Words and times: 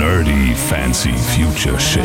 Nerdy 0.00 0.54
Fancy 0.54 1.12
Future 1.12 1.78
Shit. 1.78 2.00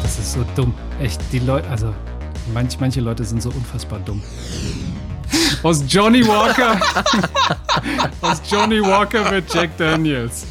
Das 0.00 0.16
ist 0.16 0.34
so 0.34 0.44
dumm. 0.54 0.72
Echt, 1.00 1.20
die 1.32 1.40
Leute, 1.40 1.68
also 1.68 1.92
manch, 2.54 2.78
manche 2.78 3.00
Leute 3.00 3.24
sind 3.24 3.42
so 3.42 3.48
unfassbar 3.48 3.98
dumm. 3.98 4.22
Aus 5.64 5.82
Johnny 5.88 6.24
Walker. 6.24 6.76
Aus 8.20 8.40
Johnny 8.48 8.80
Walker 8.80 9.28
mit 9.32 9.52
Jack 9.52 9.76
Daniels. 9.76 10.46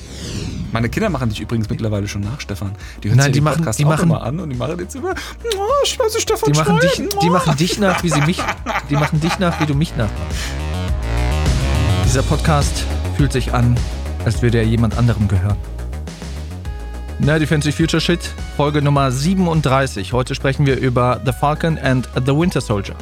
Meine 0.73 0.89
Kinder 0.89 1.09
machen 1.09 1.29
dich 1.29 1.39
übrigens 1.39 1.69
mittlerweile 1.69 2.09
schon 2.09 2.19
nach, 2.19 2.41
Stefan. 2.41 2.73
Die 3.03 3.07
hören 3.07 3.19
Nein, 3.19 3.25
sich 3.27 3.31
die 3.35 3.39
den 3.39 3.43
machen- 3.45 3.57
Podcast 3.59 3.79
die 3.79 3.85
auch 3.85 3.89
machen- 3.91 4.09
immer 4.09 4.21
an 4.21 4.37
und 4.41 4.49
die 4.49 4.57
machen 4.57 4.77
jetzt 4.79 4.95
immer, 4.95 5.11
oh, 5.57 5.61
ich 5.85 5.97
weiß 5.97 6.13
nicht, 6.13 6.23
Stefan 6.23 6.51
Die 6.51 6.59
machen, 6.59 6.77
dich, 6.77 6.95
die 6.95 7.07
oh." 7.29 7.31
machen 7.31 7.55
dich 7.55 7.79
nach, 7.79 8.03
wie 8.03 8.09
sie 8.09 8.21
mich. 8.23 8.43
Die 8.89 8.95
machen 8.95 9.21
dich 9.21 9.39
nach, 9.39 9.61
wie 9.61 9.65
du 9.65 9.75
mich 9.75 9.91
nachmachst. 9.95 10.19
Dieser 12.03 12.23
Podcast 12.23 12.83
fühlt 13.15 13.31
sich 13.31 13.53
an, 13.53 13.77
als 14.25 14.41
würde 14.41 14.59
er 14.59 14.63
jemand 14.65 14.97
anderem 14.97 15.27
gehören. 15.27 15.57
Nerdy 17.19 17.45
Fancy 17.45 17.71
Future 17.71 18.01
Shit, 18.01 18.19
Folge 18.57 18.81
Nummer 18.81 19.11
37. 19.11 20.11
Heute 20.11 20.33
sprechen 20.33 20.65
wir 20.65 20.77
über 20.79 21.21
The 21.23 21.31
Falcon 21.31 21.77
and 21.77 22.09
the 22.25 22.35
Winter 22.35 22.61
Soldier. 22.61 22.95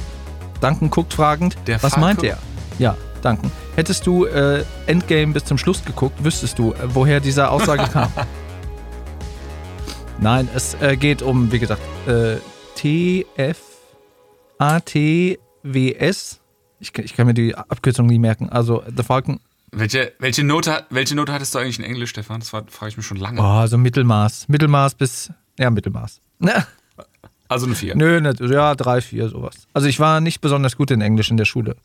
Duncan 0.60 0.90
guckt 0.90 1.14
fragend, 1.14 1.56
Der 1.68 1.76
was 1.82 1.94
Falcon? 1.94 2.02
meint 2.02 2.24
er? 2.24 2.38
Ja, 2.80 2.98
Duncan. 3.22 3.50
Hättest 3.76 4.06
du 4.06 4.26
äh, 4.26 4.64
Endgame 4.88 5.32
bis 5.34 5.46
zum 5.46 5.58
Schluss 5.58 5.84
geguckt, 5.86 6.22
wüsstest 6.24 6.60
du, 6.60 6.74
äh, 6.74 6.76
woher 6.94 7.22
diese 7.22 7.50
Aussage 7.50 7.84
kam. 7.92 8.12
Nein, 10.20 10.50
es 10.54 10.76
äh, 10.82 10.98
geht 10.98 11.22
um, 11.22 11.50
wie 11.52 11.60
gesagt, 11.60 11.82
äh, 12.08 12.36
TF 12.76 13.58
ATWS. 14.58 16.42
Ich, 16.82 16.98
ich 16.98 17.14
kann 17.16 17.28
mir 17.28 17.34
die 17.34 17.56
Abkürzung 17.56 18.08
nie 18.08 18.20
merken. 18.20 18.50
Also 18.50 18.84
The 18.96 19.04
Falcon. 19.04 19.40
Welche, 19.72 20.14
welche, 20.20 20.44
Note, 20.44 20.86
welche 20.90 21.16
Note 21.16 21.32
hattest 21.32 21.54
du 21.54 21.60
eigentlich 21.60 21.78
in 21.80 21.86
Englisch, 21.86 22.10
Stefan? 22.10 22.40
Das 22.40 22.52
war- 22.54 22.66
frage 22.70 22.90
ich 22.92 22.98
mich 22.98 23.06
schon 23.06 23.18
lange. 23.18 23.40
Oh, 23.42 23.68
so 23.68 23.78
Mittelmaß. 23.78 24.48
Mittelmaß 24.50 24.96
bis. 24.96 25.32
Ja, 25.60 25.70
Mittelmaß. 25.70 26.22
Ne, 26.40 26.66
Also 27.48 27.66
eine 27.66 27.76
4. 27.76 27.96
nö, 27.96 28.20
nicht, 28.22 28.40
ja, 28.40 28.74
drei, 28.76 29.02
vier, 29.02 29.30
sowas. 29.30 29.68
Also 29.74 29.88
ich 29.88 30.00
war 30.00 30.22
nicht 30.22 30.42
besonders 30.42 30.76
gut 30.78 30.90
in 30.92 31.02
Englisch 31.02 31.30
in 31.30 31.38
der 31.38 31.46
Schule. 31.46 31.76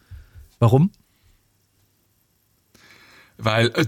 Warum? 0.60 0.90
Weil 3.36 3.72
äh, 3.74 3.84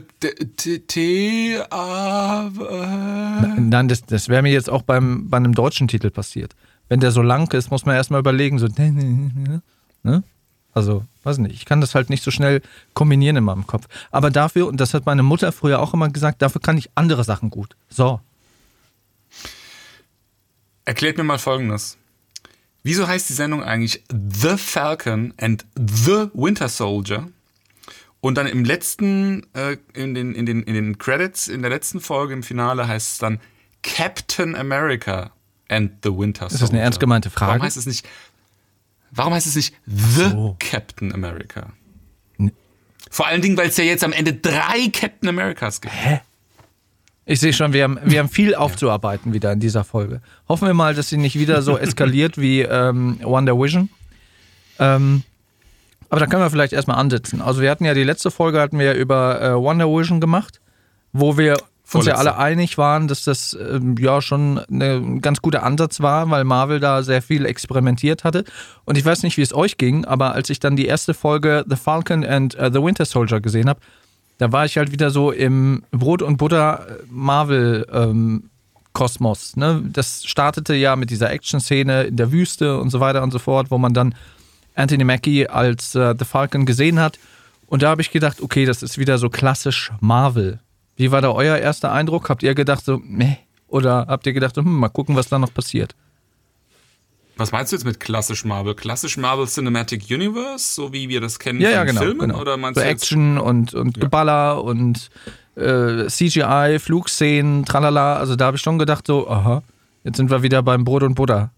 T, 0.87 1.59
A, 1.70 2.51
Nein, 3.59 3.89
das, 3.89 4.03
das 4.05 4.29
wäre 4.29 4.42
mir 4.42 4.53
jetzt 4.53 4.69
auch 4.69 4.83
beim, 4.83 5.31
bei 5.31 5.37
einem 5.37 5.55
deutschen 5.55 5.87
Titel 5.87 6.11
passiert. 6.11 6.55
Wenn 6.89 7.01
der 7.01 7.13
so 7.13 7.23
lang 7.23 7.53
ist, 7.55 7.70
muss 7.70 7.87
man 7.87 7.95
erstmal 7.95 8.20
überlegen, 8.20 8.59
so, 8.59 8.67
ne? 10.03 10.23
Also, 10.75 11.05
weiß 11.27 11.39
nicht, 11.39 11.55
ich 11.55 11.65
kann 11.65 11.81
das 11.81 11.95
halt 11.95 12.09
nicht 12.09 12.23
so 12.23 12.31
schnell 12.31 12.63
kombinieren 12.95 13.37
in 13.37 13.45
meinem 13.45 13.67
Kopf. 13.67 13.87
Aber 14.11 14.31
dafür, 14.31 14.67
und 14.69 14.81
das 14.81 14.95
hat 14.95 15.07
meine 15.07 15.23
Mutter 15.23 15.53
früher 15.53 15.81
auch 15.81 15.93
immer 15.93 16.09
gesagt, 16.09 16.41
dafür 16.41 16.61
kann 16.61 16.79
ich 16.79 16.91
andere 16.95 17.25
Sachen 17.25 17.51
gut. 17.51 17.77
So. 17.89 18.21
Erklärt 20.85 21.19
mir 21.19 21.25
mal 21.25 21.39
Folgendes. 21.39 21.99
Wieso 22.85 23.09
heißt 23.09 23.29
die 23.29 23.33
Sendung 23.33 23.65
eigentlich 23.65 24.05
The 24.09 24.57
Falcon 24.57 25.35
and 25.41 25.67
The 25.75 26.29
Winter 26.33 26.69
Soldier? 26.69 27.29
Und 28.21 28.39
dann 28.39 28.47
im 28.47 28.65
letzten, 28.65 29.47
äh, 29.55 29.77
in, 29.93 30.15
den, 30.15 30.35
in, 30.35 30.47
den, 30.47 30.63
in 30.63 30.75
den 30.75 30.99
Credits, 30.99 31.49
in 31.49 31.63
der 31.63 31.71
letzten 31.71 32.01
Folge 32.01 32.33
im 32.33 32.45
Finale 32.45 32.87
heißt 32.87 33.13
es 33.15 33.19
dann 33.19 33.41
Captain 33.83 34.55
America 34.55 35.33
and 35.69 35.93
the 36.03 36.11
Winter 36.11 36.49
Soldier. 36.49 36.55
Ist 36.55 36.63
das 36.63 36.71
eine 36.71 36.81
ernst 36.81 37.01
gemeinte 37.01 37.31
Frage? 37.31 37.51
Warum 37.51 37.63
heißt 37.63 37.77
es 37.77 37.87
nicht, 37.87 38.07
warum 39.17 39.34
heißt 39.34 39.47
es 39.47 39.56
nicht 39.56 39.75
The 39.86 40.31
so. 40.31 40.56
Captain 40.59 41.12
America? 41.12 41.72
Vor 43.11 43.27
allen 43.27 43.41
Dingen, 43.41 43.56
weil 43.56 43.69
es 43.69 43.77
ja 43.77 43.84
jetzt 43.84 44.05
am 44.05 44.12
Ende 44.12 44.34
drei 44.34 44.91
Captain 44.92 45.28
Americas 45.28 45.81
gibt. 45.81 45.95
Ich 47.25 47.41
sehe 47.41 47.53
schon, 47.53 47.73
wir 47.73 47.84
haben, 47.84 47.98
wir 48.05 48.19
haben 48.20 48.28
viel 48.28 48.55
aufzuarbeiten 48.55 49.33
wieder 49.33 49.53
in 49.53 49.58
dieser 49.58 49.84
Folge. 49.84 50.20
Hoffen 50.48 50.67
wir 50.67 50.75
mal, 50.75 50.95
dass 50.95 51.08
sie 51.08 51.17
nicht 51.17 51.36
wieder 51.39 51.62
so 51.62 51.77
eskaliert 51.78 52.39
wie 52.39 52.61
ähm, 52.61 53.18
Wonder 53.23 53.58
Vision. 53.58 53.89
Ähm, 54.79 55.23
aber 56.08 56.20
da 56.20 56.27
können 56.27 56.42
wir 56.42 56.51
vielleicht 56.51 56.73
erstmal 56.73 56.98
ansetzen. 56.98 57.42
Also 57.42 57.62
wir 57.62 57.70
hatten 57.70 57.85
ja 57.85 57.95
die 57.95 58.05
letzte 58.05 58.30
Folge 58.30 58.61
hatten 58.61 58.79
wir 58.79 58.86
ja 58.86 58.95
über 58.95 59.41
äh, 59.41 59.55
Wonder 59.55 59.86
Vision 59.89 60.20
gemacht, 60.20 60.61
wo 61.12 61.36
wir 61.36 61.57
uns 61.86 62.07
Vorletzte. 62.07 62.24
ja 62.24 62.33
alle 62.33 62.39
einig 62.39 62.79
waren, 62.79 63.07
dass 63.07 63.23
das 63.23 63.57
ähm, 63.61 63.95
ja 63.98 64.20
schon 64.20 64.61
ein 64.70 65.20
ganz 65.20 65.41
guter 65.41 65.63
Ansatz 65.63 66.01
war, 66.01 66.29
weil 66.30 66.42
Marvel 66.42 66.80
da 66.80 67.05
sehr 67.05 67.23
viel 67.23 67.47
experimentiert 67.47 68.24
hatte. 68.24 68.45
Und 68.85 68.98
ich 68.98 69.05
weiß 69.05 69.23
nicht, 69.23 69.36
wie 69.36 69.42
es 69.42 69.55
euch 69.55 69.77
ging, 69.77 70.05
aber 70.05 70.33
als 70.33 70.51
ich 70.51 70.58
dann 70.58 70.74
die 70.74 70.86
erste 70.86 71.14
Folge 71.14 71.64
The 71.69 71.77
Falcon 71.77 72.24
and 72.24 72.57
äh, 72.57 72.70
the 72.73 72.83
Winter 72.83 73.05
Soldier 73.05 73.41
gesehen 73.41 73.69
habe, 73.69 73.80
da 74.39 74.51
war 74.51 74.64
ich 74.64 74.77
halt 74.77 74.91
wieder 74.91 75.11
so 75.11 75.30
im 75.30 75.85
Brot 75.92 76.23
und 76.23 76.39
Butter 76.39 76.86
äh, 76.89 77.02
Marvel 77.08 77.86
ähm, 77.92 78.51
Kosmos. 78.92 79.57
Ne? 79.57 79.83
Das 79.92 80.24
startete 80.24 80.74
ja 80.74 80.97
mit 80.97 81.11
dieser 81.11 81.30
Action-Szene 81.30 82.05
in 82.05 82.17
der 82.17 82.33
Wüste 82.33 82.79
und 82.80 82.91
so 82.91 82.98
weiter 82.98 83.23
und 83.23 83.30
so 83.30 83.39
fort, 83.39 83.70
wo 83.70 83.79
man 83.79 83.95
dann 83.95 84.14
Anthony 84.74 85.05
Mackie 85.05 85.48
als 85.48 85.95
äh, 85.95 86.14
The 86.18 86.24
Falcon 86.24 86.67
gesehen 86.67 86.98
hat. 86.98 87.18
Und 87.67 87.83
da 87.83 87.91
habe 87.91 88.03
ich 88.03 88.11
gedacht, 88.11 88.41
okay, 88.41 88.64
das 88.64 88.83
ist 88.83 88.98
wieder 88.98 89.18
so 89.18 89.29
klassisch 89.29 89.92
Marvel. 90.01 90.61
Wie 90.96 91.11
war 91.12 91.20
da 91.20 91.30
euer 91.30 91.57
erster 91.58 91.92
Eindruck? 91.92 92.29
Habt 92.29 92.42
ihr 92.42 92.55
gedacht 92.55 92.84
so, 92.84 93.01
meh? 93.02 93.36
Oder 93.68 94.07
habt 94.08 94.27
ihr 94.27 94.33
gedacht, 94.33 94.57
hm, 94.57 94.64
mal 94.79 94.89
gucken, 94.89 95.17
was 95.17 95.29
da 95.29 95.39
noch 95.39 95.52
passiert? 95.52 95.95
Was 97.36 97.52
meinst 97.52 97.70
du 97.70 97.77
jetzt 97.77 97.84
mit 97.84 98.01
klassisch 98.01 98.45
Marvel? 98.46 98.74
Klassisch 98.74 99.18
Marvel 99.18 99.46
Cinematic 99.46 100.05
Universe, 100.11 100.73
so 100.73 100.92
wie 100.95 101.08
wir 101.11 101.20
das 101.20 101.39
kennen 101.39 101.61
Ja, 101.61 101.68
von 101.68 101.77
ja, 101.77 101.85
genau. 101.85 102.01
Filmen? 102.01 102.20
genau. 102.20 102.40
Oder 102.40 102.56
meinst 102.56 102.79
so 102.79 102.85
du 102.85 102.90
Action 102.90 103.39
und, 103.39 103.74
und 103.74 104.01
Geballer 104.01 104.64
und 104.64 105.11
äh, 105.56 106.06
CGI, 106.06 106.79
Flugszenen, 106.79 107.67
tralala. 107.67 108.17
Also 108.17 108.36
da 108.36 108.46
habe 108.46 108.56
ich 108.56 108.62
schon 108.62 108.79
gedacht, 108.79 109.06
so, 109.06 109.29
aha, 109.29 109.62
jetzt 110.05 110.17
sind 110.17 110.30
wir 110.30 110.42
wieder 110.42 110.62
beim 110.62 110.85
Brot 110.85 111.02
und 111.02 111.14
Butter. 111.14 111.51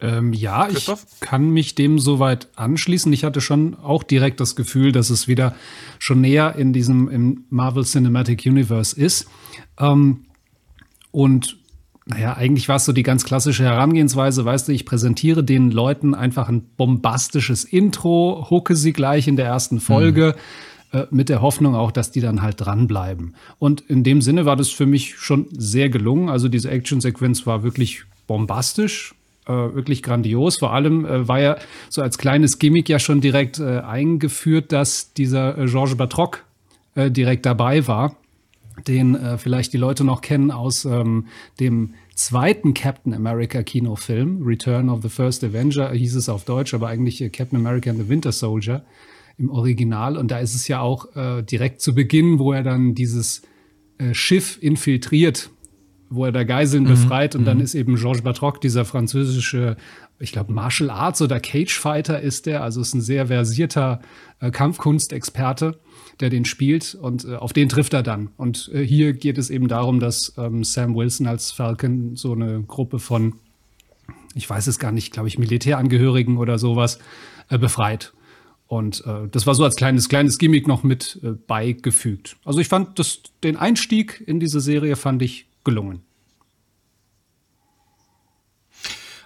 Ähm, 0.00 0.32
ja, 0.32 0.66
ich 0.68 0.74
Christoph? 0.74 1.06
kann 1.20 1.50
mich 1.50 1.74
dem 1.74 1.98
soweit 1.98 2.48
anschließen. 2.56 3.12
Ich 3.12 3.24
hatte 3.24 3.40
schon 3.40 3.74
auch 3.76 4.02
direkt 4.02 4.40
das 4.40 4.54
Gefühl, 4.54 4.92
dass 4.92 5.10
es 5.10 5.26
wieder 5.26 5.54
schon 5.98 6.20
näher 6.20 6.54
in 6.56 6.72
diesem 6.72 7.08
im 7.08 7.44
Marvel 7.48 7.84
Cinematic 7.84 8.44
Universe 8.44 8.98
ist. 8.98 9.26
Ähm, 9.78 10.26
und 11.12 11.56
naja, 12.04 12.36
eigentlich 12.36 12.68
war 12.68 12.76
es 12.76 12.84
so 12.84 12.92
die 12.92 13.02
ganz 13.02 13.24
klassische 13.24 13.64
Herangehensweise, 13.64 14.44
weißt 14.44 14.68
du, 14.68 14.72
ich 14.72 14.84
präsentiere 14.84 15.42
den 15.42 15.72
Leuten 15.72 16.14
einfach 16.14 16.48
ein 16.48 16.62
bombastisches 16.76 17.64
Intro, 17.64 18.46
hucke 18.48 18.76
sie 18.76 18.92
gleich 18.92 19.26
in 19.26 19.34
der 19.34 19.46
ersten 19.46 19.80
Folge, 19.80 20.36
äh, 20.92 21.06
mit 21.10 21.28
der 21.28 21.42
Hoffnung 21.42 21.74
auch, 21.74 21.90
dass 21.90 22.12
die 22.12 22.20
dann 22.20 22.42
halt 22.42 22.60
dranbleiben. 22.60 23.34
Und 23.58 23.80
in 23.80 24.04
dem 24.04 24.22
Sinne 24.22 24.44
war 24.44 24.54
das 24.54 24.68
für 24.68 24.86
mich 24.86 25.16
schon 25.16 25.48
sehr 25.50 25.88
gelungen. 25.88 26.28
Also 26.28 26.48
diese 26.48 26.70
Action-Sequenz 26.70 27.44
war 27.44 27.64
wirklich 27.64 28.04
bombastisch, 28.28 29.14
äh, 29.46 29.52
wirklich 29.52 30.02
grandios. 30.02 30.58
Vor 30.58 30.72
allem 30.72 31.04
äh, 31.04 31.28
war 31.28 31.40
ja 31.40 31.56
so 31.88 32.02
als 32.02 32.18
kleines 32.18 32.58
Gimmick 32.58 32.88
ja 32.88 32.98
schon 32.98 33.20
direkt 33.20 33.58
äh, 33.58 33.80
eingeführt, 33.80 34.72
dass 34.72 35.12
dieser 35.12 35.58
äh, 35.58 35.66
Georges 35.66 35.96
Batroc 35.96 36.44
äh, 36.94 37.10
direkt 37.10 37.46
dabei 37.46 37.86
war 37.86 38.16
den 38.86 39.14
äh, 39.14 39.38
vielleicht 39.38 39.72
die 39.72 39.78
Leute 39.78 40.04
noch 40.04 40.20
kennen 40.20 40.50
aus 40.50 40.84
ähm, 40.84 41.26
dem 41.60 41.94
zweiten 42.14 42.74
Captain 42.74 43.14
America 43.14 43.62
Kinofilm, 43.62 44.42
Return 44.44 44.88
of 44.88 45.02
the 45.02 45.08
First 45.08 45.44
Avenger, 45.44 45.92
hieß 45.92 46.16
es 46.16 46.28
auf 46.28 46.44
Deutsch, 46.44 46.74
aber 46.74 46.88
eigentlich 46.88 47.20
äh, 47.20 47.28
Captain 47.28 47.58
America 47.58 47.90
and 47.90 47.98
the 47.98 48.08
Winter 48.08 48.32
Soldier 48.32 48.84
im 49.38 49.50
Original. 49.50 50.16
Und 50.16 50.30
da 50.30 50.38
ist 50.38 50.54
es 50.54 50.68
ja 50.68 50.80
auch 50.80 51.14
äh, 51.16 51.42
direkt 51.42 51.80
zu 51.80 51.94
Beginn, 51.94 52.38
wo 52.38 52.52
er 52.52 52.62
dann 52.62 52.94
dieses 52.94 53.42
äh, 53.98 54.14
Schiff 54.14 54.58
infiltriert, 54.60 55.50
wo 56.10 56.24
er 56.24 56.32
da 56.32 56.44
Geiseln 56.44 56.84
befreit. 56.84 57.34
Und 57.34 57.44
dann 57.44 57.60
ist 57.60 57.74
eben 57.74 57.96
Georges 57.96 58.22
Batroc, 58.22 58.60
dieser 58.60 58.84
französische, 58.84 59.76
ich 60.18 60.32
glaube, 60.32 60.52
Martial 60.52 60.90
Arts 60.90 61.22
oder 61.22 61.40
Cage 61.40 61.78
Fighter 61.78 62.20
ist 62.20 62.46
der, 62.46 62.62
also 62.62 62.80
ist 62.80 62.94
ein 62.94 63.00
sehr 63.00 63.26
versierter 63.26 64.00
äh, 64.40 64.50
Kampfkunstexperte 64.50 65.78
der 66.20 66.30
den 66.30 66.44
spielt 66.44 66.94
und 66.94 67.24
äh, 67.24 67.36
auf 67.36 67.52
den 67.52 67.68
trifft 67.68 67.92
er 67.92 68.02
dann. 68.02 68.30
Und 68.36 68.70
äh, 68.72 68.82
hier 68.82 69.12
geht 69.12 69.38
es 69.38 69.50
eben 69.50 69.68
darum, 69.68 70.00
dass 70.00 70.32
ähm, 70.38 70.64
Sam 70.64 70.94
Wilson 70.94 71.26
als 71.26 71.52
Falcon 71.52 72.16
so 72.16 72.32
eine 72.32 72.62
Gruppe 72.62 72.98
von, 72.98 73.34
ich 74.34 74.48
weiß 74.48 74.66
es 74.66 74.78
gar 74.78 74.92
nicht, 74.92 75.12
glaube 75.12 75.28
ich, 75.28 75.38
Militärangehörigen 75.38 76.38
oder 76.38 76.58
sowas 76.58 76.98
äh, 77.50 77.58
befreit. 77.58 78.12
Und 78.66 79.04
äh, 79.06 79.28
das 79.30 79.46
war 79.46 79.54
so 79.54 79.62
als 79.62 79.76
kleines, 79.76 80.08
kleines 80.08 80.38
Gimmick 80.38 80.66
noch 80.66 80.82
mit 80.82 81.20
äh, 81.22 81.32
beigefügt. 81.32 82.36
Also 82.44 82.60
ich 82.60 82.68
fand 82.68 82.98
das, 82.98 83.20
den 83.44 83.56
Einstieg 83.56 84.22
in 84.26 84.40
diese 84.40 84.60
Serie 84.60 84.96
fand 84.96 85.22
ich 85.22 85.45
gelungen. 85.66 86.02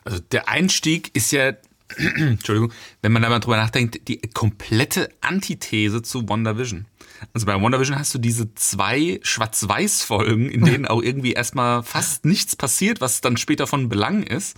Also 0.05 0.19
der 0.19 0.49
Einstieg 0.49 1.15
ist 1.15 1.31
ja, 1.31 1.53
Entschuldigung, 1.97 2.73
wenn 3.03 3.13
man 3.13 3.23
da 3.23 3.29
mal 3.29 3.39
drüber 3.39 3.59
nachdenkt, 3.59 4.09
die 4.09 4.21
komplette 4.35 5.11
Antithese 5.21 6.03
zu 6.03 6.29
WandaVision. 6.29 6.87
Also 7.35 7.47
bei 7.47 7.61
WandaVision 7.61 7.99
hast 7.99 8.15
du 8.15 8.19
diese 8.19 8.55
zwei 8.55 9.21
Schwarz-Weiß-Folgen, 9.23 10.49
in 10.49 10.65
denen 10.65 10.87
auch 10.87 11.03
irgendwie 11.03 11.33
erstmal 11.33 11.83
fast 11.83 12.25
nichts 12.25 12.57
passiert, 12.57 13.01
was 13.01 13.21
dann 13.21 13.37
später 13.37 13.67
von 13.67 13.89
Belang 13.89 14.23
ist. 14.23 14.57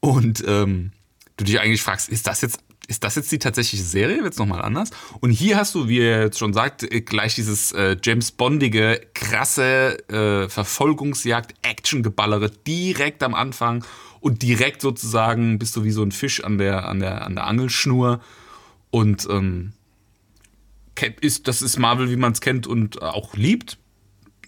Und 0.00 0.42
ähm, 0.46 0.90
du 1.36 1.44
dich 1.44 1.60
eigentlich 1.60 1.82
fragst, 1.82 2.08
ist 2.08 2.26
das 2.26 2.40
jetzt 2.40 2.58
ist 2.86 3.04
das 3.04 3.14
jetzt 3.14 3.32
die 3.32 3.38
tatsächliche 3.38 3.84
Serie? 3.84 4.22
Wird 4.22 4.34
es 4.34 4.38
nochmal 4.38 4.62
anders? 4.62 4.90
Und 5.20 5.30
hier 5.30 5.56
hast 5.56 5.74
du, 5.74 5.88
wie 5.88 6.00
er 6.00 6.24
jetzt 6.24 6.38
schon 6.38 6.52
sagt, 6.52 6.82
äh, 6.82 7.00
gleich 7.00 7.34
dieses 7.34 7.72
äh, 7.72 7.96
James 8.02 8.32
Bondige, 8.32 9.00
krasse 9.14 9.98
äh, 10.08 10.48
Verfolgungsjagd, 10.48 11.54
Actiongeballere 11.62 12.50
direkt 12.50 13.22
am 13.22 13.34
Anfang 13.34 13.84
und 14.20 14.42
direkt 14.42 14.82
sozusagen 14.82 15.58
bist 15.58 15.76
du 15.76 15.84
wie 15.84 15.90
so 15.90 16.02
ein 16.02 16.12
Fisch 16.12 16.44
an 16.44 16.58
der, 16.58 16.88
an 16.88 17.00
der, 17.00 17.24
an 17.26 17.34
der 17.34 17.46
Angelschnur. 17.46 18.20
Und 18.90 19.26
ähm, 19.30 19.72
ist, 21.20 21.48
das 21.48 21.62
ist 21.62 21.78
Marvel, 21.78 22.10
wie 22.10 22.16
man 22.16 22.32
es 22.32 22.40
kennt 22.40 22.66
und 22.66 23.02
auch 23.02 23.34
liebt, 23.34 23.78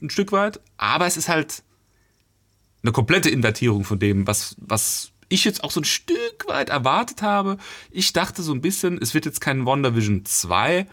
ein 0.00 0.10
Stück 0.10 0.32
weit. 0.32 0.60
Aber 0.76 1.06
es 1.06 1.16
ist 1.16 1.28
halt 1.28 1.62
eine 2.82 2.92
komplette 2.92 3.30
Invertierung 3.30 3.84
von 3.84 3.98
dem, 3.98 4.26
was, 4.26 4.56
was 4.58 5.10
ich 5.28 5.44
jetzt 5.44 5.64
auch 5.64 5.70
so 5.70 5.80
ein 5.80 5.84
Stück 5.84 6.46
weit 6.46 6.68
erwartet 6.68 7.22
habe. 7.22 7.58
Ich 7.90 8.12
dachte 8.12 8.42
so 8.42 8.52
ein 8.52 8.60
bisschen, 8.60 9.00
es 9.00 9.14
wird 9.14 9.26
jetzt 9.26 9.40
kein 9.40 9.66
WandaVision 9.66 10.24
2, 10.24 10.86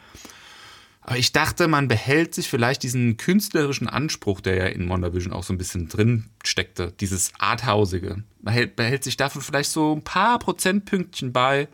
aber 1.05 1.17
ich 1.17 1.33
dachte, 1.33 1.67
man 1.67 1.89
behält 1.89 2.33
sich 2.33 2.49
vielleicht 2.49 2.81
diesen 2.83 3.17
künstlerischen 3.17 3.89
Anspruch, 3.89 4.39
der 4.39 4.55
ja 4.55 4.65
in 4.67 4.89
WandaVision 4.89 5.33
auch 5.33 5.43
so 5.43 5.53
ein 5.53 5.57
bisschen 5.57 5.89
drin 5.89 6.29
steckte, 6.43 6.93
dieses 6.99 7.33
Arthausige. 7.39 8.23
Man 8.41 8.53
behält, 8.53 8.75
behält 8.77 9.03
sich 9.03 9.17
dafür 9.17 9.41
vielleicht 9.41 9.69
so 9.69 9.93
ein 9.93 10.03
paar 10.03 10.39
Prozentpünktchen 10.39 11.33
bei. 11.33 11.67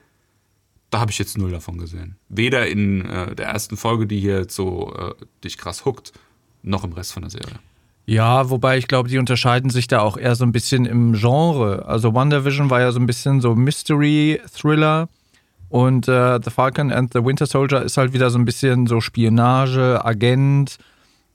Da 0.89 0.99
habe 0.99 1.11
ich 1.11 1.19
jetzt 1.19 1.37
null 1.37 1.51
davon 1.51 1.77
gesehen. 1.77 2.15
Weder 2.27 2.67
in 2.67 3.05
äh, 3.05 3.35
der 3.35 3.45
ersten 3.45 3.77
Folge, 3.77 4.07
die 4.07 4.19
hier 4.19 4.47
so 4.49 4.95
äh, 4.95 5.13
dich 5.43 5.59
krass 5.59 5.85
huckt, 5.85 6.11
noch 6.63 6.83
im 6.83 6.93
Rest 6.93 7.13
von 7.13 7.21
der 7.21 7.29
Serie. 7.29 7.59
Ja, 8.09 8.49
wobei 8.49 8.79
ich 8.79 8.87
glaube, 8.87 9.07
die 9.07 9.19
unterscheiden 9.19 9.69
sich 9.69 9.85
da 9.85 9.99
auch 9.99 10.17
eher 10.17 10.33
so 10.33 10.43
ein 10.43 10.51
bisschen 10.51 10.87
im 10.87 11.13
Genre. 11.13 11.85
Also 11.85 12.15
WandaVision 12.15 12.71
war 12.71 12.81
ja 12.81 12.91
so 12.91 12.99
ein 12.99 13.05
bisschen 13.05 13.39
so 13.39 13.53
Mystery-Thriller 13.53 15.07
und 15.69 16.07
äh, 16.07 16.39
The 16.43 16.49
Falcon 16.49 16.91
and 16.91 17.13
the 17.13 17.23
Winter 17.23 17.45
Soldier 17.45 17.83
ist 17.83 17.97
halt 17.97 18.11
wieder 18.11 18.31
so 18.31 18.39
ein 18.39 18.45
bisschen 18.45 18.87
so 18.87 18.99
Spionage, 18.99 20.03
Agent, 20.03 20.79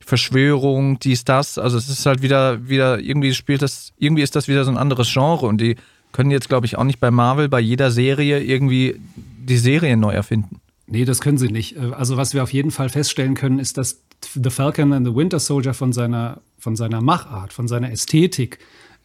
Verschwörung, 0.01 0.99
dies, 0.99 1.23
das. 1.23 1.59
Also 1.59 1.79
es 1.79 1.89
ist 1.89 2.07
halt 2.07 2.23
wieder, 2.23 2.69
wieder, 2.69 2.99
irgendwie 2.99 3.35
spielt 3.35 3.63
das, 3.63 3.93
irgendwie 4.01 4.23
ist 4.23 4.35
das 4.35 4.49
wieder 4.49 4.65
so 4.65 4.73
ein 4.73 4.77
anderes 4.77 5.13
Genre 5.13 5.47
und 5.47 5.61
die 5.61 5.77
können 6.11 6.33
jetzt, 6.33 6.49
glaube 6.49 6.67
ich, 6.67 6.77
auch 6.77 6.83
nicht 6.83 6.99
bei 6.99 7.13
Marvel 7.13 7.49
bei 7.49 7.61
jeder 7.61 7.93
Serie 7.93 8.41
irgendwie 8.41 9.01
die 9.15 9.59
Serie 9.59 9.97
neu 9.97 10.11
erfinden. 10.11 10.61
Nee, 10.87 11.05
das 11.05 11.21
können 11.21 11.39
sie 11.39 11.49
nicht. 11.49 11.79
Also 11.79 12.17
was 12.17 12.35
wir 12.35 12.43
auf 12.43 12.53
jeden 12.53 12.71
Fall 12.71 12.89
feststellen 12.89 13.35
können, 13.35 13.59
ist, 13.59 13.79
dass 13.79 14.03
The 14.35 14.51
Falcon 14.51 14.93
and 14.93 15.07
the 15.07 15.15
Winter 15.15 15.39
Soldier 15.39 15.75
von 15.75 15.93
seiner, 15.93 16.41
von 16.59 16.77
seiner 16.77 17.01
Machart, 17.01 17.53
von 17.53 17.69
seiner 17.69 17.91
Ästhetik, 17.91 18.59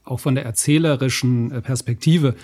auch 0.03 0.19
von 0.19 0.35
der 0.35 0.45
erzählerischen 0.45 1.51
äh, 1.51 1.61
Perspektive 1.61 2.35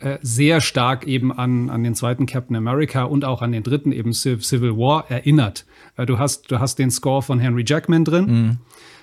äh, 0.00 0.18
sehr 0.20 0.60
stark 0.60 1.06
eben 1.06 1.32
an, 1.32 1.70
an 1.70 1.82
den 1.82 1.94
zweiten 1.94 2.26
Captain 2.26 2.56
America 2.56 3.04
und 3.04 3.24
auch 3.24 3.42
an 3.42 3.52
den 3.52 3.62
dritten 3.62 3.92
eben 3.92 4.12
Civil 4.12 4.76
War 4.76 5.10
erinnert. 5.10 5.64
Äh, 5.96 6.06
du 6.06 6.18
hast, 6.18 6.50
du 6.50 6.58
hast 6.58 6.78
den 6.78 6.90
Score 6.90 7.22
von 7.22 7.38
Henry 7.38 7.64
Jackman 7.66 8.04
drin. 8.04 8.26
Mhm. 8.26 8.58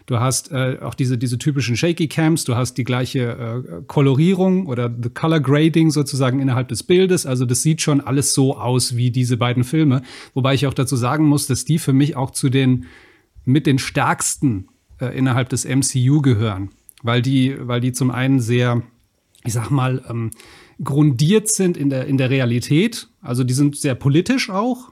Du 0.05 0.19
hast 0.19 0.51
äh, 0.51 0.77
auch 0.81 0.93
diese, 0.93 1.17
diese 1.17 1.37
typischen 1.37 1.77
Shaky 1.77 2.07
Cams, 2.07 2.43
du 2.43 2.55
hast 2.55 2.77
die 2.77 2.83
gleiche 2.83 3.19
äh, 3.19 3.81
Kolorierung 3.87 4.67
oder 4.67 4.89
the 4.89 5.09
Color 5.09 5.39
Grading 5.39 5.91
sozusagen 5.91 6.39
innerhalb 6.39 6.67
des 6.69 6.83
Bildes. 6.83 7.25
Also 7.25 7.45
das 7.45 7.61
sieht 7.61 7.81
schon 7.81 8.01
alles 8.01 8.33
so 8.33 8.57
aus 8.57 8.95
wie 8.95 9.11
diese 9.11 9.37
beiden 9.37 9.63
Filme. 9.63 10.01
Wobei 10.33 10.53
ich 10.53 10.67
auch 10.67 10.73
dazu 10.73 10.95
sagen 10.95 11.25
muss, 11.25 11.47
dass 11.47 11.65
die 11.65 11.79
für 11.79 11.93
mich 11.93 12.15
auch 12.15 12.31
zu 12.31 12.49
den 12.49 12.85
mit 13.45 13.65
den 13.65 13.79
stärksten 13.79 14.67
äh, 14.99 15.17
innerhalb 15.17 15.49
des 15.49 15.65
MCU 15.65 16.21
gehören, 16.21 16.69
weil 17.03 17.21
die, 17.21 17.55
weil 17.59 17.81
die 17.81 17.91
zum 17.91 18.11
einen 18.11 18.39
sehr, 18.39 18.83
ich 19.43 19.53
sag 19.53 19.69
mal, 19.71 20.03
ähm, 20.09 20.31
grundiert 20.83 21.47
sind 21.47 21.77
in 21.77 21.89
der, 21.89 22.05
in 22.05 22.17
der 22.17 22.29
Realität. 22.29 23.07
Also 23.21 23.43
die 23.43 23.53
sind 23.53 23.75
sehr 23.75 23.95
politisch 23.95 24.49
auch 24.49 24.89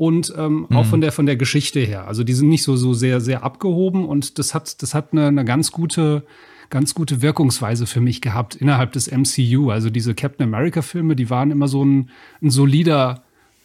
und 0.00 0.32
ähm, 0.38 0.66
mhm. 0.70 0.76
auch 0.78 0.86
von 0.86 1.02
der, 1.02 1.12
von 1.12 1.26
der 1.26 1.36
Geschichte 1.36 1.78
her. 1.78 2.08
Also 2.08 2.24
die 2.24 2.32
sind 2.32 2.48
nicht 2.48 2.62
so, 2.62 2.74
so 2.74 2.94
sehr, 2.94 3.20
sehr 3.20 3.42
abgehoben 3.42 4.06
und 4.06 4.38
das 4.38 4.54
hat, 4.54 4.80
das 4.80 4.94
hat 4.94 5.12
eine, 5.12 5.26
eine 5.26 5.44
ganz 5.44 5.72
gute, 5.72 6.24
ganz 6.70 6.94
gute 6.94 7.20
Wirkungsweise 7.20 7.86
für 7.86 8.00
mich 8.00 8.22
gehabt 8.22 8.54
innerhalb 8.54 8.92
des 8.92 9.10
MCU. 9.10 9.68
Also 9.68 9.90
diese 9.90 10.14
Captain 10.14 10.44
America 10.46 10.80
Filme, 10.80 11.16
die 11.16 11.28
waren 11.28 11.50
immer 11.50 11.68
so 11.68 11.84
ein, 11.84 12.08
ein 12.40 12.48
solider 12.48 13.24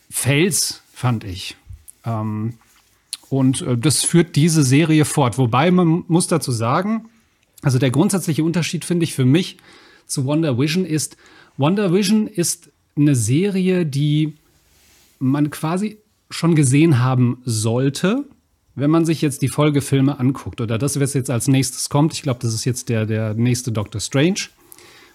Fels, 0.10 0.84
fand 0.92 1.24
ich. 1.24 1.56
Ähm, 2.04 2.56
und 3.30 3.62
äh, 3.62 3.78
das 3.78 4.04
führt 4.04 4.36
diese 4.36 4.64
Serie 4.64 5.06
fort. 5.06 5.38
Wobei 5.38 5.72
man 5.72 6.04
muss 6.10 6.28
dazu 6.28 6.52
sagen, 6.52 7.06
also 7.62 7.80
der 7.80 7.92
grundsätzliche 7.92 8.44
Unterschied 8.44 8.84
finde 8.84 9.06
ich 9.06 9.14
für 9.14 9.24
mich 9.24 9.56
zu 10.06 10.26
Wonder 10.26 10.60
Vision 10.60 10.86
ist, 10.86 11.16
Wonder 11.56 11.94
Vision 11.94 12.28
ist 12.28 12.72
eine 12.98 13.16
Serie, 13.16 13.86
die 13.86 14.34
man 15.20 15.50
quasi 15.50 15.98
schon 16.36 16.56
gesehen 16.56 17.00
haben 17.00 17.42
sollte, 17.46 18.26
wenn 18.76 18.92
man 18.92 19.06
sich 19.06 19.22
jetzt 19.22 19.42
die 19.42 19.48
Folgefilme 19.48 20.20
anguckt 20.20 20.60
oder 20.60 20.78
das, 20.78 21.00
was 21.00 21.14
jetzt 21.14 21.30
als 21.30 21.48
nächstes 21.48 21.90
kommt. 21.90 22.14
Ich 22.14 22.24
glaube, 22.24 22.40
das 22.42 22.54
ist 22.54 22.66
jetzt 22.66 22.90
der, 22.90 23.06
der 23.06 23.34
nächste 23.34 23.72
Doctor 23.72 24.02
Strange, 24.02 24.50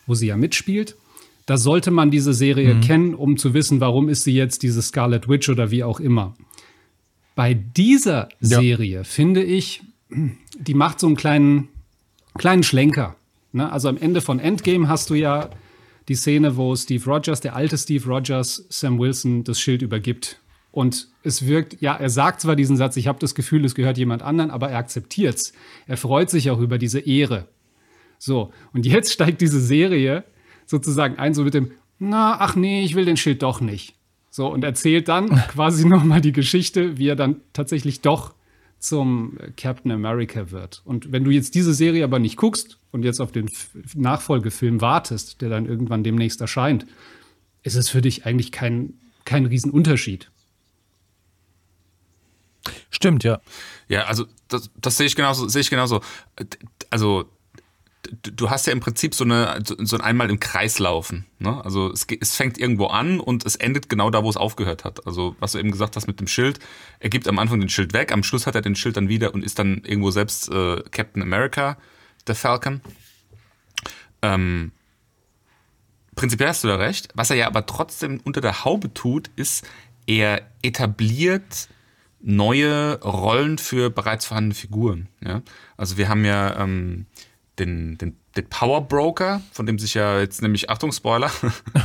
wo 0.07 0.15
sie 0.15 0.29
ja 0.29 0.37
mitspielt. 0.37 0.97
Da 1.45 1.59
sollte 1.59 1.91
man 1.91 2.11
diese 2.11 2.33
Serie 2.33 2.75
mhm. 2.75 2.81
kennen, 2.81 3.15
um 3.15 3.37
zu 3.37 3.55
wissen, 3.55 3.81
warum 3.81 4.09
ist 4.09 4.25
sie 4.25 4.33
jetzt 4.33 4.63
diese 4.63 4.81
Scarlet 4.83 5.29
Witch 5.29 5.49
oder 5.49 5.71
wie 5.71 5.85
auch 5.85 6.01
immer. 6.01 6.35
Bei 7.35 7.55
dieser 7.55 8.29
Serie 8.41 8.99
ja. 8.99 9.05
finde 9.05 9.43
ich, 9.43 9.83
die 10.59 10.75
macht 10.75 11.01
so 11.01 11.07
einen 11.07 11.17
kleinen, 11.17 11.69
kleinen 12.39 12.63
Schlenker. 12.63 13.17
Ne? 13.53 13.71
Also 13.71 13.89
am 13.89 13.99
Ende 13.99 14.21
von 14.21 14.39
Endgame 14.39 14.89
hast 14.89 15.11
du 15.11 15.15
ja 15.15 15.51
die 16.09 16.15
Szene, 16.15 16.57
wo 16.57 16.75
Steve 16.77 17.05
Rogers, 17.05 17.41
der 17.41 17.57
alte 17.57 17.77
Steve 17.77 18.07
Rogers, 18.07 18.65
Sam 18.69 18.99
Wilson 18.99 19.45
das 19.45 19.61
Schild 19.61 19.83
übergibt. 19.83 20.41
Und 20.73 21.09
es 21.23 21.47
wirkt, 21.47 21.81
ja, 21.81 21.97
er 21.97 22.11
sagt 22.11 22.41
zwar 22.41 22.57
diesen 22.57 22.77
Satz, 22.77 22.97
ich 22.97 23.09
habe 23.09 23.19
das 23.19 23.35
Gefühl, 23.35 23.65
es 23.65 23.75
gehört 23.75 23.99
jemand 23.99 24.23
anderen, 24.23 24.51
aber 24.51 24.71
er 24.71 24.79
akzeptiert 24.79 25.35
es. 25.37 25.53
Er 25.87 25.97
freut 25.97 26.31
sich 26.31 26.51
auch 26.51 26.61
über 26.61 26.79
diese 26.79 27.01
Ehre. 27.01 27.49
So, 28.19 28.53
und 28.73 28.87
jetzt 28.87 29.13
steigt 29.13 29.41
diese 29.41 29.61
Serie 29.61 30.25
sozusagen 30.67 31.19
ein, 31.19 31.35
so 31.35 31.43
mit 31.43 31.55
dem, 31.55 31.73
na, 31.99 32.37
ach 32.39 32.55
nee, 32.55 32.85
ich 32.85 32.95
will 32.95 33.05
den 33.05 33.17
Schild 33.17 33.43
doch 33.43 33.61
nicht. 33.61 33.95
So, 34.31 34.47
und 34.47 34.63
erzählt 34.63 35.09
dann 35.09 35.29
quasi 35.49 35.87
nochmal 35.87 36.21
die 36.21 36.33
Geschichte, 36.33 36.99
wie 36.99 37.09
er 37.09 37.17
dann 37.17 37.41
tatsächlich 37.53 38.01
doch 38.01 38.35
zum 38.79 39.37
Captain 39.57 39.93
America 39.93 40.51
wird. 40.51 40.83
Und 40.85 41.13
wenn 41.13 41.25
du 41.25 41.31
jetzt 41.31 41.55
diese 41.55 41.75
Serie 41.75 42.05
aber 42.05 42.19
nicht 42.19 42.37
guckst 42.37 42.79
und 42.93 43.05
jetzt 43.05 43.21
auf 43.21 43.33
den 43.33 43.51
Nachfolgefilm 43.95 44.81
wartest, 44.81 45.43
der 45.43 45.51
dann 45.51 45.67
irgendwann 45.67 46.03
demnächst 46.03 46.41
erscheint, 46.41 46.87
ist 47.63 47.77
es 47.77 47.91
für 47.91 48.01
dich 48.01 48.25
eigentlich 48.25 48.53
kein, 48.53 48.95
kein 49.27 49.45
Riesenunterschied. 49.45 50.31
Stimmt, 52.91 53.25
ja. 53.25 53.41
Ja, 53.89 54.05
also 54.05 54.27
das, 54.49 54.71
das 54.77 54.97
sehe 54.97 55.07
ich 55.07 55.17
genauso, 55.17 55.49
sehe 55.49 55.61
ich 55.61 55.71
genauso. 55.71 56.01
Also 56.91 57.31
du 58.23 58.51
hast 58.51 58.67
ja 58.67 58.73
im 58.73 58.81
Prinzip 58.81 59.15
so 59.15 59.25
eine 59.25 59.63
so 59.65 59.97
ein 59.97 60.03
einmal 60.03 60.31
im 60.31 60.41
Kreis 60.41 60.79
laufen. 60.79 61.27
Ne? 61.39 61.63
Also 61.65 61.91
es, 61.91 62.07
es 62.21 62.37
fängt 62.37 62.59
irgendwo 62.59 62.87
an 62.87 63.21
und 63.21 63.45
es 63.45 63.57
endet 63.57 63.89
genau 63.89 64.11
da, 64.11 64.25
wo 64.25 64.31
es 64.31 64.37
aufgehört 64.37 64.85
hat. 64.85 65.07
Also 65.07 65.37
was 65.39 65.53
du 65.53 65.59
eben 65.59 65.71
gesagt 65.71 65.97
hast 65.97 66.07
mit 66.07 66.21
dem 66.21 66.27
Schild, 66.27 66.59
er 66.99 67.11
gibt 67.11 67.29
am 67.29 67.39
Anfang 67.39 67.61
den 67.61 67.69
Schild 67.69 67.93
weg, 67.93 68.13
am 68.13 68.23
Schluss 68.23 68.47
hat 68.47 68.55
er 68.55 68.63
den 68.63 68.77
Schild 68.77 68.97
dann 68.97 69.09
wieder 69.09 69.35
und 69.35 69.45
ist 69.45 69.59
dann 69.59 69.83
irgendwo 69.85 70.11
selbst 70.11 70.51
äh, 70.51 70.83
Captain 70.91 71.23
America, 71.23 71.77
der 72.27 72.35
Falcon. 72.35 72.81
Ähm, 74.23 74.73
prinzipiell 76.15 76.51
hast 76.51 76.65
du 76.65 76.69
da 76.69 76.77
recht. 76.77 77.09
Was 77.15 77.31
er 77.31 77.37
ja 77.37 77.47
aber 77.47 77.67
trotzdem 77.67 78.21
unter 78.25 78.41
der 78.41 78.65
Haube 78.65 78.93
tut, 78.93 79.31
ist, 79.37 79.67
er 80.07 80.43
etabliert 80.63 81.69
neue 82.23 83.01
Rollen 83.03 83.59
für 83.59 83.91
bereits 83.91 84.27
vorhandene 84.27 84.55
Figuren. 84.55 85.09
Ja? 85.25 85.43
Also 85.77 85.97
wir 85.97 86.09
haben 86.09 86.25
ja 86.25 86.61
ähm, 86.61 87.07
den, 87.59 87.99
den, 87.99 88.17
den 88.37 88.47
Power 88.49 88.87
Broker, 88.87 89.43
von 89.53 89.67
dem 89.67 89.79
sich 89.79 89.95
ja 89.95 90.21
jetzt 90.21 90.43
nämlich, 90.43 90.71
Achtung, 90.71 90.93
Spoiler, 90.93 91.31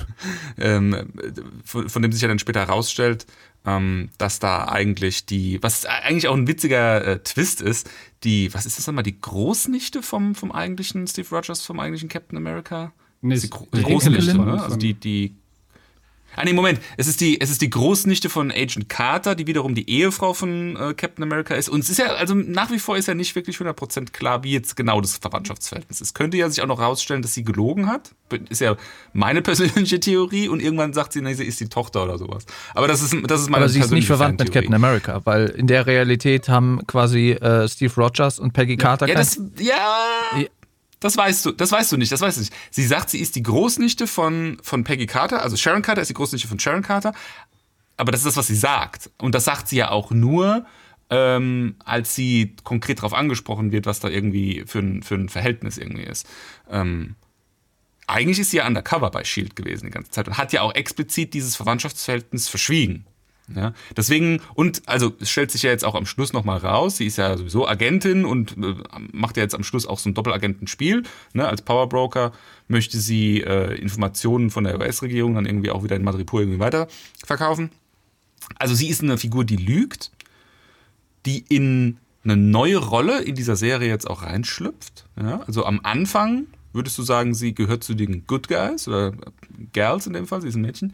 ähm, 0.57 1.13
von, 1.63 1.89
von, 1.89 2.01
dem 2.01 2.11
sich 2.11 2.21
ja 2.21 2.27
dann 2.27 2.39
später 2.39 2.61
herausstellt, 2.61 3.25
ähm, 3.65 4.09
dass 4.17 4.39
da 4.39 4.67
eigentlich 4.67 5.25
die, 5.25 5.61
was 5.61 5.85
eigentlich 5.85 6.27
auch 6.27 6.35
ein 6.35 6.47
witziger 6.47 7.05
äh, 7.05 7.19
Twist 7.19 7.61
ist, 7.61 7.89
die, 8.23 8.53
was 8.53 8.65
ist 8.65 8.77
das 8.77 8.87
nochmal, 8.87 9.03
die 9.03 9.19
Großnichte 9.19 10.01
vom, 10.01 10.35
vom 10.35 10.51
eigentlichen 10.51 11.07
Steve 11.07 11.27
Rogers, 11.29 11.61
vom 11.61 11.79
eigentlichen 11.79 12.09
Captain 12.09 12.37
America? 12.37 12.93
Nee, 13.21 13.35
die, 13.35 13.49
die 13.73 13.83
Großnichte, 13.83 14.37
ne? 14.37 14.61
Also 14.61 14.75
die, 14.75 14.93
die 14.93 15.35
Ah, 16.35 16.43
nee, 16.45 16.53
Moment. 16.53 16.79
Es 16.97 17.07
ist 17.07 17.21
die, 17.21 17.39
es 17.39 17.49
ist 17.49 17.61
die 17.61 17.69
Großnichte 17.69 18.29
von 18.29 18.51
Agent 18.51 18.89
Carter, 18.89 19.35
die 19.35 19.47
wiederum 19.47 19.75
die 19.75 19.89
Ehefrau 19.89 20.33
von 20.33 20.75
äh, 20.75 20.93
Captain 20.93 21.23
America 21.23 21.55
ist. 21.55 21.69
Und 21.69 21.81
es 21.81 21.89
ist 21.89 21.97
ja, 21.97 22.07
also 22.07 22.35
nach 22.35 22.71
wie 22.71 22.79
vor 22.79 22.97
ist 22.97 23.07
ja 23.07 23.13
nicht 23.13 23.35
wirklich 23.35 23.57
100% 23.57 24.11
klar, 24.11 24.43
wie 24.43 24.51
jetzt 24.51 24.75
genau 24.75 25.01
das 25.01 25.17
Verwandtschaftsverhältnis 25.17 26.01
ist. 26.01 26.13
Könnte 26.13 26.37
ja 26.37 26.49
sich 26.49 26.61
auch 26.61 26.67
noch 26.67 26.79
rausstellen, 26.79 27.21
dass 27.21 27.33
sie 27.33 27.43
gelogen 27.43 27.87
hat. 27.87 28.11
Ist 28.49 28.61
ja 28.61 28.75
meine 29.13 29.41
persönliche 29.43 29.99
Theorie. 29.99 30.47
Und 30.47 30.61
irgendwann 30.61 30.93
sagt 30.93 31.13
sie, 31.13 31.21
nee, 31.21 31.33
sie 31.33 31.45
ist 31.45 31.59
die 31.59 31.69
Tochter 31.69 32.03
oder 32.03 32.17
sowas. 32.17 32.45
Aber 32.73 32.87
das 32.87 33.01
ist, 33.01 33.15
das 33.27 33.41
ist 33.41 33.49
meine 33.49 33.65
Aber 33.65 33.69
sie 33.69 33.79
ist 33.79 33.91
nicht 33.91 34.07
verwandt 34.07 34.39
mit 34.39 34.51
Captain 34.51 34.73
America, 34.73 35.21
weil 35.25 35.47
in 35.47 35.67
der 35.67 35.85
Realität 35.85 36.49
haben 36.49 36.85
quasi 36.87 37.31
äh, 37.31 37.67
Steve 37.67 37.93
Rogers 37.95 38.39
und 38.39 38.53
Peggy 38.53 38.77
Carter 38.77 39.07
ja, 39.07 39.15
das, 39.15 39.39
ja, 39.59 40.05
Das 41.05 41.17
weißt 41.17 41.45
du, 41.45 41.51
das 41.51 41.71
weißt 41.71 41.91
du 41.91 41.97
nicht, 41.97 42.11
das 42.11 42.21
weißt 42.21 42.37
du 42.37 42.41
nicht. 42.41 42.53
Sie 42.71 42.83
sagt, 42.83 43.11
sie 43.11 43.19
ist 43.19 43.35
die 43.35 43.43
Großnichte 43.43 44.07
von, 44.07 44.57
von 44.63 44.83
Peggy 44.83 45.05
Carter, 45.05 45.43
also 45.43 45.55
Sharon 45.55 45.83
Carter 45.83 46.01
ist 46.01 46.07
die 46.07 46.15
Großnichte 46.15 46.47
von 46.47 46.57
Sharon 46.57 46.81
Carter, 46.81 47.13
aber 47.95 48.11
das 48.11 48.21
ist 48.21 48.25
das, 48.25 48.37
was 48.37 48.47
sie 48.47 48.55
sagt. 48.55 49.11
Und 49.19 49.35
das 49.35 49.45
sagt 49.45 49.67
sie 49.67 49.75
ja 49.75 49.91
auch 49.91 50.09
nur, 50.09 50.65
ähm, 51.11 51.75
als 51.85 52.15
sie 52.15 52.55
konkret 52.63 52.97
darauf 52.97 53.13
angesprochen 53.13 53.71
wird, 53.71 53.85
was 53.85 53.99
da 53.99 54.07
irgendwie 54.09 54.63
für 54.65 54.79
ein, 54.79 55.03
für 55.03 55.13
ein 55.13 55.29
Verhältnis 55.29 55.77
irgendwie 55.77 56.05
ist. 56.05 56.27
Ähm, 56.71 57.13
eigentlich 58.07 58.39
ist 58.39 58.49
sie 58.49 58.57
ja 58.57 58.65
undercover 58.65 59.11
bei 59.11 59.23
Shield 59.23 59.55
gewesen 59.55 59.85
die 59.85 59.91
ganze 59.91 60.09
Zeit 60.09 60.27
und 60.27 60.39
hat 60.39 60.53
ja 60.53 60.63
auch 60.63 60.73
explizit 60.73 61.35
dieses 61.35 61.55
Verwandtschaftsverhältnis 61.55 62.49
verschwiegen. 62.49 63.05
Ja, 63.53 63.73
deswegen, 63.95 64.41
und 64.55 64.81
also 64.87 65.13
es 65.19 65.29
stellt 65.29 65.51
sich 65.51 65.61
ja 65.61 65.69
jetzt 65.69 65.85
auch 65.85 65.93
am 65.93 66.07
Schluss 66.07 66.33
nochmal 66.33 66.57
raus, 66.57 66.97
sie 66.97 67.05
ist 67.05 67.17
ja 67.17 67.37
sowieso 67.37 67.67
Agentin 67.67 68.25
und 68.25 68.57
äh, 68.57 68.75
macht 69.11 69.37
ja 69.37 69.43
jetzt 69.43 69.53
am 69.53 69.63
Schluss 69.63 69.85
auch 69.85 69.99
so 69.99 70.09
ein 70.09 70.15
Doppelagentenspiel. 70.15 71.03
Ne? 71.33 71.47
Als 71.47 71.61
Powerbroker 71.61 72.31
möchte 72.67 72.97
sie 72.97 73.41
äh, 73.41 73.75
Informationen 73.75 74.49
von 74.49 74.63
der 74.63 74.79
US-Regierung 74.79 75.35
dann 75.35 75.45
irgendwie 75.45 75.69
auch 75.69 75.83
wieder 75.83 75.95
in 75.95 76.03
Madripoor 76.03 76.41
irgendwie 76.41 76.59
weiterverkaufen. 76.59 77.69
Also 78.57 78.73
sie 78.73 78.87
ist 78.87 79.03
eine 79.03 79.17
Figur, 79.17 79.45
die 79.45 79.57
lügt, 79.57 80.11
die 81.27 81.45
in 81.47 81.97
eine 82.23 82.37
neue 82.37 82.77
Rolle 82.77 83.21
in 83.21 83.35
dieser 83.35 83.55
Serie 83.55 83.89
jetzt 83.89 84.09
auch 84.09 84.23
reinschlüpft. 84.23 85.05
Ja? 85.21 85.41
Also 85.45 85.65
am 85.65 85.81
Anfang 85.83 86.47
würdest 86.73 86.97
du 86.97 87.03
sagen, 87.03 87.35
sie 87.35 87.53
gehört 87.53 87.83
zu 87.83 87.93
den 87.93 88.25
Good 88.25 88.47
Guys 88.47 88.87
oder 88.87 89.13
Girls 89.71 90.07
in 90.07 90.13
dem 90.13 90.25
Fall, 90.25 90.41
sie 90.41 90.47
ist 90.47 90.55
ein 90.55 90.61
Mädchen 90.61 90.93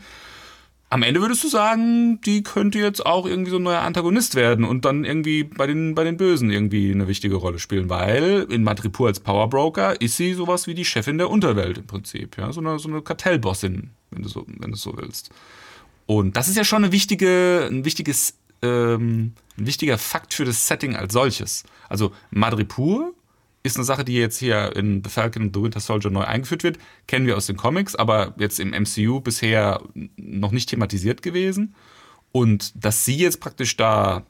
am 0.91 1.03
Ende 1.03 1.21
würdest 1.21 1.41
du 1.45 1.47
sagen, 1.47 2.19
die 2.21 2.43
könnte 2.43 2.77
jetzt 2.77 3.05
auch 3.05 3.25
irgendwie 3.25 3.49
so 3.49 3.55
ein 3.55 3.63
neuer 3.63 3.79
Antagonist 3.79 4.35
werden 4.35 4.65
und 4.65 4.83
dann 4.83 5.05
irgendwie 5.05 5.45
bei 5.45 5.65
den, 5.65 5.95
bei 5.95 6.03
den 6.03 6.17
Bösen 6.17 6.51
irgendwie 6.51 6.91
eine 6.91 7.07
wichtige 7.07 7.35
Rolle 7.35 7.59
spielen, 7.59 7.89
weil 7.89 8.45
in 8.49 8.63
Madripoor 8.63 9.07
als 9.07 9.21
Powerbroker 9.21 10.01
ist 10.01 10.17
sie 10.17 10.33
sowas 10.33 10.67
wie 10.67 10.73
die 10.73 10.83
Chefin 10.83 11.17
der 11.17 11.29
Unterwelt 11.29 11.77
im 11.77 11.87
Prinzip, 11.87 12.37
ja, 12.37 12.51
so 12.51 12.59
eine, 12.59 12.77
so 12.77 12.89
eine 12.89 13.01
Kartellbossin, 13.01 13.91
wenn 14.11 14.21
du 14.21 14.27
so, 14.27 14.45
wenn 14.45 14.71
du 14.71 14.77
so 14.77 14.97
willst. 14.97 15.29
Und 16.07 16.35
das 16.35 16.49
ist 16.49 16.57
ja 16.57 16.65
schon 16.65 16.83
eine 16.83 16.91
wichtige, 16.91 17.69
ein 17.71 17.85
wichtiges, 17.85 18.37
ähm, 18.61 19.31
ein 19.57 19.67
wichtiger 19.67 19.97
Fakt 19.97 20.33
für 20.33 20.43
das 20.43 20.67
Setting 20.67 20.97
als 20.97 21.13
solches. 21.13 21.63
Also 21.87 22.11
Madripoor 22.31 23.13
ist 23.63 23.77
eine 23.77 23.85
Sache, 23.85 24.03
die 24.03 24.13
jetzt 24.13 24.39
hier 24.39 24.75
in 24.75 25.03
The 25.03 25.09
Falcon 25.09 25.43
and 25.43 25.55
the 25.55 25.61
Winter 25.61 25.79
Soldier 25.79 26.09
neu 26.09 26.23
eingeführt 26.23 26.63
wird. 26.63 26.79
Kennen 27.07 27.27
wir 27.27 27.37
aus 27.37 27.45
den 27.45 27.57
Comics, 27.57 27.95
aber 27.95 28.33
jetzt 28.37 28.59
im 28.59 28.69
MCU 28.69 29.21
bisher 29.21 29.81
noch 30.17 30.51
nicht 30.51 30.69
thematisiert 30.69 31.21
gewesen. 31.21 31.75
Und 32.31 32.73
dass 32.75 33.05
sie 33.05 33.17
jetzt 33.17 33.39
praktisch 33.39 33.77
da 33.77 34.25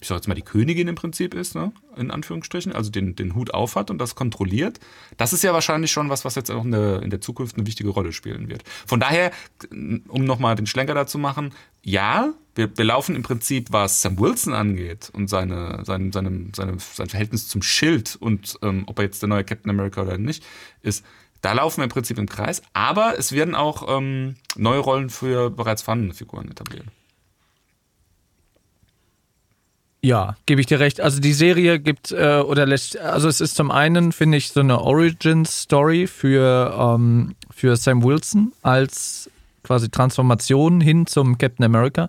ich 0.00 0.08
sag 0.08 0.16
jetzt 0.16 0.28
mal, 0.28 0.34
die 0.34 0.42
Königin 0.42 0.88
im 0.88 0.94
Prinzip 0.94 1.34
ist, 1.34 1.54
ne? 1.54 1.72
in 1.96 2.10
Anführungsstrichen, 2.10 2.72
also 2.72 2.90
den, 2.90 3.16
den 3.16 3.34
Hut 3.34 3.52
aufhat 3.52 3.90
und 3.90 3.98
das 3.98 4.14
kontrolliert, 4.14 4.80
das 5.18 5.34
ist 5.34 5.44
ja 5.44 5.52
wahrscheinlich 5.52 5.92
schon 5.92 6.08
was, 6.08 6.24
was 6.24 6.36
jetzt 6.36 6.50
auch 6.50 6.64
in 6.64 6.70
der, 6.70 7.02
in 7.02 7.10
der 7.10 7.20
Zukunft 7.20 7.56
eine 7.56 7.66
wichtige 7.66 7.90
Rolle 7.90 8.12
spielen 8.12 8.48
wird. 8.48 8.64
Von 8.86 8.98
daher, 8.98 9.30
um 9.70 10.24
nochmal 10.24 10.54
den 10.54 10.66
Schlenker 10.66 10.94
dazu 10.94 11.18
machen, 11.18 11.52
ja, 11.82 12.32
wir, 12.54 12.76
wir 12.76 12.84
laufen 12.84 13.16
im 13.16 13.22
Prinzip, 13.22 13.68
was 13.70 14.02
Sam 14.02 14.18
Wilson 14.18 14.54
angeht 14.54 15.10
und 15.12 15.28
seine, 15.28 15.84
sein, 15.84 16.12
seine, 16.12 16.48
seine, 16.54 16.78
sein 16.78 17.08
Verhältnis 17.08 17.48
zum 17.48 17.62
Schild 17.62 18.16
und 18.16 18.58
ähm, 18.62 18.84
ob 18.86 18.98
er 18.98 19.04
jetzt 19.04 19.22
der 19.22 19.28
neue 19.28 19.44
Captain 19.44 19.70
America 19.70 20.02
oder 20.02 20.18
nicht 20.18 20.44
ist, 20.82 21.04
da 21.42 21.52
laufen 21.52 21.78
wir 21.78 21.84
im 21.84 21.90
Prinzip 21.90 22.18
im 22.18 22.28
Kreis, 22.28 22.62
aber 22.74 23.14
es 23.18 23.32
werden 23.32 23.54
auch 23.54 23.84
ähm, 23.88 24.36
neue 24.56 24.80
Rollen 24.80 25.10
für 25.10 25.50
bereits 25.50 25.82
vorhandene 25.82 26.14
Figuren 26.14 26.50
etabliert. 26.50 26.84
Ja, 30.02 30.36
gebe 30.46 30.62
ich 30.62 30.66
dir 30.66 30.80
recht. 30.80 31.00
Also 31.00 31.20
die 31.20 31.34
Serie 31.34 31.78
gibt 31.78 32.10
äh, 32.10 32.38
oder 32.38 32.64
lässt, 32.64 32.98
also 32.98 33.28
es 33.28 33.40
ist 33.40 33.54
zum 33.54 33.70
einen, 33.70 34.12
finde 34.12 34.38
ich, 34.38 34.50
so 34.50 34.60
eine 34.60 34.80
Origin-Story 34.80 36.06
für, 36.06 36.74
ähm, 36.78 37.34
für 37.50 37.76
Sam 37.76 38.02
Wilson 38.02 38.52
als 38.62 39.30
quasi 39.62 39.90
Transformation 39.90 40.80
hin 40.80 41.06
zum 41.06 41.36
Captain 41.36 41.64
America. 41.64 42.08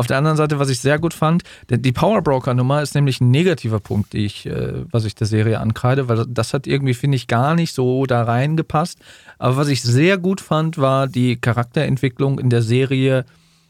Auf 0.00 0.06
der 0.06 0.16
anderen 0.16 0.38
Seite, 0.38 0.58
was 0.58 0.70
ich 0.70 0.80
sehr 0.80 0.98
gut 0.98 1.12
fand, 1.12 1.42
die 1.68 1.92
Power 1.92 2.22
Broker 2.22 2.54
Nummer 2.54 2.80
ist 2.80 2.94
nämlich 2.94 3.20
ein 3.20 3.30
negativer 3.30 3.80
Punkt, 3.80 4.14
die 4.14 4.24
ich, 4.24 4.46
äh, 4.46 4.72
was 4.90 5.04
ich 5.04 5.14
der 5.14 5.26
Serie 5.26 5.60
ankreide, 5.60 6.08
weil 6.08 6.24
das 6.26 6.54
hat 6.54 6.66
irgendwie, 6.66 6.94
finde 6.94 7.16
ich, 7.16 7.26
gar 7.26 7.54
nicht 7.54 7.74
so 7.74 8.06
da 8.06 8.22
reingepasst. 8.22 8.98
Aber 9.36 9.58
was 9.58 9.68
ich 9.68 9.82
sehr 9.82 10.16
gut 10.16 10.40
fand, 10.40 10.78
war 10.78 11.06
die 11.06 11.36
Charakterentwicklung 11.36 12.38
in 12.38 12.48
der 12.48 12.62
Serie 12.62 13.26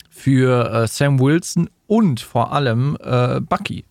für 0.08 0.72
äh, 0.72 0.86
Sam 0.86 1.18
Wilson 1.18 1.68
und 1.88 2.20
vor 2.20 2.52
allem 2.52 2.96
äh, 3.02 3.40
Bucky. 3.40 3.84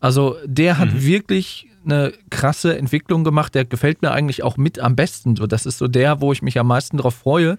Also 0.00 0.36
der 0.46 0.78
hat 0.78 0.94
mhm. 0.94 1.04
wirklich 1.04 1.68
eine 1.84 2.14
krasse 2.30 2.78
Entwicklung 2.78 3.22
gemacht. 3.22 3.54
Der 3.54 3.66
gefällt 3.66 4.00
mir 4.00 4.12
eigentlich 4.12 4.42
auch 4.42 4.56
mit 4.56 4.78
am 4.78 4.96
besten. 4.96 5.36
So, 5.36 5.46
das 5.46 5.66
ist 5.66 5.76
so 5.76 5.88
der, 5.88 6.22
wo 6.22 6.32
ich 6.32 6.40
mich 6.40 6.58
am 6.58 6.68
meisten 6.68 6.96
darauf 6.96 7.16
freue, 7.16 7.58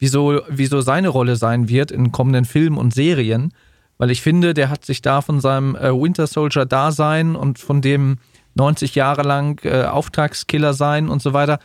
wieso, 0.00 0.40
wieso 0.48 0.80
seine 0.80 1.08
Rolle 1.08 1.36
sein 1.36 1.68
wird 1.68 1.92
in 1.92 2.10
kommenden 2.10 2.44
Filmen 2.44 2.76
und 2.76 2.92
Serien. 2.92 3.54
Weil 3.98 4.10
ich 4.10 4.22
finde, 4.22 4.52
der 4.52 4.68
hat 4.68 4.84
sich 4.84 5.02
da 5.02 5.20
von 5.20 5.40
seinem 5.40 5.76
äh, 5.76 5.92
Winter 5.92 6.26
Soldier 6.26 6.66
Dasein 6.66 7.36
und 7.36 7.60
von 7.60 7.80
dem 7.80 8.18
90 8.56 8.96
Jahre 8.96 9.22
lang 9.22 9.64
äh, 9.64 9.84
Auftragskiller 9.84 10.74
sein 10.74 11.08
und 11.08 11.22
so 11.22 11.32
weiter, 11.32 11.60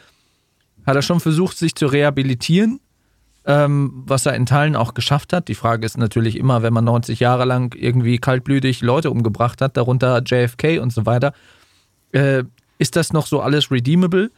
hat 0.85 0.95
er 0.95 1.01
schon 1.01 1.19
versucht, 1.19 1.57
sich 1.57 1.73
zu 1.73 1.87
rehabilitieren 1.87 2.79
ähm, 3.45 4.03
was 4.05 4.25
er 4.25 4.33
in 4.33 4.45
Teilen 4.45 4.75
auch 4.75 4.93
geschafft 4.93 5.33
hat. 5.33 5.47
Die 5.47 5.55
Frage 5.55 5.85
ist 5.85 5.97
natürlich 5.97 6.37
immer, 6.37 6.63
wenn 6.63 6.73
man 6.73 6.85
90 6.85 7.19
Jahre 7.19 7.45
lang 7.45 7.75
irgendwie 7.75 8.17
kaltblütig 8.17 8.81
Leute 8.81 9.11
umgebracht 9.11 9.61
hat, 9.61 9.77
darunter 9.77 10.21
JFK 10.25 10.79
und 10.79 10.91
so 10.91 11.05
weiter, 11.05 11.33
äh, 12.11 12.43
ist 12.77 12.95
das 12.95 13.13
noch 13.13 13.27
so 13.27 13.41
alles 13.41 13.71
redeemable? 13.71 14.31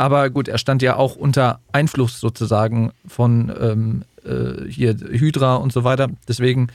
Aber 0.00 0.30
gut, 0.30 0.48
er 0.48 0.56
stand 0.56 0.80
ja 0.80 0.96
auch 0.96 1.14
unter 1.14 1.60
Einfluss 1.72 2.20
sozusagen 2.20 2.90
von 3.06 3.52
ähm, 3.60 4.02
äh, 4.24 4.66
hier 4.66 4.96
Hydra 4.96 5.56
und 5.56 5.74
so 5.74 5.84
weiter. 5.84 6.08
Deswegen, 6.26 6.68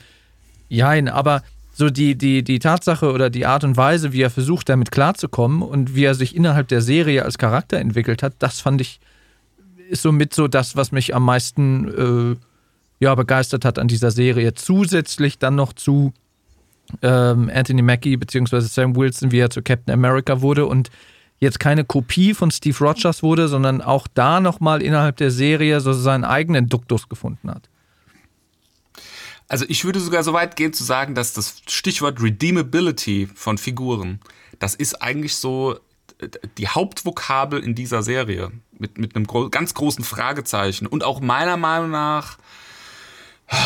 jein, 0.68 1.08
aber 1.08 1.42
so 1.72 1.90
die, 1.90 2.14
die, 2.14 2.44
die 2.44 2.60
Tatsache 2.60 3.10
oder 3.10 3.28
die 3.28 3.44
Art 3.44 3.64
und 3.64 3.76
Weise, 3.76 4.12
wie 4.12 4.22
er 4.22 4.30
versucht, 4.30 4.68
damit 4.68 4.92
klarzukommen 4.92 5.62
und 5.62 5.96
wie 5.96 6.04
er 6.04 6.14
sich 6.14 6.36
innerhalb 6.36 6.68
der 6.68 6.80
Serie 6.82 7.24
als 7.24 7.36
Charakter 7.36 7.78
entwickelt 7.78 8.22
hat, 8.22 8.34
das 8.38 8.60
fand 8.60 8.80
ich 8.80 9.00
ist 9.88 10.02
somit 10.02 10.32
so 10.32 10.46
das, 10.46 10.76
was 10.76 10.92
mich 10.92 11.12
am 11.12 11.24
meisten 11.24 12.36
äh, 12.36 12.36
ja, 13.00 13.12
begeistert 13.16 13.64
hat 13.64 13.80
an 13.80 13.88
dieser 13.88 14.12
Serie. 14.12 14.54
Zusätzlich 14.54 15.40
dann 15.40 15.56
noch 15.56 15.72
zu 15.72 16.12
ähm, 17.02 17.50
Anthony 17.52 17.82
Mackie 17.82 18.16
bzw. 18.16 18.60
Sam 18.60 18.94
Wilson, 18.94 19.32
wie 19.32 19.40
er 19.40 19.50
zu 19.50 19.62
Captain 19.62 19.92
America 19.92 20.42
wurde 20.42 20.66
und 20.66 20.90
jetzt 21.38 21.60
keine 21.60 21.84
Kopie 21.84 22.34
von 22.34 22.50
Steve 22.50 22.78
Rogers 22.78 23.22
wurde, 23.22 23.48
sondern 23.48 23.82
auch 23.82 24.06
da 24.12 24.40
nochmal 24.40 24.82
innerhalb 24.82 25.16
der 25.16 25.30
Serie 25.30 25.80
so 25.80 25.92
seinen 25.92 26.24
eigenen 26.24 26.68
Duktus 26.68 27.08
gefunden 27.08 27.50
hat. 27.50 27.68
Also 29.48 29.64
ich 29.68 29.84
würde 29.84 30.00
sogar 30.00 30.22
so 30.24 30.32
weit 30.32 30.56
gehen 30.56 30.72
zu 30.72 30.82
sagen, 30.82 31.14
dass 31.14 31.32
das 31.32 31.62
Stichwort 31.68 32.20
Redeemability 32.20 33.28
von 33.32 33.58
Figuren, 33.58 34.20
das 34.58 34.74
ist 34.74 35.02
eigentlich 35.02 35.36
so 35.36 35.78
die 36.58 36.68
Hauptvokabel 36.68 37.62
in 37.62 37.74
dieser 37.74 38.02
Serie 38.02 38.50
mit, 38.78 38.98
mit 38.98 39.14
einem 39.14 39.26
ganz 39.50 39.74
großen 39.74 40.04
Fragezeichen 40.04 40.86
und 40.86 41.04
auch 41.04 41.20
meiner 41.20 41.56
Meinung 41.56 41.90
nach 41.90 42.38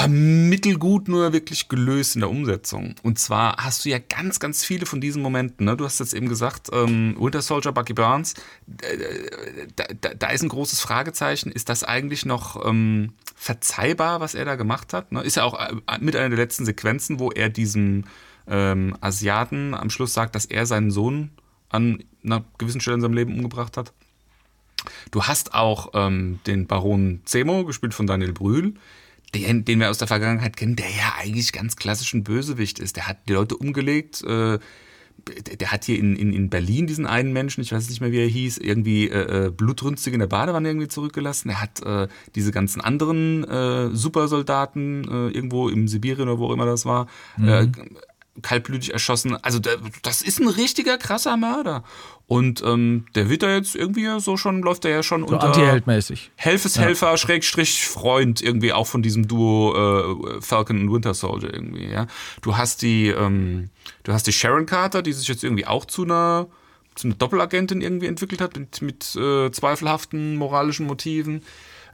mittelgut 0.08 1.08
nur 1.08 1.32
wirklich 1.32 1.68
gelöst 1.68 2.14
in 2.14 2.20
der 2.20 2.30
Umsetzung. 2.30 2.94
Und 3.02 3.18
zwar 3.18 3.56
hast 3.56 3.84
du 3.84 3.88
ja 3.88 3.98
ganz, 3.98 4.38
ganz 4.38 4.62
viele 4.62 4.84
von 4.84 5.00
diesen 5.00 5.22
Momenten. 5.22 5.64
Ne? 5.64 5.76
Du 5.76 5.84
hast 5.84 6.00
jetzt 6.00 6.12
eben 6.12 6.28
gesagt, 6.28 6.68
ähm, 6.72 7.16
Winter 7.18 7.40
Soldier, 7.40 7.72
Bucky 7.72 7.94
Barnes, 7.94 8.34
da, 8.66 9.84
da, 10.00 10.14
da, 10.14 10.26
ist 10.28 10.42
ein 10.42 10.50
großes 10.50 10.80
Fragezeichen. 10.80 11.50
Ist 11.50 11.70
das 11.70 11.82
eigentlich 11.82 12.26
noch 12.26 12.64
ähm, 12.66 13.14
verzeihbar, 13.34 14.20
was 14.20 14.34
er 14.34 14.44
da 14.44 14.56
gemacht 14.56 14.92
hat? 14.92 15.12
Ne? 15.12 15.22
Ist 15.22 15.36
ja 15.36 15.44
auch 15.44 15.58
äh, 15.58 15.74
mit 15.98 16.14
einer 16.14 16.28
der 16.28 16.38
letzten 16.38 16.66
Sequenzen, 16.66 17.18
wo 17.18 17.30
er 17.30 17.48
diesem 17.48 18.04
ähm, 18.46 18.96
Asiaten 19.00 19.74
am 19.74 19.88
Schluss 19.88 20.12
sagt, 20.12 20.34
dass 20.34 20.44
er 20.44 20.66
seinen 20.66 20.90
Sohn 20.90 21.30
an 21.70 22.04
einer 22.22 22.44
gewissen 22.58 22.82
Stelle 22.82 22.96
in 22.96 23.00
seinem 23.00 23.14
Leben 23.14 23.34
umgebracht 23.34 23.78
hat. 23.78 23.94
Du 25.10 25.24
hast 25.24 25.54
auch 25.54 25.90
ähm, 25.94 26.40
den 26.46 26.66
Baron 26.66 27.20
Zemo, 27.24 27.64
gespielt 27.64 27.94
von 27.94 28.06
Daniel 28.06 28.32
Brühl, 28.32 28.74
den, 29.34 29.64
den 29.64 29.80
wir 29.80 29.90
aus 29.90 29.98
der 29.98 30.08
Vergangenheit 30.08 30.56
kennen, 30.56 30.76
der 30.76 30.88
ja 30.88 31.14
eigentlich 31.18 31.52
ganz 31.52 31.76
klassisch 31.76 32.14
ein 32.14 32.24
Bösewicht 32.24 32.78
ist. 32.78 32.96
Der 32.96 33.06
hat 33.06 33.28
die 33.28 33.32
Leute 33.32 33.56
umgelegt. 33.56 34.22
Äh, 34.24 34.58
der 35.60 35.70
hat 35.70 35.84
hier 35.84 35.98
in, 35.98 36.16
in, 36.16 36.32
in 36.32 36.48
Berlin 36.48 36.86
diesen 36.86 37.06
einen 37.06 37.32
Menschen, 37.32 37.60
ich 37.60 37.72
weiß 37.72 37.88
nicht 37.88 38.00
mehr, 38.00 38.10
wie 38.10 38.20
er 38.20 38.26
hieß, 38.26 38.58
irgendwie 38.58 39.08
äh, 39.08 39.46
äh 39.46 39.50
blutrünstig 39.50 40.14
in 40.14 40.20
der 40.20 40.26
Badewanne 40.26 40.68
irgendwie 40.68 40.88
zurückgelassen. 40.88 41.50
Er 41.50 41.60
hat 41.60 41.82
äh, 41.82 42.08
diese 42.34 42.52
ganzen 42.52 42.80
anderen 42.80 43.44
äh, 43.44 43.94
Supersoldaten 43.94 45.04
äh, 45.04 45.28
irgendwo 45.28 45.68
im 45.68 45.88
Sibirien 45.88 46.28
oder 46.28 46.38
wo 46.38 46.46
auch 46.46 46.52
immer 46.52 46.66
das 46.66 46.86
war, 46.86 47.06
mhm. 47.36 47.72
Kaltblütig 48.42 48.92
erschossen. 48.92 49.36
Also 49.42 49.60
das 50.02 50.22
ist 50.22 50.40
ein 50.40 50.48
richtiger 50.48 50.98
krasser 50.98 51.36
Mörder. 51.36 51.84
Und 52.26 52.62
ähm, 52.64 53.06
der 53.16 53.28
wird 53.28 53.42
da 53.42 53.52
jetzt 53.52 53.74
irgendwie 53.74 54.08
so 54.20 54.36
schon, 54.36 54.62
läuft 54.62 54.84
er 54.84 54.92
ja 54.92 55.02
schon 55.02 55.26
so 55.26 55.34
unter 55.34 55.48
Anti-Heldmäßig. 55.48 56.30
Helfeshelfer, 56.36 57.10
ja. 57.10 57.16
Schrägstrich 57.16 57.88
Freund, 57.88 58.40
irgendwie 58.40 58.72
auch 58.72 58.86
von 58.86 59.02
diesem 59.02 59.26
Duo 59.26 59.74
äh, 59.74 60.40
Falcon 60.40 60.80
und 60.80 60.92
Winter 60.92 61.12
Soldier 61.12 61.52
irgendwie, 61.52 61.88
ja. 61.88 62.06
Du 62.40 62.56
hast 62.56 62.82
die, 62.82 63.08
ähm, 63.08 63.70
du 64.04 64.12
hast 64.12 64.28
die 64.28 64.32
Sharon 64.32 64.66
Carter, 64.66 65.02
die 65.02 65.12
sich 65.12 65.26
jetzt 65.26 65.42
irgendwie 65.42 65.66
auch 65.66 65.84
zu 65.84 66.04
einer 66.04 66.46
zu 66.94 67.06
einer 67.06 67.16
Doppelagentin 67.16 67.80
irgendwie 67.80 68.06
entwickelt 68.06 68.40
hat, 68.40 68.56
mit, 68.56 68.82
mit 68.82 69.16
äh, 69.16 69.50
zweifelhaften 69.50 70.36
moralischen 70.36 70.86
Motiven. 70.86 71.42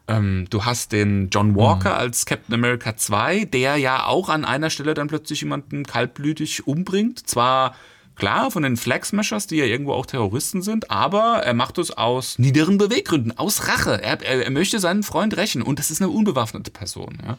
Ähm, 0.08 0.46
du 0.50 0.64
hast 0.64 0.92
den 0.92 1.28
John 1.30 1.56
Walker 1.56 1.90
mhm. 1.90 1.96
als 1.98 2.26
Captain 2.26 2.54
America 2.54 2.96
2, 2.96 3.46
der 3.46 3.76
ja 3.76 4.06
auch 4.06 4.28
an 4.28 4.44
einer 4.44 4.70
Stelle 4.70 4.94
dann 4.94 5.08
plötzlich 5.08 5.40
jemanden 5.40 5.84
kaltblütig 5.84 6.66
umbringt. 6.66 7.28
Zwar 7.28 7.74
klar 8.14 8.50
von 8.50 8.62
den 8.62 8.76
Flag 8.76 9.04
Smashers, 9.04 9.46
die 9.46 9.56
ja 9.56 9.64
irgendwo 9.64 9.92
auch 9.92 10.06
Terroristen 10.06 10.62
sind, 10.62 10.90
aber 10.90 11.42
er 11.42 11.54
macht 11.54 11.78
es 11.78 11.90
aus 11.90 12.38
niederen 12.38 12.78
Beweggründen, 12.78 13.36
aus 13.36 13.68
Rache. 13.68 14.02
Er, 14.02 14.22
er, 14.22 14.44
er 14.44 14.50
möchte 14.50 14.78
seinen 14.78 15.02
Freund 15.02 15.36
rächen 15.36 15.62
und 15.62 15.78
das 15.78 15.90
ist 15.90 16.00
eine 16.00 16.10
unbewaffnete 16.10 16.70
Person. 16.70 17.18
Ja. 17.24 17.36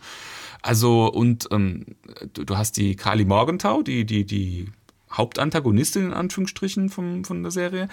Also, 0.62 1.08
und 1.08 1.48
ähm, 1.52 1.86
du, 2.34 2.44
du, 2.44 2.58
hast 2.58 2.78
die 2.78 2.96
Kali 2.96 3.26
Morgenthau, 3.26 3.84
die, 3.84 4.06
die, 4.06 4.26
die 4.26 4.70
Hauptantagonistin 5.12 6.08
in 6.08 6.14
Anführungsstrichen 6.14 6.90
vom, 6.90 7.24
von 7.24 7.42
der 7.42 7.52
Serie, 7.52 7.88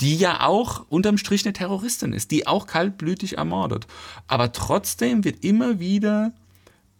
die 0.00 0.16
ja 0.16 0.46
auch 0.46 0.86
unterm 0.88 1.18
Strich 1.18 1.44
eine 1.44 1.52
Terroristin 1.52 2.12
ist, 2.12 2.30
die 2.30 2.46
auch 2.46 2.66
kaltblütig 2.66 3.38
ermordet. 3.38 3.86
Aber 4.26 4.52
trotzdem 4.52 5.24
wird 5.24 5.44
immer 5.44 5.80
wieder, 5.80 6.32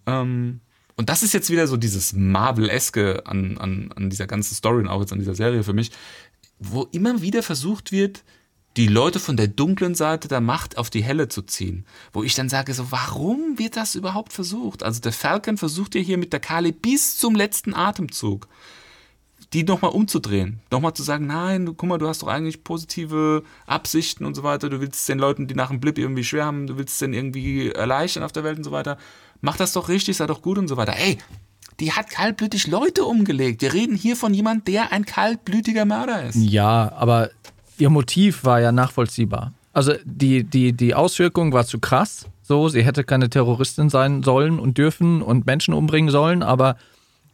ähm, 0.06 0.60
und 0.96 1.08
das 1.10 1.22
ist 1.22 1.34
jetzt 1.34 1.50
wieder 1.50 1.66
so 1.66 1.76
dieses 1.76 2.12
Marvel-eske 2.12 3.26
an, 3.26 3.58
an, 3.58 3.92
an 3.94 4.10
dieser 4.10 4.26
ganzen 4.26 4.54
Story 4.54 4.80
und 4.80 4.88
auch 4.88 5.00
jetzt 5.00 5.12
an 5.12 5.18
dieser 5.18 5.34
Serie 5.34 5.62
für 5.62 5.74
mich, 5.74 5.92
wo 6.58 6.88
immer 6.92 7.22
wieder 7.22 7.42
versucht 7.42 7.92
wird, 7.92 8.24
die 8.76 8.86
Leute 8.86 9.18
von 9.18 9.36
der 9.36 9.48
dunklen 9.48 9.94
Seite 9.94 10.28
der 10.28 10.40
Macht 10.40 10.78
auf 10.78 10.88
die 10.88 11.02
helle 11.02 11.28
zu 11.28 11.42
ziehen. 11.42 11.84
Wo 12.12 12.22
ich 12.22 12.34
dann 12.34 12.48
sage, 12.48 12.74
so, 12.74 12.90
warum 12.90 13.58
wird 13.58 13.76
das 13.76 13.94
überhaupt 13.96 14.32
versucht? 14.32 14.82
Also 14.82 15.00
der 15.00 15.12
Falcon 15.12 15.56
versucht 15.56 15.94
ja 15.94 16.00
hier 16.00 16.16
mit 16.16 16.32
der 16.32 16.40
Kali 16.40 16.72
bis 16.72 17.18
zum 17.18 17.34
letzten 17.34 17.74
Atemzug 17.74 18.48
die 19.52 19.64
nochmal 19.64 19.92
umzudrehen. 19.92 20.60
Nochmal 20.70 20.94
zu 20.94 21.02
sagen, 21.02 21.26
nein, 21.26 21.66
du, 21.66 21.74
guck 21.74 21.88
mal, 21.88 21.98
du 21.98 22.06
hast 22.06 22.22
doch 22.22 22.28
eigentlich 22.28 22.64
positive 22.64 23.42
Absichten 23.66 24.24
und 24.24 24.34
so 24.34 24.42
weiter. 24.42 24.68
Du 24.68 24.80
willst 24.80 25.08
den 25.08 25.18
Leuten, 25.18 25.46
die 25.46 25.54
nach 25.54 25.68
dem 25.68 25.80
Blip 25.80 25.98
irgendwie 25.98 26.24
schwer 26.24 26.44
haben, 26.44 26.66
du 26.66 26.76
willst 26.76 27.00
den 27.00 27.14
irgendwie 27.14 27.70
erleichtern 27.70 28.22
auf 28.22 28.32
der 28.32 28.44
Welt 28.44 28.58
und 28.58 28.64
so 28.64 28.72
weiter. 28.72 28.98
Mach 29.40 29.56
das 29.56 29.72
doch 29.72 29.88
richtig, 29.88 30.16
sei 30.16 30.26
doch 30.26 30.42
gut 30.42 30.58
und 30.58 30.68
so 30.68 30.76
weiter. 30.76 30.94
Ey, 30.96 31.18
die 31.80 31.92
hat 31.92 32.10
kaltblütig 32.10 32.66
Leute 32.66 33.04
umgelegt. 33.04 33.62
Wir 33.62 33.72
reden 33.72 33.96
hier 33.96 34.16
von 34.16 34.34
jemand, 34.34 34.68
der 34.68 34.92
ein 34.92 35.06
kaltblütiger 35.06 35.84
Mörder 35.84 36.24
ist. 36.24 36.36
Ja, 36.36 36.92
aber 36.92 37.30
ihr 37.78 37.88
Motiv 37.88 38.44
war 38.44 38.60
ja 38.60 38.72
nachvollziehbar. 38.72 39.52
Also 39.72 39.94
die, 40.04 40.44
die, 40.44 40.72
die 40.72 40.94
Auswirkung 40.94 41.52
war 41.52 41.64
zu 41.64 41.78
krass. 41.78 42.26
So, 42.42 42.68
sie 42.68 42.82
hätte 42.82 43.04
keine 43.04 43.30
Terroristin 43.30 43.90
sein 43.90 44.22
sollen 44.22 44.58
und 44.58 44.76
dürfen 44.76 45.22
und 45.22 45.46
Menschen 45.46 45.74
umbringen 45.74 46.10
sollen, 46.10 46.42
aber 46.42 46.76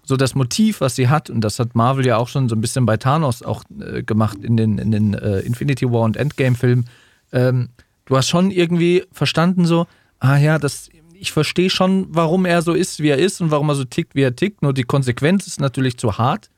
so 0.04 0.16
das 0.16 0.34
Motiv, 0.34 0.80
was 0.80 0.96
sie 0.96 1.08
hat, 1.08 1.30
und 1.30 1.40
das 1.40 1.58
hat 1.58 1.74
Marvel 1.74 2.06
ja 2.06 2.16
auch 2.16 2.28
schon 2.28 2.48
so 2.48 2.54
ein 2.54 2.60
bisschen 2.60 2.86
bei 2.86 2.96
Thanos 2.96 3.42
auch 3.42 3.64
äh, 3.80 4.02
gemacht 4.02 4.38
in 4.42 4.56
den, 4.56 4.78
in 4.78 4.90
den 4.92 5.14
äh, 5.14 5.40
Infinity 5.40 5.90
War 5.90 6.02
und 6.02 6.16
Endgame-Filmen, 6.16 6.86
ähm, 7.32 7.70
du 8.04 8.16
hast 8.16 8.28
schon 8.28 8.50
irgendwie 8.50 9.04
verstanden, 9.12 9.64
so, 9.64 9.86
ah 10.20 10.36
ja, 10.36 10.58
das, 10.58 10.90
ich 11.14 11.32
verstehe 11.32 11.70
schon, 11.70 12.06
warum 12.10 12.44
er 12.44 12.62
so 12.62 12.74
ist, 12.74 13.00
wie 13.00 13.08
er 13.08 13.18
ist 13.18 13.40
und 13.40 13.50
warum 13.50 13.68
er 13.70 13.74
so 13.74 13.84
tickt, 13.84 14.14
wie 14.14 14.22
er 14.22 14.36
tickt, 14.36 14.62
nur 14.62 14.74
die 14.74 14.84
Konsequenz 14.84 15.46
ist 15.46 15.60
natürlich 15.60 15.96
zu 15.96 16.18
hart 16.18 16.50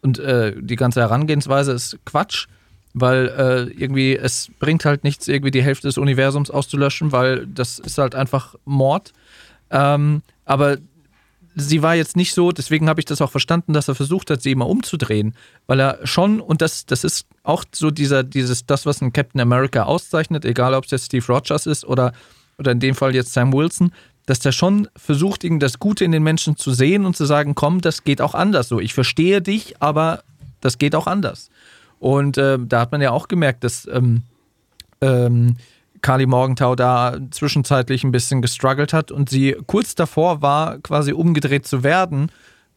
und 0.00 0.18
äh, 0.18 0.54
die 0.60 0.76
ganze 0.76 1.00
Herangehensweise 1.00 1.72
ist 1.72 1.98
Quatsch, 2.04 2.48
weil 2.94 3.28
äh, 3.28 3.72
irgendwie 3.72 4.16
es 4.16 4.50
bringt 4.58 4.84
halt 4.84 5.04
nichts, 5.04 5.28
irgendwie 5.28 5.52
die 5.52 5.62
Hälfte 5.62 5.86
des 5.86 5.98
Universums 5.98 6.50
auszulöschen, 6.50 7.12
weil 7.12 7.46
das 7.46 7.78
ist 7.78 7.98
halt 7.98 8.14
einfach 8.14 8.56
Mord. 8.64 9.12
Ähm, 9.70 10.22
aber 10.44 10.76
sie 11.54 11.82
war 11.82 11.94
jetzt 11.94 12.16
nicht 12.16 12.34
so, 12.34 12.52
deswegen 12.52 12.88
habe 12.88 13.00
ich 13.00 13.04
das 13.04 13.20
auch 13.20 13.30
verstanden, 13.30 13.72
dass 13.72 13.88
er 13.88 13.94
versucht 13.94 14.30
hat, 14.30 14.42
sie 14.42 14.52
immer 14.52 14.68
umzudrehen, 14.68 15.34
weil 15.66 15.80
er 15.80 15.98
schon, 16.04 16.40
und 16.40 16.62
das, 16.62 16.86
das 16.86 17.04
ist 17.04 17.26
auch 17.42 17.64
so 17.72 17.90
dieser, 17.90 18.22
dieses, 18.22 18.66
das, 18.66 18.86
was 18.86 19.00
ein 19.00 19.12
Captain 19.12 19.40
America 19.40 19.84
auszeichnet, 19.84 20.44
egal 20.44 20.74
ob 20.74 20.84
es 20.84 20.90
jetzt 20.90 21.06
Steve 21.06 21.26
Rogers 21.26 21.66
ist 21.66 21.84
oder, 21.84 22.12
oder 22.58 22.72
in 22.72 22.80
dem 22.80 22.94
Fall 22.94 23.14
jetzt 23.14 23.32
Sam 23.32 23.52
Wilson, 23.52 23.92
dass 24.26 24.38
der 24.38 24.52
schon 24.52 24.88
versucht, 24.96 25.44
das 25.58 25.78
Gute 25.78 26.04
in 26.04 26.12
den 26.12 26.22
Menschen 26.22 26.56
zu 26.56 26.72
sehen 26.72 27.04
und 27.04 27.16
zu 27.16 27.24
sagen, 27.24 27.54
komm, 27.54 27.80
das 27.80 28.04
geht 28.04 28.20
auch 28.20 28.34
anders 28.34 28.68
so. 28.68 28.78
Ich 28.78 28.94
verstehe 28.94 29.42
dich, 29.42 29.74
aber 29.80 30.22
das 30.60 30.78
geht 30.78 30.94
auch 30.94 31.06
anders. 31.06 31.50
Und 31.98 32.38
äh, 32.38 32.58
da 32.60 32.80
hat 32.80 32.92
man 32.92 33.00
ja 33.00 33.10
auch 33.10 33.28
gemerkt, 33.28 33.64
dass 33.64 33.86
ähm, 33.92 34.22
ähm, 35.00 35.56
Kali 36.02 36.26
Morgenthau 36.26 36.74
da 36.74 37.16
zwischenzeitlich 37.30 38.04
ein 38.04 38.12
bisschen 38.12 38.42
gestruggelt 38.42 38.92
hat 38.92 39.10
und 39.10 39.30
sie 39.30 39.56
kurz 39.66 39.94
davor 39.94 40.42
war, 40.42 40.78
quasi 40.78 41.12
umgedreht 41.12 41.66
zu 41.66 41.82
werden, 41.82 42.30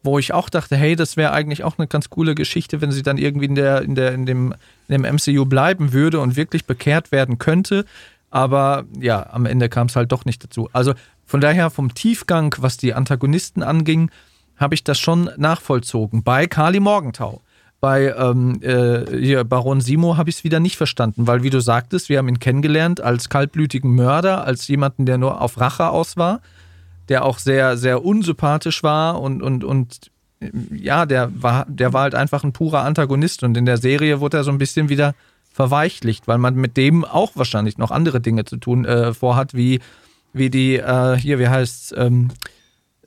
wo 0.04 0.20
ich 0.20 0.34
auch 0.34 0.50
dachte, 0.50 0.76
hey, 0.76 0.96
das 0.96 1.18
wäre 1.18 1.32
eigentlich 1.32 1.64
auch 1.64 1.78
eine 1.78 1.88
ganz 1.88 2.10
coole 2.12 2.36
Geschichte, 2.36 2.80
wenn 2.82 2.92
sie 2.92 3.02
dann 3.02 3.18
irgendwie 3.18 3.46
in, 3.46 3.56
der, 3.56 3.82
in, 3.82 3.96
der, 3.96 4.14
in, 4.14 4.26
dem, 4.26 4.54
in 4.88 5.02
dem 5.02 5.16
MCU 5.16 5.46
bleiben 5.46 5.92
würde 5.92 6.20
und 6.20 6.36
wirklich 6.36 6.66
bekehrt 6.66 7.12
werden 7.12 7.40
könnte. 7.40 7.86
Aber 8.30 8.86
ja, 9.00 9.28
am 9.32 9.46
Ende 9.46 9.70
kam 9.70 9.88
es 9.88 9.96
halt 9.96 10.12
doch 10.12 10.26
nicht 10.26 10.44
dazu. 10.44 10.70
Also 10.72 10.94
von 11.26 11.42
daher 11.42 11.72
vom 11.72 11.94
Tiefgang, 11.96 12.56
was 12.60 12.78
die 12.78 12.94
Antagonisten 12.94 13.64
anging, 13.64 14.12
habe 14.58 14.76
ich 14.76 14.84
das 14.84 15.00
schon 15.00 15.32
nachvollzogen 15.38 16.24
bei 16.24 16.46
Kali 16.46 16.80
Morgenthau. 16.80 17.42
Bei 17.82 18.14
ähm, 18.18 18.60
äh, 18.62 19.44
Baron 19.44 19.82
Simo 19.82 20.18
habe 20.18 20.30
ich 20.30 20.38
es 20.38 20.44
wieder 20.44 20.60
nicht 20.60 20.78
verstanden, 20.78 21.28
weil 21.28 21.44
wie 21.44 21.50
du 21.50 21.60
sagtest, 21.60 22.10
wir 22.10 22.18
haben 22.18 22.28
ihn 22.28 22.40
kennengelernt 22.40 23.02
als 23.02 23.30
kaltblütigen 23.30 23.94
Mörder, 23.94 24.44
als 24.46 24.68
jemanden, 24.68 25.06
der 25.06 25.18
nur 25.18 25.42
auf 25.42 25.60
Rache 25.60 25.90
aus 25.90 26.18
war, 26.18 26.42
der 27.10 27.26
auch 27.26 27.38
sehr, 27.38 27.78
sehr 27.78 28.04
unsympathisch 28.04 28.82
war 28.82 29.22
und, 29.22 29.44
und, 29.44 29.64
und 29.64 30.12
ja, 30.72 31.06
der 31.06 31.32
war, 31.42 31.66
der 31.68 31.94
war 31.94 32.04
halt 32.04 32.16
einfach 32.16 32.44
ein 32.44 32.54
purer 32.54 32.82
Antagonist 32.82 33.44
und 33.44 33.56
in 33.56 33.66
der 33.66 33.78
Serie 33.78 34.20
wurde 34.20 34.38
er 34.38 34.44
so 34.44 34.52
ein 34.52 34.58
bisschen 34.58 34.90
wieder 34.90 35.14
verweichlicht, 35.52 36.28
weil 36.28 36.38
man 36.38 36.56
mit 36.56 36.78
dem 36.78 37.06
auch 37.06 37.32
wahrscheinlich 37.36 37.78
noch 37.78 37.92
andere 37.92 38.20
Dinge 38.20 38.46
zu 38.46 38.58
tun 38.58 38.86
äh, 38.86 39.14
vorhat, 39.14 39.54
wie, 39.54 39.80
wie 40.34 40.50
die, 40.50 40.76
äh, 40.76 41.18
hier, 41.18 41.40
wie 41.40 41.48
heißt 41.48 41.94
ähm, 41.98 42.30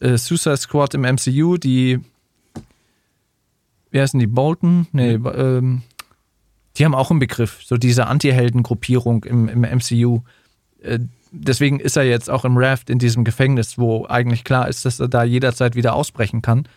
äh, 0.00 0.16
Suicide 0.16 0.56
Squad 0.56 0.94
im 0.94 1.02
MCU, 1.02 1.58
die 1.58 2.00
wie 3.90 4.00
heißen 4.00 4.20
die, 4.20 4.26
Bolton? 4.26 4.86
Nee, 4.92 5.14
ähm, 5.14 5.82
die 6.76 6.84
haben 6.84 6.94
auch 6.94 7.10
einen 7.10 7.20
Begriff, 7.20 7.60
so 7.64 7.76
diese 7.76 8.06
Anti-Helden-Gruppierung 8.06 9.24
im, 9.24 9.48
im 9.48 9.62
MCU. 9.62 10.20
Äh, 10.80 11.00
deswegen 11.32 11.80
ist 11.80 11.96
er 11.96 12.04
jetzt 12.04 12.30
auch 12.30 12.44
im 12.44 12.56
Raft 12.56 12.90
in 12.90 12.98
diesem 12.98 13.24
Gefängnis, 13.24 13.78
wo 13.78 14.06
eigentlich 14.06 14.44
klar 14.44 14.68
ist, 14.68 14.84
dass 14.84 15.00
er 15.00 15.08
da 15.08 15.24
jederzeit 15.24 15.74
wieder 15.74 15.94
ausbrechen 15.94 16.42
kann, 16.42 16.68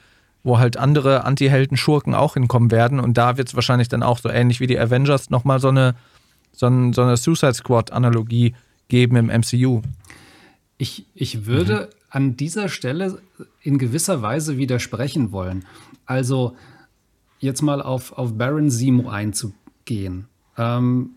wo 0.43 0.57
halt 0.57 0.77
andere 0.77 1.23
Anti-Helden-Schurken 1.25 2.15
auch 2.15 2.33
hinkommen 2.33 2.71
werden. 2.71 2.99
Und 2.99 3.17
da 3.17 3.37
wird 3.37 3.49
es 3.49 3.55
wahrscheinlich 3.55 3.89
dann 3.89 4.03
auch 4.03 4.17
so 4.17 4.29
ähnlich 4.29 4.59
wie 4.59 4.67
die 4.67 4.79
Avengers 4.79 5.29
nochmal 5.29 5.59
so 5.59 5.69
eine, 5.69 5.95
so, 6.51 6.67
ein, 6.67 6.93
so 6.93 7.03
eine 7.03 7.17
Suicide 7.17 7.53
Squad-Analogie 7.53 8.55
geben 8.87 9.15
im 9.15 9.27
MCU. 9.27 9.81
Ich, 10.77 11.05
ich 11.13 11.45
würde 11.45 11.81
mhm. 11.81 11.87
an 12.09 12.37
dieser 12.37 12.69
Stelle 12.69 13.21
in 13.61 13.77
gewisser 13.77 14.21
Weise 14.23 14.57
widersprechen 14.57 15.31
wollen. 15.31 15.65
Also, 16.07 16.55
jetzt 17.41 17.61
mal 17.61 17.81
auf, 17.81 18.17
auf 18.17 18.37
Baron 18.37 18.69
Simo 18.69 19.09
einzugehen. 19.09 20.27
Ähm, 20.57 21.11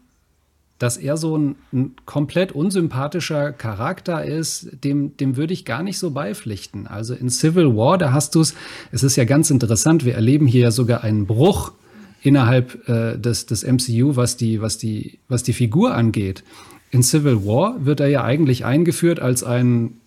dass 0.78 0.96
er 0.96 1.16
so 1.16 1.38
ein, 1.38 1.54
ein, 1.72 1.94
komplett 2.04 2.52
unsympathischer 2.52 3.52
Charakter 3.52 4.24
ist, 4.24 4.68
dem, 4.84 5.16
dem 5.16 5.36
würde 5.36 5.52
ich 5.52 5.64
gar 5.64 5.82
nicht 5.82 5.98
so 5.98 6.10
beipflichten. 6.10 6.86
Also 6.86 7.14
in 7.14 7.30
Civil 7.30 7.76
War, 7.76 7.96
da 7.96 8.12
hast 8.12 8.34
du 8.34 8.40
es, 8.40 8.54
es 8.90 9.02
ist 9.02 9.16
ja 9.16 9.24
ganz 9.24 9.50
interessant, 9.50 10.04
wir 10.04 10.14
erleben 10.14 10.46
hier 10.46 10.62
ja 10.62 10.70
sogar 10.72 11.04
einen 11.04 11.26
Bruch 11.26 11.72
innerhalb 12.22 12.88
äh, 12.88 13.16
des, 13.16 13.46
des 13.46 13.64
MCU, 13.64 14.16
was 14.16 14.36
die, 14.36 14.60
was, 14.60 14.78
die, 14.78 15.20
was 15.28 15.42
die 15.42 15.52
Figur 15.52 15.94
angeht. 15.94 16.42
In 16.90 17.02
Civil 17.02 17.44
War 17.46 17.84
wird 17.84 18.00
er 18.00 18.08
ja 18.08 18.24
eigentlich 18.24 18.64
eingeführt 18.64 19.20
als 19.20 19.44
ein, 19.44 20.00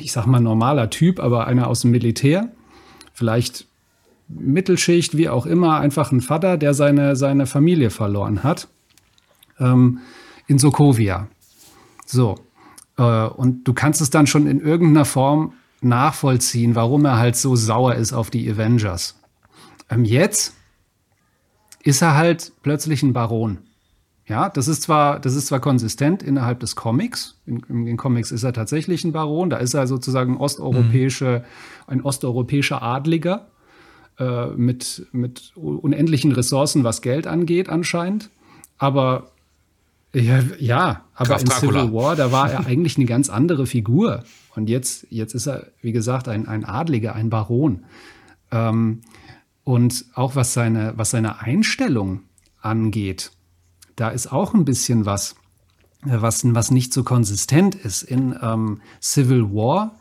ich 0.00 0.12
sag 0.12 0.26
mal, 0.26 0.40
normaler 0.40 0.90
Typ, 0.90 1.18
aber 1.18 1.46
einer 1.46 1.68
aus 1.68 1.80
dem 1.80 1.92
Militär. 1.92 2.48
Vielleicht 3.14 3.66
Mittelschicht, 4.38 5.16
wie 5.16 5.28
auch 5.28 5.46
immer, 5.46 5.78
einfach 5.78 6.12
ein 6.12 6.20
Vater, 6.20 6.56
der 6.56 6.74
seine, 6.74 7.16
seine 7.16 7.46
Familie 7.46 7.90
verloren 7.90 8.42
hat. 8.42 8.68
Ähm, 9.58 10.00
in 10.46 10.58
Sokovia. 10.58 11.28
So. 12.06 12.36
Äh, 12.98 13.02
und 13.02 13.64
du 13.64 13.72
kannst 13.72 14.00
es 14.00 14.10
dann 14.10 14.26
schon 14.26 14.46
in 14.46 14.60
irgendeiner 14.60 15.04
Form 15.04 15.54
nachvollziehen, 15.80 16.74
warum 16.74 17.04
er 17.04 17.18
halt 17.18 17.36
so 17.36 17.56
sauer 17.56 17.94
ist 17.94 18.12
auf 18.12 18.30
die 18.30 18.50
Avengers. 18.50 19.18
Ähm, 19.90 20.04
jetzt 20.04 20.54
ist 21.82 22.02
er 22.02 22.16
halt 22.16 22.52
plötzlich 22.62 23.02
ein 23.02 23.12
Baron. 23.12 23.58
Ja, 24.26 24.48
das 24.48 24.68
ist 24.68 24.82
zwar, 24.82 25.18
das 25.18 25.34
ist 25.34 25.48
zwar 25.48 25.60
konsistent 25.60 26.22
innerhalb 26.22 26.60
des 26.60 26.76
Comics. 26.76 27.40
In, 27.44 27.60
in 27.68 27.84
den 27.84 27.96
Comics 27.96 28.30
ist 28.30 28.44
er 28.44 28.52
tatsächlich 28.52 29.04
ein 29.04 29.12
Baron. 29.12 29.50
Da 29.50 29.56
ist 29.56 29.74
er 29.74 29.86
sozusagen 29.86 30.36
osteuropäische, 30.36 31.44
mhm. 31.44 31.92
ein 31.92 32.00
osteuropäischer 32.02 32.82
Adliger. 32.82 33.48
Äh, 34.18 34.48
mit, 34.48 35.06
mit 35.12 35.52
unendlichen 35.56 36.32
Ressourcen, 36.32 36.84
was 36.84 37.00
Geld 37.00 37.26
angeht, 37.26 37.70
anscheinend. 37.70 38.28
Aber 38.76 39.32
ja, 40.12 40.40
ja 40.58 41.04
aber 41.14 41.40
in 41.40 41.46
Civil 41.46 41.92
War, 41.94 42.14
da 42.14 42.30
war 42.30 42.50
er 42.50 42.66
eigentlich 42.66 42.96
eine 42.98 43.06
ganz 43.06 43.30
andere 43.30 43.64
Figur. 43.66 44.22
Und 44.54 44.68
jetzt, 44.68 45.06
jetzt 45.08 45.34
ist 45.34 45.46
er, 45.46 45.68
wie 45.80 45.92
gesagt, 45.92 46.28
ein, 46.28 46.46
ein 46.46 46.66
Adliger, 46.66 47.14
ein 47.14 47.30
Baron. 47.30 47.84
Ähm, 48.50 49.00
und 49.64 50.04
auch 50.14 50.36
was 50.36 50.52
seine, 50.52 50.92
was 50.96 51.10
seine 51.10 51.40
Einstellung 51.40 52.20
angeht, 52.60 53.32
da 53.96 54.10
ist 54.10 54.30
auch 54.30 54.52
ein 54.52 54.66
bisschen 54.66 55.06
was, 55.06 55.36
was, 56.02 56.42
was 56.44 56.70
nicht 56.70 56.92
so 56.92 57.02
konsistent 57.02 57.74
ist. 57.74 58.02
In 58.02 58.36
ähm, 58.42 58.82
Civil 59.00 59.54
War, 59.54 59.98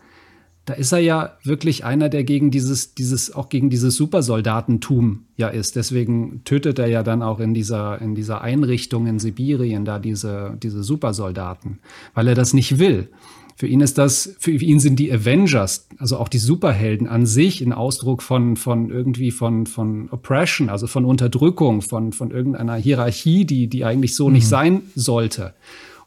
da 0.66 0.74
ist 0.74 0.92
er 0.92 1.00
ja 1.00 1.38
wirklich 1.44 1.86
einer, 1.86 2.08
der 2.08 2.24
gegen 2.24 2.52
dieses, 2.52 2.94
dieses, 2.94 3.34
auch 3.34 3.50
gegen 3.50 3.70
dieses 3.70 3.96
Supersoldatentum 3.96 5.26
ja 5.36 5.48
ist. 5.48 5.76
Deswegen 5.76 6.44
tötet 6.44 6.78
er 6.78 6.88
ja 6.88 7.02
dann 7.02 7.24
auch 7.24 7.40
in 7.40 7.54
dieser, 7.54 8.00
in 8.00 8.14
dieser 8.14 8.42
Einrichtung 8.42 9.08
in 9.08 9.18
Sibirien 9.18 9.86
da 9.86 9.98
diese, 9.98 10.58
diese 10.62 10.84
Supersoldaten, 10.84 11.80
weil 12.14 12.28
er 12.28 12.36
das 12.36 12.54
nicht 12.54 12.78
will. 12.78 13.10
Für 13.56 13.68
ihn 13.68 13.82
ist 13.82 13.98
das, 13.98 14.36
für 14.40 14.52
ihn 14.52 14.80
sind 14.80 14.98
die 14.98 15.12
Avengers, 15.12 15.88
also 15.98 16.18
auch 16.18 16.30
die 16.30 16.40
Superhelden 16.40 17.08
an 17.08 17.26
sich 17.26 17.62
ein 17.62 17.74
Ausdruck 17.74 18.24
von, 18.24 18.56
von 18.56 18.90
irgendwie 18.90 19.32
von, 19.32 19.66
von 19.66 20.10
Oppression, 20.10 20.70
also 20.70 20.88
von 20.88 21.06
Unterdrückung, 21.06 21.82
von, 21.82 22.12
von 22.12 22.32
irgendeiner 22.32 22.76
Hierarchie, 22.76 23.46
die, 23.46 23.68
die 23.68 23.84
eigentlich 23.84 24.16
so 24.16 24.28
mhm. 24.28 24.34
nicht 24.34 24.48
sein 24.48 24.82
sollte. 24.96 25.54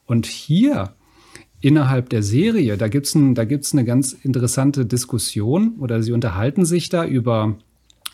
Und 0.07 0.27
hier 0.27 0.95
innerhalb 1.65 2.11
der 2.11 2.23
Serie, 2.23 2.77
da 2.77 2.89
gibt's 2.89 3.15
ein, 3.15 3.35
da 3.35 3.47
gibt's 3.47 3.73
eine 3.73 3.87
ganz 3.87 4.13
interessante 4.13 4.85
Diskussion 4.85 5.77
oder 5.81 6.03
sie 6.03 6.13
unterhalten 6.13 6.67
sich 6.67 6.91
da 6.91 7.07
über 7.07 7.57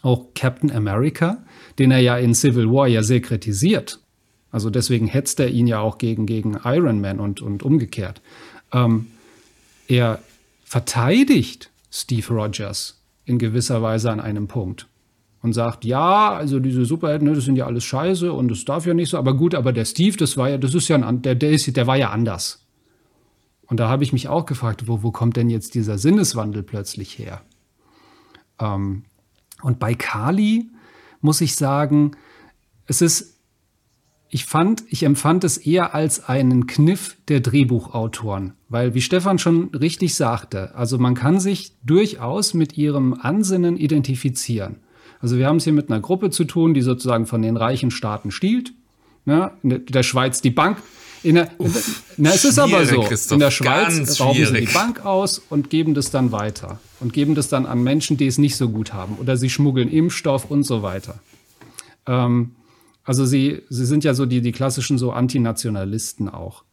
auch 0.02 0.28
Captain 0.36 0.70
America, 0.70 1.42
den 1.76 1.90
er 1.90 1.98
ja 1.98 2.16
in 2.16 2.32
Civil 2.32 2.70
War 2.70 2.86
ja 2.86 3.02
sehr 3.02 3.20
kritisiert. 3.20 3.98
Also 4.52 4.70
deswegen 4.70 5.08
hetzt 5.08 5.40
er 5.40 5.48
ihn 5.48 5.66
ja 5.66 5.80
auch 5.80 5.98
gegen, 5.98 6.26
gegen 6.26 6.58
Iron 6.64 7.00
Man 7.00 7.18
und, 7.18 7.42
und 7.42 7.64
umgekehrt. 7.64 8.22
Ähm, 8.72 9.08
er 9.88 10.20
verteidigt 10.64 11.70
Steve 11.90 12.32
Rogers 12.32 13.02
in 13.24 13.40
gewisser 13.40 13.82
Weise 13.82 14.12
an 14.12 14.20
einem 14.20 14.46
Punkt 14.46 14.86
und 15.42 15.54
sagt, 15.54 15.84
ja, 15.84 16.34
also 16.34 16.60
diese 16.60 16.84
Superhelden, 16.84 17.26
ne, 17.26 17.34
das 17.34 17.46
sind 17.46 17.56
ja 17.56 17.66
alles 17.66 17.82
Scheiße 17.82 18.32
und 18.32 18.48
das 18.48 18.64
darf 18.64 18.86
ja 18.86 18.94
nicht 18.94 19.10
so, 19.10 19.18
aber 19.18 19.34
gut, 19.34 19.56
aber 19.56 19.72
der 19.72 19.86
Steve, 19.86 20.16
das 20.16 20.36
war 20.36 20.50
ja, 20.50 20.58
das 20.58 20.72
ist 20.72 20.86
ja 20.86 20.96
ein, 20.96 21.22
der, 21.22 21.34
der, 21.34 21.50
ist, 21.50 21.76
der 21.76 21.88
war 21.88 21.96
ja 21.96 22.10
anders. 22.10 22.64
Und 23.70 23.80
da 23.80 23.88
habe 23.88 24.02
ich 24.02 24.12
mich 24.12 24.28
auch 24.28 24.44
gefragt, 24.44 24.88
wo, 24.88 25.02
wo 25.02 25.12
kommt 25.12 25.37
denn 25.37 25.48
jetzt 25.48 25.74
dieser 25.74 25.96
Sinneswandel 25.96 26.62
plötzlich 26.62 27.18
her? 27.18 27.40
Ähm, 28.59 29.04
und 29.62 29.78
bei 29.78 29.94
Kali 29.94 30.68
muss 31.20 31.40
ich 31.40 31.54
sagen, 31.56 32.12
es 32.87 33.00
ist 33.00 33.40
ich 34.33 34.44
fand, 34.44 34.85
ich 34.88 35.02
empfand 35.02 35.42
es 35.42 35.59
eher 35.59 35.92
als 35.92 36.28
einen 36.28 36.68
Kniff 36.68 37.16
der 37.26 37.40
Drehbuchautoren, 37.40 38.52
weil 38.68 38.94
wie 38.94 39.00
Stefan 39.00 39.40
schon 39.40 39.74
richtig 39.74 40.14
sagte, 40.14 40.74
also 40.76 40.98
man 40.98 41.16
kann 41.16 41.40
sich 41.40 41.72
durchaus 41.85 42.54
mit 42.54 42.78
ihrem 42.78 43.14
Ansinnen 43.14 43.76
identifizieren. 43.76 44.76
Also 45.18 45.37
wir 45.37 45.48
haben 45.48 45.56
es 45.56 45.64
hier 45.64 45.72
mit 45.72 45.90
einer 45.90 46.00
Gruppe 46.00 46.30
zu 46.30 46.44
tun, 46.44 46.74
die 46.74 46.80
sozusagen 46.80 47.26
von 47.26 47.42
den 47.42 47.56
reichen 47.56 47.90
Staaten 47.90 48.30
stiehlt. 48.30 48.72
Ne? 49.24 49.50
Der 49.62 50.04
Schweiz 50.04 50.40
die 50.40 50.50
Bank. 50.50 50.78
In 51.22 51.35
der, 51.35 51.50
in 51.59 51.72
der, 51.72 51.83
na, 52.16 52.30
es 52.30 52.44
ist 52.44 52.59
aber 52.59 52.87
so. 52.87 53.06
In 53.35 53.40
der 53.40 53.50
Schweiz 53.50 54.20
rauben 54.20 54.46
sie 54.46 54.61
die 54.61 54.72
Bank 54.72 55.04
aus 55.04 55.38
und 55.50 55.68
geben 55.68 55.94
das 55.94 56.11
dann 56.11 56.33
weiter. 56.33 56.80
Und 57.00 57.12
geben 57.12 57.35
das 57.35 57.48
dann 57.48 57.66
an 57.66 57.83
Menschen, 57.83 58.16
die 58.16 58.26
es 58.26 58.38
nicht 58.38 58.56
so 58.56 58.68
gut 58.68 58.92
haben. 58.92 59.16
Oder 59.16 59.37
sie 59.37 59.50
schmuggeln 59.50 59.90
Impfstoff 59.90 60.50
und 60.50 60.64
so 60.64 60.83
weiter. 60.83 61.20
Ähm, 62.06 62.52
also 63.04 63.24
sie, 63.24 63.62
sie 63.68 63.87
sind 63.87 64.04
ja 64.04 64.14
so 64.14 64.26
die, 64.26 64.40
die 64.40 64.52
klassischen 64.52 64.98
so 64.98 65.12
Antinationalisten 65.12 66.28
auch. 66.28 66.64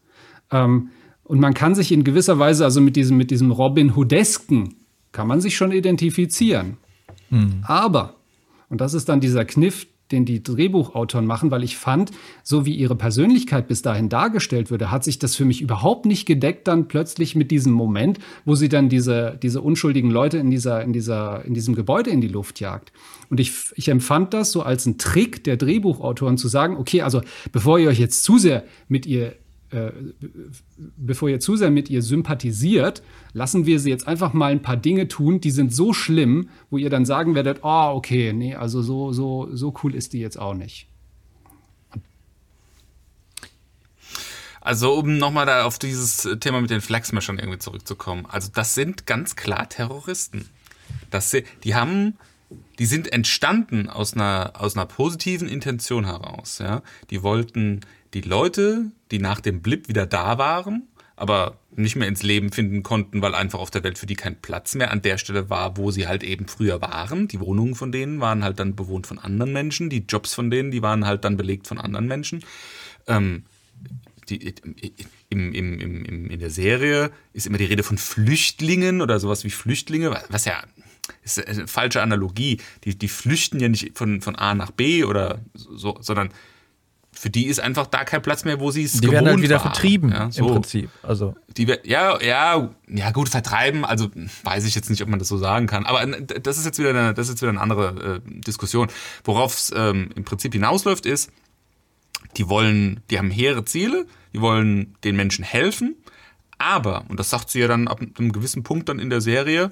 Ähm, 0.52 0.90
und 1.24 1.40
man 1.40 1.54
kann 1.54 1.76
sich 1.76 1.92
in 1.92 2.04
gewisser 2.04 2.40
Weise, 2.40 2.64
also 2.64 2.80
mit 2.80 2.96
diesem, 2.96 3.18
mit 3.18 3.32
diesem 3.32 3.52
Robin 3.52 3.96
Hoodesken, 3.96 4.76
kann 5.12 5.28
man 5.28 5.42
sich 5.42 5.58
schon 5.58 5.72
identifizieren. 5.72 6.78
Hm. 7.30 7.64
Aber, 7.64 8.16
und 8.70 8.80
das 8.80 8.94
ist 8.94 9.10
dann 9.10 9.20
dieser 9.20 9.44
Kniff, 9.44 9.88
den 10.12 10.26
die 10.26 10.42
Drehbuchautoren 10.42 11.26
machen, 11.26 11.52
weil 11.52 11.64
ich 11.64 11.78
fand, 11.78 12.12
so 12.44 12.66
wie 12.66 12.76
ihre 12.76 12.96
Persönlichkeit 12.96 13.68
bis 13.68 13.82
dahin 13.82 14.10
dargestellt 14.10 14.72
würde, 14.72 14.92
hat 14.92 15.04
sich 15.04 15.20
das 15.20 15.36
für 15.36 15.46
mich 15.46 15.62
überhaupt 15.62 16.06
nicht 16.06 16.26
gedeckt 16.26 16.68
dann 16.68 16.88
plötzlich 16.88 17.36
mit 17.36 17.52
diesem 17.52 17.74
Moment, 17.74 18.20
wo 18.46 18.56
sie 18.56 18.70
dann 18.70 18.90
diese, 18.90 19.38
diese 19.42 19.62
unschuldigen 19.62 20.12
Leute 20.12 20.38
in 20.38 20.50
dieser, 20.52 20.82
in 20.82 20.94
dieser, 20.94 21.44
in 21.46 21.54
diesem 21.54 21.76
Gebäude 21.76 22.10
in 22.10 22.22
die 22.22 22.28
Luft 22.28 22.60
jagt. 22.60 22.92
Und 23.30 23.40
ich, 23.40 23.54
ich 23.76 23.90
empfand 23.90 24.34
das 24.34 24.52
so 24.52 24.62
als 24.62 24.86
ein 24.86 24.98
Trick 24.98 25.44
der 25.44 25.58
Drehbuchautoren 25.58 26.38
zu 26.38 26.48
sagen, 26.48 26.78
okay, 26.78 27.02
also 27.02 27.22
bevor 27.52 27.80
ihr 27.80 27.90
euch 27.90 28.00
jetzt 28.00 28.24
zu 28.24 28.38
sehr 28.38 28.64
mit 28.88 29.06
ihr 29.06 29.36
äh, 29.72 29.92
bevor 30.96 31.30
ihr 31.30 31.40
zu 31.40 31.56
sehr 31.56 31.70
mit 31.70 31.90
ihr 31.90 32.02
sympathisiert, 32.02 33.04
lassen 33.34 33.66
wir 33.66 33.80
sie 33.80 33.90
jetzt 33.90 34.08
einfach 34.08 34.34
mal 34.34 34.52
ein 34.52 34.62
paar 34.62 34.78
Dinge 34.78 35.08
tun, 35.08 35.42
die 35.42 35.52
sind 35.52 35.74
so 35.74 35.94
schlimm, 35.94 36.50
wo 36.70 36.78
ihr 36.78 36.90
dann 36.90 37.06
sagen 37.06 37.36
werdet, 37.36 37.60
oh, 37.64 37.92
okay, 37.96 38.34
nee, 38.34 38.56
also 38.56 38.82
so, 38.82 39.12
so, 39.12 39.50
so 39.52 39.74
cool 39.84 39.94
ist 39.94 40.14
die 40.14 40.20
jetzt 40.20 40.40
auch 40.40 40.54
nicht. 40.54 40.88
Also 44.68 44.96
um 44.96 45.18
nochmal 45.18 45.46
da 45.46 45.64
auf 45.64 45.80
dieses 45.80 46.28
Thema 46.42 46.60
mit 46.60 46.70
den 46.70 46.82
Flagsmashern 46.82 47.40
irgendwie 47.40 47.60
zurückzukommen. 47.60 48.26
Also 48.26 48.50
das 48.54 48.76
sind 48.76 49.06
ganz 49.06 49.38
klar 49.38 49.70
Terroristen. 49.70 50.50
Das, 51.10 51.34
die 51.64 51.74
haben, 51.74 52.18
die 52.78 52.86
sind 52.86 53.14
entstanden 53.14 53.90
aus 53.90 54.14
einer, 54.14 54.52
aus 54.58 54.76
einer 54.76 54.86
positiven 54.86 55.48
Intention 55.48 56.04
heraus. 56.04 56.60
Ja? 56.60 56.82
Die 57.12 57.24
wollten 57.24 57.80
die 58.14 58.22
Leute, 58.22 58.92
die 59.12 59.20
nach 59.20 59.42
dem 59.42 59.62
Blip 59.62 59.88
wieder 59.88 60.06
da 60.06 60.38
waren, 60.38 60.88
aber 61.16 61.60
nicht 61.76 61.96
mehr 61.96 62.08
ins 62.08 62.24
Leben 62.24 62.52
finden 62.52 62.84
konnten, 62.84 63.22
weil 63.22 63.36
einfach 63.36 63.60
auf 63.60 63.72
der 63.72 63.84
Welt 63.84 63.98
für 63.98 64.06
die 64.06 64.16
kein 64.16 64.40
Platz 64.40 64.76
mehr 64.76 64.92
an 64.92 65.02
der 65.02 65.18
Stelle 65.18 65.50
war, 65.50 65.78
wo 65.78 65.92
sie 65.92 66.08
halt 66.08 66.24
eben 66.24 66.48
früher 66.48 66.82
waren. 66.82 67.28
Die 67.28 67.40
Wohnungen 67.40 67.76
von 67.76 67.92
denen 67.92 68.20
waren 68.20 68.44
halt 68.44 68.60
dann 68.60 68.76
bewohnt 68.76 69.08
von 69.08 69.20
anderen 69.20 69.54
Menschen, 69.54 69.90
die 69.90 70.06
Jobs 70.08 70.34
von 70.34 70.50
denen, 70.50 70.72
die 70.72 70.82
waren 70.82 71.06
halt 71.06 71.26
dann 71.26 71.38
belegt 71.38 71.68
von 71.68 71.80
anderen 71.80 72.08
Menschen. 72.08 72.44
Ähm, 73.08 73.44
die, 74.30 74.54
im, 75.30 75.54
im, 75.54 75.80
im, 75.80 76.30
in 76.30 76.40
der 76.40 76.50
Serie 76.50 77.12
ist 77.34 77.48
immer 77.48 77.58
die 77.58 77.66
Rede 77.66 77.84
von 77.84 77.98
Flüchtlingen 77.98 79.02
oder 79.02 79.20
sowas 79.20 79.44
wie 79.44 79.50
Flüchtlinge, 79.50 80.20
was 80.30 80.46
ja 80.46 80.64
ist 81.24 81.46
eine 81.46 81.68
falsche 81.68 82.02
Analogie. 82.02 82.60
Die, 82.84 82.98
die 82.98 83.08
flüchten 83.08 83.60
ja 83.60 83.70
nicht 83.70 83.98
von, 83.98 84.22
von 84.22 84.36
A 84.36 84.54
nach 84.54 84.72
B 84.72 85.04
oder 85.04 85.42
so, 85.54 85.98
sondern 86.02 86.30
für 87.18 87.30
die 87.30 87.48
ist 87.48 87.60
einfach 87.60 87.88
da 87.88 88.04
kein 88.04 88.22
Platz 88.22 88.46
mehr, 88.46 88.60
wo 88.60 88.72
sie 88.72 88.84
es 88.84 88.94
Die 89.02 89.12
werden 89.12 89.28
halt 89.28 89.42
wieder 89.42 89.56
war. 89.56 89.74
vertrieben, 89.74 90.12
ja, 90.12 90.30
so. 90.32 90.46
im 90.46 90.54
Prinzip. 90.54 90.90
Also. 91.02 91.36
Die, 91.58 91.66
ja, 91.84 92.22
ja, 92.22 92.70
ja, 92.88 93.12
gut, 93.12 93.30
vertreiben, 93.30 93.86
also 93.86 94.10
weiß 94.44 94.66
ich 94.66 94.76
jetzt 94.76 94.90
nicht, 94.90 95.02
ob 95.02 95.10
man 95.10 95.20
das 95.20 95.28
so 95.28 95.38
sagen 95.38 95.68
kann. 95.68 95.86
Aber 95.86 96.06
das 96.06 96.58
ist 96.58 96.66
jetzt 96.66 96.78
wieder 96.80 96.92
eine, 96.92 97.14
das 97.14 97.30
ist 97.30 97.42
wieder 97.42 97.50
eine 97.50 97.62
andere 97.62 98.22
äh, 98.26 98.42
Diskussion. 98.42 98.88
Worauf 99.24 99.56
es 99.56 99.74
ähm, 99.76 100.10
im 100.16 100.24
Prinzip 100.24 100.54
hinausläuft, 100.54 101.06
ist, 101.06 101.32
die 102.38 102.50
wollen, 102.50 103.02
die 103.10 103.18
haben 103.18 103.32
hehre 103.32 103.66
Ziele, 103.66 104.06
die 104.34 104.42
wollen 104.42 104.96
den 105.04 105.16
Menschen 105.16 105.44
helfen, 105.44 105.96
aber, 106.60 107.06
und 107.10 107.20
das 107.20 107.30
sagt 107.30 107.50
sie 107.50 107.60
ja 107.60 107.68
dann 107.68 107.88
ab 107.88 108.00
einem 108.02 108.32
gewissen 108.32 108.64
Punkt 108.64 108.90
dann 108.90 109.00
in 109.00 109.10
der 109.10 109.22
Serie, 109.22 109.72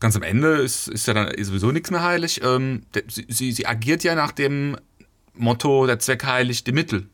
ganz 0.00 0.16
am 0.16 0.22
Ende 0.22 0.56
ist, 0.56 0.88
ist 0.88 1.06
ja 1.06 1.14
dann 1.14 1.32
sowieso 1.42 1.72
nichts 1.72 1.90
mehr 1.90 2.02
heilig. 2.02 2.40
Ähm, 2.44 2.82
sie, 3.08 3.26
sie, 3.28 3.52
sie 3.52 3.66
agiert 3.66 4.04
ja 4.04 4.14
nach 4.14 4.32
dem 4.32 4.76
Motto, 5.34 5.86
der 5.86 5.98
Zweck 5.98 6.24
heiligt 6.24 6.66
die 6.66 6.72
Mittel. 6.72 7.08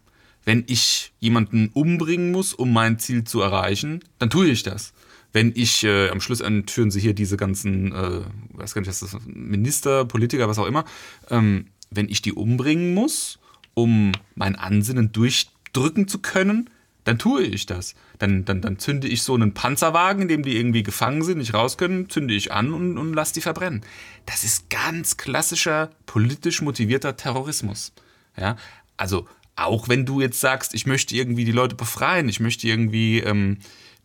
Wenn 0.45 0.65
ich 0.67 1.13
jemanden 1.21 1.69
umbringen 1.73 2.33
muss, 2.33 2.55
um 2.55 2.73
mein 2.73 2.99
Ziel 2.99 3.25
zu 3.25 3.41
erreichen, 3.41 4.01
dann 4.19 4.31
tue 4.31 4.49
ich 4.49 4.63
das. 4.63 4.93
Wenn 5.33 5.53
ich, 5.55 5.85
äh, 5.85 6.09
am 6.09 6.21
Schluss 6.21 6.41
entführen 6.41 6.91
sie 6.91 7.01
hier 7.01 7.15
diese 7.15 7.37
ganzen, 7.37 7.93
äh, 7.93 8.21
weiß 8.55 8.75
gar 8.75 8.81
nicht, 8.81 8.89
was 8.89 9.01
das 9.01 9.15
ist, 9.15 9.27
Minister, 9.27 10.05
Politiker, 10.05 10.49
was 10.49 10.59
auch 10.59 10.67
immer, 10.67 10.85
ähm, 11.29 11.67
wenn 11.91 12.09
ich 12.09 12.23
die 12.23 12.33
umbringen 12.33 12.95
muss, 12.95 13.39
um 13.75 14.13
mein 14.35 14.57
Ansinnen 14.57 15.13
durchdrücken 15.13 16.09
zu 16.09 16.19
können, 16.19 16.71
dann 17.05 17.19
tue 17.19 17.43
ich 17.43 17.67
das. 17.67 17.95
Dann, 18.19 18.45
dann, 18.45 18.61
dann 18.61 18.79
zünde 18.79 19.09
ich 19.09 19.23
so 19.23 19.35
einen 19.35 19.55
Panzerwagen, 19.55 20.23
in 20.23 20.29
dem 20.29 20.43
die 20.43 20.57
irgendwie 20.57 20.83
gefangen 20.83 21.23
sind, 21.23 21.39
nicht 21.39 21.55
raus 21.55 21.79
können, 21.79 22.11
zünde 22.11 22.35
ich 22.35 22.53
an 22.53 22.73
und, 22.73 22.99
und 22.99 23.15
lasse 23.15 23.35
die 23.35 23.41
verbrennen. 23.41 23.83
Das 24.27 24.45
ist 24.45 24.69
ganz 24.69 25.17
klassischer 25.17 25.91
politisch 26.07 26.61
motivierter 26.61 27.17
Terrorismus. 27.17 27.93
Ja, 28.37 28.57
also 28.97 29.27
auch 29.57 29.89
wenn 29.89 30.07
du 30.07 30.21
jetzt 30.21 30.41
sagst, 30.41 30.75
ich 30.75 30.87
möchte 30.87 31.15
irgendwie 31.15 31.45
die 31.45 31.53
Leute 31.53 31.77
befreien, 31.77 32.29
ich 32.29 32.41
möchte 32.41 32.67
irgendwie 32.67 33.21
ähm, 33.21 33.59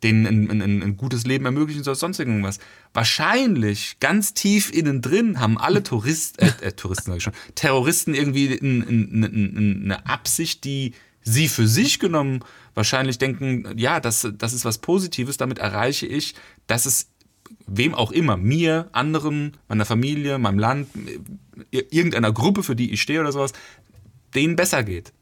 denen 0.04 0.26
ein, 0.26 0.62
ein, 0.62 0.84
ein, 0.84 0.98
gutes 0.98 1.26
Leben 1.26 1.46
ermöglichen 1.46 1.82
oder 1.82 1.96
sonst 1.96 2.20
irgendwas. 2.20 2.60
Wahrscheinlich 2.94 4.00
ganz 4.00 4.34
tief 4.34 4.72
innen 4.72 5.02
drin 5.02 5.40
haben 5.40 5.58
alle 5.58 5.84
Tourist, 5.84 6.42
äh, 6.42 6.52
äh, 6.62 6.72
Touristen 6.74 7.12
sag 7.12 7.18
ich 7.18 7.24
schon, 7.24 7.34
Terroristen 7.56 8.14
irgendwie 8.14 8.60
eine 8.60 10.06
Absicht, 10.06 10.64
die 10.64 10.94
sie 11.22 11.48
für 11.48 11.68
sich 11.68 12.00
genommen 12.00 12.42
wahrscheinlich 12.76 13.18
denken, 13.18 13.78
ja, 13.78 14.00
das, 14.00 14.28
das 14.38 14.54
ist 14.54 14.66
was 14.66 14.78
Positives, 14.78 15.38
damit 15.38 15.60
erreiche 15.60 16.06
ich, 16.06 16.36
dass 16.68 16.86
es 16.86 17.10
wem 17.66 17.96
auch 17.96 18.12
immer, 18.12 18.38
mir, 18.38 18.90
anderen, 18.92 19.58
meiner 19.68 19.86
Familie, 19.86 20.38
meinem 20.38 20.60
Land, 20.60 20.90
irgendeiner 21.72 22.32
Gruppe, 22.32 22.64
für 22.64 22.76
die 22.76 22.92
ich 22.92 23.02
stehe 23.02 23.22
oder 23.22 23.32
sowas, 23.32 23.54
denen 24.36 24.56
besser 24.56 24.84
geht. 24.84 25.14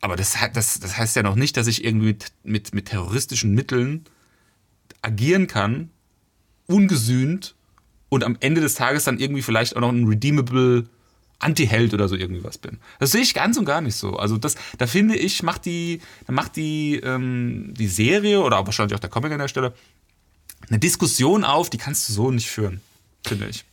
Aber 0.00 0.16
das, 0.16 0.36
das, 0.54 0.80
das 0.80 0.96
heißt 0.96 1.16
ja 1.16 1.22
noch 1.22 1.34
nicht, 1.34 1.56
dass 1.56 1.66
ich 1.66 1.84
irgendwie 1.84 2.08
mit, 2.08 2.32
mit, 2.42 2.74
mit 2.74 2.86
terroristischen 2.86 3.54
Mitteln 3.54 4.04
agieren 5.02 5.46
kann, 5.46 5.90
ungesühnt 6.66 7.54
und 8.08 8.24
am 8.24 8.36
Ende 8.40 8.60
des 8.60 8.74
Tages 8.74 9.04
dann 9.04 9.18
irgendwie 9.18 9.42
vielleicht 9.42 9.76
auch 9.76 9.80
noch 9.80 9.90
ein 9.90 10.06
redeemable 10.06 10.88
Anti-Held 11.38 11.94
oder 11.94 12.08
so 12.08 12.16
irgendwie 12.16 12.44
was 12.44 12.58
bin. 12.58 12.78
Das 12.98 13.12
sehe 13.12 13.22
ich 13.22 13.34
ganz 13.34 13.56
und 13.56 13.64
gar 13.64 13.80
nicht 13.80 13.96
so. 13.96 14.16
Also 14.16 14.36
das, 14.36 14.56
da 14.78 14.86
finde 14.86 15.16
ich, 15.16 15.42
macht 15.42 15.64
die, 15.64 16.00
macht 16.28 16.56
die, 16.56 16.96
ähm, 16.96 17.72
die 17.76 17.88
Serie 17.88 18.40
oder 18.40 18.64
wahrscheinlich 18.66 18.94
auch 18.94 19.00
der 19.00 19.10
Comic 19.10 19.32
an 19.32 19.38
der 19.38 19.48
Stelle 19.48 19.74
eine 20.68 20.78
Diskussion 20.78 21.44
auf, 21.44 21.70
die 21.70 21.78
kannst 21.78 22.08
du 22.08 22.12
so 22.12 22.30
nicht 22.30 22.50
führen, 22.50 22.80
finde 23.26 23.48
ich. 23.48 23.64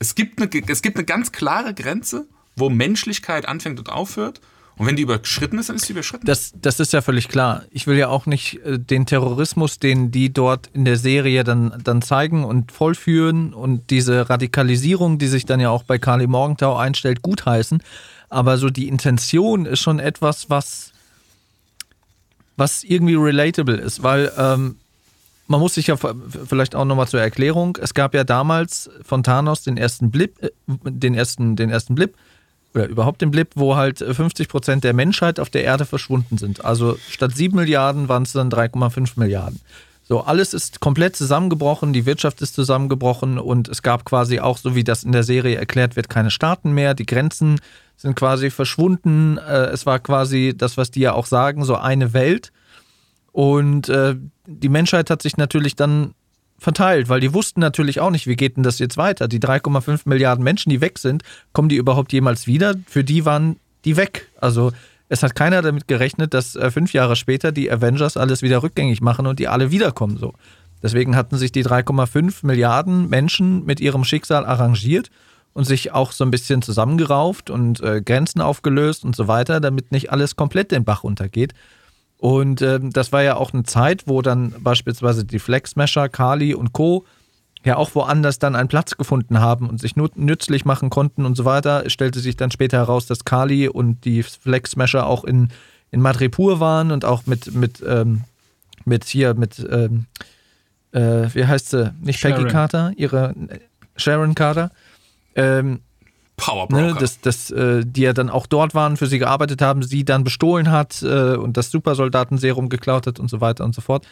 Es 0.00 0.14
gibt, 0.14 0.40
eine, 0.40 0.50
es 0.66 0.82
gibt 0.82 0.96
eine 0.96 1.04
ganz 1.04 1.30
klare 1.30 1.74
Grenze, 1.74 2.26
wo 2.60 2.70
Menschlichkeit 2.70 3.46
anfängt 3.46 3.78
und 3.78 3.90
aufhört. 3.90 4.40
Und 4.76 4.86
wenn 4.86 4.96
die 4.96 5.02
überschritten 5.02 5.58
ist, 5.58 5.68
dann 5.68 5.76
ist 5.76 5.84
sie 5.84 5.92
überschritten. 5.92 6.24
Das, 6.24 6.54
das 6.54 6.80
ist 6.80 6.94
ja 6.94 7.02
völlig 7.02 7.28
klar. 7.28 7.64
Ich 7.70 7.86
will 7.86 7.98
ja 7.98 8.08
auch 8.08 8.24
nicht 8.24 8.64
äh, 8.64 8.78
den 8.78 9.04
Terrorismus, 9.04 9.78
den 9.78 10.10
die 10.10 10.32
dort 10.32 10.68
in 10.72 10.86
der 10.86 10.96
Serie 10.96 11.44
dann, 11.44 11.82
dann 11.84 12.00
zeigen 12.00 12.44
und 12.44 12.72
vollführen 12.72 13.52
und 13.52 13.90
diese 13.90 14.30
Radikalisierung, 14.30 15.18
die 15.18 15.26
sich 15.26 15.44
dann 15.44 15.60
ja 15.60 15.68
auch 15.68 15.82
bei 15.82 15.98
Kali 15.98 16.26
Morgenthau 16.26 16.76
einstellt, 16.76 17.20
gutheißen. 17.20 17.82
Aber 18.30 18.56
so 18.56 18.70
die 18.70 18.88
Intention 18.88 19.66
ist 19.66 19.80
schon 19.80 19.98
etwas, 19.98 20.48
was, 20.48 20.92
was 22.56 22.82
irgendwie 22.82 23.16
relatable 23.16 23.76
ist, 23.76 24.02
weil 24.02 24.32
ähm, 24.38 24.76
man 25.46 25.60
muss 25.60 25.74
sich 25.74 25.88
ja 25.88 25.96
vielleicht 25.96 26.74
auch 26.74 26.84
nochmal 26.84 27.08
zur 27.08 27.20
Erklärung, 27.20 27.76
es 27.82 27.92
gab 27.92 28.14
ja 28.14 28.24
damals 28.24 28.88
von 29.02 29.24
Thanos 29.24 29.62
den 29.62 29.76
ersten 29.76 30.10
Blip, 30.10 30.42
äh, 30.42 30.50
den 30.66 31.14
ersten, 31.14 31.56
den 31.56 31.68
ersten 31.68 31.94
Blip, 31.94 32.14
oder 32.74 32.86
überhaupt 32.86 33.20
den 33.20 33.30
Blip, 33.30 33.50
wo 33.54 33.76
halt 33.76 33.98
50 33.98 34.48
Prozent 34.48 34.84
der 34.84 34.92
Menschheit 34.92 35.40
auf 35.40 35.50
der 35.50 35.64
Erde 35.64 35.86
verschwunden 35.86 36.38
sind. 36.38 36.64
Also 36.64 36.96
statt 37.08 37.34
7 37.34 37.56
Milliarden 37.56 38.08
waren 38.08 38.22
es 38.22 38.32
dann 38.32 38.50
3,5 38.50 39.12
Milliarden. 39.16 39.60
So, 40.10 40.22
alles 40.22 40.54
ist 40.54 40.80
komplett 40.80 41.14
zusammengebrochen, 41.14 41.92
die 41.92 42.04
Wirtschaft 42.04 42.42
ist 42.42 42.54
zusammengebrochen 42.54 43.38
und 43.38 43.68
es 43.68 43.82
gab 43.82 44.04
quasi 44.04 44.40
auch, 44.40 44.58
so 44.58 44.74
wie 44.74 44.82
das 44.82 45.04
in 45.04 45.12
der 45.12 45.22
Serie 45.22 45.56
erklärt 45.56 45.94
wird, 45.94 46.08
keine 46.08 46.32
Staaten 46.32 46.72
mehr. 46.72 46.94
Die 46.94 47.06
Grenzen 47.06 47.60
sind 47.96 48.16
quasi 48.16 48.50
verschwunden. 48.50 49.38
Äh, 49.38 49.66
es 49.66 49.86
war 49.86 50.00
quasi 50.00 50.52
das, 50.56 50.76
was 50.76 50.90
die 50.90 51.00
ja 51.00 51.12
auch 51.12 51.26
sagen, 51.26 51.64
so 51.64 51.76
eine 51.76 52.12
Welt. 52.12 52.50
Und 53.30 53.88
äh, 53.88 54.16
die 54.46 54.68
Menschheit 54.68 55.10
hat 55.10 55.22
sich 55.22 55.36
natürlich 55.36 55.76
dann 55.76 56.14
verteilt, 56.60 57.08
weil 57.08 57.20
die 57.20 57.34
wussten 57.34 57.60
natürlich 57.60 58.00
auch 58.00 58.10
nicht, 58.10 58.26
wie 58.26 58.36
geht 58.36 58.56
denn 58.56 58.62
das 58.62 58.78
jetzt 58.78 58.96
weiter. 58.96 59.26
Die 59.26 59.40
3,5 59.40 60.02
Milliarden 60.04 60.44
Menschen, 60.44 60.70
die 60.70 60.80
weg 60.80 60.98
sind, 60.98 61.22
kommen 61.52 61.68
die 61.68 61.76
überhaupt 61.76 62.12
jemals 62.12 62.46
wieder? 62.46 62.74
Für 62.86 63.02
die 63.02 63.24
waren 63.24 63.56
die 63.84 63.96
weg. 63.96 64.28
Also 64.40 64.70
es 65.08 65.22
hat 65.22 65.34
keiner 65.34 65.62
damit 65.62 65.88
gerechnet, 65.88 66.34
dass 66.34 66.54
äh, 66.54 66.70
fünf 66.70 66.92
Jahre 66.92 67.16
später 67.16 67.50
die 67.50 67.72
Avengers 67.72 68.16
alles 68.16 68.42
wieder 68.42 68.62
rückgängig 68.62 69.00
machen 69.00 69.26
und 69.26 69.40
die 69.40 69.48
alle 69.48 69.70
wiederkommen. 69.70 70.18
So. 70.18 70.34
Deswegen 70.82 71.16
hatten 71.16 71.36
sich 71.36 71.50
die 71.50 71.64
3,5 71.64 72.46
Milliarden 72.46 73.08
Menschen 73.08 73.64
mit 73.64 73.80
ihrem 73.80 74.04
Schicksal 74.04 74.44
arrangiert 74.44 75.10
und 75.52 75.64
sich 75.64 75.92
auch 75.92 76.12
so 76.12 76.24
ein 76.24 76.30
bisschen 76.30 76.62
zusammengerauft 76.62 77.50
und 77.50 77.80
äh, 77.80 78.02
Grenzen 78.02 78.40
aufgelöst 78.40 79.04
und 79.04 79.16
so 79.16 79.26
weiter, 79.26 79.60
damit 79.60 79.92
nicht 79.92 80.12
alles 80.12 80.36
komplett 80.36 80.70
den 80.70 80.84
Bach 80.84 81.02
runtergeht. 81.04 81.54
Und 82.20 82.60
ähm, 82.60 82.92
das 82.92 83.12
war 83.12 83.22
ja 83.22 83.36
auch 83.36 83.54
eine 83.54 83.62
Zeit, 83.62 84.02
wo 84.04 84.20
dann 84.20 84.54
beispielsweise 84.60 85.24
die 85.24 85.38
Flexmesher, 85.38 86.10
Kali 86.10 86.54
und 86.54 86.74
Co. 86.74 87.06
ja 87.64 87.76
auch 87.76 87.94
woanders 87.94 88.38
dann 88.38 88.54
einen 88.54 88.68
Platz 88.68 88.98
gefunden 88.98 89.40
haben 89.40 89.70
und 89.70 89.80
sich 89.80 89.96
nützlich 89.96 90.66
machen 90.66 90.90
konnten 90.90 91.24
und 91.24 91.34
so 91.34 91.46
weiter. 91.46 91.86
Es 91.86 91.94
stellte 91.94 92.20
sich 92.20 92.36
dann 92.36 92.50
später 92.50 92.76
heraus, 92.76 93.06
dass 93.06 93.24
Kali 93.24 93.68
und 93.68 94.04
die 94.04 94.22
Flexmesher 94.22 95.06
auch 95.06 95.24
in, 95.24 95.48
in 95.90 96.02
Madripur 96.02 96.60
waren 96.60 96.90
und 96.90 97.06
auch 97.06 97.24
mit, 97.24 97.54
mit, 97.54 97.82
ähm, 97.88 98.24
mit 98.84 99.04
hier, 99.04 99.32
mit, 99.32 99.66
ähm, 99.70 100.04
äh, 100.92 101.26
wie 101.32 101.46
heißt 101.46 101.70
sie? 101.70 101.94
Nicht 102.02 102.20
Sharon. 102.20 102.36
Peggy 102.36 102.50
Carter, 102.50 102.92
ihre 102.96 103.34
Sharon 103.96 104.34
Carter. 104.34 104.72
Ähm, 105.34 105.80
Powerbroker. 106.40 106.82
Ne, 106.82 106.94
dass, 106.98 107.20
dass, 107.20 107.50
äh, 107.50 107.84
die 107.84 108.02
ja 108.02 108.12
dann 108.12 108.30
auch 108.30 108.46
dort 108.46 108.74
waren, 108.74 108.96
für 108.96 109.06
sie 109.06 109.18
gearbeitet 109.18 109.62
haben, 109.62 109.82
sie 109.82 110.04
dann 110.04 110.24
bestohlen 110.24 110.70
hat 110.70 111.02
äh, 111.02 111.34
und 111.34 111.56
das 111.56 111.70
Supersoldatenserum 111.70 112.68
geklaut 112.68 113.06
hat 113.06 113.20
und 113.20 113.28
so 113.28 113.40
weiter 113.40 113.64
und 113.64 113.74
so 113.74 113.80
fort. 113.80 114.06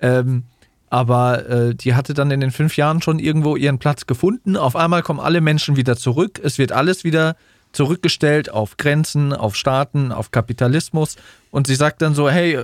Ähm, 0.00 0.44
aber 0.90 1.48
äh, 1.48 1.74
die 1.74 1.94
hatte 1.94 2.12
dann 2.12 2.30
in 2.30 2.40
den 2.40 2.50
fünf 2.50 2.76
Jahren 2.76 3.00
schon 3.00 3.18
irgendwo 3.18 3.56
ihren 3.56 3.78
Platz 3.78 4.06
gefunden. 4.06 4.56
Auf 4.58 4.76
einmal 4.76 5.02
kommen 5.02 5.20
alle 5.20 5.40
Menschen 5.40 5.76
wieder 5.76 5.96
zurück. 5.96 6.38
Es 6.42 6.58
wird 6.58 6.70
alles 6.70 7.02
wieder 7.02 7.36
zurückgestellt 7.72 8.50
auf 8.50 8.76
Grenzen, 8.76 9.32
auf 9.32 9.56
Staaten, 9.56 10.12
auf 10.12 10.30
Kapitalismus. 10.30 11.16
Und 11.50 11.66
sie 11.66 11.74
sagt 11.74 12.02
dann 12.02 12.14
so, 12.14 12.28
hey, 12.28 12.58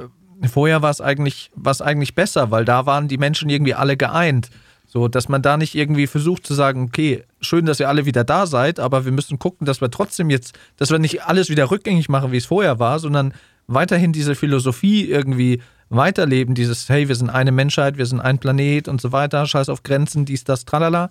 vorher 0.52 0.83
war 0.83 0.90
es 0.90 1.00
eigentlich, 1.00 1.50
eigentlich 1.81 2.14
besser, 2.14 2.50
weil 2.50 2.66
da 2.66 2.85
waren 2.85 3.09
die 3.09 3.18
Menschen 3.18 3.48
irgendwie 3.48 3.74
alle 3.74 3.96
geeint. 3.96 4.50
So, 4.90 5.07
dass 5.07 5.29
man 5.29 5.42
da 5.42 5.59
nicht 5.59 5.74
irgendwie 5.74 6.07
versucht 6.07 6.46
zu 6.46 6.55
sagen, 6.55 6.85
okay, 6.85 7.22
schön, 7.42 7.66
dass 7.66 7.79
ihr 7.79 7.90
alle 7.90 8.07
wieder 8.07 8.24
da 8.24 8.46
seid, 8.46 8.81
aber 8.81 9.05
wir 9.05 9.12
müssen 9.12 9.38
gucken, 9.38 9.66
dass 9.66 9.83
wir 9.83 9.90
trotzdem 9.90 10.31
jetzt, 10.31 10.59
dass 10.79 10.90
wir 10.90 10.98
nicht 10.98 11.24
alles 11.24 11.51
wieder 11.51 11.70
rückgängig 11.70 12.09
machen, 12.09 12.33
wie 12.33 12.38
es 12.38 12.46
vorher 12.46 12.79
war, 12.79 12.98
sondern 12.98 13.35
weiterhin 13.66 14.14
diese 14.14 14.35
Philosophie 14.35 15.05
irgendwie 15.05 15.61
weiterleben, 15.90 16.55
dieses, 16.55 16.88
hey, 16.88 17.07
wir 17.07 17.14
sind 17.16 17.29
eine 17.29 17.53
Menschheit, 17.53 17.98
wir 17.98 18.07
sind 18.07 18.20
ein 18.20 18.38
Planet 18.38 18.88
und 18.88 19.01
so 19.01 19.12
weiter, 19.12 19.46
scheiß 19.46 19.68
auf 19.68 19.83
Grenzen, 19.83 20.24
dies, 20.24 20.44
das, 20.44 20.64
tralala. 20.64 21.11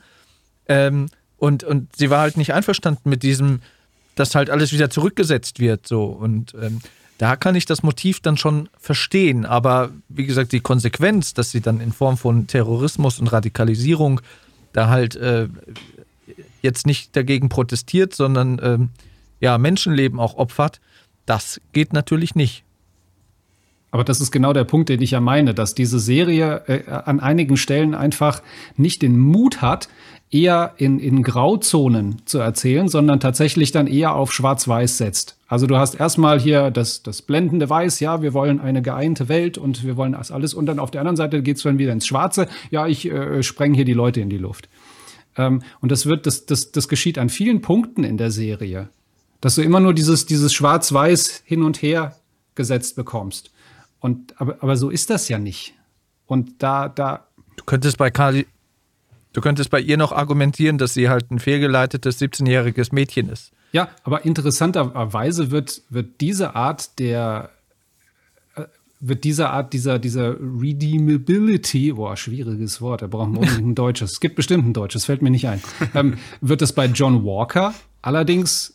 Ähm, 0.67 1.07
und, 1.37 1.63
und 1.63 1.95
sie 1.95 2.09
war 2.09 2.21
halt 2.21 2.35
nicht 2.35 2.53
einverstanden 2.53 3.09
mit 3.09 3.21
diesem, 3.21 3.61
dass 4.15 4.33
halt 4.33 4.49
alles 4.49 4.73
wieder 4.73 4.89
zurückgesetzt 4.89 5.59
wird, 5.59 5.87
so. 5.87 6.05
Und 6.05 6.55
ähm, 6.59 6.79
da 7.17 7.35
kann 7.35 7.55
ich 7.55 7.65
das 7.65 7.83
Motiv 7.83 8.19
dann 8.19 8.37
schon 8.37 8.69
verstehen. 8.77 9.45
Aber 9.45 9.91
wie 10.09 10.25
gesagt, 10.25 10.51
die 10.51 10.59
Konsequenz, 10.59 11.33
dass 11.33 11.51
sie 11.51 11.61
dann 11.61 11.79
in 11.79 11.91
Form 11.91 12.17
von 12.17 12.47
Terrorismus 12.47 13.19
und 13.19 13.27
Radikalisierung 13.27 14.21
da 14.73 14.89
halt 14.89 15.15
äh, 15.15 15.47
jetzt 16.61 16.85
nicht 16.85 17.15
dagegen 17.15 17.49
protestiert, 17.49 18.13
sondern 18.13 18.59
äh, 18.59 18.77
ja, 19.39 19.57
Menschenleben 19.57 20.19
auch 20.19 20.35
opfert, 20.37 20.79
das 21.25 21.59
geht 21.73 21.93
natürlich 21.93 22.35
nicht. 22.35 22.63
Aber 23.89 24.03
das 24.03 24.19
ist 24.19 24.31
genau 24.31 24.53
der 24.53 24.65
Punkt, 24.65 24.89
den 24.89 25.01
ich 25.01 25.11
ja 25.11 25.21
meine, 25.21 25.53
dass 25.53 25.73
diese 25.73 25.99
Serie 25.99 26.63
äh, 26.67 26.89
an 26.89 27.19
einigen 27.19 27.57
Stellen 27.57 27.95
einfach 27.95 28.43
nicht 28.75 29.01
den 29.01 29.17
Mut 29.17 29.61
hat, 29.61 29.87
eher 30.29 30.73
in, 30.77 30.99
in 30.99 31.23
Grauzonen 31.23 32.21
zu 32.25 32.39
erzählen, 32.39 32.89
sondern 32.89 33.19
tatsächlich 33.19 33.71
dann 33.71 33.87
eher 33.87 34.15
auf 34.15 34.33
Schwarz-Weiß 34.33 34.97
setzt. 34.97 35.37
Also 35.47 35.67
du 35.67 35.77
hast 35.77 35.95
erstmal 35.95 36.39
hier 36.39 36.69
das, 36.69 37.01
das 37.01 37.21
blendende 37.21 37.69
Weiß, 37.69 38.01
ja, 38.01 38.21
wir 38.21 38.33
wollen 38.33 38.59
eine 38.59 38.81
geeinte 38.81 39.29
Welt 39.29 39.57
und 39.57 39.85
wir 39.85 39.95
wollen 39.95 40.11
das 40.11 40.31
alles. 40.31 40.53
Und 40.53 40.65
dann 40.65 40.79
auf 40.79 40.91
der 40.91 41.01
anderen 41.01 41.15
Seite 41.15 41.41
geht's 41.41 41.63
dann 41.63 41.77
wieder 41.77 41.93
ins 41.93 42.05
Schwarze, 42.05 42.49
ja, 42.71 42.87
ich 42.87 43.09
äh, 43.09 43.41
spreng 43.41 43.73
hier 43.73 43.85
die 43.85 43.93
Leute 43.93 44.19
in 44.19 44.29
die 44.29 44.37
Luft. 44.37 44.67
Ähm, 45.37 45.61
und 45.79 45.91
das 45.91 46.05
wird, 46.05 46.25
das, 46.25 46.45
das, 46.45 46.73
das 46.73 46.89
geschieht 46.89 47.17
an 47.17 47.29
vielen 47.29 47.61
Punkten 47.61 48.03
in 48.03 48.17
der 48.17 48.31
Serie, 48.31 48.89
dass 49.39 49.55
du 49.55 49.61
immer 49.61 49.79
nur 49.79 49.93
dieses, 49.93 50.25
dieses 50.25 50.53
Schwarz-Weiß 50.53 51.43
hin 51.45 51.63
und 51.63 51.81
her 51.81 52.17
gesetzt 52.55 52.97
bekommst. 52.97 53.51
Und, 54.01 54.39
aber, 54.41 54.57
aber 54.59 54.75
so 54.75 54.89
ist 54.89 55.09
das 55.09 55.29
ja 55.29 55.39
nicht. 55.39 55.73
Und 56.25 56.61
da, 56.61 56.89
da. 56.89 57.27
Du 57.55 57.63
könntest 57.63 57.97
bei 57.97 58.11
Kali, 58.11 58.45
Du 59.37 59.41
könntest 59.41 59.69
bei 59.69 59.79
ihr 59.79 59.97
noch 59.97 60.13
argumentieren, 60.13 60.79
dass 60.79 60.95
sie 60.95 61.09
halt 61.09 61.29
ein 61.29 61.37
fehlgeleitetes 61.37 62.19
17-jähriges 62.19 62.91
Mädchen 62.91 63.29
ist. 63.29 63.51
Ja, 63.71 63.89
aber 64.03 64.25
interessanterweise 64.25 65.51
wird, 65.51 65.83
wird 65.91 66.21
diese 66.21 66.55
Art 66.55 66.97
der 66.97 67.51
äh, 68.55 68.63
wird 68.99 69.25
diese 69.25 69.51
Art 69.51 69.73
dieser, 69.73 69.99
dieser 69.99 70.37
Redeemability, 70.39 71.93
boah, 71.93 72.17
schwieriges 72.17 72.81
Wort, 72.81 73.03
da 73.03 73.05
brauchen 73.05 73.33
wir 73.33 73.41
unbedingt 73.41 73.67
ein 73.67 73.75
deutsches. 73.75 74.13
Es 74.13 74.19
gibt 74.21 74.37
bestimmt 74.37 74.65
ein 74.65 74.73
deutsches, 74.73 75.05
fällt 75.05 75.21
mir 75.21 75.29
nicht 75.29 75.47
ein. 75.47 75.61
Ähm, 75.93 76.17
wird 76.41 76.63
das 76.63 76.73
bei 76.73 76.87
John 76.87 77.23
Walker 77.23 77.75
allerdings, 78.01 78.73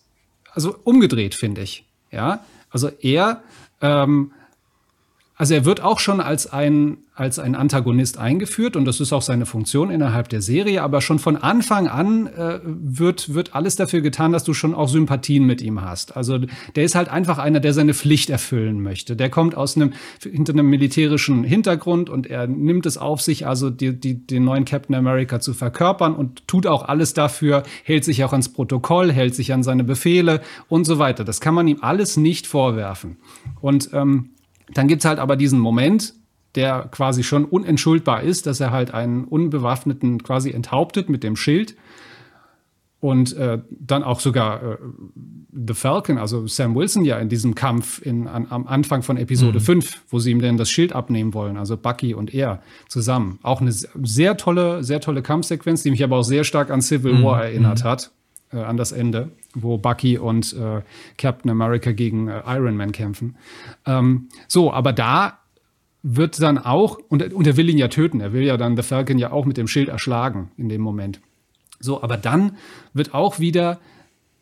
also 0.53 0.77
umgedreht, 0.85 1.35
finde 1.35 1.63
ich. 1.63 1.85
Ja, 2.13 2.45
also 2.71 2.89
er 3.01 3.43
ähm, 3.81 4.31
also 5.43 5.55
er 5.55 5.65
wird 5.65 5.81
auch 5.81 5.99
schon 5.99 6.21
als 6.21 6.53
ein, 6.53 6.99
als 7.17 7.41
ein 7.41 7.57
Antagonist 7.57 8.17
eingeführt 8.17 8.77
und 8.77 8.85
das 8.85 9.01
ist 9.01 9.13
auch 9.13 9.23
seine 9.23 9.45
Funktion 9.45 9.91
innerhalb 9.91 10.29
der 10.29 10.41
Serie, 10.41 10.85
aber 10.85 11.01
schon 11.01 11.19
von 11.19 11.37
Anfang 11.37 11.89
an 11.89 12.29
äh, 12.29 12.61
wird, 12.63 13.35
wird 13.35 13.53
alles 13.53 13.75
dafür 13.75 14.03
getan, 14.03 14.31
dass 14.31 14.45
du 14.45 14.55
schon 14.55 14.73
auch 14.73 14.89
Sympathien 14.89 15.45
mit 15.45 15.61
ihm 15.61 15.81
hast. 15.81 16.17
Also 16.17 16.39
der 16.77 16.85
ist 16.85 16.95
halt 16.95 17.09
einfach 17.09 17.39
einer, 17.39 17.59
der 17.59 17.75
seine 17.75 17.93
Pflicht 17.93 18.31
erfüllen 18.31 18.81
möchte. 18.85 19.17
Der 19.17 19.31
kommt 19.31 19.57
aus 19.57 19.75
einem, 19.75 19.95
hinter 20.23 20.53
einem 20.53 20.71
militärischen 20.71 21.43
Hintergrund 21.43 22.09
und 22.09 22.29
er 22.29 22.47
nimmt 22.47 22.87
es 22.87 22.97
auf 22.97 23.21
sich, 23.21 23.45
also 23.45 23.69
die, 23.69 23.99
die, 23.99 24.25
den 24.25 24.45
neuen 24.45 24.65
Captain 24.65 24.95
America 24.95 25.41
zu 25.41 25.55
verkörpern 25.55 26.15
und 26.15 26.47
tut 26.47 26.69
auch 26.69 26.85
alles 26.85 27.15
dafür, 27.15 27.65
hält 27.83 28.05
sich 28.05 28.23
auch 28.23 28.31
ans 28.31 28.51
Protokoll, 28.51 29.11
hält 29.11 29.35
sich 29.35 29.53
an 29.53 29.65
seine 29.65 29.83
Befehle 29.83 30.41
und 30.69 30.85
so 30.85 31.01
weiter. 31.01 31.25
Das 31.25 31.41
kann 31.41 31.55
man 31.55 31.67
ihm 31.67 31.79
alles 31.81 32.17
nicht 32.17 32.47
vorwerfen. 32.47 33.17
Und 33.61 33.91
ähm, 33.93 34.29
dann 34.75 34.89
gibt's 34.89 35.05
halt 35.05 35.19
aber 35.19 35.37
diesen 35.37 35.59
Moment, 35.59 36.15
der 36.55 36.89
quasi 36.91 37.23
schon 37.23 37.45
unentschuldbar 37.45 38.23
ist, 38.23 38.47
dass 38.47 38.61
er 38.61 38.71
halt 38.71 38.93
einen 38.93 39.25
Unbewaffneten 39.25 40.23
quasi 40.23 40.51
enthauptet 40.51 41.09
mit 41.09 41.23
dem 41.23 41.37
Schild. 41.37 41.77
Und 43.01 43.37
äh, 43.37 43.59
dann 43.69 44.05
auch 44.05 44.21
sogar 44.21 44.63
äh, 44.63 44.77
The 45.53 45.75
Falcon, 45.75 46.19
also 46.19 46.47
Sam 46.47 46.77
Wilson 46.77 47.05
ja 47.05 47.19
in 47.19 47.29
diesem 47.29 47.57
Kampf 47.57 48.01
in, 48.01 48.29
an, 48.29 48.47
am 48.49 48.69
Anfang 48.69 49.03
von 49.03 49.17
Episode 49.17 49.59
mhm. 49.59 49.65
5, 49.65 50.03
wo 50.09 50.21
sie 50.21 50.31
ihm 50.31 50.41
denn 50.41 50.57
das 50.57 50.71
Schild 50.71 50.93
abnehmen 50.93 51.35
wollen, 51.35 51.57
also 51.57 51.77
Bucky 51.77 52.15
und 52.15 52.33
er 52.33 52.63
zusammen. 52.89 53.41
Auch 53.43 53.61
eine 53.61 53.73
sehr 53.73 54.37
tolle, 54.37 54.85
sehr 54.85 55.01
tolle 55.01 55.23
Kampfsequenz, 55.23 55.83
die 55.83 55.91
mich 55.91 56.05
aber 56.05 56.19
auch 56.19 56.23
sehr 56.23 56.45
stark 56.45 56.71
an 56.71 56.81
Civil 56.81 57.15
mhm. 57.15 57.25
War 57.25 57.45
erinnert 57.45 57.83
mhm. 57.83 57.89
hat. 57.89 58.13
Äh, 58.53 58.59
an 58.59 58.77
das 58.77 58.93
Ende, 58.93 59.31
wo 59.55 59.79
Bucky 59.79 60.19
und 60.19 60.53
äh, 60.55 60.83
Captain 61.19 61.51
America 61.51 61.93
gegen 61.93 62.29
äh, 62.29 62.43
Iron 62.47 62.77
Man 62.77 62.93
kämpfen. 62.93 63.37
Ähm, 63.87 64.29
so, 64.49 64.73
aber 64.73 64.93
da 64.93 65.39
wird 66.03 66.41
dann 66.43 66.59
auch, 66.59 66.99
und, 67.09 67.33
und 67.33 67.47
er 67.47 67.57
will 67.57 67.69
ihn 67.69 67.79
ja 67.79 67.89
töten, 67.89 68.21
er 68.21 68.33
will 68.33 68.43
ja 68.43 68.57
dann 68.57 68.77
The 68.77 68.83
Falcon 68.83 69.19
ja 69.19 69.31
auch 69.31 69.45
mit 69.45 69.57
dem 69.57 69.69
Schild 69.69 69.89
erschlagen 69.89 70.51
in 70.57 70.69
dem 70.69 70.81
Moment. 70.81 71.21
So, 71.79 72.03
aber 72.03 72.17
dann 72.17 72.57
wird 72.93 73.15
auch 73.15 73.39
wieder 73.39 73.81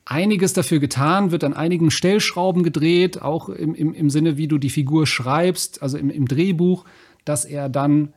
einiges 0.04 0.52
dafür 0.52 0.78
getan, 0.78 1.30
wird 1.30 1.44
an 1.44 1.54
einigen 1.54 1.90
Stellschrauben 1.90 2.62
gedreht, 2.62 3.22
auch 3.22 3.48
im, 3.48 3.74
im, 3.74 3.94
im 3.94 4.10
Sinne, 4.10 4.36
wie 4.36 4.48
du 4.48 4.58
die 4.58 4.70
Figur 4.70 5.06
schreibst, 5.06 5.82
also 5.82 5.98
im, 5.98 6.10
im 6.10 6.26
Drehbuch, 6.26 6.84
dass 7.24 7.44
er 7.44 7.68
dann 7.68 8.12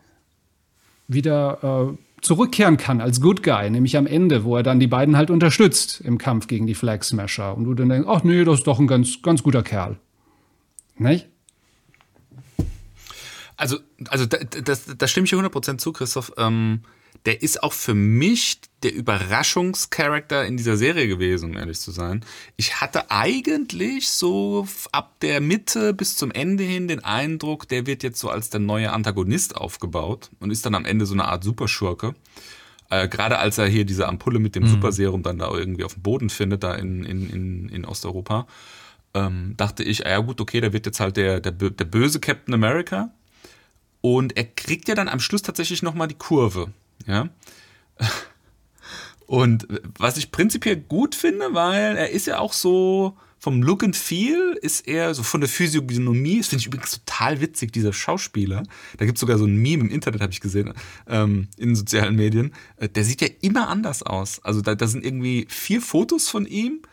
wieder 1.08 1.92
äh, 1.92 1.98
zurückkehren 2.24 2.78
kann 2.78 3.02
als 3.02 3.22
Good 3.22 3.44
Guy, 3.44 3.70
nämlich 3.70 3.98
am 3.98 4.08
Ende, 4.08 4.44
wo 4.44 4.56
er 4.56 4.64
dann 4.64 4.80
die 4.80 4.88
beiden 4.88 5.18
halt 5.18 5.30
unterstützt 5.30 6.02
im 6.02 6.18
Kampf 6.18 6.48
gegen 6.48 6.66
die 6.66 6.76
Flag 6.76 7.04
Smasher. 7.04 7.56
Und 7.56 7.66
du 7.66 7.74
dann 7.74 7.90
denkst, 7.90 8.08
ach 8.10 8.24
nee, 8.24 8.44
das 8.44 8.60
ist 8.60 8.68
doch 8.68 8.80
ein 8.80 8.88
ganz, 8.88 9.22
ganz 9.22 9.44
guter 9.44 9.64
Kerl. 9.64 10.00
Nicht? 10.98 11.28
Also, 13.58 13.78
also 14.08 14.26
da, 14.26 14.38
das, 14.38 14.86
das 14.98 15.12
stimme 15.12 15.26
ich 15.26 15.32
dir 15.32 15.38
100% 15.38 15.78
zu, 15.78 15.92
Christoph. 15.92 16.32
Ähm, 16.38 16.82
der 17.26 17.42
ist 17.42 17.64
auch 17.64 17.74
für 17.74 17.94
mich 17.94 18.60
der 18.84 18.94
Überraschungscharakter 18.94 20.46
in 20.46 20.58
dieser 20.58 20.76
Serie 20.76 21.08
gewesen, 21.08 21.52
um 21.52 21.58
ehrlich 21.58 21.80
zu 21.80 21.92
sein. 21.92 22.26
Ich 22.58 22.82
hatte 22.82 23.12
eigentlich 23.12 24.10
so 24.10 24.68
ab 24.92 25.20
der 25.22 25.40
Mitte 25.40 25.94
bis 25.94 26.18
zum 26.18 26.32
Ende 26.32 26.64
hin 26.64 26.88
den 26.88 27.04
Eindruck, 27.04 27.68
der 27.68 27.86
wird 27.86 28.04
jetzt 28.04 28.20
so 28.20 28.30
als 28.30 28.50
der 28.50 28.60
neue 28.60 28.92
Antagonist 28.92 29.56
aufgebaut 29.56 30.30
und 30.40 30.52
ist 30.52 30.66
dann 30.66 30.76
am 30.76 30.86
Ende 30.86 31.06
so 31.06 31.14
eine 31.14 31.26
Art 31.26 31.46
Superschurke. 31.46 32.14
Äh, 32.90 33.08
Gerade 33.08 33.40
als 33.40 33.58
er 33.58 33.68
hier 33.68 33.86
diese 33.86 34.08
Ampulle 34.10 34.40
mit 34.40 34.56
dem 34.56 34.64
mhm. 34.64 34.70
Superserum 34.70 35.24
dann 35.24 35.38
da 35.38 35.50
irgendwie 35.50 35.86
auf 35.86 35.94
dem 35.94 36.04
Boden 36.04 36.30
findet, 36.30 36.64
da 36.64 36.76
in, 36.76 37.06
in, 37.06 37.30
in, 37.30 37.70
in 37.70 37.86
Osteuropa, 37.86 38.48
ähm, 39.14 39.54
dachte 39.56 39.84
ich, 39.84 40.06
ah 40.06 40.10
ja 40.10 40.20
gut, 40.20 40.42
okay, 40.42 40.60
der 40.60 40.74
wird 40.74 40.86
jetzt 40.86 41.00
halt 41.00 41.16
der, 41.16 41.40
der, 41.40 41.52
der 41.52 41.86
böse 41.86 42.20
Captain 42.20 42.54
America. 42.54 43.12
Und 44.02 44.36
er 44.36 44.44
kriegt 44.44 44.90
ja 44.90 44.96
dann 44.96 45.08
am 45.08 45.22
Schluss 45.22 45.44
tatsächlich 45.44 45.82
nochmal 45.82 46.10
die 46.10 46.16
Kurve. 46.16 46.74
Ja. 47.06 47.30
Und 49.26 49.68
was 49.98 50.18
ich 50.18 50.32
prinzipiell 50.32 50.78
gut 50.78 51.16
finde, 51.16 51.54
weil 51.54 51.96
er 51.98 52.10
ist 52.12 52.28
ja 52.28 52.40
auch 52.40 52.54
so 52.54 53.18
vom 53.44 53.62
Look 53.62 53.84
and 53.84 53.96
Feel 53.96 54.58
ist 54.62 54.88
er 54.88 55.14
so 55.14 55.22
von 55.22 55.42
der 55.42 55.50
Physiognomie, 55.50 56.38
das 56.38 56.48
finde 56.48 56.62
ich 56.62 56.68
übrigens 56.68 56.92
total 56.92 57.42
witzig, 57.42 57.74
dieser 57.74 57.92
Schauspieler. 57.92 58.64
Da 58.98 59.06
gibt 59.06 59.18
es 59.18 59.20
sogar 59.20 59.38
so 59.38 59.44
ein 59.44 59.58
Meme 59.58 59.84
im 59.84 59.90
Internet, 59.90 60.22
habe 60.22 60.32
ich 60.32 60.40
gesehen, 60.40 60.74
ähm, 61.08 61.50
in 61.58 61.76
sozialen 61.76 62.16
Medien. 62.16 62.54
Äh, 62.78 62.88
der 62.88 63.04
sieht 63.04 63.20
ja 63.20 63.28
immer 63.42 63.68
anders 63.68 64.02
aus. 64.02 64.40
Also 64.46 64.62
da, 64.62 64.76
da 64.76 64.88
sind 64.88 65.04
irgendwie 65.04 65.46
vier 65.50 65.82
Fotos 65.82 66.30
von 66.30 66.46
ihm 66.46 66.84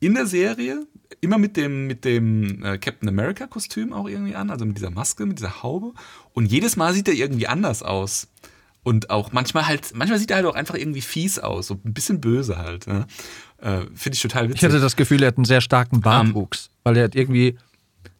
in 0.00 0.14
der 0.14 0.26
Serie, 0.26 0.84
immer 1.20 1.38
mit 1.38 1.56
dem, 1.56 1.86
mit 1.86 2.04
dem 2.04 2.64
äh, 2.64 2.78
Captain 2.78 3.08
America-Kostüm 3.08 3.92
auch 3.92 4.08
irgendwie 4.08 4.34
an, 4.34 4.50
also 4.50 4.64
mit 4.64 4.76
dieser 4.76 4.90
Maske, 4.90 5.24
mit 5.24 5.38
dieser 5.38 5.62
Haube. 5.62 5.92
Und 6.32 6.46
jedes 6.46 6.74
Mal 6.76 6.94
sieht 6.94 7.06
er 7.06 7.14
irgendwie 7.14 7.46
anders 7.46 7.84
aus. 7.84 8.26
Und 8.86 9.10
auch 9.10 9.32
manchmal 9.32 9.66
halt, 9.66 9.96
manchmal 9.96 10.20
sieht 10.20 10.30
er 10.30 10.36
halt 10.36 10.46
auch 10.46 10.54
einfach 10.54 10.76
irgendwie 10.76 11.00
fies 11.00 11.40
aus, 11.40 11.66
so 11.66 11.74
ein 11.74 11.92
bisschen 11.92 12.20
böse 12.20 12.56
halt. 12.56 12.86
Ne? 12.86 13.04
Äh, 13.58 13.80
Finde 13.96 14.14
ich 14.14 14.22
total 14.22 14.44
witzig. 14.44 14.62
Ich 14.62 14.64
hatte 14.64 14.78
das 14.78 14.94
Gefühl, 14.94 15.24
er 15.24 15.26
hat 15.26 15.38
einen 15.38 15.44
sehr 15.44 15.60
starken 15.60 16.00
Bartwuchs, 16.00 16.66
um, 16.68 16.72
weil 16.84 16.96
er 16.98 17.04
hat 17.04 17.16
irgendwie. 17.16 17.58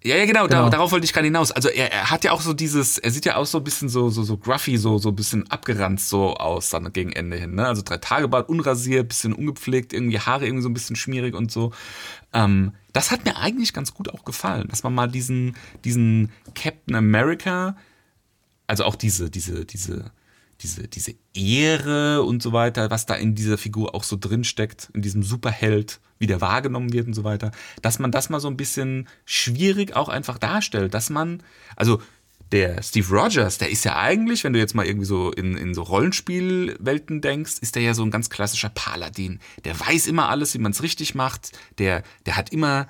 Ja, 0.02 0.16
ja, 0.16 0.26
genau, 0.26 0.48
genau. 0.48 0.68
darauf 0.68 0.90
wollte 0.90 1.04
ich 1.04 1.12
gerade 1.12 1.26
hinaus. 1.26 1.52
Also 1.52 1.68
er, 1.68 1.92
er, 1.92 2.10
hat 2.10 2.24
ja 2.24 2.32
auch 2.32 2.40
so 2.40 2.52
dieses, 2.52 2.98
er 2.98 3.12
sieht 3.12 3.26
ja 3.26 3.36
auch 3.36 3.46
so 3.46 3.58
ein 3.58 3.64
bisschen 3.64 3.88
so, 3.88 4.10
so, 4.10 4.24
so 4.24 4.36
gruffy, 4.38 4.76
so, 4.76 4.98
so 4.98 5.10
ein 5.10 5.14
bisschen 5.14 5.48
abgeranzt 5.52 6.08
so 6.08 6.34
aus 6.34 6.70
dann 6.70 6.92
gegen 6.92 7.12
Ende 7.12 7.36
hin. 7.36 7.54
Ne? 7.54 7.64
Also 7.64 7.82
drei 7.82 7.98
Tage 7.98 8.26
Bart, 8.26 8.48
unrasiert, 8.48 9.06
bisschen 9.06 9.34
ungepflegt, 9.34 9.92
irgendwie 9.92 10.18
Haare 10.18 10.46
irgendwie 10.46 10.64
so 10.64 10.68
ein 10.68 10.74
bisschen 10.74 10.96
schmierig 10.96 11.36
und 11.36 11.52
so. 11.52 11.70
Ähm, 12.32 12.72
das 12.92 13.12
hat 13.12 13.24
mir 13.24 13.36
eigentlich 13.36 13.72
ganz 13.72 13.94
gut 13.94 14.12
auch 14.12 14.24
gefallen, 14.24 14.66
dass 14.66 14.82
man 14.82 14.96
mal 14.96 15.06
diesen, 15.06 15.54
diesen 15.84 16.32
Captain 16.56 16.96
America, 16.96 17.76
also 18.66 18.82
auch 18.82 18.96
diese, 18.96 19.30
diese, 19.30 19.64
diese, 19.64 20.10
diese, 20.62 20.88
diese 20.88 21.14
Ehre 21.34 22.22
und 22.22 22.42
so 22.42 22.52
weiter, 22.52 22.90
was 22.90 23.06
da 23.06 23.14
in 23.14 23.34
dieser 23.34 23.58
Figur 23.58 23.94
auch 23.94 24.04
so 24.04 24.16
drin 24.18 24.44
steckt, 24.44 24.90
in 24.94 25.02
diesem 25.02 25.22
Superheld, 25.22 26.00
wie 26.18 26.26
der 26.26 26.40
wahrgenommen 26.40 26.92
wird 26.92 27.06
und 27.06 27.14
so 27.14 27.24
weiter, 27.24 27.50
dass 27.82 27.98
man 27.98 28.10
das 28.10 28.30
mal 28.30 28.40
so 28.40 28.48
ein 28.48 28.56
bisschen 28.56 29.08
schwierig 29.24 29.94
auch 29.94 30.08
einfach 30.08 30.38
darstellt, 30.38 30.94
dass 30.94 31.10
man, 31.10 31.42
also 31.76 32.00
der 32.52 32.82
Steve 32.82 33.08
Rogers, 33.10 33.58
der 33.58 33.70
ist 33.70 33.84
ja 33.84 33.96
eigentlich, 33.96 34.44
wenn 34.44 34.52
du 34.52 34.58
jetzt 34.58 34.74
mal 34.74 34.86
irgendwie 34.86 35.06
so 35.06 35.32
in, 35.32 35.56
in 35.56 35.74
so 35.74 35.82
Rollenspielwelten 35.82 37.20
denkst, 37.20 37.54
ist 37.60 37.74
der 37.74 37.82
ja 37.82 37.94
so 37.94 38.04
ein 38.04 38.10
ganz 38.10 38.30
klassischer 38.30 38.68
Paladin. 38.68 39.40
Der 39.64 39.78
weiß 39.78 40.06
immer 40.06 40.28
alles, 40.28 40.54
wie 40.54 40.58
man 40.58 40.72
es 40.72 40.82
richtig 40.82 41.14
macht. 41.14 41.58
Der, 41.78 42.04
der 42.24 42.36
hat 42.36 42.52
immer, 42.52 42.88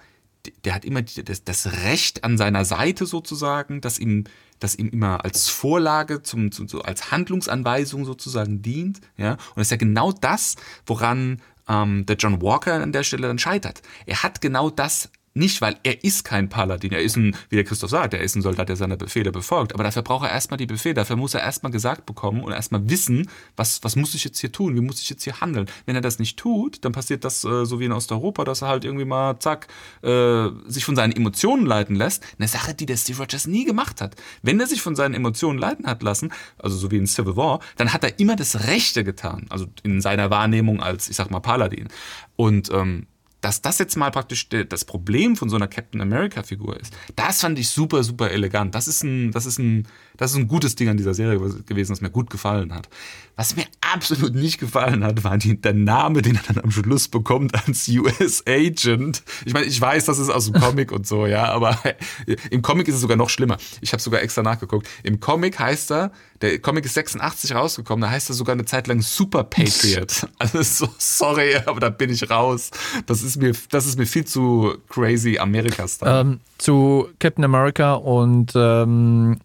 der 0.64 0.74
hat 0.74 0.84
immer 0.84 1.02
das, 1.02 1.44
das 1.44 1.72
Recht 1.84 2.22
an 2.22 2.36
seiner 2.36 2.64
Seite 2.66 3.06
sozusagen, 3.06 3.80
dass 3.80 3.98
ihm 3.98 4.24
das 4.60 4.74
ihm 4.76 4.88
immer 4.88 5.24
als 5.24 5.48
Vorlage, 5.48 6.22
zum, 6.22 6.52
zum, 6.52 6.68
so 6.68 6.82
als 6.82 7.10
Handlungsanweisung 7.10 8.04
sozusagen 8.04 8.62
dient. 8.62 9.00
Ja? 9.16 9.32
Und 9.32 9.56
das 9.56 9.66
ist 9.66 9.70
ja 9.72 9.76
genau 9.76 10.12
das, 10.12 10.56
woran 10.86 11.42
ähm, 11.68 12.06
der 12.06 12.16
John 12.16 12.40
Walker 12.42 12.74
an 12.74 12.92
der 12.92 13.02
Stelle 13.02 13.28
dann 13.28 13.38
scheitert. 13.38 13.82
Er 14.06 14.22
hat 14.22 14.40
genau 14.40 14.70
das 14.70 15.10
nicht, 15.36 15.60
weil 15.60 15.76
er 15.82 16.02
ist 16.02 16.24
kein 16.24 16.48
Paladin. 16.48 16.92
Er 16.92 17.02
ist 17.02 17.16
ein, 17.16 17.36
wie 17.50 17.56
der 17.56 17.64
Christoph 17.64 17.90
sagt, 17.90 18.14
er 18.14 18.20
ist 18.20 18.34
ein 18.34 18.42
Soldat, 18.42 18.68
der 18.68 18.76
seine 18.76 18.96
Befehle 18.96 19.32
befolgt. 19.32 19.74
Aber 19.74 19.84
dafür 19.84 20.02
braucht 20.02 20.26
er 20.26 20.32
erstmal 20.32 20.56
die 20.56 20.66
Befehle. 20.66 20.94
Dafür 20.94 21.16
muss 21.16 21.34
er 21.34 21.40
erstmal 21.40 21.70
gesagt 21.70 22.06
bekommen 22.06 22.42
und 22.42 22.52
erstmal 22.52 22.88
wissen, 22.88 23.28
was, 23.54 23.84
was 23.84 23.96
muss 23.96 24.14
ich 24.14 24.24
jetzt 24.24 24.38
hier 24.40 24.50
tun? 24.50 24.74
Wie 24.74 24.80
muss 24.80 25.00
ich 25.00 25.10
jetzt 25.10 25.24
hier 25.24 25.40
handeln? 25.40 25.66
Wenn 25.84 25.94
er 25.94 26.00
das 26.00 26.18
nicht 26.18 26.38
tut, 26.38 26.84
dann 26.84 26.92
passiert 26.92 27.24
das 27.24 27.44
äh, 27.44 27.66
so 27.66 27.78
wie 27.80 27.84
in 27.84 27.92
Osteuropa, 27.92 28.44
dass 28.44 28.62
er 28.62 28.68
halt 28.68 28.84
irgendwie 28.84 29.04
mal, 29.04 29.38
zack, 29.38 29.68
äh, 30.02 30.48
sich 30.66 30.84
von 30.84 30.96
seinen 30.96 31.12
Emotionen 31.12 31.66
leiten 31.66 31.96
lässt. 31.96 32.24
Eine 32.38 32.48
Sache, 32.48 32.74
die 32.74 32.86
der 32.86 32.96
Steve 32.96 33.18
Rogers 33.18 33.46
nie 33.46 33.64
gemacht 33.64 34.00
hat. 34.00 34.16
Wenn 34.42 34.58
er 34.58 34.66
sich 34.66 34.80
von 34.80 34.96
seinen 34.96 35.14
Emotionen 35.14 35.58
leiten 35.58 35.86
hat 35.86 36.02
lassen, 36.02 36.32
also 36.58 36.76
so 36.76 36.90
wie 36.90 36.96
in 36.96 37.06
Civil 37.06 37.36
War, 37.36 37.60
dann 37.76 37.92
hat 37.92 38.04
er 38.04 38.18
immer 38.18 38.36
das 38.36 38.66
Rechte 38.68 39.04
getan. 39.04 39.46
Also 39.50 39.66
in 39.82 40.00
seiner 40.00 40.30
Wahrnehmung 40.30 40.80
als, 40.80 41.10
ich 41.10 41.16
sag 41.16 41.30
mal, 41.30 41.40
Paladin. 41.40 41.88
Und 42.36 42.70
ähm, 42.72 43.06
dass 43.46 43.62
das 43.62 43.78
jetzt 43.78 43.96
mal 43.96 44.10
praktisch 44.10 44.48
das 44.48 44.84
Problem 44.84 45.36
von 45.36 45.48
so 45.48 45.54
einer 45.54 45.68
Captain 45.68 46.00
America 46.00 46.42
Figur 46.42 46.80
ist, 46.80 46.92
das 47.14 47.42
fand 47.42 47.56
ich 47.60 47.68
super, 47.68 48.02
super 48.02 48.32
elegant. 48.32 48.74
Das 48.74 48.88
ist 48.88 49.04
ein, 49.04 49.30
das 49.30 49.46
ist 49.46 49.60
ein, 49.60 49.86
das 50.16 50.32
ist 50.32 50.36
ein 50.36 50.48
gutes 50.48 50.74
Ding 50.74 50.88
an 50.88 50.96
dieser 50.96 51.14
Serie 51.14 51.38
gewesen, 51.38 51.92
das 51.92 52.00
mir 52.00 52.10
gut 52.10 52.28
gefallen 52.28 52.74
hat. 52.74 52.88
Was 53.36 53.54
mir 53.54 53.66
absolut 53.94 54.34
nicht 54.34 54.58
gefallen 54.58 55.04
hat, 55.04 55.22
war 55.22 55.38
die, 55.38 55.60
der 55.60 55.74
Name, 55.74 56.22
den 56.22 56.34
er 56.34 56.42
dann 56.54 56.64
am 56.64 56.72
Schluss 56.72 57.06
bekommt 57.06 57.54
als 57.54 57.86
US 57.86 58.42
Agent. 58.48 59.22
Ich 59.44 59.52
meine, 59.52 59.66
ich 59.66 59.80
weiß, 59.80 60.06
das 60.06 60.18
ist 60.18 60.28
aus 60.28 60.50
dem 60.50 60.60
Comic 60.60 60.90
und 60.90 61.06
so, 61.06 61.24
ja, 61.26 61.44
aber 61.44 61.78
im 62.50 62.62
Comic 62.62 62.88
ist 62.88 62.96
es 62.96 63.00
sogar 63.00 63.16
noch 63.16 63.30
schlimmer. 63.30 63.58
Ich 63.80 63.92
habe 63.92 64.02
sogar 64.02 64.22
extra 64.22 64.42
nachgeguckt. 64.42 64.88
Im 65.04 65.20
Comic 65.20 65.60
heißt 65.60 65.92
er, 65.92 66.10
der 66.42 66.58
Comic 66.58 66.84
ist 66.84 66.94
86 66.94 67.54
rausgekommen, 67.54 68.02
da 68.02 68.10
heißt 68.10 68.30
er 68.30 68.34
sogar 68.34 68.54
eine 68.54 68.64
Zeit 68.64 68.86
lang 68.86 69.00
Super 69.02 69.44
Patriot. 69.44 70.26
Also 70.38 70.62
so, 70.62 70.88
sorry, 70.98 71.56
aber 71.64 71.80
da 71.80 71.88
bin 71.88 72.10
ich 72.10 72.30
raus. 72.30 72.70
Das 73.06 73.22
ist 73.22 73.36
mir, 73.36 73.52
das 73.70 73.86
ist 73.86 73.98
mir 73.98 74.06
viel 74.06 74.24
zu 74.24 74.76
crazy 74.88 75.38
Amerika-Style. 75.38 76.20
Ähm, 76.20 76.40
zu 76.58 77.08
Captain 77.18 77.44
America 77.44 77.94
und 77.94 78.52
ähm, 78.54 79.38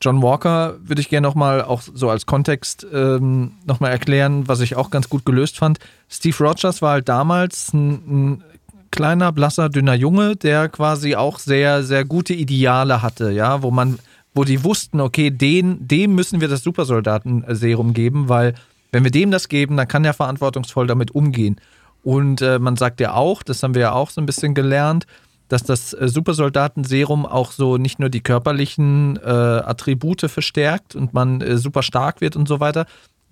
John 0.00 0.22
Walker 0.22 0.76
würde 0.80 1.00
ich 1.00 1.08
gerne 1.08 1.26
nochmal 1.26 1.62
auch 1.62 1.80
so 1.80 2.10
als 2.10 2.26
Kontext 2.26 2.86
ähm, 2.92 3.52
nochmal 3.64 3.92
erklären, 3.92 4.46
was 4.46 4.60
ich 4.60 4.76
auch 4.76 4.90
ganz 4.90 5.08
gut 5.08 5.24
gelöst 5.24 5.56
fand. 5.56 5.78
Steve 6.08 6.36
Rogers 6.38 6.82
war 6.82 6.92
halt 6.92 7.08
damals 7.08 7.72
ein, 7.72 7.92
ein 7.92 8.44
kleiner, 8.90 9.32
blasser, 9.32 9.68
dünner 9.68 9.94
Junge, 9.94 10.36
der 10.36 10.68
quasi 10.68 11.16
auch 11.16 11.38
sehr, 11.38 11.82
sehr 11.82 12.04
gute 12.04 12.34
Ideale 12.34 13.02
hatte, 13.02 13.30
ja, 13.30 13.62
wo 13.62 13.70
man, 13.70 13.98
wo 14.36 14.44
die 14.44 14.62
wussten, 14.62 15.00
okay, 15.00 15.30
den, 15.30 15.88
dem 15.88 16.14
müssen 16.14 16.42
wir 16.42 16.48
das 16.48 16.62
Supersoldaten-Serum 16.62 17.94
geben, 17.94 18.28
weil 18.28 18.52
wenn 18.92 19.02
wir 19.02 19.10
dem 19.10 19.30
das 19.30 19.48
geben, 19.48 19.78
dann 19.78 19.88
kann 19.88 20.04
er 20.04 20.12
verantwortungsvoll 20.12 20.86
damit 20.86 21.10
umgehen. 21.10 21.56
Und 22.02 22.42
äh, 22.42 22.58
man 22.58 22.76
sagt 22.76 23.00
ja 23.00 23.14
auch, 23.14 23.42
das 23.42 23.62
haben 23.62 23.74
wir 23.74 23.80
ja 23.80 23.92
auch 23.92 24.10
so 24.10 24.20
ein 24.20 24.26
bisschen 24.26 24.54
gelernt, 24.54 25.06
dass 25.48 25.62
das 25.62 25.94
äh, 25.94 26.08
Supersoldaten-Serum 26.08 27.24
auch 27.24 27.50
so 27.50 27.78
nicht 27.78 27.98
nur 27.98 28.10
die 28.10 28.20
körperlichen 28.20 29.18
äh, 29.24 29.30
Attribute 29.30 30.30
verstärkt 30.30 30.94
und 30.94 31.14
man 31.14 31.40
äh, 31.40 31.56
super 31.56 31.82
stark 31.82 32.20
wird 32.20 32.36
und 32.36 32.46
so 32.46 32.60
weiter, 32.60 32.84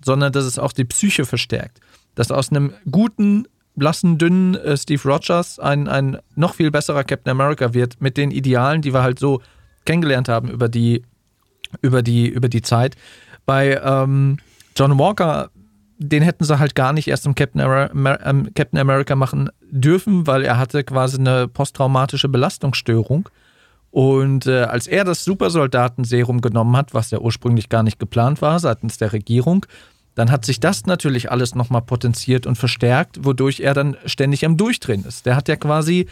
sondern 0.03 0.33
dass 0.33 0.45
es 0.45 0.57
auch 0.57 0.73
die 0.73 0.85
Psyche 0.85 1.25
verstärkt. 1.25 1.81
Dass 2.15 2.31
aus 2.31 2.49
einem 2.49 2.73
guten, 2.89 3.47
blassen, 3.75 4.17
dünnen 4.17 4.55
äh, 4.55 4.75
Steve 4.75 5.07
Rogers 5.07 5.59
ein, 5.59 5.87
ein 5.87 6.17
noch 6.35 6.55
viel 6.55 6.71
besserer 6.71 7.03
Captain 7.03 7.29
America 7.29 7.75
wird 7.75 8.01
mit 8.01 8.17
den 8.17 8.31
Idealen, 8.31 8.81
die 8.81 8.91
wir 8.91 9.03
halt 9.03 9.19
so 9.19 9.41
kennengelernt 9.85 10.29
haben 10.29 10.49
über 10.49 10.69
die, 10.69 11.03
über 11.81 12.01
die, 12.01 12.27
über 12.27 12.49
die 12.49 12.61
Zeit. 12.61 12.95
Bei 13.45 13.79
ähm, 13.83 14.37
John 14.75 14.97
Walker 14.97 15.49
den 15.97 16.23
hätten 16.23 16.43
sie 16.43 16.59
halt 16.59 16.75
gar 16.75 16.93
nicht 16.93 17.07
erst 17.07 17.25
im 17.25 17.35
Captain, 17.35 17.61
Amer 17.61 18.19
ähm, 18.25 18.53
Captain 18.53 18.79
America 18.79 19.15
machen 19.15 19.49
dürfen, 19.61 20.27
weil 20.27 20.43
er 20.43 20.57
hatte 20.57 20.83
quasi 20.83 21.17
eine 21.17 21.47
posttraumatische 21.47 22.29
Belastungsstörung. 22.29 23.29
Und 23.91 24.45
äh, 24.45 24.63
als 24.63 24.87
er 24.87 25.05
das 25.05 25.23
Supersoldatenserum 25.23 26.41
genommen 26.41 26.75
hat, 26.75 26.93
was 26.93 27.11
ja 27.11 27.19
ursprünglich 27.19 27.69
gar 27.69 27.81
nicht 27.81 27.97
geplant 27.97 28.41
war 28.41 28.59
seitens 28.59 28.97
der 28.97 29.13
Regierung, 29.13 29.65
dann 30.15 30.31
hat 30.31 30.45
sich 30.45 30.59
das 30.59 30.85
natürlich 30.85 31.31
alles 31.31 31.55
nochmal 31.55 31.81
potenziert 31.81 32.45
und 32.45 32.57
verstärkt, 32.57 33.23
wodurch 33.23 33.61
er 33.61 33.73
dann 33.73 33.95
ständig 34.05 34.45
am 34.45 34.57
Durchdrehen 34.57 35.05
ist. 35.05 35.25
Der 35.25 35.35
hat 35.37 35.47
ja 35.47 35.55
quasi 35.55 36.07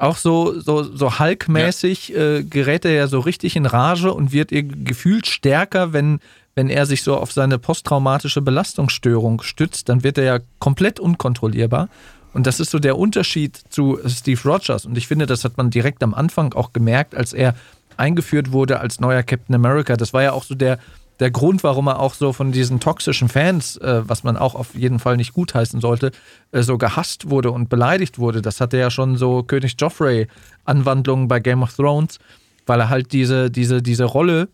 auch 0.00 0.16
so, 0.16 0.58
so, 0.60 0.82
so 0.82 1.18
Hulk-mäßig 1.18 2.08
ja. 2.08 2.36
äh, 2.36 2.42
gerät 2.42 2.84
er 2.84 2.92
ja 2.92 3.06
so 3.06 3.20
richtig 3.20 3.54
in 3.56 3.66
Rage 3.66 4.12
und 4.12 4.32
wird 4.32 4.50
gefühlt 4.50 5.26
stärker, 5.26 5.92
wenn, 5.92 6.20
wenn 6.54 6.70
er 6.70 6.86
sich 6.86 7.02
so 7.02 7.16
auf 7.16 7.32
seine 7.32 7.58
posttraumatische 7.58 8.40
Belastungsstörung 8.40 9.42
stützt, 9.42 9.88
dann 9.88 10.02
wird 10.02 10.16
er 10.18 10.24
ja 10.24 10.38
komplett 10.58 11.00
unkontrollierbar. 11.00 11.88
Und 12.32 12.46
das 12.46 12.60
ist 12.60 12.70
so 12.70 12.78
der 12.78 12.96
Unterschied 12.96 13.60
zu 13.68 13.98
Steve 14.06 14.40
Rogers. 14.44 14.86
Und 14.86 14.96
ich 14.96 15.06
finde, 15.06 15.26
das 15.26 15.44
hat 15.44 15.56
man 15.56 15.70
direkt 15.70 16.02
am 16.02 16.14
Anfang 16.14 16.54
auch 16.54 16.72
gemerkt, 16.72 17.14
als 17.14 17.32
er 17.32 17.54
eingeführt 17.96 18.52
wurde 18.52 18.80
als 18.80 19.00
neuer 19.00 19.22
Captain 19.22 19.54
America. 19.54 19.96
Das 19.96 20.12
war 20.12 20.22
ja 20.22 20.32
auch 20.32 20.44
so 20.44 20.54
der, 20.54 20.78
der 21.20 21.30
Grund, 21.30 21.62
warum 21.62 21.86
er 21.86 22.00
auch 22.00 22.14
so 22.14 22.32
von 22.32 22.50
diesen 22.50 22.80
toxischen 22.80 23.28
Fans, 23.28 23.76
äh, 23.76 24.02
was 24.08 24.24
man 24.24 24.36
auch 24.36 24.54
auf 24.54 24.74
jeden 24.74 24.98
Fall 24.98 25.16
nicht 25.18 25.34
gutheißen 25.34 25.80
sollte, 25.80 26.12
äh, 26.50 26.62
so 26.62 26.78
gehasst 26.78 27.28
wurde 27.28 27.50
und 27.50 27.68
beleidigt 27.68 28.18
wurde. 28.18 28.40
Das 28.40 28.60
hatte 28.60 28.78
ja 28.78 28.90
schon 28.90 29.16
so 29.16 29.42
König 29.42 29.76
Joffrey-Anwandlungen 29.78 31.28
bei 31.28 31.38
Game 31.38 31.62
of 31.62 31.74
Thrones, 31.74 32.18
weil 32.66 32.80
er 32.80 32.88
halt 32.88 33.12
diese, 33.12 33.50
diese, 33.50 33.82
diese 33.82 34.04
Rolle, 34.04 34.48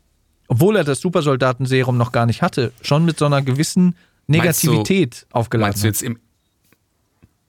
obwohl 0.49 0.77
er 0.77 0.85
das 0.85 1.01
Supersoldatenserum 1.01 1.97
noch 1.97 2.11
gar 2.11 2.27
nicht 2.27 2.43
hatte, 2.43 2.73
schon 2.83 3.05
mit 3.05 3.19
so 3.19 3.27
einer 3.27 3.43
gewissen 3.43 3.95
Negativität 4.27 5.13
meinst 5.13 5.23
du, 5.23 5.37
aufgeladen 5.37 5.71
meinst 5.71 5.83
du 5.85 5.87
jetzt 5.87 6.03
im 6.03 6.19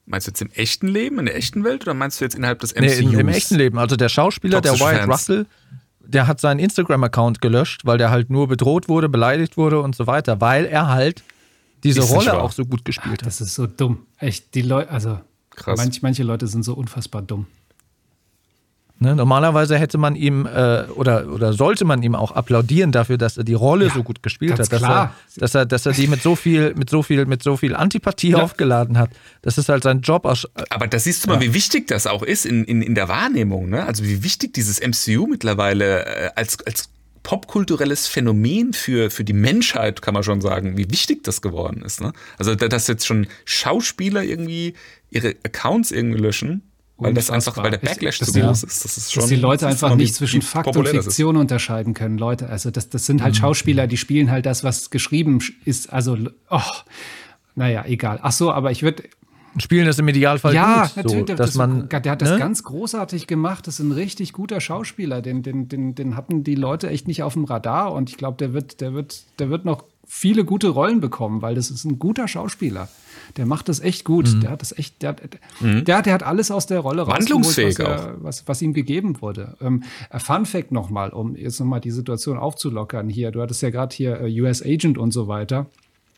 Meinst 0.09 0.25
du 0.25 0.31
jetzt 0.31 0.41
im 0.41 0.51
echten 0.51 0.87
Leben, 0.87 1.19
in 1.19 1.25
der 1.25 1.35
echten 1.35 1.65
Welt 1.65 1.83
oder 1.83 1.93
meinst 1.93 2.21
du 2.21 2.23
jetzt 2.23 2.33
innerhalb 2.33 2.59
des 2.59 2.73
MCUs? 2.73 3.01
Nee, 3.01 3.19
im 3.19 3.27
echten 3.27 3.55
Leben. 3.55 3.77
Also 3.77 3.97
der 3.97 4.07
Schauspieler, 4.07 4.61
Toxische 4.61 4.85
der 4.85 4.99
Wyatt. 4.99 5.09
Russell, 5.09 5.45
der 6.07 6.27
hat 6.27 6.39
seinen 6.39 6.59
Instagram-Account 6.59 7.41
gelöscht, 7.41 7.85
weil 7.85 7.97
der 7.97 8.09
halt 8.09 8.29
nur 8.29 8.47
bedroht 8.47 8.89
wurde, 8.89 9.09
beleidigt 9.09 9.57
wurde 9.57 9.81
und 9.81 9.95
so 9.95 10.07
weiter, 10.07 10.41
weil 10.41 10.65
er 10.65 10.87
halt 10.87 11.23
diese 11.83 11.99
ist 11.99 12.11
Rolle 12.11 12.41
auch 12.41 12.51
so 12.51 12.65
gut 12.65 12.85
gespielt 12.85 13.21
hat. 13.21 13.27
Das 13.27 13.41
ist 13.41 13.55
so 13.55 13.67
dumm. 13.67 14.05
Echt, 14.17 14.55
die 14.55 14.61
Leute, 14.61 14.89
also 14.89 15.19
Manch, 15.65 16.01
manche 16.01 16.23
Leute 16.23 16.47
sind 16.47 16.63
so 16.63 16.73
unfassbar 16.73 17.21
dumm. 17.21 17.47
Ne, 18.99 19.15
normalerweise 19.15 19.77
hätte 19.77 19.99
man 19.99 20.15
ihm 20.15 20.47
äh, 20.47 20.83
oder, 20.95 21.31
oder 21.31 21.53
sollte 21.53 21.85
man 21.85 22.01
ihm 22.01 22.15
auch 22.15 22.31
applaudieren 22.31 22.91
dafür, 22.91 23.19
dass 23.19 23.37
er 23.37 23.43
die 23.43 23.53
Rolle 23.53 23.87
ja, 23.87 23.93
so 23.93 24.01
gut 24.01 24.23
gespielt 24.23 24.53
hat, 24.53 24.71
dass 24.71 24.81
er, 24.81 25.13
dass 25.35 25.53
er, 25.53 25.67
dass 25.67 25.85
er 25.85 25.91
die 25.91 26.07
mit 26.07 26.23
so 26.23 26.35
viel, 26.35 26.73
mit 26.73 26.89
so 26.89 27.03
viel, 27.03 27.27
mit 27.27 27.43
so 27.43 27.57
viel 27.57 27.75
Antipathie 27.75 28.31
ja. 28.31 28.41
aufgeladen 28.41 28.97
hat. 28.97 29.11
Das 29.43 29.59
ist 29.59 29.69
halt 29.69 29.83
sein 29.83 30.01
Job. 30.01 30.25
Aus, 30.25 30.47
Aber 30.71 30.87
da 30.87 30.97
siehst 30.97 31.23
du 31.23 31.29
mal, 31.29 31.39
wie 31.39 31.53
wichtig 31.53 31.87
das 31.87 32.07
auch 32.07 32.23
ist 32.23 32.47
in, 32.47 32.63
in, 32.63 32.81
in 32.81 32.95
der 32.95 33.07
Wahrnehmung. 33.07 33.69
Ne? 33.69 33.85
Also 33.85 34.03
wie 34.03 34.23
wichtig 34.23 34.55
dieses 34.55 34.79
MCU 34.79 35.27
mittlerweile 35.27 36.05
äh, 36.05 36.29
als, 36.35 36.57
als 36.65 36.89
popkulturelles 37.21 38.07
Phänomen 38.07 38.73
für, 38.73 39.11
für 39.11 39.23
die 39.23 39.33
Menschheit, 39.33 40.01
kann 40.01 40.13
man 40.13 40.23
schon 40.23 40.41
sagen, 40.41 40.77
wie 40.77 40.89
wichtig 40.89 41.23
das 41.23 41.41
geworden 41.41 41.81
ist. 41.83 41.99
Ne? 41.99 42.13
Also, 42.37 42.55
dass 42.55 42.87
jetzt 42.87 43.05
schon 43.05 43.27
Schauspieler 43.43 44.23
irgendwie 44.23 44.75
ihre 45.11 45.35
Accounts 45.43 45.91
irgendwie 45.91 46.19
löschen, 46.19 46.63
weil 46.97 47.13
das 47.13 47.29
einfach, 47.29 47.55
weil 47.57 47.71
der 47.71 47.77
Backlash 47.77 48.19
zu 48.19 48.31
groß 48.31 48.63
ist. 48.63 48.83
Das 48.83 48.97
ist 48.97 49.13
schon. 49.13 49.21
Dass 49.21 49.29
die 49.29 49.35
Leute 49.35 49.67
einfach 49.67 49.95
nicht 49.95 50.15
zwischen 50.15 50.41
Fakt 50.41 50.75
und 50.75 50.87
Fiktion 50.87 51.37
unterscheiden 51.37 51.93
können. 51.93 52.17
Leute, 52.17 52.49
also 52.49 52.71
das, 52.71 52.89
das 52.89 53.05
sind 53.05 53.21
halt 53.21 53.35
mhm. 53.35 53.39
Schauspieler, 53.39 53.87
die 53.87 53.97
spielen 53.97 54.31
halt 54.31 54.45
das, 54.45 54.63
was 54.63 54.89
geschrieben 54.89 55.39
ist. 55.65 55.93
Also, 55.93 56.17
oh, 56.49 56.59
naja, 57.55 57.85
egal. 57.85 58.19
Ach 58.21 58.31
so, 58.31 58.51
aber 58.51 58.71
ich 58.71 58.83
würde. 58.83 59.03
Spielen 59.59 59.87
das 59.87 59.97
im 59.97 60.07
Idealfall 60.07 60.53
ja, 60.53 60.83
gut. 60.83 60.97
natürlich. 60.97 61.29
So, 61.29 61.35
dass 61.35 61.49
das, 61.49 61.55
man, 61.55 61.89
der 61.89 62.11
hat 62.11 62.21
das 62.21 62.29
ne? 62.29 62.37
ganz 62.37 62.63
großartig 62.63 63.25
gemacht. 63.25 63.65
Das 63.65 63.79
ist 63.79 63.85
ein 63.85 63.91
richtig 63.91 64.33
guter 64.33 64.61
Schauspieler. 64.61 65.23
Den, 65.23 65.41
den, 65.41 65.67
den, 65.67 65.95
den 65.95 66.15
hatten 66.15 66.43
die 66.43 66.53
Leute 66.53 66.89
echt 66.89 67.07
nicht 67.07 67.23
auf 67.23 67.33
dem 67.33 67.45
Radar. 67.45 67.91
Und 67.93 68.11
ich 68.11 68.17
glaube, 68.17 68.37
der 68.37 68.53
wird, 68.53 68.81
der 68.81 68.93
wird, 68.93 69.23
der 69.39 69.49
wird 69.49 69.65
noch 69.65 69.83
viele 70.07 70.45
gute 70.45 70.69
Rollen 70.69 71.01
bekommen, 71.01 71.41
weil 71.41 71.53
das 71.53 71.69
ist 71.69 71.85
ein 71.85 71.99
guter 71.99 72.27
Schauspieler. 72.27 72.87
Der 73.35 73.45
macht 73.45 73.67
das 73.67 73.81
echt 73.81 74.05
gut. 74.05 74.33
Mhm. 74.33 74.41
Der 74.41 74.49
hat 74.51 74.61
das 74.61 74.77
echt, 74.77 75.01
der, 75.01 75.17
mhm. 75.59 75.83
der, 75.83 76.01
der, 76.01 76.13
hat 76.13 76.23
alles 76.23 76.49
aus 76.49 76.65
der 76.65 76.79
Rolle 76.79 77.05
Wandlungsfähig 77.05 77.77
was, 77.77 77.85
er, 77.85 78.15
was, 78.19 78.47
was, 78.47 78.61
ihm 78.61 78.73
gegeben 78.73 79.21
wurde. 79.21 79.57
Ähm, 79.61 79.83
Fun 80.17 80.45
Fact 80.45 80.71
nochmal, 80.71 81.09
um 81.09 81.35
jetzt 81.35 81.59
nochmal 81.59 81.81
die 81.81 81.91
Situation 81.91 82.37
aufzulockern 82.37 83.09
hier. 83.09 83.31
Du 83.31 83.41
hattest 83.41 83.61
ja 83.61 83.69
gerade 83.69 83.93
hier 83.93 84.21
äh, 84.21 84.41
US 84.41 84.63
Agent 84.63 84.97
und 84.97 85.11
so 85.11 85.27
weiter. 85.27 85.67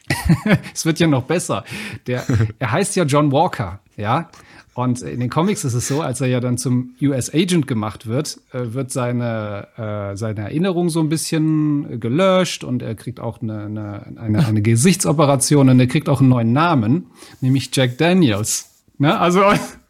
es 0.73 0.85
wird 0.85 0.99
ja 0.99 1.07
noch 1.07 1.23
besser. 1.23 1.63
Der, 2.07 2.25
er 2.59 2.71
heißt 2.71 2.95
ja 2.95 3.03
John 3.03 3.31
Walker, 3.31 3.79
ja. 3.99 4.29
Und 4.75 5.01
in 5.01 5.19
den 5.19 5.29
Comics 5.29 5.65
ist 5.65 5.73
es 5.73 5.89
so, 5.89 6.01
als 6.01 6.21
er 6.21 6.27
ja 6.27 6.39
dann 6.39 6.57
zum 6.57 6.95
US 7.01 7.33
Agent 7.33 7.67
gemacht 7.67 8.07
wird, 8.07 8.39
äh, 8.53 8.73
wird 8.73 8.91
seine, 8.91 9.67
äh, 9.75 10.15
seine 10.15 10.41
Erinnerung 10.41 10.89
so 10.89 11.01
ein 11.01 11.09
bisschen 11.09 11.99
gelöscht 11.99 12.63
und 12.63 12.81
er 12.81 12.95
kriegt 12.95 13.19
auch 13.19 13.41
eine, 13.41 13.65
eine, 13.65 14.05
eine, 14.15 14.45
eine 14.47 14.61
Gesichtsoperation 14.61 15.67
und 15.67 15.79
er 15.79 15.87
kriegt 15.87 16.07
auch 16.07 16.21
einen 16.21 16.29
neuen 16.29 16.53
Namen, 16.53 17.07
nämlich 17.41 17.69
Jack 17.73 17.97
Daniels. 17.97 18.69
Ne? 18.99 19.19
Also 19.19 19.43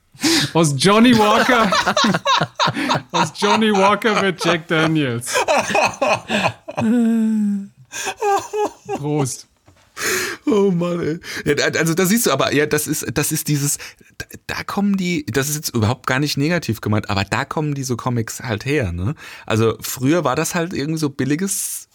aus 0.54 0.74
Johnny 0.78 1.16
Walker, 1.16 1.72
aus 3.12 3.34
Johnny 3.36 3.72
Walker 3.72 4.20
wird 4.24 4.44
Jack 4.44 4.68
Daniels. 4.68 5.36
Prost. 8.98 9.49
Oh 10.46 10.72
Mann, 10.72 11.20
ey. 11.46 11.62
Also 11.78 11.94
da 11.94 12.06
siehst 12.06 12.26
du 12.26 12.32
aber, 12.32 12.54
ja, 12.54 12.66
das 12.66 12.88
ist, 12.88 13.06
das 13.14 13.32
ist 13.32 13.48
dieses, 13.48 13.78
da, 14.18 14.26
da, 14.48 14.64
kommen 14.64 14.98
die, 14.98 15.26
das 15.26 15.50
ist 15.50 15.56
jetzt 15.56 15.70
überhaupt 15.76 16.08
gar 16.08 16.20
nicht 16.20 16.38
negativ 16.38 16.82
gemeint, 16.82 17.10
aber 17.10 17.24
da 17.24 17.46
kommen 17.46 17.76
diese 17.76 17.96
Comics 17.96 18.42
halt 18.42 18.66
her, 18.66 18.92
ne? 18.92 19.16
Also 19.46 19.78
früher 19.82 20.24
war 20.24 20.36
das 20.36 20.56
halt 20.56 20.74
irgendwie 20.74 21.00
so 21.00 21.10
billiges, 21.10 21.88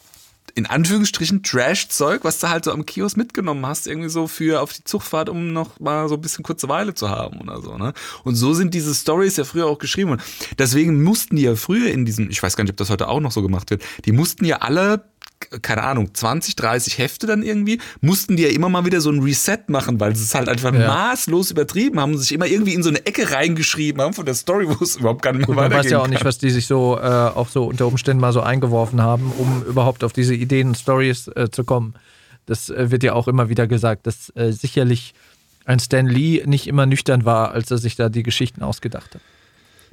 in 0.55 0.67
Anführungsstrichen 0.67 1.43
Trash-Zeug, 1.43 2.23
was 2.23 2.39
du 2.39 2.49
halt 2.49 2.65
so 2.65 2.73
am 2.73 2.87
Kiosk 2.87 3.17
mitgenommen 3.17 3.67
hast, 3.67 3.87
irgendwie 3.87 4.09
so 4.09 4.29
für 4.29 4.61
auf 4.61 4.73
die 4.73 4.85
Zugfahrt, 4.85 5.29
um 5.29 5.53
noch 5.53 5.81
mal 5.81 6.09
so 6.09 6.15
ein 6.15 6.21
bisschen 6.21 6.45
kurze 6.45 6.69
Weile 6.69 6.95
zu 6.95 7.09
haben 7.09 7.41
oder 7.41 7.61
so, 7.61 7.77
ne? 7.77 7.93
Und 8.23 8.37
so 8.37 8.55
sind 8.55 8.75
diese 8.75 8.95
Stories 8.95 9.37
ja 9.37 9.45
früher 9.45 9.67
auch 9.67 9.79
geschrieben. 9.79 10.13
Und 10.13 10.23
deswegen 10.59 11.03
mussten 11.03 11.37
die 11.37 11.43
ja 11.43 11.57
früher 11.57 11.91
in 11.91 12.05
diesem, 12.05 12.31
ich 12.31 12.43
weiß 12.43 12.57
gar 12.57 12.65
nicht, 12.65 12.73
ob 12.73 12.77
das 12.77 12.91
heute 12.91 13.09
auch 13.09 13.21
noch 13.21 13.33
so 13.33 13.43
gemacht 13.43 13.71
wird, 13.71 13.83
die 14.05 14.13
mussten 14.13 14.45
ja 14.45 14.59
alle 14.59 15.05
keine 15.63 15.83
Ahnung, 15.83 16.15
20, 16.15 16.57
30 16.57 16.99
Hefte 16.99 17.27
dann 17.27 17.43
irgendwie, 17.43 17.81
mussten 18.01 18.37
die 18.37 18.45
ja 18.45 18.51
immer 18.51 18.69
mal 18.69 18.85
wieder 18.85 19.01
so 19.01 19.11
ein 19.11 19.21
Reset 19.21 19.59
machen, 19.69 20.01
weil 20.01 20.15
sie 20.17 20.25
es 20.25 20.35
halt 20.35 20.49
einfach 20.49 20.73
ja. 20.73 20.87
maßlos 20.87 21.51
übertrieben 21.51 22.01
haben 22.01 22.13
und 22.13 22.19
sich 22.19 22.33
immer 22.33 22.47
irgendwie 22.47 22.75
in 22.75 22.83
so 22.83 22.89
eine 22.89 23.05
Ecke 23.07 23.33
reingeschrieben 23.33 24.01
haben 24.03 24.15
von 24.15 24.27
der 24.27 24.35
Story, 24.35 24.69
wo 24.69 24.83
es 24.83 24.97
überhaupt 24.97 25.23
gar 25.23 25.33
nicht 25.33 25.49
mehr 25.49 25.57
weitergeht. 25.57 25.73
Man 25.73 25.85
weiß 25.85 25.91
ja 25.91 25.99
auch 25.99 26.03
kann. 26.03 26.11
nicht, 26.11 26.25
was 26.25 26.39
die 26.39 26.51
sich 26.51 26.67
so 26.67 26.99
äh, 26.99 27.03
auch 27.03 27.49
so 27.49 27.65
unter 27.67 27.87
Umständen 27.87 28.21
mal 28.21 28.33
so 28.33 28.41
eingeworfen 28.41 29.03
haben, 29.03 29.33
um 29.39 29.65
überhaupt 29.65 30.05
auf 30.05 30.13
diese 30.13 30.35
Ideen 30.35 30.69
und 30.69 30.77
Stories 30.77 31.29
äh, 31.29 31.51
zu 31.51 31.65
kommen. 31.65 31.95
Das 32.47 32.71
äh, 32.71 32.91
wird 32.91 33.03
ja 33.03 33.15
auch 33.15 33.29
immer 33.29 33.49
wieder 33.49 33.67
gesagt, 33.67 34.07
dass 34.07 34.31
äh, 34.37 34.53
sicherlich 34.53 35.15
ein 35.65 35.81
Stan 35.81 36.07
Lee 36.07 36.43
nicht 36.47 36.67
immer 36.67 36.87
nüchtern 36.87 37.25
war, 37.25 37.53
als 37.53 37.71
er 37.71 37.79
sich 37.79 37.97
da 37.97 38.09
die 38.09 38.23
Geschichten 38.23 38.63
ausgedacht 38.63 39.15
hat. 39.15 39.23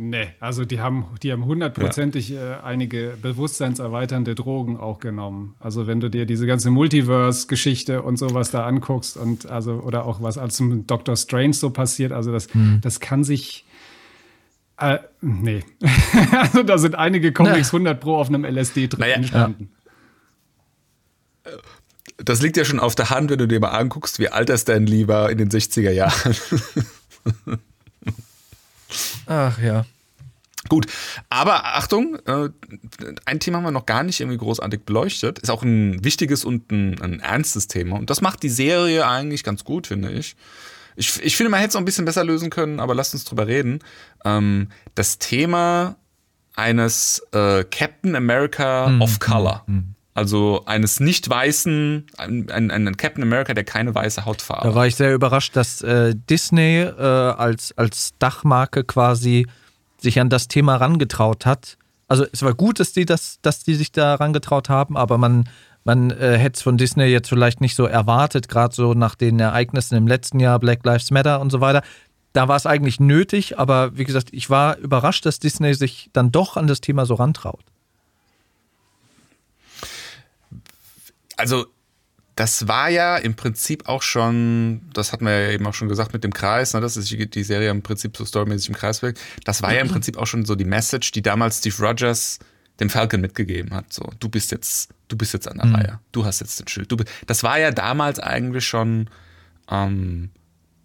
Nee, 0.04 0.30
also 0.39 0.66
die 0.66 0.80
haben, 0.80 1.06
die 1.22 1.32
haben 1.32 1.45
hundertprozentig 1.45 2.30
ja. 2.30 2.58
äh, 2.58 2.62
einige 2.64 3.16
bewusstseinserweiternde 3.22 4.34
Drogen 4.34 4.78
auch 4.78 4.97
genommen. 4.97 5.54
Also 5.60 5.86
wenn 5.86 5.99
du 5.99 6.10
dir 6.10 6.26
diese 6.26 6.47
ganze 6.47 6.72
Multiverse-Geschichte 6.72 8.02
und 8.02 8.18
sowas 8.18 8.49
da 8.49 8.66
anguckst 8.66 9.16
und 9.16 9.45
also, 9.45 9.74
oder 9.74 10.06
auch 10.06 10.20
was 10.24 10.39
als 10.39 10.56
zum 10.56 10.88
Doctor 10.88 11.16
Strange 11.16 11.54
so 11.54 11.70
passiert, 11.70 12.14
also 12.14 12.32
das, 12.32 12.52
hm. 12.52 12.80
das 12.82 12.99
kann 12.99 13.24
sich. 13.24 13.64
Äh, 14.78 14.97
nee. 15.22 15.64
also 16.32 16.64
da 16.64 16.80
sind 16.80 16.95
einige 16.95 17.32
Comics 17.32 17.72
ja. 17.72 17.78
100 17.78 17.99
Pro 17.99 18.16
auf 18.16 18.28
einem 18.28 18.43
LSD 18.43 18.88
drin 18.88 19.02
naja, 19.02 19.16
entstanden. 19.18 19.70
Ja. 21.45 21.52
Das 22.18 22.41
liegt 22.41 22.58
ja 22.58 22.66
schon 22.66 22.80
auf 22.80 22.95
der 22.95 23.12
Hand, 23.12 23.30
wenn 23.30 23.38
du 23.38 23.47
dir 23.47 23.60
mal 23.60 23.70
anguckst, 23.70 24.18
wie 24.18 24.30
alt 24.30 24.49
er 24.49 24.58
Stan 24.58 24.84
Lee 24.84 25.08
war 25.08 25.30
in 25.30 25.38
den 25.38 25.52
60er 25.52 25.91
Jahren. 25.91 26.36
Ach 29.28 29.60
ja. 29.60 29.86
Gut, 30.70 30.86
aber 31.30 31.76
Achtung, 31.76 32.18
äh, 32.28 32.50
ein 33.26 33.39
Thema 33.39 33.58
haben 33.58 33.64
wir 33.64 33.72
noch 33.72 33.88
gar 33.88 34.04
nicht 34.04 34.20
irgendwie 34.20 34.38
großartig 34.38 34.82
beleuchtet. 34.84 35.39
Ist 35.39 35.50
auch 35.50 35.64
ein 35.64 36.04
wichtiges 36.04 36.46
und 36.46 36.72
ein, 36.72 37.02
ein 37.02 37.20
ernstes 37.20 37.68
Thema. 37.68 37.98
Und 37.98 38.10
das 38.12 38.22
macht 38.22 38.44
die 38.44 38.50
Serie 38.50 39.08
eigentlich 39.08 39.44
ganz 39.44 39.64
gut, 39.64 39.88
finde 39.88 40.12
ich. 40.12 40.36
Ich, 40.96 41.22
ich 41.24 41.36
finde, 41.36 41.50
man 41.50 41.60
hätte 41.60 41.70
es 41.70 41.76
auch 41.76 41.80
ein 41.82 41.86
bisschen 41.86 42.06
besser 42.06 42.24
lösen 42.24 42.52
können, 42.52 42.80
aber 42.80 42.94
lasst 42.94 43.14
uns 43.14 43.26
drüber 43.26 43.48
reden. 43.48 43.80
Ähm, 44.24 44.68
das 44.94 45.18
Thema 45.18 45.96
eines 46.56 47.22
äh, 47.32 47.64
Captain 47.64 48.16
America 48.16 48.88
mhm. 48.88 49.02
of 49.02 49.20
Color. 49.20 49.64
Mhm. 49.66 49.96
Also 50.14 50.64
eines 50.66 50.99
nicht 50.99 51.30
weißen, 51.30 52.05
ein, 52.18 52.49
ein, 52.51 52.70
ein, 52.70 52.97
Captain 52.97 53.24
America, 53.24 53.53
der 53.53 53.64
keine 53.64 53.95
weiße 53.95 54.26
Hautfarbe 54.26 54.64
hat. 54.64 54.72
Da 54.72 54.76
war 54.76 54.86
ich 54.86 54.95
sehr 54.95 55.14
überrascht, 55.14 55.55
dass 55.55 55.82
äh, 55.82 56.14
Disney 56.30 56.82
äh, 56.82 57.01
als, 57.01 57.78
als 57.78 58.12
Dachmarke 58.20 58.84
quasi 58.84 59.47
sich 59.97 60.20
an 60.20 60.30
das 60.30 60.49
Thema 60.49 60.76
rangetraut 60.76 61.45
hat. 61.45 61.78
Also 62.09 62.26
es 62.34 62.43
war 62.43 62.53
gut, 62.53 62.82
dass 62.82 62.91
die, 62.91 63.05
das, 63.05 63.39
dass 63.41 63.64
die 63.64 63.76
sich 63.76 63.93
da 63.93 64.16
rangetraut 64.16 64.68
haben, 64.68 64.97
aber 64.97 65.18
man, 65.18 65.47
man 65.86 66.12
äh, 66.12 66.38
hätte 66.38 66.57
es 66.57 66.62
von 66.62 66.78
Disney 66.78 67.05
jetzt 67.05 67.30
vielleicht 67.30 67.62
nicht 67.62 67.78
so 67.78 67.86
erwartet, 67.86 68.49
gerade 68.49 68.76
so 68.76 68.93
nach 68.93 69.16
den 69.16 69.39
Ereignissen 69.39 69.95
im 69.95 70.07
letzten 70.07 70.41
Jahr, 70.41 70.59
Black 70.59 70.84
Lives 70.84 71.12
Matter 71.12 71.39
und 71.39 71.51
so 71.51 71.62
weiter. 71.62 71.84
Da 72.34 72.49
war 72.49 72.57
es 72.57 72.66
eigentlich 72.66 72.99
nötig, 72.99 73.57
aber 73.59 73.97
wie 73.97 74.03
gesagt, 74.03 74.30
ich 74.34 74.49
war 74.49 74.78
überrascht, 74.78 75.26
dass 75.26 75.39
Disney 75.39 75.74
sich 75.74 76.09
dann 76.12 76.34
doch 76.34 76.57
an 76.57 76.68
das 76.68 76.82
Thema 76.82 77.05
so 77.05 77.14
rantraut. 77.14 77.64
Also 81.42 81.66
das 82.36 82.68
war 82.68 82.89
ja 82.89 83.18
im 83.18 83.36
Prinzip 83.36 83.88
auch 83.88 84.02
schon, 84.02 84.82
das 84.94 85.12
hatten 85.12 85.26
wir 85.26 85.38
ja 85.38 85.52
eben 85.52 85.68
auch 85.68 85.74
schon 85.74 85.89
gesagt 85.89 86.14
mit 86.14 86.24
dem 86.24 86.34
Kreis, 86.34 86.74
ne, 86.74 86.80
dass 86.80 86.96
ist 86.96 87.12
die 87.12 87.44
Serie 87.44 87.70
im 87.70 87.82
Prinzip 87.82 88.16
so 88.16 88.26
storymäßig 88.26 88.70
im 88.70 88.76
Kreis 88.76 89.02
wirkt. 89.02 89.20
Das 89.44 89.62
war 89.62 89.74
ja 89.74 89.82
im 89.82 89.89
Prinzip 89.89 90.18
auch 90.18 90.28
schon 90.28 90.46
so 90.46 90.56
die 90.56 90.66
Message, 90.66 91.12
die 91.12 91.22
damals 91.22 91.58
Steve 91.58 91.76
Rogers 91.80 92.39
dem 92.80 92.89
Falcon 92.89 93.22
mitgegeben 93.22 93.74
hat. 93.74 93.92
So, 93.92 94.10
du 94.20 94.30
bist 94.30 94.52
jetzt, 94.52 94.92
du 95.10 95.18
bist 95.18 95.34
jetzt 95.34 95.48
an 95.48 95.58
der 95.58 95.66
mhm. 95.68 95.76
Reihe. 95.76 96.00
Du 96.14 96.26
hast 96.26 96.39
jetzt 96.39 96.60
den 96.60 96.68
Schild. 96.68 96.92
Du, 96.92 96.98
das 97.28 97.44
war 97.44 97.60
ja 97.60 97.72
damals 97.72 98.20
eigentlich 98.20 98.66
schon 98.66 99.10
ähm, 99.70 100.30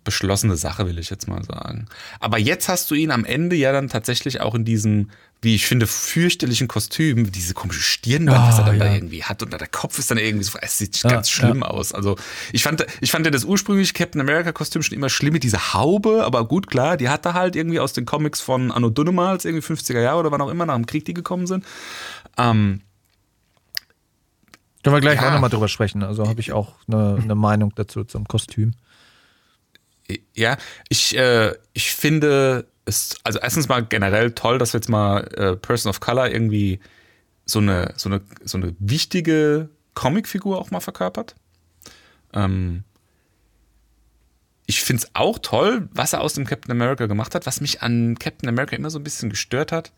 beschlossene 0.07 0.57
Sache, 0.57 0.87
will 0.87 0.99
ich 0.99 1.11
jetzt 1.11 1.29
mal 1.29 1.45
sagen. 1.45 1.87
Aber 2.21 2.39
jetzt 2.39 2.69
hast 2.69 2.91
du 2.91 2.95
ihn 2.95 3.11
am 3.11 3.27
Ende 3.27 3.57
ja 3.57 3.73
dann 3.73 3.89
tatsächlich 3.89 4.41
auch 4.41 4.55
in 4.55 4.65
diesem, 4.65 5.11
wie 5.43 5.55
ich 5.55 5.67
finde, 5.67 5.87
fürchterlichen 5.87 6.69
Kostüm, 6.69 7.31
diese 7.31 7.53
komische 7.53 7.83
Stirnband, 7.83 8.39
oh, 8.39 8.49
was 8.49 8.59
er 8.59 8.65
dann 8.65 8.79
ja. 8.79 8.85
da 8.87 8.95
irgendwie 8.95 9.25
hat 9.25 9.43
und 9.43 9.53
der 9.53 9.67
Kopf 9.67 9.99
ist 9.99 10.11
dann 10.11 10.17
irgendwie 10.17 10.45
so, 10.45 10.57
es 10.63 10.79
sieht 10.79 11.03
ja, 11.03 11.11
ganz 11.11 11.29
schlimm 11.29 11.61
ja. 11.61 11.67
aus. 11.67 11.93
Also 11.93 12.17
ich 12.53 12.63
fand, 12.63 12.87
ich 13.03 13.11
fand 13.11 13.27
ja 13.27 13.31
das 13.31 13.45
ursprüngliche 13.45 13.93
Captain 13.93 14.21
America 14.21 14.53
Kostüm 14.53 14.83
schon 14.83 14.97
immer 14.97 15.11
schlimm 15.11 15.35
mit 15.35 15.43
dieser 15.43 15.75
Haube, 15.75 16.25
aber 16.25 16.47
gut, 16.47 16.69
klar, 16.69 16.97
die 16.97 17.11
hatte 17.11 17.35
halt 17.35 17.57
irgendwie 17.57 17.81
aus 17.81 17.93
den 17.93 18.07
Comics 18.07 18.41
von 18.41 18.71
Anno 18.71 18.89
Dunnemals, 18.89 19.45
irgendwie 19.45 19.67
50er 19.67 20.01
Jahre 20.01 20.21
oder 20.21 20.31
wann 20.31 20.41
auch 20.41 20.51
immer, 20.51 20.65
nach 20.65 20.77
dem 20.77 20.87
Krieg 20.87 21.05
die 21.05 21.15
gekommen 21.15 21.47
sind. 21.47 21.65
Ähm, 22.39 22.81
können 24.85 24.97
wir 24.97 25.01
gleich 25.01 25.21
ja. 25.21 25.29
auch 25.29 25.33
nochmal 25.33 25.51
drüber 25.51 25.67
sprechen. 25.67 26.05
Also 26.05 26.29
habe 26.29 26.39
ich 26.39 26.53
auch 26.53 26.75
eine, 26.87 27.19
eine 27.21 27.35
Meinung 27.35 27.73
dazu 27.75 28.05
zum 28.05 28.29
Kostüm. 28.29 28.75
Ja, 30.35 30.57
ich, 30.89 31.17
äh, 31.17 31.55
ich 31.73 31.93
finde 31.93 32.67
es, 32.85 33.17
also 33.25 33.39
erstens 33.41 33.69
mal 33.69 33.85
generell 33.85 34.33
toll, 34.33 34.59
dass 34.59 34.73
wir 34.73 34.79
jetzt 34.79 34.89
mal 34.89 35.21
äh, 35.35 35.57
Person 35.57 35.91
of 35.91 36.01
Color 36.01 36.31
irgendwie 36.31 36.81
so 37.45 37.59
eine, 37.59 37.93
so 37.97 38.09
eine, 38.09 38.21
so 38.45 38.59
eine 38.59 38.75
wichtige 38.79 39.69
Comicfigur 39.95 40.59
auch 40.59 40.71
mal 40.71 40.81
verkörpert. 40.81 41.35
Ähm, 42.33 42.85
ich 44.67 44.83
finde 44.83 45.05
es 45.05 45.11
auch 45.15 45.39
toll, 45.39 45.89
was 45.93 46.13
er 46.13 46.21
aus 46.21 46.35
dem 46.35 46.45
Captain 46.45 46.73
America 46.73 47.07
gemacht 47.07 47.35
hat. 47.35 47.47
Was 47.47 47.61
mich 47.61 47.83
an 47.83 48.19
Captain 48.19 48.49
America 48.49 48.75
immer 48.77 48.91
so 48.91 48.99
ein 48.99 49.05
bisschen 49.05 49.31
gestört 49.31 49.71
hat, 49.71 49.93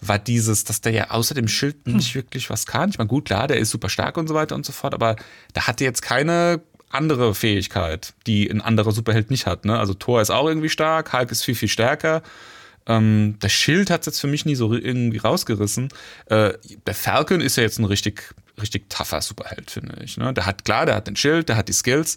war 0.00 0.18
dieses, 0.18 0.64
dass 0.64 0.80
der 0.80 0.92
ja 0.92 1.10
außer 1.10 1.34
dem 1.34 1.48
Schild 1.48 1.76
hm. 1.84 1.96
nicht 1.96 2.14
wirklich 2.14 2.50
was 2.50 2.66
kann. 2.66 2.90
Ich 2.90 2.98
meine, 2.98 3.08
gut, 3.08 3.26
klar, 3.26 3.48
der 3.48 3.58
ist 3.58 3.70
super 3.70 3.88
stark 3.88 4.16
und 4.16 4.28
so 4.28 4.34
weiter 4.34 4.54
und 4.54 4.64
so 4.64 4.72
fort, 4.72 4.94
aber 4.94 5.16
da 5.52 5.66
hatte 5.66 5.84
jetzt 5.84 6.02
keine 6.02 6.62
andere 6.94 7.34
Fähigkeit, 7.34 8.14
die 8.26 8.50
ein 8.50 8.60
anderer 8.60 8.92
Superheld 8.92 9.30
nicht 9.30 9.46
hat. 9.46 9.64
Ne? 9.64 9.78
Also 9.78 9.94
Thor 9.94 10.20
ist 10.20 10.30
auch 10.30 10.48
irgendwie 10.48 10.68
stark, 10.68 11.12
Hulk 11.12 11.30
ist 11.30 11.44
viel, 11.44 11.54
viel 11.54 11.68
stärker. 11.68 12.22
Ähm, 12.86 13.38
der 13.42 13.48
Schild 13.48 13.90
hat 13.90 14.00
es 14.00 14.06
jetzt 14.06 14.20
für 14.20 14.26
mich 14.26 14.44
nie 14.44 14.54
so 14.54 14.72
irgendwie 14.74 15.18
rausgerissen. 15.18 15.88
Äh, 16.26 16.54
der 16.86 16.94
Falcon 16.94 17.40
ist 17.40 17.56
ja 17.56 17.62
jetzt 17.62 17.78
ein 17.78 17.84
richtig, 17.84 18.34
richtig 18.60 18.90
tougher 18.90 19.22
Superheld, 19.22 19.70
finde 19.70 20.02
ich. 20.02 20.16
Ne? 20.16 20.32
Der 20.34 20.46
hat, 20.46 20.64
klar, 20.64 20.86
der 20.86 20.96
hat 20.96 21.06
den 21.06 21.16
Schild, 21.16 21.48
der 21.48 21.56
hat 21.56 21.68
die 21.68 21.72
Skills. 21.72 22.16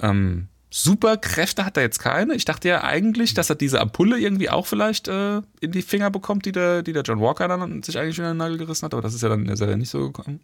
Ähm, 0.00 0.48
Superkräfte 0.70 1.64
hat 1.64 1.76
er 1.76 1.84
jetzt 1.84 2.00
keine. 2.00 2.34
Ich 2.34 2.44
dachte 2.44 2.68
ja 2.68 2.82
eigentlich, 2.82 3.32
dass 3.32 3.48
er 3.48 3.54
diese 3.54 3.80
Ampulle 3.80 4.18
irgendwie 4.18 4.50
auch 4.50 4.66
vielleicht 4.66 5.06
äh, 5.06 5.40
in 5.60 5.70
die 5.70 5.82
Finger 5.82 6.10
bekommt, 6.10 6.46
die 6.46 6.52
der, 6.52 6.82
die 6.82 6.92
der 6.92 7.04
John 7.04 7.20
Walker 7.20 7.46
dann 7.46 7.82
sich 7.84 7.96
eigentlich 7.96 8.18
in 8.18 8.24
den 8.24 8.36
Nagel 8.36 8.58
gerissen 8.58 8.84
hat, 8.84 8.92
aber 8.92 9.02
das 9.02 9.14
ist 9.14 9.22
ja 9.22 9.28
dann 9.28 9.42
in 9.42 9.46
der 9.46 9.56
Serie 9.56 9.76
nicht 9.76 9.90
so 9.90 10.10
gekommen. 10.10 10.40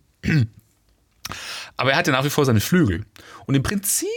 Aber 1.76 1.92
er 1.92 1.98
hat 1.98 2.06
ja 2.06 2.12
nach 2.12 2.24
wie 2.24 2.30
vor 2.30 2.44
seine 2.44 2.60
Flügel. 2.60 3.04
Und 3.46 3.54
im 3.54 3.62
Prinzip 3.62 4.08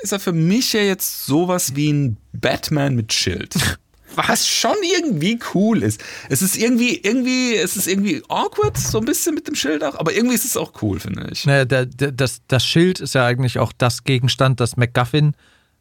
ist 0.00 0.12
er 0.12 0.20
für 0.20 0.32
mich 0.32 0.72
ja 0.72 0.80
jetzt 0.80 1.26
sowas 1.26 1.76
wie 1.76 1.92
ein 1.92 2.16
Batman 2.32 2.94
mit 2.94 3.12
Schild. 3.12 3.54
Was 4.16 4.48
schon 4.48 4.74
irgendwie 4.96 5.38
cool 5.54 5.84
ist. 5.84 6.02
Es 6.28 6.42
ist 6.42 6.56
irgendwie, 6.56 6.98
irgendwie, 6.98 7.54
es 7.54 7.76
ist 7.76 7.86
irgendwie 7.86 8.22
awkward, 8.28 8.76
so 8.76 8.98
ein 8.98 9.04
bisschen 9.04 9.36
mit 9.36 9.46
dem 9.46 9.54
Schild 9.54 9.84
auch, 9.84 9.94
aber 9.94 10.12
irgendwie 10.12 10.34
ist 10.34 10.44
es 10.44 10.56
auch 10.56 10.82
cool, 10.82 10.98
finde 10.98 11.28
ich. 11.30 11.46
Naja, 11.46 11.64
der, 11.64 11.86
der, 11.86 12.10
das, 12.10 12.40
das 12.48 12.66
Schild 12.66 12.98
ist 12.98 13.14
ja 13.14 13.24
eigentlich 13.24 13.60
auch 13.60 13.72
das 13.76 14.02
Gegenstand, 14.02 14.58
das 14.58 14.76
MacGuffin, 14.76 15.36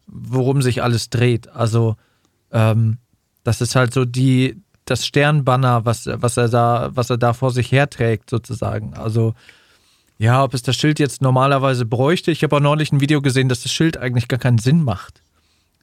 worum 0.05 0.61
sich 0.61 0.83
alles 0.83 1.09
dreht. 1.09 1.47
Also, 1.49 1.95
ähm, 2.51 2.97
das 3.43 3.61
ist 3.61 3.75
halt 3.75 3.93
so 3.93 4.05
die, 4.05 4.61
das 4.85 5.07
Sternbanner, 5.07 5.85
was, 5.85 6.07
was 6.11 6.37
er 6.37 6.49
da, 6.49 6.91
was 6.93 7.09
er 7.09 7.17
da 7.17 7.33
vor 7.33 7.51
sich 7.51 7.71
herträgt, 7.71 8.29
sozusagen. 8.29 8.93
Also, 8.93 9.33
ja, 10.19 10.43
ob 10.43 10.53
es 10.53 10.61
das 10.61 10.75
Schild 10.75 10.99
jetzt 10.99 11.21
normalerweise 11.21 11.85
bräuchte. 11.85 12.29
Ich 12.29 12.43
habe 12.43 12.57
auch 12.57 12.59
neulich 12.59 12.91
ein 12.91 12.99
Video 12.99 13.21
gesehen, 13.21 13.47
dass 13.47 13.63
das 13.63 13.71
Schild 13.71 13.97
eigentlich 13.97 14.27
gar 14.27 14.37
keinen 14.37 14.57
Sinn 14.57 14.83
macht. 14.83 15.21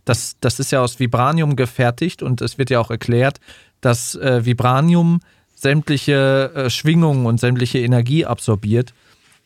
Das, 0.05 0.37
das 0.41 0.61
ist 0.61 0.70
ja 0.70 0.82
aus 0.82 1.01
Vibranium 1.01 1.57
gefertigt 1.57 2.22
und 2.22 2.43
es 2.43 2.59
wird 2.59 2.68
ja 2.70 2.78
auch 2.78 2.91
erklärt, 2.91 3.41
dass 3.80 4.14
äh, 4.14 4.45
Vibranium 4.45 5.20
sämtliche 5.55 6.53
äh, 6.55 6.70
Schwingungen 6.70 7.24
und 7.24 7.41
sämtliche 7.41 7.78
Energie 7.78 8.26
absorbiert. 8.26 8.93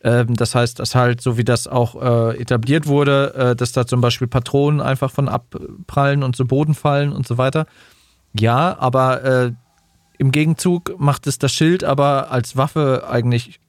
Ähm, 0.03 0.35
das 0.35 0.55
heißt, 0.55 0.79
dass 0.79 0.93
halt, 0.93 1.21
so 1.21 1.37
wie 1.37 1.45
das 1.45 1.67
auch 1.67 1.95
äh, 2.01 2.41
etabliert 2.41 2.85
wurde, 2.85 3.33
äh, 3.33 3.55
dass 3.55 3.71
da 3.71 3.87
zum 3.87 4.01
Beispiel 4.01 4.27
Patronen 4.27 4.81
einfach 4.81 5.09
von 5.09 5.29
abprallen 5.29 6.21
und 6.21 6.35
zu 6.35 6.45
Boden 6.45 6.75
fallen 6.75 7.13
und 7.13 7.25
so 7.25 7.37
weiter. 7.37 7.65
Ja, 8.33 8.77
aber 8.77 9.23
äh, 9.23 9.51
im 10.17 10.31
Gegenzug 10.31 10.99
macht 10.99 11.27
es 11.27 11.39
das 11.39 11.53
Schild 11.53 11.85
aber 11.85 12.29
als 12.29 12.57
Waffe 12.57 13.07
eigentlich 13.09 13.61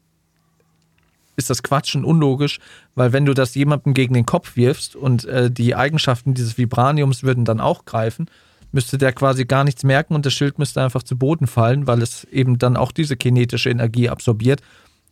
ist 1.37 1.51
das 1.51 1.62
Quatsch 1.62 1.95
und 1.95 2.05
unlogisch, 2.05 2.59
weil 2.95 3.12
wenn 3.12 3.24
du 3.24 3.35
das 3.35 3.55
jemandem 3.55 3.95
gegen 3.95 4.14
den 4.14 4.26
Kopf 4.26 4.57
wirfst 4.57 4.97
und 4.97 5.24
äh, 5.24 5.51
die 5.51 5.74
Eigenschaften 5.74 6.35
dieses 6.35 6.59
Vibraniums 6.59 7.22
würden 7.22 7.45
dann 7.45 7.61
auch 7.61 7.85
greifen, 7.85 8.26
müsste 8.72 8.99
der 8.99 9.12
quasi 9.12 9.45
gar 9.45 9.64
nichts 9.64 9.85
merken 9.85 10.14
und 10.14 10.26
das 10.26 10.33
Schild 10.33 10.59
müsste 10.59 10.83
einfach 10.83 11.03
zu 11.03 11.16
Boden 11.16 11.47
fallen, 11.47 11.87
weil 11.87 12.03
es 12.03 12.24
eben 12.24 12.59
dann 12.59 12.76
auch 12.76 12.93
diese 12.93 13.16
kinetische 13.16 13.70
Energie 13.70 14.09
absorbiert 14.09 14.62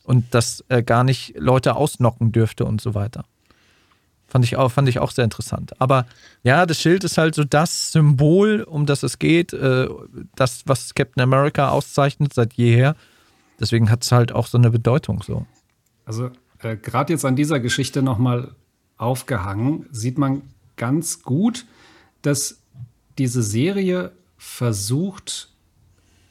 und 0.05 0.27
das 0.33 0.65
äh, 0.69 0.83
gar 0.83 1.05
nicht 1.05 1.35
Leute 1.39 1.77
ausnocken 1.77 2.33
dürfte 2.33 2.65
und 2.65 2.81
so 2.81 2.95
weiter. 2.95 3.25
Fand 4.27 4.45
ich, 4.45 4.57
auch, 4.57 4.71
fand 4.71 4.89
ich 4.89 5.01
auch 5.01 5.11
sehr 5.11 5.25
interessant. 5.25 5.73
Aber 5.81 6.07
ja, 6.45 6.65
das 6.65 6.81
Schild 6.81 7.03
ist 7.03 7.19
halt 7.19 7.35
so 7.35 7.43
das 7.43 7.91
Symbol, 7.91 8.63
um 8.63 8.87
das 8.87 9.03
es 9.03 9.19
geht, 9.19 9.53
äh, 9.53 9.89
das, 10.37 10.63
was 10.67 10.95
Captain 10.95 11.23
America 11.23 11.71
auszeichnet 11.71 12.33
seit 12.33 12.55
jeher. 12.55 12.95
Deswegen 13.59 13.91
hat 13.91 14.05
es 14.05 14.13
halt 14.13 14.33
auch 14.33 14.47
so 14.47 14.57
eine 14.57 14.71
Bedeutung 14.71 15.23
so. 15.23 15.47
Also 16.11 16.31
äh, 16.59 16.77
gerade 16.77 17.13
jetzt 17.13 17.25
an 17.25 17.37
dieser 17.37 17.61
Geschichte 17.61 18.03
nochmal 18.03 18.57
aufgehangen, 18.97 19.87
sieht 19.93 20.19
man 20.19 20.43
ganz 20.77 21.23
gut, 21.23 21.67
dass 22.23 22.63
diese 23.17 23.45
Serie 23.45 24.11
versucht, 24.37 25.53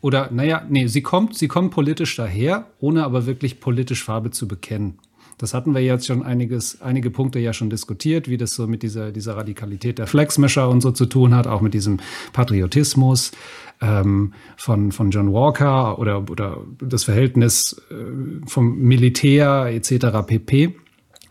oder 0.01 0.31
naja, 0.31 0.65
nee, 0.67 0.87
sie 0.87 1.01
kommt, 1.01 1.37
sie 1.37 1.47
kommt 1.47 1.71
politisch 1.71 2.17
daher, 2.17 2.67
ohne 2.81 3.05
aber 3.05 3.25
wirklich 3.25 3.61
politisch 3.61 4.03
Farbe 4.03 4.31
zu 4.31 4.49
bekennen. 4.49 4.99
Das 5.39 5.53
hatten 5.53 5.73
wir 5.73 5.81
jetzt 5.81 6.05
schon 6.05 6.21
einiges, 6.21 6.81
einige 6.81 7.09
Punkte 7.09 7.39
ja 7.39 7.53
schon 7.53 7.69
diskutiert, 7.69 8.27
wie 8.29 8.35
das 8.35 8.55
so 8.55 8.67
mit 8.67 8.83
dieser, 8.83 9.13
dieser 9.13 9.37
Radikalität 9.37 9.97
der 9.97 10.05
Flexmischer 10.05 10.67
und 10.67 10.81
so 10.81 10.91
zu 10.91 11.05
tun 11.05 11.33
hat, 11.33 11.47
auch 11.47 11.61
mit 11.61 11.73
diesem 11.73 11.99
Patriotismus 12.33 13.31
ähm, 13.79 14.33
von, 14.57 14.91
von 14.91 15.11
John 15.11 15.31
Walker 15.31 15.97
oder, 15.97 16.29
oder 16.29 16.57
das 16.81 17.05
Verhältnis 17.05 17.81
äh, 17.89 18.45
vom 18.47 18.79
Militär 18.79 19.67
etc. 19.67 20.27
pp. 20.27 20.75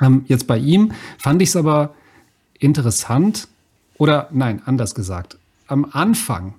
Ähm, 0.00 0.24
jetzt 0.26 0.46
bei 0.46 0.56
ihm 0.56 0.92
fand 1.18 1.42
ich 1.42 1.50
es 1.50 1.56
aber 1.56 1.94
interessant, 2.59 3.46
oder 3.98 4.28
nein, 4.32 4.62
anders 4.64 4.94
gesagt. 4.94 5.36
Am 5.66 5.86
Anfang 5.92 6.54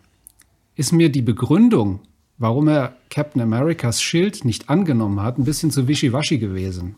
ist 0.75 0.91
mir 0.91 1.09
die 1.09 1.23
Begründung, 1.23 2.01
warum 2.37 2.67
er 2.67 2.93
Captain 3.09 3.41
Americas 3.41 4.03
Schild 4.03 4.45
nicht 4.45 4.69
angenommen 4.69 5.23
hat, 5.23 5.39
ein 5.39 5.45
bisschen 5.45 5.71
zu 5.71 5.87
wischiwaschi 5.87 6.37
gewesen. 6.37 6.95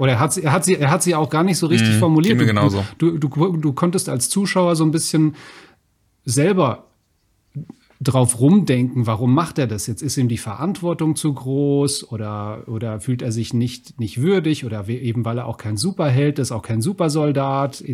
Oder 0.00 0.12
er 0.12 0.18
hat, 0.18 0.32
sie, 0.32 0.42
er, 0.42 0.52
hat 0.52 0.64
sie, 0.64 0.76
er 0.76 0.90
hat 0.90 1.02
sie 1.02 1.14
auch 1.14 1.28
gar 1.28 1.42
nicht 1.42 1.58
so 1.58 1.66
richtig 1.66 1.96
mhm, 1.96 1.98
formuliert. 1.98 2.38
Mir 2.38 2.46
genauso. 2.46 2.82
Du, 2.96 3.18
du, 3.18 3.28
du, 3.28 3.56
du 3.58 3.72
konntest 3.74 4.08
als 4.08 4.30
Zuschauer 4.30 4.74
so 4.74 4.82
ein 4.82 4.92
bisschen 4.92 5.36
selber 6.24 6.86
drauf 8.00 8.40
rumdenken, 8.40 9.06
warum 9.06 9.34
macht 9.34 9.58
er 9.58 9.66
das 9.66 9.86
jetzt? 9.86 10.00
Ist 10.00 10.16
ihm 10.16 10.28
die 10.28 10.38
Verantwortung 10.38 11.16
zu 11.16 11.34
groß 11.34 12.10
oder, 12.10 12.62
oder 12.66 12.98
fühlt 13.00 13.20
er 13.20 13.30
sich 13.30 13.52
nicht, 13.52 14.00
nicht 14.00 14.22
würdig 14.22 14.64
oder 14.64 14.88
eben 14.88 15.26
weil 15.26 15.36
er 15.36 15.44
auch 15.44 15.58
kein 15.58 15.76
Superheld 15.76 16.38
ist, 16.38 16.50
auch 16.50 16.62
kein 16.62 16.80
Supersoldat? 16.80 17.84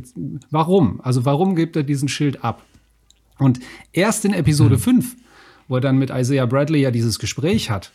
Warum? 0.52 1.00
Also 1.00 1.24
warum 1.24 1.56
gibt 1.56 1.74
er 1.74 1.82
diesen 1.82 2.08
Schild 2.08 2.44
ab? 2.44 2.62
Und 3.40 3.58
erst 3.92 4.24
in 4.24 4.32
Episode 4.32 4.76
mhm. 4.76 4.80
5, 4.80 5.16
wo 5.66 5.74
er 5.74 5.80
dann 5.80 5.98
mit 5.98 6.10
Isaiah 6.10 6.46
Bradley 6.46 6.82
ja 6.82 6.92
dieses 6.92 7.18
Gespräch 7.18 7.68
hat, 7.68 7.90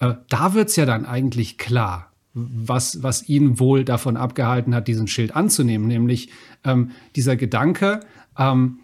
äh, 0.00 0.12
da 0.28 0.52
wird's 0.52 0.76
ja 0.76 0.84
dann 0.84 1.06
eigentlich 1.06 1.56
klar, 1.56 2.12
was, 2.36 3.02
was 3.02 3.28
ihn 3.30 3.58
wohl 3.58 3.82
davon 3.82 4.18
abgehalten 4.18 4.74
hat, 4.74 4.88
diesen 4.88 5.08
Schild 5.08 5.34
anzunehmen, 5.34 5.88
nämlich 5.88 6.28
ähm, 6.64 6.90
dieser 7.16 7.34
Gedanke, 7.34 8.00
ähm, 8.38 8.80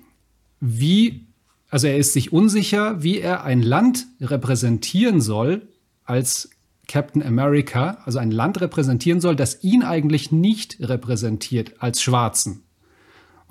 wie, 0.59 1.27
also 1.69 1.87
er 1.87 1.99
ist 1.99 2.15
sich 2.15 2.33
unsicher, 2.33 3.03
wie 3.03 3.19
er 3.19 3.45
ein 3.45 3.61
Land 3.61 4.07
repräsentieren 4.23 5.21
soll 5.21 5.69
als 6.05 6.49
Captain 6.89 7.23
America, 7.23 7.99
also 8.07 8.19
ein 8.19 8.31
Land 8.31 8.61
repräsentieren 8.63 9.21
soll, 9.21 9.37
das 9.37 9.63
ihn 9.63 9.83
eigentlich 9.83 10.33
nicht 10.33 10.79
repräsentiert 10.81 11.75
als 11.83 12.01
Schwarzen. 12.01 12.63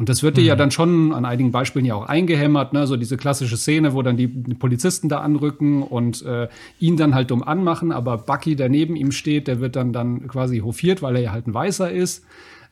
Und 0.01 0.09
das 0.09 0.23
wird 0.23 0.35
dir 0.35 0.43
ja 0.43 0.55
mhm. 0.55 0.57
dann 0.57 0.71
schon 0.71 1.13
an 1.13 1.25
einigen 1.25 1.51
Beispielen 1.51 1.85
ja 1.85 1.93
auch 1.93 2.07
eingehämmert, 2.07 2.73
ne? 2.73 2.87
so 2.87 2.97
diese 2.97 3.17
klassische 3.17 3.55
Szene, 3.55 3.93
wo 3.93 4.01
dann 4.01 4.17
die 4.17 4.27
Polizisten 4.27 5.09
da 5.09 5.19
anrücken 5.19 5.83
und 5.83 6.23
äh, 6.23 6.47
ihn 6.79 6.97
dann 6.97 7.13
halt 7.13 7.29
dumm 7.29 7.43
anmachen, 7.43 7.91
aber 7.91 8.17
Bucky, 8.17 8.55
der 8.55 8.67
neben 8.67 8.95
ihm 8.95 9.11
steht, 9.11 9.47
der 9.47 9.59
wird 9.59 9.75
dann 9.75 9.93
dann 9.93 10.27
quasi 10.27 10.57
hofiert, 10.61 11.03
weil 11.03 11.17
er 11.17 11.21
ja 11.21 11.31
halt 11.33 11.45
ein 11.45 11.53
Weißer 11.53 11.91
ist. 11.91 12.25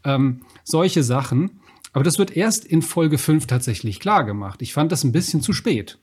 Ähm, 0.04 0.40
solche 0.64 1.04
Sachen. 1.04 1.60
Aber 1.94 2.04
das 2.04 2.18
wird 2.18 2.36
erst 2.36 2.66
in 2.66 2.82
Folge 2.82 3.20
5 3.20 3.46
tatsächlich 3.46 4.00
klar 4.00 4.24
gemacht. 4.24 4.64
Ich 4.64 4.74
fand 4.74 4.92
das 4.92 5.04
ein 5.04 5.12
bisschen 5.12 5.44
zu 5.44 5.54
spät. 5.54 6.00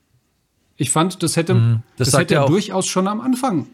Ich 0.77 0.93
fand, 0.93 1.25
das 1.25 1.35
hätte, 1.35 1.55
Mhm. 1.55 1.83
Das 1.97 2.13
das, 2.13 2.21
hätte 2.21 2.35
ja 2.35 2.45
er 2.45 2.47
durchaus 2.47 2.87
schon 2.87 3.09
am 3.09 3.21
Anfang 3.21 3.67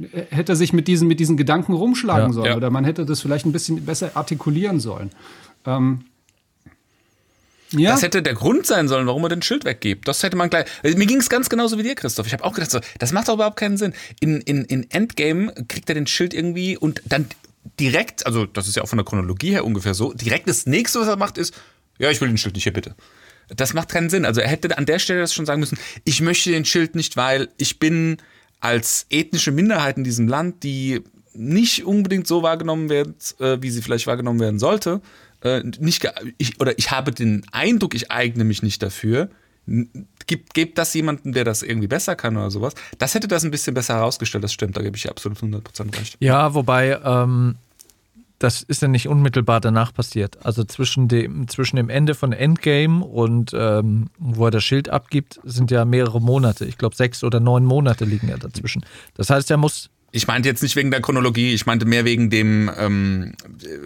äh, 0.00 0.26
hätte 0.30 0.52
er 0.52 0.56
sich 0.56 0.72
mit 0.72 0.86
diesen, 0.86 1.08
mit 1.08 1.18
diesen 1.18 1.36
Gedanken 1.36 1.72
rumschlagen 1.72 2.28
Ja. 2.28 2.32
sollen. 2.32 2.50
Ja. 2.50 2.56
Oder 2.56 2.70
man 2.70 2.84
hätte 2.84 3.04
das 3.04 3.20
vielleicht 3.20 3.46
ein 3.46 3.52
bisschen 3.52 3.84
besser 3.84 4.12
artikulieren 4.14 4.78
sollen. 4.78 5.10
Ähm, 5.66 6.04
ja, 7.72 7.92
Das 7.92 8.02
hätte 8.02 8.22
der 8.22 8.34
Grund 8.34 8.66
sein 8.66 8.88
sollen, 8.88 9.06
warum 9.06 9.22
er 9.24 9.28
den 9.28 9.42
Schild 9.42 9.64
weggibt. 9.64 10.08
Das 10.08 10.22
hätte 10.22 10.36
man 10.36 10.50
gleich. 10.50 10.66
Also 10.82 10.98
Mir 10.98 11.06
ging 11.06 11.18
es 11.18 11.28
ganz 11.28 11.48
genauso 11.48 11.78
wie 11.78 11.82
dir, 11.82 11.94
Christoph. 11.94 12.26
Ich 12.26 12.32
habe 12.32 12.44
auch 12.44 12.52
gedacht, 12.52 12.70
so, 12.70 12.80
das 12.98 13.12
macht 13.12 13.28
doch 13.28 13.34
überhaupt 13.34 13.56
keinen 13.56 13.76
Sinn. 13.76 13.94
In, 14.20 14.40
in, 14.40 14.64
in 14.64 14.90
Endgame 14.90 15.52
kriegt 15.68 15.88
er 15.88 15.94
den 15.94 16.06
Schild 16.06 16.34
irgendwie 16.34 16.76
und 16.76 17.02
dann 17.04 17.26
direkt, 17.78 18.26
also 18.26 18.46
das 18.46 18.68
ist 18.68 18.76
ja 18.76 18.82
auch 18.82 18.88
von 18.88 18.98
der 18.98 19.04
Chronologie 19.04 19.50
her 19.50 19.64
ungefähr 19.64 19.94
so, 19.94 20.12
direkt 20.12 20.48
das 20.48 20.66
nächste, 20.66 21.00
was 21.00 21.08
er 21.08 21.16
macht, 21.16 21.38
ist, 21.38 21.54
ja, 21.98 22.10
ich 22.10 22.20
will 22.20 22.28
den 22.28 22.38
Schild 22.38 22.54
nicht 22.54 22.64
hier 22.64 22.72
bitte. 22.72 22.94
Das 23.48 23.74
macht 23.74 23.88
keinen 23.88 24.10
Sinn. 24.10 24.24
Also 24.24 24.40
er 24.40 24.48
hätte 24.48 24.76
an 24.78 24.86
der 24.86 24.98
Stelle 24.98 25.20
das 25.20 25.34
schon 25.34 25.46
sagen 25.46 25.60
müssen, 25.60 25.78
ich 26.04 26.20
möchte 26.20 26.50
den 26.50 26.64
Schild 26.64 26.94
nicht, 26.94 27.16
weil 27.16 27.48
ich 27.58 27.78
bin 27.78 28.18
als 28.60 29.06
ethnische 29.10 29.50
Minderheit 29.50 29.96
in 29.96 30.04
diesem 30.04 30.28
Land, 30.28 30.62
die 30.62 31.02
nicht 31.32 31.84
unbedingt 31.84 32.26
so 32.26 32.42
wahrgenommen 32.42 32.88
wird, 32.88 33.40
äh, 33.40 33.60
wie 33.62 33.70
sie 33.70 33.82
vielleicht 33.82 34.06
wahrgenommen 34.06 34.40
werden 34.40 34.58
sollte, 34.58 35.00
äh, 35.42 35.62
nicht 35.78 36.08
ich, 36.38 36.60
oder 36.60 36.78
ich 36.78 36.90
habe 36.90 37.12
den 37.12 37.44
Eindruck, 37.52 37.94
ich 37.94 38.10
eigne 38.10 38.44
mich 38.44 38.62
nicht 38.62 38.82
dafür. 38.82 39.30
Gibt, 40.26 40.54
gibt 40.54 40.78
das 40.78 40.94
jemanden, 40.94 41.32
der 41.32 41.44
das 41.44 41.62
irgendwie 41.62 41.86
besser 41.86 42.16
kann 42.16 42.36
oder 42.36 42.50
sowas? 42.50 42.74
Das 42.98 43.14
hätte 43.14 43.28
das 43.28 43.44
ein 43.44 43.50
bisschen 43.50 43.74
besser 43.74 43.94
herausgestellt, 43.94 44.42
das 44.42 44.52
stimmt, 44.52 44.76
da 44.76 44.82
gebe 44.82 44.96
ich 44.96 45.08
absolut 45.08 45.38
100% 45.38 45.96
recht. 45.96 46.16
Ja, 46.18 46.54
wobei, 46.54 46.98
ähm, 47.04 47.56
das 48.40 48.62
ist 48.62 48.80
ja 48.80 48.88
nicht 48.88 49.06
unmittelbar 49.06 49.60
danach 49.60 49.92
passiert. 49.92 50.44
Also 50.44 50.64
zwischen 50.64 51.08
dem, 51.08 51.46
zwischen 51.46 51.76
dem 51.76 51.90
Ende 51.90 52.14
von 52.14 52.32
Endgame 52.32 53.04
und 53.04 53.52
ähm, 53.54 54.08
wo 54.18 54.46
er 54.46 54.50
das 54.50 54.64
Schild 54.64 54.88
abgibt, 54.88 55.38
sind 55.44 55.70
ja 55.70 55.84
mehrere 55.84 56.22
Monate. 56.22 56.64
Ich 56.64 56.78
glaube, 56.78 56.96
sechs 56.96 57.22
oder 57.22 57.38
neun 57.38 57.66
Monate 57.66 58.06
liegen 58.06 58.28
ja 58.28 58.38
dazwischen. 58.38 58.84
Das 59.14 59.30
heißt, 59.30 59.50
er 59.50 59.58
muss. 59.58 59.90
Ich 60.12 60.26
meinte 60.26 60.48
jetzt 60.48 60.62
nicht 60.62 60.74
wegen 60.76 60.90
der 60.90 61.00
Chronologie, 61.00 61.54
ich 61.54 61.66
meinte 61.66 61.86
mehr 61.86 62.04
wegen 62.04 62.30
dem, 62.30 62.70
ähm, 62.76 63.34
äh, 63.62 63.78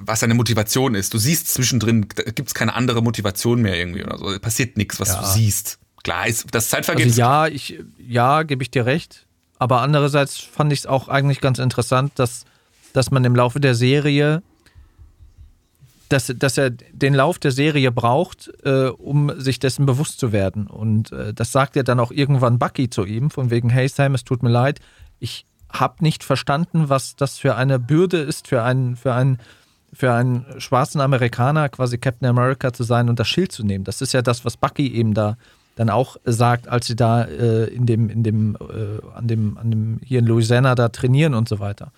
was 0.00 0.20
seine 0.20 0.34
Motivation 0.34 0.94
ist. 0.94 1.14
Du 1.14 1.18
siehst 1.18 1.48
zwischendrin, 1.48 2.08
gibt 2.08 2.48
es 2.48 2.54
keine 2.54 2.74
andere 2.74 3.02
Motivation 3.02 3.62
mehr 3.62 3.76
irgendwie 3.76 4.04
oder 4.04 4.18
so. 4.18 4.38
Passiert 4.38 4.76
nichts, 4.76 5.00
was 5.00 5.08
Ja. 5.08 5.20
du 5.20 5.26
siehst. 5.28 5.78
Klar, 6.04 6.26
ist, 6.26 6.46
das 6.50 6.68
Zeitvergeht 6.68 7.06
Also 7.06 7.20
ja, 7.20 7.46
ich, 7.46 7.78
ja, 8.06 8.42
gebe 8.42 8.62
ich 8.62 8.70
dir 8.70 8.84
recht. 8.86 9.26
Aber 9.58 9.80
andererseits 9.80 10.38
fand 10.38 10.72
ich 10.72 10.80
es 10.80 10.86
auch 10.86 11.08
eigentlich 11.08 11.40
ganz 11.40 11.58
interessant, 11.58 12.12
dass, 12.16 12.44
dass 12.92 13.10
man 13.10 13.24
im 13.24 13.36
Laufe 13.36 13.60
der 13.60 13.74
Serie, 13.76 14.42
dass, 16.08 16.32
dass 16.36 16.58
er 16.58 16.70
den 16.70 17.14
Lauf 17.14 17.38
der 17.38 17.52
Serie 17.52 17.92
braucht, 17.92 18.50
äh, 18.64 18.88
um 18.88 19.32
sich 19.40 19.60
dessen 19.60 19.86
bewusst 19.86 20.18
zu 20.18 20.32
werden. 20.32 20.66
Und 20.66 21.12
äh, 21.12 21.32
das 21.32 21.52
sagt 21.52 21.76
ja 21.76 21.84
dann 21.84 22.00
auch 22.00 22.10
irgendwann 22.10 22.58
Bucky 22.58 22.90
zu 22.90 23.04
ihm, 23.04 23.30
von 23.30 23.50
wegen, 23.50 23.70
hey 23.70 23.88
Sam, 23.88 24.14
es 24.14 24.24
tut 24.24 24.42
mir 24.42 24.50
leid, 24.50 24.80
ich 25.20 25.46
habe 25.72 25.96
nicht 26.00 26.24
verstanden, 26.24 26.88
was 26.88 27.16
das 27.16 27.38
für 27.38 27.56
eine 27.56 27.78
Bürde 27.78 28.18
ist, 28.18 28.48
für 28.48 28.62
einen, 28.62 28.96
für 28.96 29.14
einen, 29.14 29.38
für 29.92 30.12
einen 30.12 30.44
schwarzen 30.58 31.00
Amerikaner 31.00 31.68
quasi 31.68 31.98
Captain 31.98 32.28
America 32.28 32.72
zu 32.72 32.84
sein 32.84 33.08
und 33.08 33.18
das 33.18 33.28
Schild 33.28 33.52
zu 33.52 33.64
nehmen. 33.64 33.84
Das 33.84 34.00
ist 34.00 34.12
ja 34.12 34.22
das, 34.22 34.44
was 34.44 34.56
Bucky 34.56 34.92
eben 34.92 35.14
da 35.14 35.36
dann 35.74 35.88
auch 35.88 36.16
sagt, 36.24 36.68
als 36.68 36.86
sie 36.86 36.96
da 36.96 37.24
äh, 37.24 37.64
in 37.64 37.86
dem, 37.86 38.10
in 38.10 38.22
dem, 38.22 38.56
äh, 38.56 39.16
an 39.16 39.26
dem, 39.26 39.56
an 39.56 39.70
dem, 39.70 40.00
hier 40.04 40.18
in 40.18 40.26
Louisiana 40.26 40.74
da 40.74 40.90
trainieren 40.90 41.34
und 41.34 41.48
so 41.48 41.60
weiter. 41.60 41.92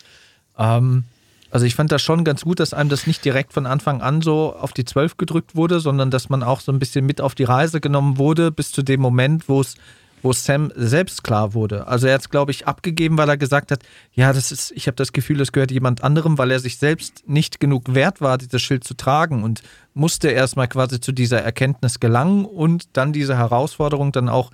Ähm, 0.57 1.05
also 1.51 1.67
ich 1.67 1.75
fand 1.75 1.93
das 1.93 2.03
schon 2.03 2.25
ganz 2.25 2.43
gut, 2.43 2.61
dass 2.61 2.75
einem 2.75 2.91
das 2.91 3.07
nicht 3.07 3.25
direkt 3.25 3.53
von 3.53 3.67
Anfang 3.67 4.01
an 4.01 4.23
so 4.23 4.55
auf 4.55 4.73
die 4.73 4.85
Zwölf 4.85 5.17
gedrückt 5.17 5.55
wurde, 5.55 5.81
sondern 5.81 6.11
dass 6.11 6.29
man 6.29 6.43
auch 6.43 6.61
so 6.61 6.73
ein 6.73 6.79
bisschen 6.79 7.07
mit 7.07 7.21
auf 7.21 7.35
die 7.35 7.45
Reise 7.45 7.81
genommen 7.81 8.19
wurde, 8.19 8.51
bis 8.51 8.73
zu 8.73 8.83
dem 8.83 9.01
Moment, 9.01 9.49
wo 9.49 9.61
es 9.61 9.77
wo 10.25 10.33
Sam 10.33 10.73
selbst 10.75 11.23
klar 11.23 11.53
wurde. 11.53 11.87
Also 11.87 12.07
er 12.07 12.15
hat 12.15 12.23
es, 12.23 12.31
glaube 12.31 12.51
ich, 12.51 12.67
abgegeben, 12.67 13.19
weil 13.19 13.29
er 13.29 13.37
gesagt 13.37 13.71
hat, 13.71 13.83
ja, 14.15 14.33
das 14.33 14.53
ist, 14.53 14.73
ich 14.73 14.87
habe 14.87 14.97
das 14.97 15.13
Gefühl, 15.13 15.37
das 15.37 15.53
gehört 15.53 15.71
jemand 15.71 16.03
anderem, 16.03 16.39
weil 16.39 16.51
er 16.51 16.61
sich 16.61 16.79
selbst 16.79 17.29
nicht 17.29 17.61
genug 17.61 17.95
wert 17.95 18.23
war, 18.23 18.39
dieses 18.39 18.63
Schild 18.63 18.85
zu 18.85 18.95
tragen 18.95 19.43
und 19.43 19.63
musste 19.93 20.31
erstmal 20.31 20.67
quasi 20.67 20.99
zu 20.99 21.13
dieser 21.13 21.43
Erkenntnis 21.43 22.01
gelangen 22.01 22.47
und 22.47 22.97
dann 22.97 23.13
diese 23.13 23.37
Herausforderung 23.37 24.13
dann 24.13 24.31
auch 24.31 24.51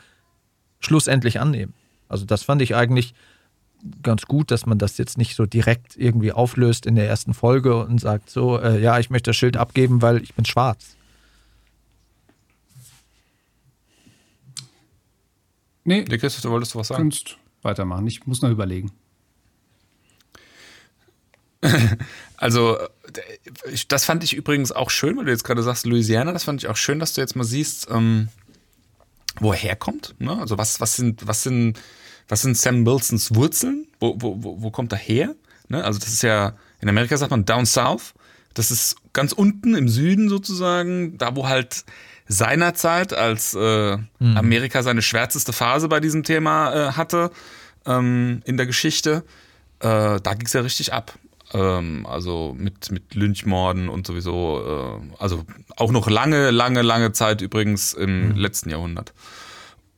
schlussendlich 0.81 1.39
annehmen. 1.39 1.73
Also 2.09 2.25
das 2.25 2.43
fand 2.43 2.63
ich 2.63 2.75
eigentlich 2.75 3.15
ganz 4.03 4.27
gut, 4.27 4.51
dass 4.51 4.67
man 4.67 4.79
das 4.79 4.99
jetzt 4.99 5.19
nicht 5.19 5.37
so 5.37 5.47
direkt 5.47 5.97
irgendwie 5.97 6.33
auflöst 6.33 6.85
in 6.85 6.97
der 6.97 7.07
ersten 7.07 7.33
Folge 7.33 7.77
und 7.77 8.01
sagt 8.01 8.29
so, 8.29 8.59
äh, 8.59 8.81
ja, 8.81 8.99
ich 8.99 9.09
möchte 9.09 9.31
das 9.31 9.37
Schild 9.37 9.57
abgeben, 9.57 10.03
weil 10.03 10.21
ich 10.21 10.35
bin 10.35 10.45
schwarz. 10.45 10.97
Nee, 15.91 16.05
Nee, 16.09 16.19
Christoph, 16.19 16.43
du 16.43 16.51
wolltest 16.51 16.75
du 16.75 16.79
was 16.79 16.89
sagen? 16.89 17.03
kannst 17.03 17.37
weitermachen. 17.63 18.07
Ich 18.07 18.27
muss 18.27 18.43
noch 18.43 18.51
überlegen. 18.51 18.93
Also, 22.37 22.79
äh, 22.79 22.89
das 23.89 24.07
fand 24.07 24.25
ich 24.25 24.33
übrigens 24.33 24.73
auch 24.73 24.89
schön, 24.89 25.15
weil 25.19 25.27
du 25.27 25.31
jetzt 25.31 25.45
gerade 25.45 25.63
sagst, 25.63 25.85
Louisiana, 25.85 26.33
das 26.33 26.45
fand 26.45 26.63
ich 26.63 26.69
auch 26.69 26.77
schön, 26.77 26.99
dass 26.99 27.13
du 27.13 27.21
jetzt 27.21 27.37
mal 27.37 27.45
siehst, 27.45 27.89
ähm, 27.91 28.29
wo 29.41 29.53
er 29.53 29.59
herkommt. 29.59 30.15
Ne? 30.19 30.39
Also, 30.41 30.57
was, 30.57 30.81
was, 30.81 30.97
sind, 30.97 31.27
was, 31.27 31.43
sind, 31.43 31.79
was 32.29 32.41
sind 32.41 32.57
Sam 32.57 32.87
Wilsons 32.87 33.35
Wurzeln? 33.35 33.89
Wo, 34.01 34.17
wo, 34.19 34.43
wo, 34.43 34.63
wo 34.63 34.71
kommt 34.71 34.93
er 34.93 34.99
her? 34.99 35.35
Ne? 35.69 35.85
Also, 35.85 35.99
das 35.99 36.09
ist 36.09 36.23
ja, 36.23 36.57
in 36.81 36.89
Amerika 36.89 37.19
sagt 37.19 37.31
man 37.31 37.45
Down 37.45 37.67
South. 37.67 38.15
Das 38.55 38.71
ist 38.71 38.97
ganz 39.13 39.33
unten 39.33 39.75
im 39.75 39.91
Süden 39.91 40.31
sozusagen, 40.31 41.19
da 41.19 41.37
wo 41.37 41.47
halt 41.47 41.85
seinerzeit, 42.31 43.13
als 43.13 43.55
äh, 43.55 43.99
Amerika 44.21 44.83
seine 44.85 45.03
schwärzeste 45.03 45.53
Phase 45.53 45.89
bei 45.89 45.99
diesem 45.99 46.23
Thema 46.23 46.73
äh, 46.73 46.93
hatte 46.93 47.33
ähm, 47.87 48.41
in 48.45 48.57
der 48.57 48.67
Geschichte, 48.67 49.25
äh, 49.81 50.21
da 50.21 50.35
ging 50.35 50.47
es 50.47 50.53
ja 50.53 50.61
richtig 50.61 50.93
ab. 50.93 51.19
Ähm, 51.53 52.07
also 52.07 52.55
mit, 52.57 52.93
mit 52.93 53.17
Lynchmorden 53.17 53.89
und 53.89 54.07
sowieso, 54.07 55.01
äh, 55.01 55.23
also 55.23 55.45
auch 55.77 55.91
noch 55.91 56.09
lange, 56.09 56.53
lange, 56.53 56.83
lange 56.83 57.11
Zeit 57.11 57.41
übrigens 57.41 57.95
im 57.95 58.37
letzten 58.37 58.71
Jahrhundert. 58.71 59.13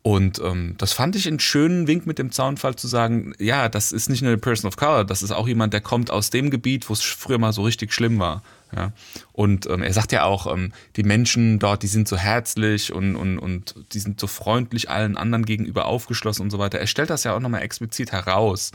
Und 0.02 0.40
ähm, 0.40 0.74
das 0.78 0.92
fand 0.92 1.14
ich 1.14 1.28
einen 1.28 1.38
schönen 1.38 1.86
Wink 1.86 2.06
mit 2.06 2.18
dem 2.18 2.32
Zaunfall 2.32 2.74
zu 2.74 2.88
sagen, 2.88 3.34
ja, 3.38 3.68
das 3.68 3.92
ist 3.92 4.10
nicht 4.10 4.20
nur 4.20 4.32
eine 4.32 4.40
Person 4.40 4.66
of 4.66 4.76
Color, 4.76 5.04
das 5.04 5.22
ist 5.22 5.30
auch 5.30 5.46
jemand, 5.46 5.72
der 5.72 5.80
kommt 5.80 6.10
aus 6.10 6.30
dem 6.30 6.50
Gebiet, 6.50 6.88
wo 6.88 6.92
es 6.92 7.02
früher 7.02 7.38
mal 7.38 7.52
so 7.52 7.62
richtig 7.62 7.92
schlimm 7.92 8.18
war. 8.18 8.42
Ja. 8.74 8.92
Und 9.32 9.66
ähm, 9.66 9.82
er 9.82 9.92
sagt 9.92 10.10
ja 10.10 10.24
auch, 10.24 10.52
ähm, 10.52 10.72
die 10.96 11.04
Menschen 11.04 11.60
dort, 11.60 11.84
die 11.84 11.88
sind 11.88 12.08
so 12.08 12.16
herzlich 12.16 12.92
und, 12.92 13.14
und, 13.14 13.38
und 13.38 13.76
die 13.92 14.00
sind 14.00 14.18
so 14.18 14.26
freundlich 14.26 14.90
allen 14.90 15.16
anderen 15.16 15.44
gegenüber 15.44 15.84
aufgeschlossen 15.84 16.42
und 16.42 16.50
so 16.50 16.58
weiter. 16.58 16.80
Er 16.80 16.88
stellt 16.88 17.10
das 17.10 17.22
ja 17.22 17.36
auch 17.36 17.40
nochmal 17.40 17.62
explizit 17.62 18.10
heraus. 18.10 18.72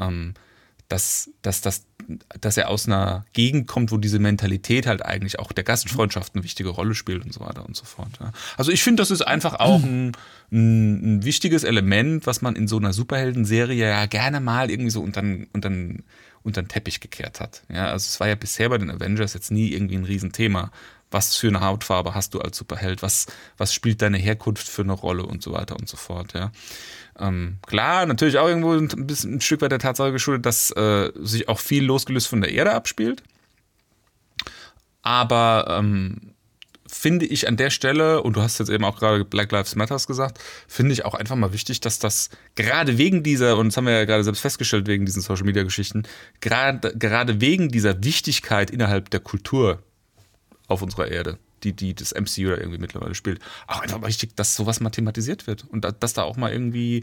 Ähm, 0.00 0.34
dass, 0.88 1.30
dass, 1.42 1.60
dass, 1.60 1.86
dass 2.40 2.56
er 2.56 2.68
aus 2.68 2.86
einer 2.86 3.24
Gegend 3.32 3.66
kommt, 3.66 3.90
wo 3.90 3.96
diese 3.96 4.18
Mentalität 4.18 4.86
halt 4.86 5.04
eigentlich 5.04 5.38
auch 5.38 5.52
der 5.52 5.64
Gastfreundschaft 5.64 6.34
eine 6.34 6.44
wichtige 6.44 6.68
Rolle 6.68 6.94
spielt 6.94 7.24
und 7.24 7.32
so 7.32 7.40
weiter 7.40 7.64
und 7.64 7.74
so 7.74 7.84
fort. 7.84 8.10
Ja. 8.20 8.32
Also 8.56 8.70
ich 8.70 8.82
finde, 8.82 9.00
das 9.00 9.10
ist 9.10 9.22
einfach 9.22 9.54
auch 9.54 9.82
ein, 9.82 10.12
ein, 10.54 11.24
wichtiges 11.24 11.64
Element, 11.64 12.26
was 12.26 12.40
man 12.40 12.56
in 12.56 12.68
so 12.68 12.78
einer 12.78 12.92
Superhelden-Serie 12.92 13.88
ja 13.88 14.06
gerne 14.06 14.40
mal 14.40 14.70
irgendwie 14.70 14.90
so 14.90 15.02
unter 15.02 15.22
den 15.22 16.04
Teppich 16.68 17.00
gekehrt 17.00 17.40
hat. 17.40 17.62
Ja, 17.68 17.86
also 17.86 18.06
es 18.08 18.20
war 18.20 18.28
ja 18.28 18.36
bisher 18.36 18.68
bei 18.68 18.78
den 18.78 18.90
Avengers 18.90 19.34
jetzt 19.34 19.50
nie 19.50 19.72
irgendwie 19.72 19.96
ein 19.96 20.04
Riesenthema. 20.04 20.70
Was 21.10 21.36
für 21.36 21.48
eine 21.48 21.60
Hautfarbe 21.60 22.14
hast 22.14 22.34
du 22.34 22.40
als 22.40 22.56
Superheld? 22.56 23.02
Was, 23.02 23.26
was 23.56 23.74
spielt 23.74 24.02
deine 24.02 24.18
Herkunft 24.18 24.66
für 24.66 24.82
eine 24.82 24.92
Rolle 24.92 25.24
und 25.24 25.42
so 25.42 25.52
weiter 25.52 25.76
und 25.76 25.88
so 25.88 25.96
fort, 25.96 26.32
ja. 26.34 26.50
Ähm, 27.18 27.58
klar, 27.66 28.06
natürlich 28.06 28.38
auch 28.38 28.48
irgendwo 28.48 28.72
ein, 28.72 28.88
bisschen, 29.06 29.34
ein 29.34 29.40
Stück 29.40 29.60
weit 29.60 29.70
der 29.70 29.78
Tatsache 29.78 30.12
geschuldet, 30.12 30.46
dass 30.46 30.70
äh, 30.72 31.12
sich 31.20 31.48
auch 31.48 31.60
viel 31.60 31.84
losgelöst 31.84 32.26
von 32.26 32.40
der 32.40 32.52
Erde 32.52 32.72
abspielt. 32.72 33.22
Aber 35.02 35.66
ähm, 35.68 36.33
finde 36.90 37.24
ich 37.26 37.48
an 37.48 37.56
der 37.56 37.70
Stelle, 37.70 38.22
und 38.22 38.36
du 38.36 38.42
hast 38.42 38.58
jetzt 38.58 38.68
eben 38.68 38.84
auch 38.84 38.98
gerade 38.98 39.24
Black 39.24 39.50
Lives 39.52 39.74
Matters 39.74 40.06
gesagt, 40.06 40.38
finde 40.68 40.92
ich 40.92 41.04
auch 41.04 41.14
einfach 41.14 41.36
mal 41.36 41.52
wichtig, 41.52 41.80
dass 41.80 41.98
das 41.98 42.28
gerade 42.54 42.98
wegen 42.98 43.22
dieser, 43.22 43.56
und 43.56 43.68
das 43.68 43.76
haben 43.76 43.86
wir 43.86 43.94
ja 43.94 44.04
gerade 44.04 44.22
selbst 44.24 44.40
festgestellt, 44.40 44.86
wegen 44.86 45.06
diesen 45.06 45.22
Social 45.22 45.44
Media 45.44 45.62
Geschichten, 45.62 46.02
gerade, 46.40 46.96
gerade 46.96 47.40
wegen 47.40 47.68
dieser 47.70 48.04
Wichtigkeit 48.04 48.70
innerhalb 48.70 49.10
der 49.10 49.20
Kultur 49.20 49.82
auf 50.68 50.82
unserer 50.82 51.08
Erde, 51.08 51.38
die, 51.62 51.72
die 51.72 51.94
das 51.94 52.12
MCU 52.14 52.48
da 52.50 52.56
irgendwie 52.58 52.78
mittlerweile 52.78 53.14
spielt, 53.14 53.40
auch 53.66 53.80
einfach 53.80 54.00
mal 54.00 54.08
wichtig, 54.08 54.36
dass 54.36 54.54
sowas 54.54 54.80
mal 54.80 54.90
thematisiert 54.90 55.46
wird 55.46 55.64
und 55.70 55.84
da, 55.84 55.90
dass 55.92 56.12
da 56.12 56.22
auch 56.22 56.36
mal 56.36 56.52
irgendwie 56.52 57.02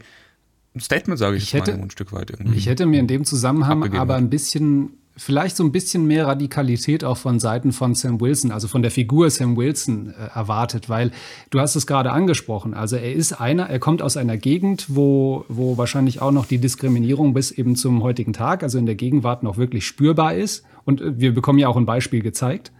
ein 0.74 0.80
Statement, 0.80 1.18
sage 1.18 1.36
ich, 1.36 1.42
Ich 1.42 1.54
hätte- 1.54 1.76
mal, 1.76 1.82
ein 1.82 1.90
Stück 1.90 2.12
weit 2.12 2.30
irgendwie. 2.30 2.56
Ich 2.56 2.66
hätte 2.66 2.86
mir 2.86 3.00
in 3.00 3.06
dem 3.08 3.24
Zusammenhang 3.24 3.94
aber 3.96 4.14
ein 4.14 4.30
bisschen 4.30 4.90
vielleicht 5.16 5.56
so 5.56 5.64
ein 5.64 5.72
bisschen 5.72 6.06
mehr 6.06 6.26
Radikalität 6.26 7.04
auch 7.04 7.16
von 7.16 7.38
Seiten 7.38 7.72
von 7.72 7.94
Sam 7.94 8.20
Wilson, 8.20 8.50
also 8.50 8.68
von 8.68 8.82
der 8.82 8.90
Figur 8.90 9.28
Sam 9.30 9.56
Wilson 9.56 10.10
äh, 10.10 10.34
erwartet, 10.34 10.88
weil 10.88 11.10
du 11.50 11.60
hast 11.60 11.76
es 11.76 11.86
gerade 11.86 12.12
angesprochen. 12.12 12.74
Also 12.74 12.96
er 12.96 13.12
ist 13.12 13.34
einer, 13.34 13.68
er 13.68 13.78
kommt 13.78 14.02
aus 14.02 14.16
einer 14.16 14.36
Gegend, 14.36 14.86
wo, 14.88 15.44
wo 15.48 15.76
wahrscheinlich 15.76 16.22
auch 16.22 16.32
noch 16.32 16.46
die 16.46 16.58
Diskriminierung 16.58 17.34
bis 17.34 17.50
eben 17.50 17.76
zum 17.76 18.02
heutigen 18.02 18.32
Tag, 18.32 18.62
also 18.62 18.78
in 18.78 18.86
der 18.86 18.94
Gegenwart 18.94 19.42
noch 19.42 19.58
wirklich 19.58 19.86
spürbar 19.86 20.34
ist. 20.34 20.64
Und 20.84 21.00
äh, 21.00 21.18
wir 21.18 21.34
bekommen 21.34 21.58
ja 21.58 21.68
auch 21.68 21.76
ein 21.76 21.86
Beispiel 21.86 22.22
gezeigt. 22.22 22.72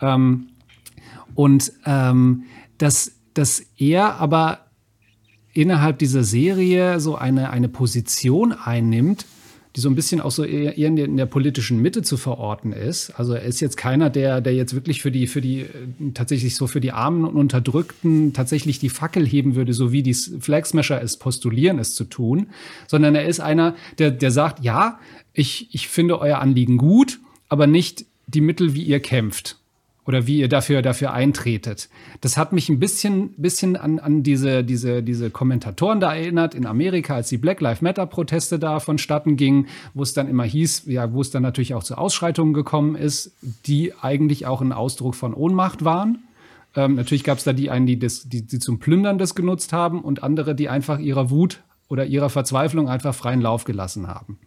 Ähm, 0.00 0.48
und 1.34 1.72
ähm, 1.84 2.44
dass, 2.78 3.12
dass 3.34 3.62
er 3.76 4.16
aber 4.16 4.60
innerhalb 5.52 5.98
dieser 5.98 6.24
Serie 6.24 7.00
so 7.00 7.16
eine, 7.16 7.50
eine 7.50 7.68
Position 7.68 8.52
einnimmt, 8.52 9.26
die 9.76 9.80
so 9.80 9.90
ein 9.90 9.94
bisschen 9.94 10.22
auch 10.22 10.30
so 10.30 10.42
eher 10.42 10.76
in 10.78 10.96
der, 10.96 11.04
in 11.04 11.16
der, 11.18 11.26
politischen 11.26 11.82
Mitte 11.82 12.00
zu 12.00 12.16
verorten 12.16 12.72
ist. 12.72 13.10
Also 13.10 13.34
er 13.34 13.42
ist 13.42 13.60
jetzt 13.60 13.76
keiner, 13.76 14.08
der, 14.08 14.40
der 14.40 14.54
jetzt 14.54 14.74
wirklich 14.74 15.02
für 15.02 15.10
die, 15.10 15.26
für 15.26 15.42
die, 15.42 15.60
äh, 15.60 15.66
tatsächlich 16.14 16.56
so 16.56 16.66
für 16.66 16.80
die 16.80 16.92
Armen 16.92 17.24
und 17.24 17.36
Unterdrückten 17.36 18.32
tatsächlich 18.32 18.78
die 18.78 18.88
Fackel 18.88 19.26
heben 19.26 19.54
würde, 19.54 19.74
so 19.74 19.92
wie 19.92 20.02
die 20.02 20.14
Flagsmasher 20.14 21.02
es 21.02 21.18
postulieren, 21.18 21.78
es 21.78 21.94
zu 21.94 22.04
tun, 22.04 22.48
sondern 22.86 23.14
er 23.14 23.26
ist 23.26 23.40
einer, 23.40 23.76
der, 23.98 24.10
der 24.10 24.30
sagt, 24.30 24.64
ja, 24.64 24.98
ich, 25.34 25.68
ich 25.72 25.88
finde 25.88 26.20
euer 26.20 26.38
Anliegen 26.38 26.78
gut, 26.78 27.20
aber 27.48 27.66
nicht 27.66 28.06
die 28.26 28.40
Mittel, 28.40 28.74
wie 28.74 28.82
ihr 28.82 29.00
kämpft 29.00 29.58
oder 30.06 30.26
wie 30.26 30.38
ihr 30.38 30.48
dafür, 30.48 30.82
dafür 30.82 31.12
eintretet. 31.12 31.88
Das 32.20 32.36
hat 32.36 32.52
mich 32.52 32.68
ein 32.68 32.78
bisschen, 32.78 33.30
bisschen 33.36 33.76
an, 33.76 33.98
an 33.98 34.22
diese, 34.22 34.62
diese, 34.62 35.02
diese 35.02 35.30
Kommentatoren 35.30 36.00
da 36.00 36.14
erinnert 36.14 36.54
in 36.54 36.64
Amerika, 36.64 37.16
als 37.16 37.28
die 37.28 37.38
Black 37.38 37.60
Lives 37.60 37.82
Matter 37.82 38.06
Proteste 38.06 38.58
da 38.58 38.78
vonstatten 38.78 39.36
gingen, 39.36 39.66
wo 39.94 40.02
es 40.02 40.14
dann 40.14 40.28
immer 40.28 40.44
hieß, 40.44 40.84
ja, 40.86 41.12
wo 41.12 41.20
es 41.20 41.30
dann 41.30 41.42
natürlich 41.42 41.74
auch 41.74 41.82
zu 41.82 41.98
Ausschreitungen 41.98 42.54
gekommen 42.54 42.94
ist, 42.94 43.32
die 43.66 43.92
eigentlich 44.00 44.46
auch 44.46 44.60
ein 44.60 44.72
Ausdruck 44.72 45.16
von 45.16 45.34
Ohnmacht 45.34 45.84
waren. 45.84 46.24
Ähm, 46.76 46.94
natürlich 46.94 47.24
gab 47.24 47.38
es 47.38 47.44
da 47.44 47.52
die 47.52 47.70
einen, 47.70 47.86
die, 47.86 47.98
das, 47.98 48.28
die, 48.28 48.46
die 48.46 48.60
zum 48.60 48.78
Plündern 48.78 49.18
das 49.18 49.34
genutzt 49.34 49.72
haben 49.72 50.02
und 50.02 50.22
andere, 50.22 50.54
die 50.54 50.68
einfach 50.68 51.00
ihrer 51.00 51.30
Wut 51.30 51.62
oder 51.88 52.06
ihrer 52.06 52.30
Verzweiflung 52.30 52.88
einfach 52.88 53.14
freien 53.14 53.40
Lauf 53.40 53.64
gelassen 53.64 54.06
haben 54.06 54.38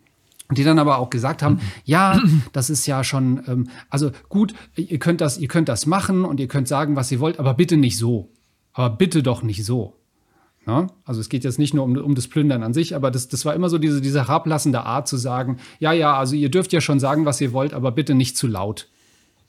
die 0.52 0.64
dann 0.64 0.80
aber 0.80 0.97
auch 0.97 1.10
gesagt 1.10 1.43
haben, 1.43 1.60
ja, 1.84 2.20
das 2.54 2.70
ist 2.70 2.86
ja 2.86 3.04
schon, 3.04 3.43
ähm, 3.47 3.70
also 3.89 4.12
gut, 4.30 4.54
ihr 4.76 5.00
könnt 5.00 5.22
das, 5.22 5.38
ihr 5.38 5.47
könnt 5.47 5.70
das 5.70 5.86
machen 5.86 6.26
und 6.26 6.39
ihr 6.39 6.47
könnt 6.47 6.68
sagen, 6.68 6.95
was 6.95 7.12
ihr 7.12 7.20
wollt, 7.20 7.39
aber 7.39 7.54
bitte 7.54 7.78
nicht 7.78 7.97
so. 7.97 8.30
Aber 8.74 8.95
bitte 8.95 9.24
doch 9.24 9.43
nicht 9.43 9.66
so. 9.66 9.95
Ja? 10.66 10.88
Also 11.06 11.22
es 11.22 11.30
geht 11.30 11.43
jetzt 11.43 11.60
nicht 11.60 11.74
nur 11.74 11.84
um, 11.84 11.97
um 11.97 12.16
das 12.16 12.28
Plündern 12.28 12.64
an 12.64 12.74
sich, 12.74 12.95
aber 12.95 13.12
das, 13.12 13.28
das 13.28 13.45
war 13.45 13.54
immer 13.54 13.70
so 13.70 13.78
diese, 13.78 14.02
diese 14.02 14.20
herablassende 14.20 14.84
Art 14.84 15.08
zu 15.08 15.18
sagen, 15.18 15.58
ja, 15.80 15.91
ja, 15.91 16.18
also 16.18 16.36
ihr 16.36 16.50
dürft 16.50 16.74
ja 16.74 16.82
schon 16.82 17.00
sagen, 17.00 17.26
was 17.26 17.41
ihr 17.41 17.54
wollt, 17.54 17.74
aber 17.74 17.91
bitte 17.91 18.16
nicht 18.16 18.38
zu 18.38 18.47
laut. 18.47 18.88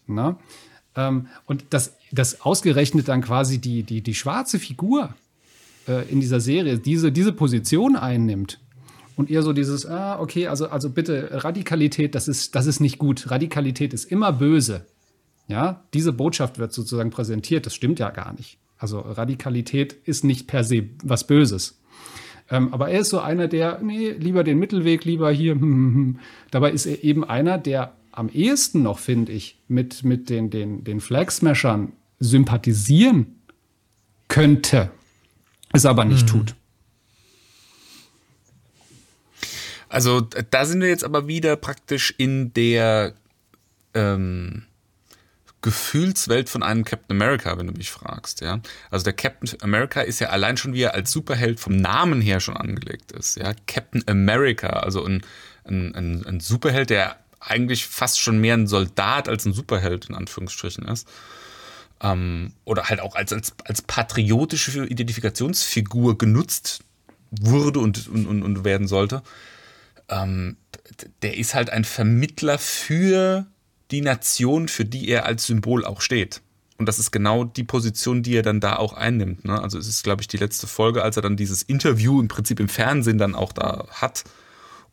Na? 0.06 0.38
Ähm, 0.96 1.28
und 1.46 1.66
das, 1.70 1.96
das 2.12 2.40
ausgerechnet 2.42 3.08
dann 3.08 3.22
quasi 3.22 3.58
die, 3.58 3.82
die, 3.82 4.02
die 4.02 4.14
schwarze 4.14 4.58
Figur 4.58 5.14
äh, 5.86 6.10
in 6.10 6.20
dieser 6.20 6.40
Serie 6.40 6.78
diese, 6.78 7.12
diese 7.12 7.32
Position 7.32 7.96
einnimmt, 7.96 8.60
und 9.20 9.30
eher 9.30 9.42
so 9.42 9.52
dieses, 9.52 9.86
ah, 9.86 10.18
okay, 10.18 10.46
also, 10.46 10.68
also 10.68 10.90
bitte, 10.90 11.28
Radikalität, 11.44 12.14
das 12.14 12.26
ist, 12.26 12.54
das 12.54 12.66
ist 12.66 12.80
nicht 12.80 12.98
gut. 12.98 13.30
Radikalität 13.30 13.92
ist 13.92 14.04
immer 14.04 14.32
böse. 14.32 14.86
Ja, 15.46 15.84
diese 15.94 16.12
Botschaft 16.12 16.58
wird 16.58 16.72
sozusagen 16.72 17.10
präsentiert. 17.10 17.66
Das 17.66 17.74
stimmt 17.74 17.98
ja 17.98 18.10
gar 18.10 18.32
nicht. 18.32 18.58
Also 18.78 19.00
Radikalität 19.00 19.92
ist 19.92 20.24
nicht 20.24 20.46
per 20.46 20.64
se 20.64 20.84
was 21.04 21.26
Böses. 21.26 21.80
Ähm, 22.50 22.72
aber 22.72 22.88
er 22.88 23.00
ist 23.00 23.10
so 23.10 23.20
einer, 23.20 23.46
der, 23.46 23.80
nee, 23.82 24.10
lieber 24.10 24.42
den 24.42 24.58
Mittelweg, 24.58 25.04
lieber 25.04 25.30
hier. 25.30 25.52
Hm, 25.60 25.60
hm, 25.60 25.94
hm. 25.94 26.18
Dabei 26.50 26.70
ist 26.72 26.86
er 26.86 27.04
eben 27.04 27.24
einer, 27.24 27.58
der 27.58 27.92
am 28.12 28.28
ehesten 28.28 28.82
noch, 28.82 28.98
finde 28.98 29.32
ich, 29.32 29.58
mit, 29.68 30.02
mit 30.02 30.30
den, 30.30 30.50
den, 30.50 30.82
den 30.82 31.00
Flag-Smashern 31.00 31.92
sympathisieren 32.18 33.26
könnte, 34.28 34.90
es 35.72 35.86
aber 35.86 36.04
nicht 36.04 36.22
mhm. 36.22 36.38
tut. 36.38 36.54
Also 39.90 40.20
da 40.20 40.64
sind 40.64 40.80
wir 40.80 40.88
jetzt 40.88 41.04
aber 41.04 41.26
wieder 41.26 41.56
praktisch 41.56 42.14
in 42.16 42.54
der 42.54 43.12
ähm, 43.92 44.62
Gefühlswelt 45.62 46.48
von 46.48 46.62
einem 46.62 46.84
Captain 46.84 47.16
America, 47.16 47.58
wenn 47.58 47.66
du 47.66 47.72
mich 47.72 47.90
fragst, 47.90 48.40
ja. 48.40 48.60
Also 48.90 49.02
der 49.02 49.14
Captain 49.14 49.60
America 49.62 50.00
ist 50.00 50.20
ja 50.20 50.28
allein 50.28 50.56
schon, 50.56 50.74
wie 50.74 50.82
er 50.82 50.94
als 50.94 51.10
Superheld 51.10 51.58
vom 51.58 51.76
Namen 51.76 52.20
her 52.20 52.38
schon 52.38 52.56
angelegt 52.56 53.10
ist, 53.10 53.36
ja. 53.36 53.52
Captain 53.66 54.04
America, 54.06 54.68
also 54.68 55.04
ein, 55.04 55.22
ein, 55.64 55.92
ein, 55.96 56.24
ein 56.24 56.40
Superheld, 56.40 56.90
der 56.90 57.16
eigentlich 57.40 57.84
fast 57.88 58.20
schon 58.20 58.40
mehr 58.40 58.54
ein 58.54 58.68
Soldat 58.68 59.28
als 59.28 59.44
ein 59.44 59.52
Superheld 59.52 60.08
in 60.08 60.14
Anführungsstrichen 60.14 60.86
ist. 60.86 61.08
Ähm, 62.00 62.52
oder 62.64 62.84
halt 62.84 63.00
auch 63.00 63.16
als, 63.16 63.32
als, 63.32 63.54
als 63.64 63.82
patriotische 63.82 64.86
Identifikationsfigur 64.86 66.16
genutzt 66.16 66.84
wurde 67.32 67.80
und, 67.80 68.06
und, 68.06 68.42
und 68.42 68.64
werden 68.64 68.86
sollte 68.86 69.22
ähm, 70.10 70.56
der 71.22 71.36
ist 71.36 71.54
halt 71.54 71.70
ein 71.70 71.84
Vermittler 71.84 72.58
für 72.58 73.46
die 73.90 74.02
Nation, 74.02 74.68
für 74.68 74.84
die 74.84 75.08
er 75.08 75.24
als 75.24 75.46
Symbol 75.46 75.84
auch 75.84 76.00
steht. 76.00 76.42
Und 76.78 76.86
das 76.86 76.98
ist 76.98 77.10
genau 77.10 77.44
die 77.44 77.64
Position, 77.64 78.22
die 78.22 78.36
er 78.36 78.42
dann 78.42 78.60
da 78.60 78.76
auch 78.76 78.94
einnimmt. 78.94 79.44
Ne? 79.44 79.60
Also 79.60 79.78
es 79.78 79.86
ist, 79.86 80.02
glaube 80.02 80.22
ich, 80.22 80.28
die 80.28 80.38
letzte 80.38 80.66
Folge, 80.66 81.02
als 81.02 81.16
er 81.16 81.22
dann 81.22 81.36
dieses 81.36 81.62
Interview 81.62 82.20
im 82.20 82.28
Prinzip 82.28 82.58
im 82.58 82.68
Fernsehen 82.68 83.18
dann 83.18 83.34
auch 83.34 83.52
da 83.52 83.86
hat 83.90 84.24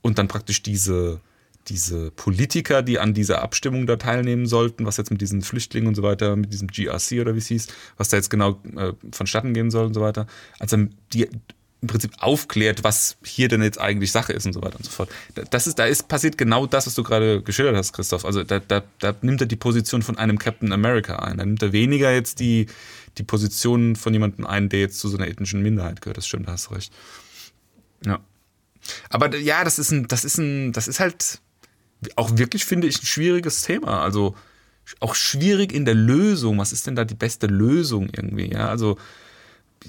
und 0.01 0.17
dann 0.17 0.27
praktisch 0.27 0.61
diese, 0.61 1.21
diese 1.67 2.11
Politiker, 2.11 2.81
die 2.81 2.99
an 2.99 3.13
dieser 3.13 3.41
Abstimmung 3.41 3.87
da 3.87 3.95
teilnehmen 3.95 4.47
sollten, 4.47 4.85
was 4.85 4.97
jetzt 4.97 5.11
mit 5.11 5.21
diesen 5.21 5.41
Flüchtlingen 5.41 5.87
und 5.87 5.95
so 5.95 6.03
weiter, 6.03 6.35
mit 6.35 6.51
diesem 6.51 6.67
GRC 6.67 7.21
oder 7.21 7.35
wie 7.35 7.39
es 7.39 7.47
hieß, 7.47 7.67
was 7.95 8.09
da 8.09 8.17
jetzt 8.17 8.29
genau 8.29 8.61
äh, 8.75 8.91
vonstatten 9.13 9.53
gehen 9.53 9.71
soll 9.71 9.85
und 9.85 9.93
so 9.93 10.01
weiter, 10.01 10.27
als 10.59 10.73
er 10.73 10.89
die 11.13 11.29
im 11.81 11.87
Prinzip 11.87 12.11
aufklärt, 12.17 12.83
was 12.83 13.17
hier 13.23 13.49
denn 13.49 13.61
jetzt 13.61 13.79
eigentlich 13.79 14.11
Sache 14.11 14.33
ist 14.33 14.45
und 14.45 14.53
so 14.53 14.61
weiter 14.61 14.77
und 14.77 14.85
so 14.85 14.91
fort. 14.91 15.09
Das 15.51 15.67
ist, 15.67 15.77
da 15.77 15.85
ist 15.85 16.07
passiert 16.07 16.37
genau 16.37 16.65
das, 16.65 16.87
was 16.87 16.95
du 16.95 17.03
gerade 17.03 17.43
geschildert 17.43 17.75
hast, 17.75 17.93
Christoph. 17.93 18.25
Also 18.25 18.43
da, 18.43 18.59
da, 18.59 18.83
da 18.99 19.15
nimmt 19.21 19.41
er 19.41 19.47
die 19.47 19.55
Position 19.55 20.01
von 20.01 20.17
einem 20.17 20.39
Captain 20.39 20.71
America 20.71 21.17
ein. 21.17 21.37
Da 21.37 21.45
nimmt 21.45 21.61
er 21.61 21.73
weniger 21.73 22.11
jetzt 22.11 22.39
die, 22.39 22.65
die 23.19 23.23
Position 23.23 23.95
von 23.95 24.11
jemandem 24.11 24.47
ein, 24.47 24.69
der 24.69 24.79
jetzt 24.79 24.99
zu 24.99 25.07
so 25.07 25.17
einer 25.17 25.27
ethnischen 25.27 25.61
Minderheit 25.61 26.01
gehört. 26.01 26.17
Das 26.17 26.27
stimmt, 26.27 26.47
da 26.47 26.53
hast 26.53 26.69
du 26.69 26.73
recht. 26.73 26.91
Ja. 28.03 28.19
Aber 29.09 29.35
ja, 29.35 29.63
das 29.63 29.77
ist 29.77 29.91
ein, 29.91 30.07
das 30.07 30.23
ist 30.23 30.37
ein, 30.37 30.73
das 30.73 30.87
ist 30.87 30.99
halt 30.99 31.41
auch 32.15 32.37
wirklich, 32.37 32.65
finde 32.65 32.87
ich, 32.87 33.01
ein 33.01 33.05
schwieriges 33.05 33.61
Thema. 33.61 34.01
Also 34.01 34.35
auch 34.99 35.13
schwierig 35.13 35.73
in 35.73 35.85
der 35.85 35.95
Lösung. 35.95 36.57
Was 36.57 36.71
ist 36.71 36.87
denn 36.87 36.95
da 36.95 37.05
die 37.05 37.15
beste 37.15 37.45
Lösung 37.45 38.09
irgendwie? 38.13 38.51
Ja, 38.51 38.69
also 38.69 38.97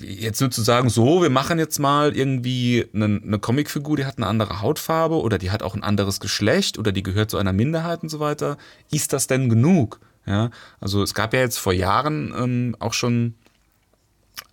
jetzt 0.01 0.40
nur 0.40 0.51
zu 0.51 0.62
sagen, 0.62 0.88
so, 0.88 1.22
wir 1.22 1.30
machen 1.30 1.59
jetzt 1.59 1.78
mal 1.78 2.16
irgendwie 2.16 2.86
eine, 2.94 3.20
eine 3.24 3.38
Comicfigur, 3.38 3.96
die 3.96 4.05
hat 4.05 4.18
eine 4.18 4.26
andere 4.26 4.61
Hautfarbe 4.61 5.20
oder 5.20 5.38
die 5.38 5.51
hat 5.51 5.62
auch 5.62 5.74
ein 5.74 5.82
anderes 5.82 6.20
Geschlecht 6.20 6.78
oder 6.78 6.92
die 6.92 7.03
gehört 7.03 7.30
zu 7.30 7.38
einer 7.38 7.53
Minderheit 7.53 8.03
und 8.03 8.09
so 8.09 8.20
weiter, 8.20 8.57
ist 8.90 9.12
das 9.12 9.26
denn 9.26 9.49
genug? 9.49 10.01
Ja, 10.26 10.51
also 10.80 11.03
es 11.03 11.14
gab 11.14 11.32
ja 11.32 11.40
jetzt 11.40 11.59
vor 11.59 11.72
Jahren 11.72 12.34
ähm, 12.36 12.76
auch 12.78 12.92
schon, 12.92 13.34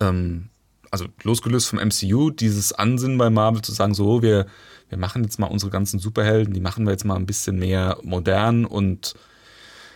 ähm, 0.00 0.48
also 0.90 1.06
losgelöst 1.22 1.68
vom 1.68 1.78
MCU, 1.78 2.30
dieses 2.30 2.72
Ansinnen 2.72 3.18
bei 3.18 3.28
Marvel 3.28 3.60
zu 3.60 3.72
sagen, 3.72 3.92
so, 3.92 4.22
wir, 4.22 4.46
wir 4.88 4.98
machen 4.98 5.22
jetzt 5.24 5.38
mal 5.38 5.48
unsere 5.48 5.70
ganzen 5.70 5.98
Superhelden, 5.98 6.54
die 6.54 6.60
machen 6.60 6.86
wir 6.86 6.92
jetzt 6.92 7.04
mal 7.04 7.16
ein 7.16 7.26
bisschen 7.26 7.58
mehr 7.58 7.98
modern 8.02 8.64
und 8.64 9.14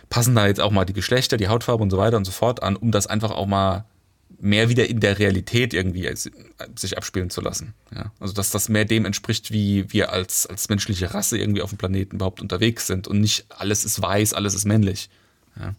passen 0.09 0.35
da 0.35 0.45
jetzt 0.45 0.59
auch 0.59 0.71
mal 0.71 0.85
die 0.85 0.93
Geschlechter, 0.93 1.37
die 1.37 1.47
Hautfarbe 1.47 1.81
und 1.81 1.89
so 1.89 1.97
weiter 1.97 2.17
und 2.17 2.25
so 2.25 2.31
fort 2.31 2.61
an, 2.61 2.75
um 2.75 2.91
das 2.91 3.07
einfach 3.07 3.31
auch 3.31 3.47
mal 3.47 3.85
mehr 4.41 4.69
wieder 4.69 4.87
in 4.89 4.99
der 4.99 5.19
Realität 5.19 5.73
irgendwie 5.73 6.09
sich 6.75 6.97
abspielen 6.97 7.29
zu 7.29 7.41
lassen. 7.41 7.73
Ja? 7.95 8.11
Also 8.19 8.33
dass 8.33 8.51
das 8.51 8.69
mehr 8.69 8.85
dem 8.85 9.05
entspricht, 9.05 9.51
wie 9.51 9.91
wir 9.91 10.11
als, 10.11 10.45
als 10.47 10.67
menschliche 10.69 11.13
Rasse 11.13 11.37
irgendwie 11.37 11.61
auf 11.61 11.69
dem 11.69 11.77
Planeten 11.77 12.15
überhaupt 12.17 12.41
unterwegs 12.41 12.87
sind 12.87 13.07
und 13.07 13.21
nicht 13.21 13.45
alles 13.49 13.85
ist 13.85 14.01
weiß, 14.01 14.33
alles 14.33 14.53
ist 14.53 14.65
männlich. 14.65 15.09
Ja? 15.59 15.75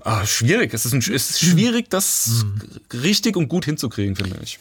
Ah, 0.00 0.24
schwierig. 0.26 0.72
Es 0.74 0.86
ist, 0.86 0.92
ein, 0.92 0.98
es 0.98 1.08
ist 1.08 1.40
schwierig, 1.40 1.90
das 1.90 2.44
mhm. 2.44 2.98
richtig 3.00 3.36
und 3.36 3.48
gut 3.48 3.64
hinzukriegen, 3.64 4.16
finde 4.16 4.38
ich. 4.42 4.58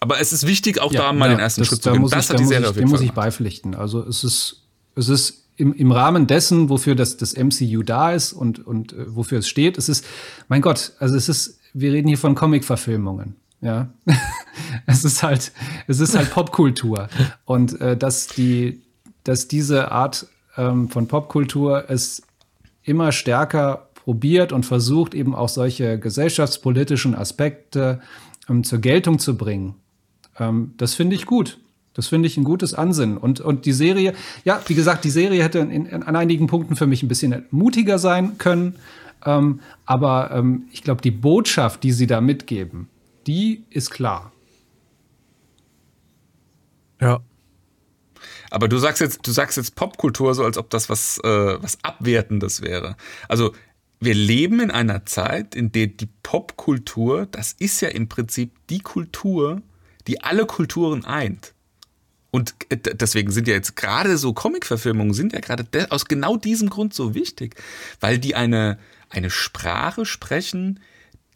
Aber 0.00 0.20
es 0.20 0.32
ist 0.32 0.46
wichtig, 0.46 0.80
auch 0.80 0.92
ja, 0.92 1.02
da 1.02 1.12
mal 1.12 1.30
den 1.30 1.38
ersten 1.38 1.62
das, 1.62 1.68
Schritt 1.68 1.82
zu 1.82 1.92
gehen. 1.92 2.02
Das 2.02 2.24
ich, 2.24 2.30
hat 2.30 2.38
die 2.38 2.44
Serie 2.44 2.68
auf 2.68 2.76
jeden 2.76 2.88
Fall. 2.88 2.98
muss 2.98 3.06
ich 3.06 3.12
beipflichten. 3.12 3.74
Also 3.74 4.02
es 4.02 4.24
ist, 4.24 4.62
es 4.94 5.08
ist 5.08 5.44
im, 5.56 5.72
im 5.72 5.92
Rahmen 5.92 6.26
dessen, 6.26 6.68
wofür 6.68 6.94
das, 6.94 7.16
das 7.16 7.34
MCU 7.34 7.82
da 7.82 8.12
ist 8.12 8.32
und, 8.32 8.66
und 8.66 8.92
äh, 8.92 9.14
wofür 9.14 9.38
es 9.38 9.48
steht, 9.48 9.78
es 9.78 9.88
ist, 9.88 10.04
mein 10.48 10.60
Gott, 10.60 10.92
also 10.98 11.14
es 11.16 11.28
ist 11.28 11.58
wir 11.78 11.92
reden 11.92 12.08
hier 12.08 12.18
von 12.18 12.34
Comic-Verfilmungen. 12.34 13.36
Ja, 13.60 13.88
es 14.86 15.04
ist 15.04 15.22
halt, 15.22 15.52
es 15.86 16.00
ist 16.00 16.16
halt 16.16 16.30
Popkultur 16.30 17.08
und 17.44 17.80
äh, 17.80 17.96
dass 17.96 18.26
die, 18.26 18.82
dass 19.24 19.48
diese 19.48 19.90
Art 19.92 20.26
ähm, 20.56 20.88
von 20.88 21.08
Popkultur 21.08 21.84
es 21.88 22.22
immer 22.82 23.12
stärker 23.12 23.88
probiert 23.94 24.52
und 24.52 24.64
versucht 24.64 25.14
eben 25.14 25.34
auch 25.34 25.48
solche 25.48 25.98
gesellschaftspolitischen 25.98 27.14
Aspekte 27.14 28.00
ähm, 28.48 28.62
zur 28.62 28.78
Geltung 28.78 29.18
zu 29.18 29.36
bringen. 29.36 29.74
Ähm, 30.38 30.74
das 30.76 30.94
finde 30.94 31.16
ich 31.16 31.26
gut. 31.26 31.58
Das 31.92 32.08
finde 32.08 32.26
ich 32.26 32.36
ein 32.36 32.44
gutes 32.44 32.74
Ansinnen. 32.74 33.16
Und, 33.16 33.40
und 33.40 33.64
die 33.64 33.72
Serie, 33.72 34.12
ja, 34.44 34.60
wie 34.66 34.74
gesagt, 34.74 35.04
die 35.04 35.10
Serie 35.10 35.42
hätte 35.42 35.60
in, 35.60 35.86
in, 35.86 36.02
an 36.02 36.14
einigen 36.14 36.46
Punkten 36.46 36.76
für 36.76 36.86
mich 36.86 37.02
ein 37.02 37.08
bisschen 37.08 37.46
mutiger 37.50 37.98
sein 37.98 38.36
können. 38.36 38.76
Ähm, 39.26 39.60
aber 39.84 40.30
ähm, 40.30 40.68
ich 40.72 40.82
glaube, 40.82 41.02
die 41.02 41.10
Botschaft, 41.10 41.82
die 41.82 41.92
sie 41.92 42.06
da 42.06 42.20
mitgeben, 42.20 42.88
die 43.26 43.64
ist 43.70 43.90
klar. 43.90 44.32
Ja. 47.00 47.20
Aber 48.50 48.68
du 48.68 48.78
sagst 48.78 49.00
jetzt, 49.00 49.26
du 49.26 49.32
sagst 49.32 49.56
jetzt 49.56 49.74
Popkultur 49.74 50.34
so, 50.34 50.44
als 50.44 50.56
ob 50.56 50.70
das 50.70 50.88
was, 50.88 51.18
äh, 51.24 51.62
was 51.62 51.78
Abwertendes 51.82 52.62
wäre. 52.62 52.96
Also 53.28 53.52
wir 53.98 54.14
leben 54.14 54.60
in 54.60 54.70
einer 54.70 55.04
Zeit, 55.04 55.54
in 55.54 55.72
der 55.72 55.88
die 55.88 56.08
Popkultur, 56.22 57.26
das 57.26 57.52
ist 57.58 57.80
ja 57.80 57.88
im 57.88 58.08
Prinzip 58.08 58.52
die 58.70 58.80
Kultur, 58.80 59.62
die 60.06 60.22
alle 60.22 60.46
Kulturen 60.46 61.04
eint. 61.04 61.54
Und 62.30 62.54
äh, 62.68 62.76
deswegen 62.76 63.30
sind 63.30 63.48
ja 63.48 63.54
jetzt 63.54 63.76
gerade 63.76 64.18
so 64.18 64.32
Comic-Verfilmungen 64.32 65.14
sind 65.14 65.32
ja 65.32 65.40
gerade 65.40 65.66
aus 65.90 66.04
genau 66.04 66.36
diesem 66.36 66.68
Grund 66.68 66.92
so 66.92 67.14
wichtig, 67.14 67.56
weil 68.00 68.18
die 68.18 68.34
eine, 68.34 68.78
eine 69.10 69.30
Sprache 69.30 70.06
sprechen, 70.06 70.80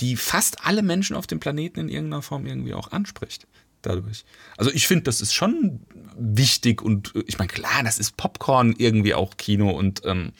die 0.01 0.17
fast 0.17 0.65
alle 0.67 0.83
Menschen 0.83 1.17
auf 1.17 1.27
dem 1.27 1.41
Planeten 1.41 1.81
in 1.81 1.89
irgendeiner 1.89 2.23
Form 2.23 2.47
irgendwie 2.47 2.75
auch 2.75 2.93
anspricht. 2.93 3.47
Dadurch. 3.83 4.25
Also 4.59 4.71
ich 4.73 4.87
finde, 4.87 5.05
das 5.05 5.21
ist 5.21 5.33
schon 5.33 5.81
wichtig 6.17 6.83
und 6.83 7.15
äh, 7.15 7.25
ich 7.27 7.39
meine, 7.39 7.49
klar, 7.49 7.83
das 7.83 7.99
ist 7.99 8.17
Popcorn 8.17 8.75
irgendwie 8.77 9.15
auch 9.15 9.37
Kino 9.39 9.71
und 9.71 10.03
ähm, 10.05 10.33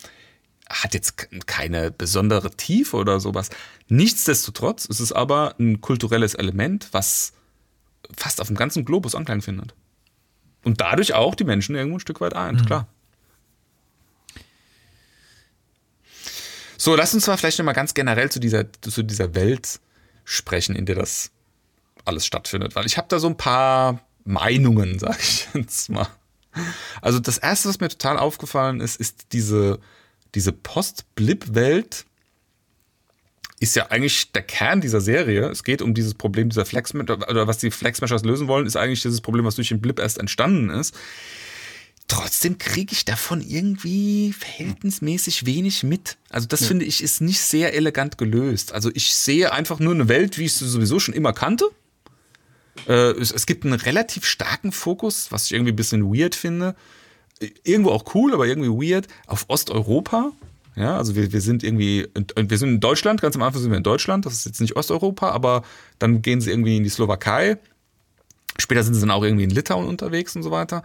hat 0.69 0.95
jetzt 0.95 1.29
keine 1.47 1.91
besondere 1.91 2.51
Tiefe 2.51 2.97
oder 2.97 3.19
sowas. 3.19 3.51
Nichtsdestotrotz 3.89 4.85
ist 4.85 5.01
es 5.01 5.13
aber 5.13 5.55
ein 5.59 5.81
kulturelles 5.81 6.35
Element, 6.35 6.89
was 6.93 7.33
fast 8.17 8.41
auf 8.41 8.47
dem 8.47 8.57
ganzen 8.57 8.85
Globus 8.85 9.15
Anklang 9.15 9.41
findet. 9.43 9.75
Und 10.63 10.81
dadurch 10.81 11.15
auch 11.15 11.35
die 11.35 11.45
Menschen 11.45 11.75
irgendwo 11.75 11.97
ein 11.97 12.01
Stück 12.01 12.21
weit 12.21 12.35
eint, 12.35 12.61
mhm. 12.61 12.67
klar. 12.67 12.89
So, 16.81 16.97
lass 16.97 17.13
uns 17.13 17.27
mal 17.27 17.37
vielleicht 17.37 17.59
nochmal 17.59 17.75
ganz 17.75 17.93
generell 17.93 18.31
zu 18.31 18.41
dieser, 18.41 18.65
zu 18.81 19.03
dieser 19.03 19.35
Welt 19.35 19.81
sprechen, 20.25 20.75
in 20.75 20.87
der 20.87 20.95
das 20.95 21.31
alles 22.07 22.25
stattfindet, 22.25 22.75
weil 22.75 22.87
ich 22.87 22.97
habe 22.97 23.07
da 23.09 23.19
so 23.19 23.27
ein 23.27 23.37
paar 23.37 24.01
Meinungen, 24.25 24.99
sag 24.99 25.21
ich 25.21 25.47
jetzt 25.53 25.91
mal. 25.91 26.09
Also 27.03 27.21
das 27.21 27.37
erste, 27.37 27.69
was 27.69 27.81
mir 27.81 27.91
total 27.91 28.17
aufgefallen 28.19 28.81
ist, 28.81 28.99
ist 28.99 29.27
diese 29.33 29.79
diese 30.35 30.53
Post-Blip-Welt 30.53 32.07
ist 33.59 33.77
ja 33.77 33.89
eigentlich 33.91 34.33
der 34.33 34.43
Kern 34.43 34.81
dieser 34.81 35.03
Serie. 35.03 35.49
Es 35.51 35.65
geht 35.65 35.83
um 35.83 35.93
dieses 35.93 36.15
Problem 36.15 36.49
dieser 36.49 36.65
Flex 36.65 36.95
oder 36.95 37.47
was 37.47 37.59
die 37.59 37.71
Flexmeshers 37.71 38.25
lösen 38.25 38.49
wollen, 38.49 38.67
ist 38.67 38.77
eigentlich 38.77 39.03
dieses 39.03 39.21
Problem, 39.21 39.45
was 39.45 39.57
durch 39.57 39.69
den 39.69 39.83
Blip 39.83 39.99
erst 39.99 40.17
entstanden 40.17 40.71
ist. 40.71 40.97
Trotzdem 42.11 42.59
kriege 42.59 42.93
ich 42.93 43.05
davon 43.05 43.41
irgendwie 43.41 44.33
verhältnismäßig 44.33 45.47
wenig 45.47 45.85
mit. 45.85 46.17
Also 46.29 46.49
das 46.49 46.63
ja. 46.63 46.67
finde 46.67 46.85
ich 46.85 47.05
ist 47.05 47.21
nicht 47.21 47.41
sehr 47.41 47.73
elegant 47.73 48.19
gelöst. 48.19 48.73
Also 48.73 48.91
ich 48.93 49.15
sehe 49.15 49.53
einfach 49.53 49.79
nur 49.79 49.95
eine 49.95 50.09
Welt, 50.09 50.37
wie 50.37 50.47
ich 50.47 50.55
sie 50.55 50.69
sowieso 50.69 50.99
schon 50.99 51.15
immer 51.15 51.33
kannte. 51.33 51.67
Äh, 52.89 53.13
es, 53.13 53.31
es, 53.31 53.47
gibt 53.47 53.65
einen 53.65 53.75
relativ 53.75 54.25
starken 54.25 54.73
Fokus, 54.73 55.31
was 55.31 55.47
ich 55.47 55.53
irgendwie 55.53 55.71
ein 55.71 55.77
bisschen 55.77 56.13
weird 56.13 56.35
finde, 56.35 56.75
irgendwo 57.63 57.91
auch 57.91 58.13
cool, 58.17 58.35
aber 58.35 58.49
irgendwie 58.49 58.71
weird, 58.71 59.07
auf 59.29 59.45
Osteuropa. 59.47 60.33
Ja, 60.75 60.97
also 60.97 61.15
wir, 61.15 61.33
wir 61.33 61.41
sind 61.41 61.63
irgendwie, 61.63 62.09
in, 62.15 62.51
wir 62.51 62.59
sind 62.59 62.71
in 62.71 62.81
Deutschland, 62.81 63.23
ganz 63.23 63.37
am 63.37 63.43
Anfang 63.43 63.63
sind 63.63 63.71
wir 63.71 63.79
in 63.79 63.85
Deutschland, 63.85 64.27
das 64.27 64.33
ist 64.33 64.47
jetzt 64.47 64.61
nicht 64.61 64.75
Osteuropa, 64.75 65.31
aber 65.31 65.63
dann 66.01 66.23
gehen 66.23 66.41
sie 66.41 66.51
irgendwie 66.51 66.77
in 66.77 66.83
die 66.83 66.91
Slowakei. 66.91 67.57
Später 68.59 68.83
sind 68.83 68.95
sie 68.95 69.01
dann 69.01 69.13
auch 69.13 69.23
irgendwie 69.23 69.45
in 69.45 69.51
Litauen 69.51 69.87
unterwegs 69.87 70.35
und 70.35 70.43
so 70.43 70.51
weiter. 70.51 70.83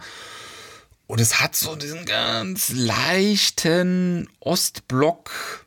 Und 1.06 1.20
es 1.20 1.40
hat 1.40 1.54
so 1.54 1.76
diesen 1.76 2.04
ganz 2.04 2.72
leichten 2.72 4.28
Ostblock 4.40 5.66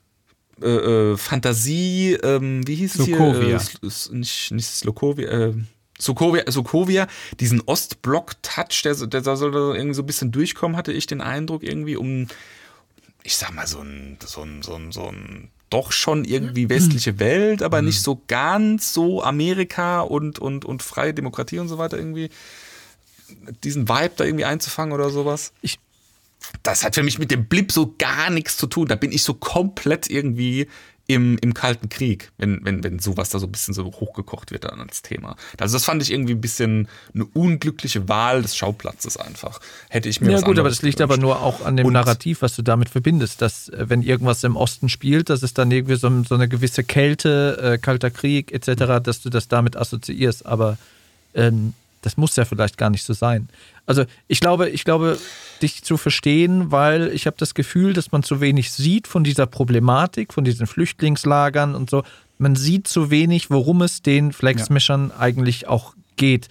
äh, 0.62 0.68
äh, 0.68 1.18
Fantasie, 1.18 2.14
ähm, 2.22 2.68
wie 2.68 2.76
hieß 2.76 2.96
es 2.96 3.06
Slokowia. 3.06 3.60
hier? 3.60 3.90
Äh, 3.90 4.16
nicht, 4.16 4.52
nicht 4.52 4.68
Slokowia, 4.68 5.30
äh, 5.30 5.54
Sokovia, 5.98 6.44
Sokovia 6.50 7.08
diesen 7.40 7.62
Ostblock-Touch, 7.62 8.82
der, 8.84 8.96
der 8.96 9.36
soll 9.38 9.52
da 9.52 9.74
irgendwie 9.74 9.94
so 9.94 10.02
ein 10.02 10.06
bisschen 10.06 10.32
durchkommen, 10.32 10.76
hatte 10.78 10.92
ich 10.92 11.08
den 11.08 11.22
Eindruck, 11.22 11.64
irgendwie, 11.64 11.96
um, 11.96 12.28
ich 13.24 13.36
sag 13.38 13.54
mal, 13.54 13.68
so 13.68 13.80
ein, 13.80 14.18
so 14.26 14.42
ein, 14.42 14.62
so 14.62 14.76
ein, 14.76 14.92
so 14.92 15.08
ein 15.08 15.50
doch 15.70 15.92
schon 15.92 16.26
irgendwie 16.26 16.66
mhm. 16.66 16.70
westliche 16.72 17.20
Welt, 17.20 17.62
aber 17.62 17.82
nicht 17.82 18.02
so 18.02 18.22
ganz 18.28 18.94
so 18.94 19.22
Amerika 19.24 20.02
und, 20.02 20.40
und, 20.40 20.66
und 20.66 20.82
freie 20.82 21.14
Demokratie 21.14 21.60
und 21.60 21.68
so 21.68 21.78
weiter 21.78 21.98
irgendwie, 21.98 22.30
diesen 23.64 23.90
Vibe 23.90 24.14
da 24.16 24.24
irgendwie 24.24 24.46
einzufangen 24.46 24.94
oder 24.94 25.10
sowas. 25.10 25.54
Ich, 25.62 25.80
das 26.64 26.84
hat 26.84 26.96
für 26.96 27.04
mich 27.04 27.20
mit 27.20 27.32
dem 27.32 27.46
Blip 27.46 27.72
so 27.72 27.96
gar 27.98 28.30
nichts 28.30 28.58
zu 28.58 28.68
tun. 28.68 28.88
Da 28.88 28.96
bin 28.96 29.12
ich 29.12 29.24
so 29.24 29.34
komplett 29.34 30.10
irgendwie 30.10 30.68
im, 31.10 31.40
im 31.40 31.56
Kalten 31.56 31.90
Krieg, 31.90 32.32
wenn, 32.38 32.64
wenn, 32.64 32.84
wenn 32.84 33.00
sowas 33.00 33.30
da 33.30 33.40
so 33.40 33.48
ein 33.48 33.52
bisschen 33.52 33.74
so 33.74 33.84
hochgekocht 33.84 34.52
wird 34.52 34.66
dann 34.66 34.80
als 34.80 35.02
Thema. 35.02 35.38
Also 35.58 35.76
das 35.76 35.84
fand 35.84 36.04
ich 36.04 36.12
irgendwie 36.12 36.36
ein 36.36 36.42
bisschen 36.42 36.88
eine 37.16 37.26
unglückliche 37.26 38.08
Wahl 38.08 38.44
des 38.44 38.56
Schauplatzes 38.56 39.18
einfach. 39.18 39.60
Hätte 39.90 40.08
ich 40.08 40.22
mir 40.22 40.30
Ja 40.32 40.42
gut, 40.42 40.60
aber 40.60 40.70
das 40.70 40.84
liegt 40.84 40.98
gewünscht. 40.98 41.14
aber 41.14 41.20
nur 41.20 41.42
auch 41.42 41.66
an 41.66 41.78
dem 41.78 41.88
Und 41.88 41.94
Narrativ, 41.94 42.44
was 42.44 42.56
du 42.56 42.62
damit 42.62 42.90
verbindest, 42.90 43.42
dass 43.42 43.70
äh, 43.70 43.90
wenn 43.90 44.04
irgendwas 44.04 44.44
im 44.44 44.56
Osten 44.56 44.88
spielt, 44.88 45.32
dass 45.32 45.42
es 45.42 45.56
dann 45.56 45.72
irgendwie 45.72 45.96
so, 45.96 46.12
so 46.26 46.36
eine 46.36 46.48
gewisse 46.48 46.84
Kälte, 46.84 47.58
äh, 47.60 47.78
Kalter 47.80 48.12
Krieg 48.12 48.52
etc., 48.52 49.02
dass 49.04 49.24
du 49.24 49.32
das 49.32 49.48
damit 49.48 49.78
assoziierst, 49.78 50.46
aber 50.46 50.78
ähm, 51.34 51.74
das 52.02 52.18
muss 52.18 52.36
ja 52.36 52.46
vielleicht 52.46 52.78
gar 52.78 52.90
nicht 52.90 53.04
so 53.04 53.14
sein. 53.14 53.50
Also 53.86 54.06
ich 54.28 54.40
glaube, 54.40 54.70
ich 54.70 54.84
glaube, 54.84 55.18
dich 55.62 55.84
zu 55.84 55.98
verstehen, 55.98 56.72
weil 56.72 57.12
ich 57.14 57.26
habe 57.26 57.38
das 57.38 57.54
Gefühl, 57.54 57.94
dass 57.94 58.12
man 58.12 58.24
zu 58.24 58.42
wenig 58.42 58.72
sieht 58.72 59.08
von 59.08 59.24
dieser 59.24 59.46
Problematik, 59.46 60.34
von 60.34 60.44
diesen 60.44 60.68
Flüchtlingslagern 60.68 61.76
und 61.76 61.90
so. 61.90 62.04
Man 62.38 62.56
sieht 62.56 62.88
zu 62.88 63.10
wenig, 63.12 63.50
worum 63.50 63.82
es 63.82 64.02
den 64.02 64.32
Flexmischern 64.32 65.10
ja. 65.10 65.20
eigentlich 65.20 65.68
auch 65.68 65.94
geht. 66.16 66.48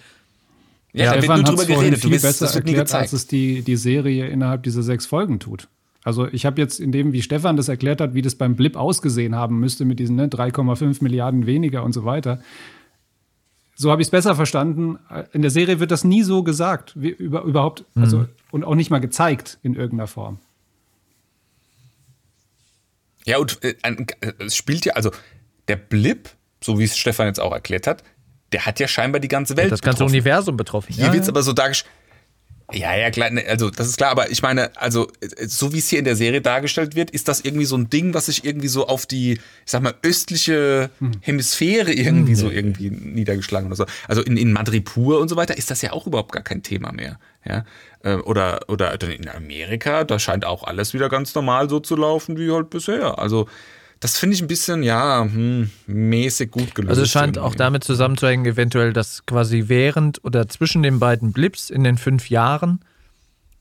Ja, 0.93 1.05
ja 1.05 1.13
Stefan 1.13 1.45
hat 1.45 1.59
es 1.59 1.65
vorhin 1.65 1.95
viel 1.95 2.09
bist, 2.11 2.23
besser 2.23 2.53
erklärt, 2.53 2.93
als 2.93 3.13
es 3.13 3.27
die, 3.27 3.61
die 3.61 3.75
Serie 3.75 4.27
innerhalb 4.27 4.63
dieser 4.63 4.83
sechs 4.83 5.05
Folgen 5.05 5.39
tut. 5.39 5.67
Also 6.03 6.27
ich 6.27 6.45
habe 6.45 6.61
jetzt 6.61 6.79
in 6.79 6.91
dem, 6.91 7.11
wie 7.11 7.21
Stefan 7.21 7.57
das 7.57 7.67
erklärt 7.67 8.01
hat, 8.01 8.13
wie 8.13 8.21
das 8.21 8.35
beim 8.35 8.55
Blip 8.55 8.75
ausgesehen 8.75 9.35
haben 9.35 9.59
müsste 9.59 9.85
mit 9.85 9.99
diesen 9.99 10.15
ne, 10.15 10.27
3,5 10.27 11.03
Milliarden 11.03 11.45
weniger 11.45 11.83
und 11.83 11.93
so 11.93 12.05
weiter. 12.05 12.41
So 13.81 13.91
habe 13.91 14.01
ich 14.01 14.07
es 14.09 14.11
besser 14.11 14.35
verstanden. 14.35 14.99
In 15.31 15.41
der 15.41 15.51
Serie 15.51 15.79
wird 15.79 15.89
das 15.89 16.03
nie 16.03 16.21
so 16.23 16.43
gesagt, 16.43 16.91
wie, 16.95 17.11
über, 17.11 17.43
überhaupt, 17.43 17.85
mhm. 17.93 18.03
also 18.03 18.25
und 18.51 18.65
auch 18.65 18.75
nicht 18.75 18.89
mal 18.89 18.99
gezeigt 18.99 19.57
in 19.63 19.73
irgendeiner 19.73 20.07
Form. 20.07 20.37
Ja, 23.23 23.37
und 23.37 23.63
äh, 23.63 23.75
es 24.39 24.57
spielt 24.57 24.83
ja, 24.83 24.95
also 24.95 25.11
der 25.69 25.77
Blip, 25.77 26.29
so 26.61 26.77
wie 26.77 26.83
es 26.83 26.97
Stefan 26.97 27.27
jetzt 27.27 27.39
auch 27.39 27.53
erklärt 27.53 27.87
hat, 27.87 28.03
der 28.51 28.65
hat 28.65 28.81
ja 28.81 28.87
scheinbar 28.89 29.21
die 29.21 29.29
ganze 29.29 29.55
Welt. 29.55 29.67
Ja, 29.67 29.69
das 29.69 29.81
ganze 29.81 29.99
betroffen. 29.99 30.11
Universum 30.11 30.57
betroffen. 30.57 30.93
Hier 30.93 31.05
ja, 31.05 31.13
wird 31.13 31.23
es 31.23 31.29
aber 31.29 31.41
so 31.41 31.53
dargestellt. 31.53 31.93
Ja, 32.71 32.95
ja, 32.95 33.09
klar, 33.09 33.31
ne, 33.31 33.43
also 33.47 33.69
das 33.69 33.87
ist 33.87 33.97
klar, 33.97 34.11
aber 34.11 34.29
ich 34.29 34.41
meine, 34.41 34.75
also 34.77 35.07
so 35.47 35.73
wie 35.73 35.79
es 35.79 35.89
hier 35.89 35.99
in 35.99 36.05
der 36.05 36.15
Serie 36.15 36.41
dargestellt 36.41 36.95
wird, 36.95 37.09
ist 37.11 37.27
das 37.27 37.41
irgendwie 37.41 37.65
so 37.65 37.75
ein 37.75 37.89
Ding, 37.89 38.13
was 38.13 38.27
sich 38.27 38.45
irgendwie 38.45 38.67
so 38.67 38.87
auf 38.87 39.05
die, 39.05 39.33
ich 39.33 39.41
sag 39.65 39.81
mal, 39.81 39.95
östliche 40.03 40.91
hm. 40.99 41.11
Hemisphäre 41.21 41.91
irgendwie 41.91 42.33
hm. 42.33 42.39
so 42.39 42.49
irgendwie 42.49 42.91
niedergeschlagen 42.91 43.67
oder 43.67 43.75
so. 43.75 43.85
Also 44.07 44.21
in, 44.21 44.37
in 44.37 44.53
Madripur 44.53 45.19
und 45.19 45.29
so 45.29 45.35
weiter 45.35 45.57
ist 45.57 45.71
das 45.71 45.81
ja 45.81 45.93
auch 45.93 46.05
überhaupt 46.05 46.31
gar 46.31 46.43
kein 46.43 46.61
Thema 46.61 46.91
mehr. 46.91 47.19
Ja, 47.45 47.65
äh, 48.03 48.15
oder, 48.15 48.59
oder 48.67 49.01
in 49.01 49.29
Amerika, 49.29 50.03
da 50.03 50.19
scheint 50.19 50.45
auch 50.45 50.63
alles 50.63 50.93
wieder 50.93 51.09
ganz 51.09 51.33
normal 51.33 51.69
so 51.69 51.79
zu 51.79 51.95
laufen 51.95 52.37
wie 52.37 52.51
halt 52.51 52.69
bisher. 52.69 53.17
Also 53.17 53.47
das 53.99 54.17
finde 54.17 54.35
ich 54.35 54.41
ein 54.41 54.47
bisschen, 54.47 54.81
ja, 54.83 55.23
hm, 55.23 55.69
mäßig 55.87 56.51
gut 56.51 56.73
gelöst. 56.73 56.89
Also 56.89 57.01
es 57.01 57.09
scheint 57.09 57.35
irgendwie. 57.35 57.51
auch 57.51 57.55
damit 57.55 57.83
zusammenzuhängen, 57.83 58.45
eventuell, 58.45 58.93
dass 58.93 59.25
quasi 59.25 59.65
während 59.67 60.23
oder 60.23 60.47
zwischen 60.47 60.83
den 60.83 60.99
beiden 60.99 61.33
Blips 61.33 61.69
in 61.69 61.83
den 61.83 61.97
fünf 61.97 62.29
Jahren 62.29 62.79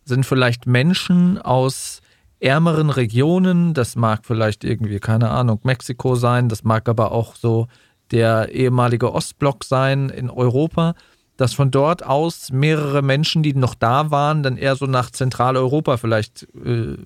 sind 0.05 0.25
vielleicht 0.25 0.67
Menschen 0.67 1.39
aus 1.39 2.01
ärmeren 2.41 2.91
Regionen, 2.91 3.75
das 3.75 3.97
mag 3.97 4.21
vielleicht 4.25 4.63
irgendwie, 4.63 5.01
keine 5.01 5.31
Ahnung, 5.31 5.61
Mexiko 5.65 6.15
sein, 6.15 6.49
das 6.49 6.63
mag 6.63 6.89
aber 6.89 7.11
auch 7.11 7.35
so 7.35 7.67
der 8.13 8.51
ehemalige 8.53 9.13
Ostblock 9.13 9.65
sein 9.65 10.09
in 10.09 10.31
Europa, 10.31 10.95
dass 11.37 11.53
von 11.53 11.71
dort 11.71 12.05
aus 12.05 12.51
mehrere 12.53 13.03
Menschen, 13.03 13.43
die 13.43 13.55
noch 13.55 13.75
da 13.75 14.11
waren, 14.11 14.43
dann 14.43 14.57
eher 14.57 14.77
so 14.77 14.87
nach 14.87 15.11
Zentraleuropa 15.11 15.97
vielleicht 15.97 16.47
äh, 16.65 16.97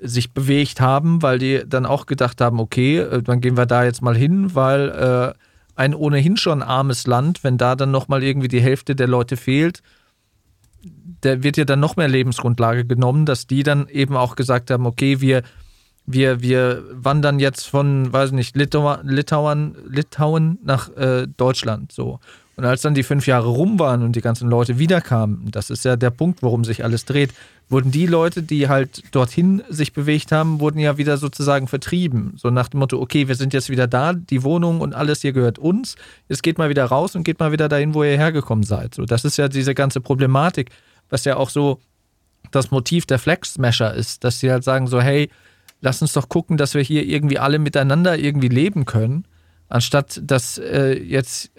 sich 0.00 0.32
bewegt 0.32 0.80
haben, 0.80 1.22
weil 1.22 1.38
die 1.38 1.62
dann 1.66 1.86
auch 1.86 2.06
gedacht 2.06 2.40
haben, 2.40 2.60
okay, 2.60 2.98
äh, 2.98 3.22
dann 3.22 3.40
gehen 3.40 3.56
wir 3.56 3.66
da 3.66 3.84
jetzt 3.84 4.02
mal 4.02 4.16
hin, 4.16 4.54
weil 4.54 4.88
äh, 4.90 5.38
ein 5.74 5.94
ohnehin 5.94 6.36
schon 6.36 6.62
armes 6.62 7.06
Land, 7.06 7.44
wenn 7.44 7.58
da 7.58 7.76
dann 7.76 7.90
nochmal 7.90 8.22
irgendwie 8.22 8.48
die 8.48 8.60
Hälfte 8.60 8.96
der 8.96 9.06
Leute 9.06 9.36
fehlt, 9.36 9.82
da 11.20 11.42
wird 11.42 11.56
ja 11.56 11.64
dann 11.64 11.80
noch 11.80 11.96
mehr 11.96 12.08
Lebensgrundlage 12.08 12.84
genommen, 12.84 13.26
dass 13.26 13.46
die 13.46 13.62
dann 13.62 13.88
eben 13.88 14.16
auch 14.16 14.36
gesagt 14.36 14.70
haben, 14.70 14.86
okay, 14.86 15.20
wir, 15.20 15.42
wir, 16.06 16.40
wir 16.40 16.84
wandern 16.92 17.38
jetzt 17.38 17.66
von, 17.66 18.12
weiß 18.12 18.32
nicht, 18.32 18.56
Litau 18.56 18.98
Litauen, 19.02 19.76
Litauen 19.88 20.58
nach 20.62 20.94
äh, 20.96 21.26
Deutschland 21.36 21.92
so. 21.92 22.20
Und 22.58 22.64
als 22.64 22.82
dann 22.82 22.94
die 22.94 23.04
fünf 23.04 23.28
Jahre 23.28 23.46
rum 23.46 23.78
waren 23.78 24.02
und 24.02 24.16
die 24.16 24.20
ganzen 24.20 24.50
Leute 24.50 24.80
wiederkamen, 24.80 25.48
das 25.52 25.70
ist 25.70 25.84
ja 25.84 25.94
der 25.94 26.10
Punkt, 26.10 26.42
worum 26.42 26.64
sich 26.64 26.82
alles 26.82 27.04
dreht, 27.04 27.30
wurden 27.68 27.92
die 27.92 28.06
Leute, 28.06 28.42
die 28.42 28.68
halt 28.68 29.04
dorthin 29.12 29.62
sich 29.68 29.92
bewegt 29.92 30.32
haben, 30.32 30.58
wurden 30.58 30.80
ja 30.80 30.98
wieder 30.98 31.18
sozusagen 31.18 31.68
vertrieben. 31.68 32.32
So 32.34 32.50
nach 32.50 32.66
dem 32.66 32.80
Motto, 32.80 33.00
okay, 33.00 33.28
wir 33.28 33.36
sind 33.36 33.52
jetzt 33.52 33.70
wieder 33.70 33.86
da, 33.86 34.12
die 34.12 34.42
Wohnung 34.42 34.80
und 34.80 34.92
alles 34.92 35.22
hier 35.22 35.32
gehört 35.32 35.60
uns. 35.60 35.94
Jetzt 36.28 36.42
geht 36.42 36.58
mal 36.58 36.68
wieder 36.68 36.84
raus 36.84 37.14
und 37.14 37.22
geht 37.22 37.38
mal 37.38 37.52
wieder 37.52 37.68
dahin, 37.68 37.94
wo 37.94 38.02
ihr 38.02 38.16
hergekommen 38.16 38.64
seid. 38.64 38.92
So, 38.92 39.04
das 39.04 39.24
ist 39.24 39.36
ja 39.36 39.46
diese 39.46 39.72
ganze 39.72 40.00
Problematik, 40.00 40.70
was 41.10 41.24
ja 41.24 41.36
auch 41.36 41.50
so 41.50 41.78
das 42.50 42.72
Motiv 42.72 43.06
der 43.06 43.20
Flex 43.20 43.54
Smasher 43.54 43.94
ist, 43.94 44.24
dass 44.24 44.40
sie 44.40 44.50
halt 44.50 44.64
sagen 44.64 44.88
so, 44.88 45.00
hey, 45.00 45.30
lass 45.80 46.02
uns 46.02 46.12
doch 46.12 46.28
gucken, 46.28 46.56
dass 46.56 46.74
wir 46.74 46.82
hier 46.82 47.04
irgendwie 47.04 47.38
alle 47.38 47.60
miteinander 47.60 48.18
irgendwie 48.18 48.48
leben 48.48 48.84
können, 48.84 49.26
anstatt 49.68 50.20
dass 50.24 50.58
äh, 50.58 51.00
jetzt 51.00 51.52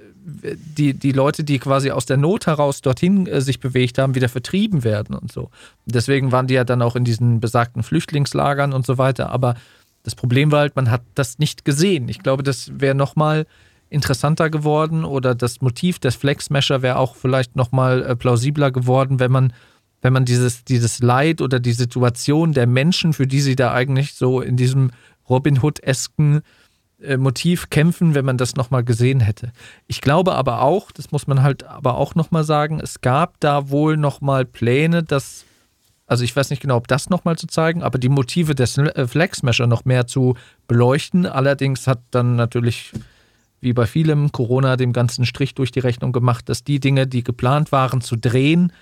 die, 0.77 0.93
die 0.93 1.11
Leute, 1.11 1.43
die 1.43 1.59
quasi 1.59 1.91
aus 1.91 2.05
der 2.05 2.17
Not 2.17 2.47
heraus 2.47 2.81
dorthin 2.81 3.27
äh, 3.27 3.41
sich 3.41 3.59
bewegt 3.59 3.97
haben, 3.97 4.15
wieder 4.15 4.29
vertrieben 4.29 4.83
werden 4.83 5.15
und 5.15 5.31
so. 5.31 5.49
Deswegen 5.85 6.31
waren 6.31 6.47
die 6.47 6.53
ja 6.53 6.63
dann 6.63 6.81
auch 6.81 6.95
in 6.95 7.03
diesen 7.03 7.39
besagten 7.39 7.83
Flüchtlingslagern 7.83 8.73
und 8.73 8.85
so 8.85 8.97
weiter. 8.97 9.29
Aber 9.29 9.55
das 10.03 10.15
Problem 10.15 10.51
war 10.51 10.61
halt, 10.61 10.75
man 10.75 10.91
hat 10.91 11.01
das 11.15 11.39
nicht 11.39 11.65
gesehen. 11.65 12.09
Ich 12.09 12.19
glaube, 12.19 12.43
das 12.43 12.71
wäre 12.79 12.95
nochmal 12.95 13.45
interessanter 13.89 14.49
geworden 14.49 15.03
oder 15.03 15.35
das 15.35 15.61
Motiv 15.61 15.99
des 15.99 16.15
Flex-Smasher 16.15 16.81
wäre 16.81 16.97
auch 16.97 17.15
vielleicht 17.15 17.55
nochmal 17.55 18.03
äh, 18.03 18.15
plausibler 18.15 18.71
geworden, 18.71 19.19
wenn 19.19 19.31
man 19.31 19.53
wenn 20.01 20.13
man 20.13 20.23
dieses, 20.23 20.63
dieses 20.63 20.99
Leid 20.99 21.41
oder 21.41 21.59
die 21.59 21.73
Situation 21.73 22.53
der 22.53 22.67
Menschen, 22.67 23.11
für 23.11 23.27
die 23.27 23.41
sie 23.41 23.57
da 23.57 23.73
eigentlich 23.73 24.13
so 24.13 24.39
in 24.39 24.55
diesem 24.55 24.91
Robin 25.29 25.61
Hood-esken 25.61 26.41
Motiv 27.17 27.69
kämpfen, 27.69 28.13
wenn 28.13 28.25
man 28.25 28.37
das 28.37 28.55
nochmal 28.55 28.83
gesehen 28.83 29.21
hätte. 29.21 29.51
Ich 29.87 30.01
glaube 30.01 30.35
aber 30.35 30.61
auch, 30.61 30.91
das 30.91 31.11
muss 31.11 31.27
man 31.27 31.41
halt 31.41 31.63
aber 31.63 31.95
auch 31.95 32.15
nochmal 32.15 32.43
sagen, 32.43 32.79
es 32.81 33.01
gab 33.01 33.39
da 33.39 33.69
wohl 33.69 33.95
nochmal 33.95 34.43
Pläne, 34.45 35.03
dass, 35.03 35.45
also 36.07 36.25
ich 36.25 36.35
weiß 36.35 36.49
nicht 36.49 36.61
genau, 36.61 36.75
ob 36.75 36.87
das 36.89 37.09
nochmal 37.09 37.37
zu 37.37 37.47
zeigen, 37.47 37.83
aber 37.83 37.99
die 37.99 38.09
Motive 38.09 38.53
des 38.53 38.77
äh, 38.77 39.07
Flag 39.07 39.31
noch 39.43 39.85
mehr 39.85 40.07
zu 40.07 40.35
beleuchten. 40.67 41.25
Allerdings 41.25 41.87
hat 41.87 42.01
dann 42.11 42.35
natürlich, 42.35 42.91
wie 43.61 43.73
bei 43.73 43.85
vielem, 43.85 44.33
Corona 44.33 44.75
dem 44.75 44.91
ganzen 44.91 45.25
Strich 45.25 45.55
durch 45.55 45.71
die 45.71 45.79
Rechnung 45.79 46.11
gemacht, 46.11 46.49
dass 46.49 46.65
die 46.65 46.81
Dinge, 46.81 47.07
die 47.07 47.23
geplant 47.23 47.71
waren 47.71 48.01
zu 48.01 48.17
drehen, 48.17 48.73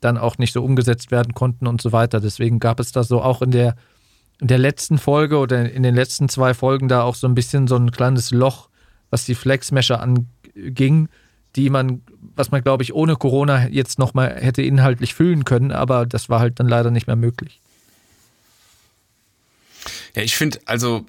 dann 0.00 0.16
auch 0.16 0.38
nicht 0.38 0.54
so 0.54 0.64
umgesetzt 0.64 1.10
werden 1.10 1.34
konnten 1.34 1.66
und 1.66 1.82
so 1.82 1.92
weiter. 1.92 2.20
Deswegen 2.20 2.60
gab 2.60 2.80
es 2.80 2.92
da 2.92 3.02
so 3.04 3.20
auch 3.20 3.42
in 3.42 3.50
der, 3.50 3.76
der 4.40 4.58
letzten 4.58 4.98
Folge 4.98 5.38
oder 5.38 5.70
in 5.70 5.82
den 5.82 5.94
letzten 5.94 6.28
zwei 6.28 6.54
Folgen 6.54 6.88
da 6.88 7.02
auch 7.02 7.14
so 7.14 7.26
ein 7.26 7.34
bisschen 7.34 7.66
so 7.66 7.76
ein 7.76 7.90
kleines 7.90 8.30
Loch, 8.30 8.68
was 9.10 9.24
die 9.24 9.34
Flex-Mesher 9.34 10.00
anging, 10.00 11.08
die 11.56 11.70
man, 11.70 12.02
was 12.36 12.50
man 12.50 12.62
glaube 12.62 12.82
ich 12.82 12.94
ohne 12.94 13.16
Corona 13.16 13.68
jetzt 13.68 13.98
nochmal 13.98 14.36
hätte 14.36 14.62
inhaltlich 14.62 15.14
füllen 15.14 15.44
können, 15.44 15.72
aber 15.72 16.06
das 16.06 16.28
war 16.28 16.40
halt 16.40 16.60
dann 16.60 16.68
leider 16.68 16.90
nicht 16.90 17.06
mehr 17.06 17.16
möglich. 17.16 17.60
Ja, 20.14 20.22
ich 20.22 20.36
finde, 20.36 20.58
also 20.64 21.06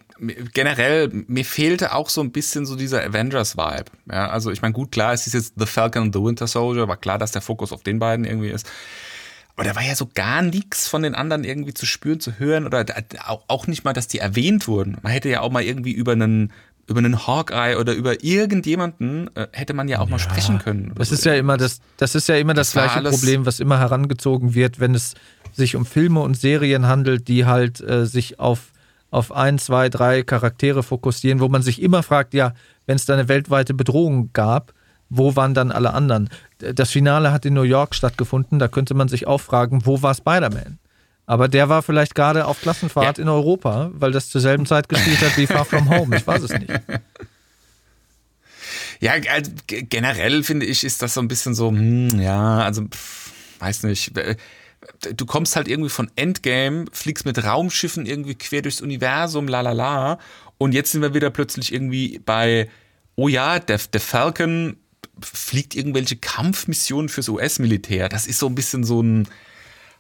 generell, 0.54 1.10
mir 1.28 1.46
fehlte 1.46 1.94
auch 1.94 2.10
so 2.10 2.22
ein 2.22 2.32
bisschen 2.32 2.66
so 2.66 2.76
dieser 2.76 3.04
Avengers-Vibe. 3.04 3.92
Ja, 4.12 4.30
also 4.30 4.52
ich 4.52 4.62
meine, 4.62 4.74
gut, 4.74 4.92
klar, 4.92 5.14
es 5.14 5.28
ist 5.28 5.34
jetzt 5.34 5.54
The 5.58 5.66
Falcon 5.66 6.04
und 6.04 6.14
The 6.14 6.22
Winter 6.22 6.48
Soldier, 6.48 6.88
war 6.88 6.98
klar, 6.98 7.18
dass 7.18 7.32
der 7.32 7.42
Fokus 7.42 7.72
auf 7.72 7.84
den 7.84 8.00
beiden 8.00 8.26
irgendwie 8.26 8.50
ist. 8.50 8.70
Aber 9.60 9.68
da 9.68 9.76
war 9.76 9.84
ja 9.84 9.94
so 9.94 10.10
gar 10.14 10.42
nichts 10.42 10.88
von 10.88 11.04
den 11.04 11.16
anderen 11.16 11.44
irgendwie 11.44 11.74
zu 11.74 11.86
spüren, 11.86 12.22
zu 12.22 12.40
hören 12.40 12.66
oder 12.66 12.86
auch 13.48 13.68
nicht 13.68 13.84
mal, 13.84 13.92
dass 13.92 14.08
die 14.08 14.20
erwähnt 14.20 14.70
wurden. 14.70 14.98
Man 15.02 15.12
hätte 15.12 15.28
ja 15.28 15.42
auch 15.42 15.52
mal 15.52 15.64
irgendwie 15.64 15.92
über 15.92 16.14
einen 16.14 16.54
über 16.88 17.00
einen 17.00 17.28
Hawkeye 17.28 17.76
oder 17.78 17.94
über 17.94 18.24
irgendjemanden 18.24 19.30
äh, 19.36 19.48
hätte 19.52 19.74
man 19.74 19.90
ja 19.90 20.00
auch 20.00 20.06
ja, 20.06 20.12
mal 20.12 20.20
sprechen 20.20 20.60
können. 20.60 20.94
Das 20.96 21.10
so. 21.10 21.16
ist 21.16 21.26
ja 21.26 21.36
immer 21.36 21.58
das, 21.58 21.82
das 21.98 22.16
ist 22.16 22.30
ja 22.30 22.38
immer 22.38 22.54
das, 22.54 22.72
das 22.72 22.92
gleiche 22.92 23.10
Problem, 23.10 23.46
was 23.46 23.60
immer 23.60 23.80
herangezogen 23.80 24.56
wird, 24.56 24.80
wenn 24.80 24.96
es 24.96 25.14
sich 25.54 25.76
um 25.76 25.86
Filme 25.86 26.22
und 26.22 26.36
Serien 26.36 26.88
handelt, 26.88 27.28
die 27.28 27.46
halt 27.46 27.82
äh, 27.82 28.06
sich 28.06 28.40
auf 28.40 28.72
auf 29.12 29.32
ein, 29.32 29.58
zwei, 29.58 29.90
drei 29.90 30.24
Charaktere 30.24 30.84
fokussieren, 30.84 31.42
wo 31.42 31.50
man 31.50 31.64
sich 31.64 31.82
immer 31.82 32.02
fragt, 32.02 32.34
ja, 32.34 32.54
wenn 32.86 32.96
es 32.96 33.06
da 33.06 33.14
eine 33.14 33.28
weltweite 33.28 33.74
Bedrohung 33.74 34.30
gab, 34.34 34.74
wo 35.10 35.36
waren 35.36 35.54
dann 35.54 35.72
alle 35.72 35.94
anderen? 35.94 36.30
Das 36.60 36.92
Finale 36.92 37.32
hat 37.32 37.46
in 37.46 37.54
New 37.54 37.64
York 37.64 37.96
stattgefunden, 37.96 38.60
da 38.60 38.68
könnte 38.68 38.94
man 38.94 39.08
sich 39.08 39.28
auch 39.28 39.40
fragen, 39.40 39.86
wo 39.86 40.02
war 40.02 40.14
Spider-Man? 40.14 40.80
Aber 41.26 41.48
der 41.48 41.70
war 41.70 41.84
vielleicht 41.84 42.16
gerade 42.16 42.46
auf 42.46 42.62
Klassenfahrt 42.62 43.18
ja. 43.18 43.24
in 43.24 43.30
Europa, 43.30 43.92
weil 43.94 44.12
das 44.12 44.30
zur 44.30 44.42
selben 44.42 44.66
Zeit 44.66 44.90
gespielt 44.90 45.22
hat 45.22 45.38
wie 45.38 45.48
Far 45.48 45.66
From 45.66 45.90
Home. 45.90 46.18
Ich 46.18 46.26
weiß 46.26 46.44
es 46.44 46.52
nicht. 46.52 46.72
Ja, 49.02 49.14
also 49.32 49.50
generell 49.66 50.44
finde 50.44 50.66
ich, 50.66 50.84
ist 50.84 51.02
das 51.02 51.14
so 51.14 51.22
ein 51.22 51.30
bisschen 51.30 51.56
so, 51.56 51.70
hm, 51.70 52.20
ja, 52.20 52.58
also, 52.58 52.82
pff, 52.82 53.32
weiß 53.60 53.84
nicht 53.84 54.12
du 55.16 55.26
kommst 55.26 55.56
halt 55.56 55.68
irgendwie 55.68 55.90
von 55.90 56.10
Endgame, 56.16 56.86
fliegst 56.92 57.26
mit 57.26 57.44
Raumschiffen 57.44 58.06
irgendwie 58.06 58.36
quer 58.36 58.62
durchs 58.62 58.82
Universum, 58.82 59.48
la 59.48 59.62
la 59.62 59.72
la. 59.72 60.20
Und 60.58 60.74
jetzt 60.74 60.92
sind 60.92 61.02
wir 61.02 61.14
wieder 61.14 61.30
plötzlich 61.30 61.74
irgendwie 61.74 62.20
bei, 62.20 62.70
oh 63.16 63.28
ja, 63.28 63.60
der, 63.60 63.80
der 63.92 64.02
Falcon 64.02 64.78
fliegt 65.22 65.76
irgendwelche 65.76 66.16
Kampfmissionen 66.16 67.10
fürs 67.10 67.30
US-Militär. 67.30 68.10
Das 68.10 68.28
ist 68.28 68.40
so 68.40 68.48
ein 68.48 68.56
bisschen 68.56 68.84
so 68.84 69.02
ein, 69.02 69.28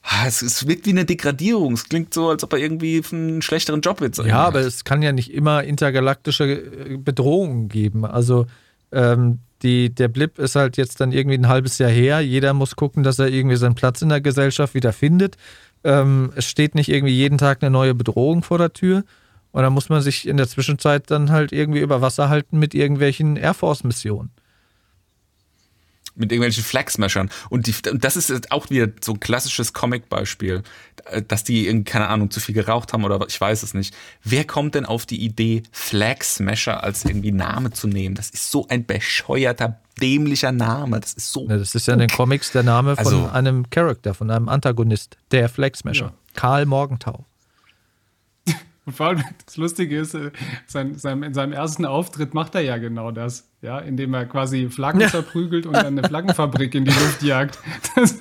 ah, 0.03 0.25
es, 0.27 0.41
es 0.41 0.67
wirkt 0.67 0.85
wie 0.85 0.91
eine 0.91 1.05
Degradierung. 1.05 1.73
Es 1.73 1.87
klingt 1.89 2.13
so, 2.13 2.29
als 2.29 2.43
ob 2.43 2.53
er 2.53 2.59
irgendwie 2.59 3.01
einen 3.11 3.41
schlechteren 3.41 3.81
Job 3.81 4.01
jetzt 4.01 4.19
Ja, 4.19 4.45
aber 4.45 4.61
es 4.61 4.83
kann 4.83 5.01
ja 5.01 5.11
nicht 5.11 5.33
immer 5.33 5.63
intergalaktische 5.63 6.45
äh, 6.45 6.97
Bedrohungen 6.97 7.69
geben. 7.69 8.05
Also 8.05 8.45
ähm, 8.91 9.39
die, 9.61 9.93
der 9.93 10.07
Blip 10.07 10.39
ist 10.39 10.55
halt 10.55 10.77
jetzt 10.77 11.01
dann 11.01 11.11
irgendwie 11.11 11.37
ein 11.37 11.47
halbes 11.47 11.77
Jahr 11.77 11.91
her. 11.91 12.21
Jeder 12.21 12.53
muss 12.53 12.75
gucken, 12.75 13.03
dass 13.03 13.19
er 13.19 13.27
irgendwie 13.27 13.57
seinen 13.57 13.75
Platz 13.75 14.01
in 14.01 14.09
der 14.09 14.21
Gesellschaft 14.21 14.73
wieder 14.73 14.93
findet. 14.93 15.35
Ähm, 15.83 16.31
es 16.35 16.45
steht 16.45 16.75
nicht 16.75 16.89
irgendwie 16.89 17.13
jeden 17.13 17.37
Tag 17.37 17.61
eine 17.61 17.69
neue 17.69 17.93
Bedrohung 17.93 18.43
vor 18.43 18.57
der 18.57 18.73
Tür. 18.73 19.03
Und 19.51 19.63
dann 19.63 19.73
muss 19.73 19.89
man 19.89 20.01
sich 20.01 20.27
in 20.27 20.37
der 20.37 20.47
Zwischenzeit 20.47 21.09
dann 21.09 21.31
halt 21.31 21.51
irgendwie 21.51 21.79
über 21.79 22.01
Wasser 22.01 22.29
halten 22.29 22.59
mit 22.59 22.73
irgendwelchen 22.73 23.35
Air 23.35 23.53
Force-Missionen 23.53 24.31
mit 26.19 26.31
irgendwelchen 26.31 26.63
Flag-Smashern. 26.63 27.29
Und, 27.49 27.67
die, 27.67 27.73
und 27.89 28.03
das 28.03 28.15
ist 28.15 28.51
auch 28.51 28.69
wieder 28.69 28.87
so 29.01 29.13
ein 29.13 29.19
klassisches 29.19 29.73
Comic-Beispiel, 29.73 30.63
dass 31.27 31.43
die, 31.43 31.83
keine 31.83 32.07
Ahnung, 32.07 32.29
zu 32.29 32.39
viel 32.39 32.53
geraucht 32.53 32.93
haben 32.93 33.03
oder 33.03 33.25
ich 33.27 33.39
weiß 33.39 33.63
es 33.63 33.73
nicht. 33.73 33.95
Wer 34.23 34.45
kommt 34.45 34.75
denn 34.75 34.85
auf 34.85 35.05
die 35.05 35.23
Idee, 35.23 35.63
Flag-Smasher 35.71 36.83
als 36.83 37.05
irgendwie 37.05 37.31
Name 37.31 37.71
zu 37.71 37.87
nehmen? 37.87 38.15
Das 38.15 38.29
ist 38.29 38.51
so 38.51 38.67
ein 38.67 38.85
bescheuerter, 38.85 39.79
dämlicher 40.01 40.51
Name. 40.51 40.99
Das 40.99 41.13
ist 41.13 41.31
so. 41.31 41.47
Ja, 41.47 41.57
das 41.57 41.73
ist 41.75 41.87
ja 41.87 41.93
in 41.93 41.99
den 41.99 42.09
Comics 42.09 42.51
der 42.51 42.63
Name 42.63 42.95
von 42.95 43.05
also, 43.05 43.29
einem 43.29 43.69
Charakter, 43.69 44.13
von 44.13 44.29
einem 44.29 44.49
Antagonist, 44.49 45.17
der 45.31 45.49
Flag-Smasher. 45.49 46.05
Ja. 46.05 46.13
Karl 46.35 46.65
Morgenthau. 46.65 47.25
Und 48.89 48.95
vor 48.95 49.05
allem 49.05 49.23
das 49.45 49.55
Lustige 49.57 49.99
ist, 49.99 50.15
äh, 50.15 50.31
sein, 50.65 50.95
sein, 50.95 51.21
in 51.21 51.35
seinem 51.35 51.53
ersten 51.53 51.85
Auftritt 51.85 52.33
macht 52.33 52.55
er 52.55 52.61
ja 52.61 52.77
genau 52.77 53.11
das. 53.11 53.47
Ja, 53.61 53.77
indem 53.77 54.15
er 54.15 54.25
quasi 54.25 54.69
Flaggen 54.69 55.01
ja. 55.01 55.09
verprügelt 55.09 55.67
und 55.67 55.73
dann 55.73 55.99
eine 55.99 56.03
Flaggenfabrik 56.07 56.73
in 56.73 56.85
die 56.85 56.91
Luft 56.91 57.21
jagt. 57.21 57.59
Das, 57.95 58.17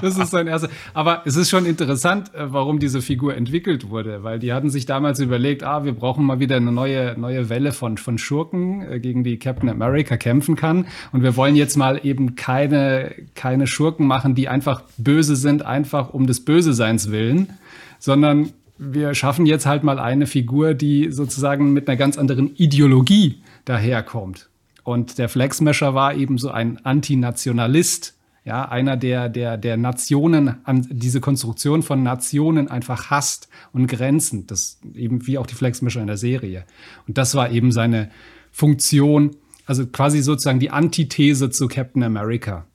das, 0.00 0.18
ist 0.18 0.30
sein 0.32 0.48
erster. 0.48 0.68
Aber 0.92 1.22
es 1.24 1.36
ist 1.36 1.48
schon 1.48 1.64
interessant, 1.64 2.34
äh, 2.34 2.52
warum 2.52 2.78
diese 2.78 3.00
Figur 3.00 3.34
entwickelt 3.36 3.88
wurde, 3.88 4.22
weil 4.22 4.38
die 4.38 4.52
hatten 4.52 4.68
sich 4.68 4.84
damals 4.84 5.20
überlegt, 5.20 5.62
ah, 5.62 5.84
wir 5.84 5.92
brauchen 5.92 6.26
mal 6.26 6.40
wieder 6.40 6.56
eine 6.56 6.72
neue, 6.72 7.18
neue 7.18 7.48
Welle 7.48 7.72
von, 7.72 7.96
von 7.96 8.18
Schurken, 8.18 8.82
äh, 8.82 9.00
gegen 9.00 9.24
die 9.24 9.38
Captain 9.38 9.70
America 9.70 10.18
kämpfen 10.18 10.56
kann. 10.56 10.86
Und 11.12 11.22
wir 11.22 11.36
wollen 11.36 11.56
jetzt 11.56 11.76
mal 11.76 12.00
eben 12.02 12.34
keine, 12.34 13.14
keine 13.34 13.66
Schurken 13.66 14.06
machen, 14.06 14.34
die 14.34 14.48
einfach 14.48 14.82
böse 14.98 15.36
sind, 15.36 15.64
einfach 15.64 16.12
um 16.12 16.26
des 16.26 16.44
Böseseins 16.44 17.10
willen, 17.10 17.54
sondern 17.98 18.52
wir 18.78 19.14
schaffen 19.14 19.46
jetzt 19.46 19.66
halt 19.66 19.84
mal 19.84 19.98
eine 19.98 20.26
Figur, 20.26 20.74
die 20.74 21.10
sozusagen 21.10 21.72
mit 21.72 21.88
einer 21.88 21.96
ganz 21.96 22.18
anderen 22.18 22.54
Ideologie 22.56 23.42
daherkommt. 23.64 24.48
Und 24.84 25.18
der 25.18 25.28
Flexmesher 25.28 25.94
war 25.94 26.14
eben 26.14 26.38
so 26.38 26.50
ein 26.50 26.84
Antinationalist, 26.84 28.14
ja, 28.44 28.68
einer, 28.68 28.96
der, 28.96 29.28
der, 29.28 29.56
der 29.56 29.76
Nationen, 29.76 30.56
an 30.64 30.84
diese 30.90 31.20
Konstruktion 31.20 31.82
von 31.84 32.02
Nationen 32.02 32.68
einfach 32.68 33.10
hasst 33.10 33.48
und 33.72 33.86
Grenzen. 33.86 34.48
Das 34.48 34.80
eben 34.94 35.26
wie 35.28 35.38
auch 35.38 35.46
die 35.46 35.54
Flexmesher 35.54 36.00
in 36.00 36.08
der 36.08 36.16
Serie. 36.16 36.64
Und 37.06 37.18
das 37.18 37.36
war 37.36 37.50
eben 37.50 37.70
seine 37.70 38.10
Funktion, 38.50 39.36
also 39.64 39.86
quasi 39.86 40.22
sozusagen 40.22 40.58
die 40.58 40.70
Antithese 40.70 41.50
zu 41.50 41.68
Captain 41.68 42.02
America. 42.02 42.66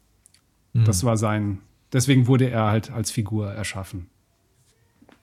Mhm. 0.72 0.86
Das 0.86 1.04
war 1.04 1.18
sein, 1.18 1.60
deswegen 1.91 2.28
wurde 2.28 2.50
er 2.50 2.68
halt 2.68 2.91
als 2.91 3.12
Figur 3.12 3.52
erschaffen. 3.52 4.08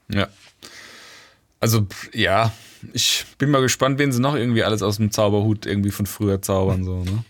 Ja. 0.08 0.28
Also, 1.64 1.86
ja, 2.12 2.52
ich 2.92 3.24
bin 3.38 3.48
mal 3.48 3.62
gespannt, 3.62 3.98
wen 3.98 4.12
sie 4.12 4.20
noch 4.20 4.34
irgendwie 4.34 4.64
alles 4.64 4.82
aus 4.82 4.98
dem 4.98 5.10
Zauberhut 5.10 5.64
irgendwie 5.64 5.92
von 5.92 6.04
früher 6.04 6.42
zaubern, 6.42 6.84
so, 6.84 7.02
ne? 7.02 7.24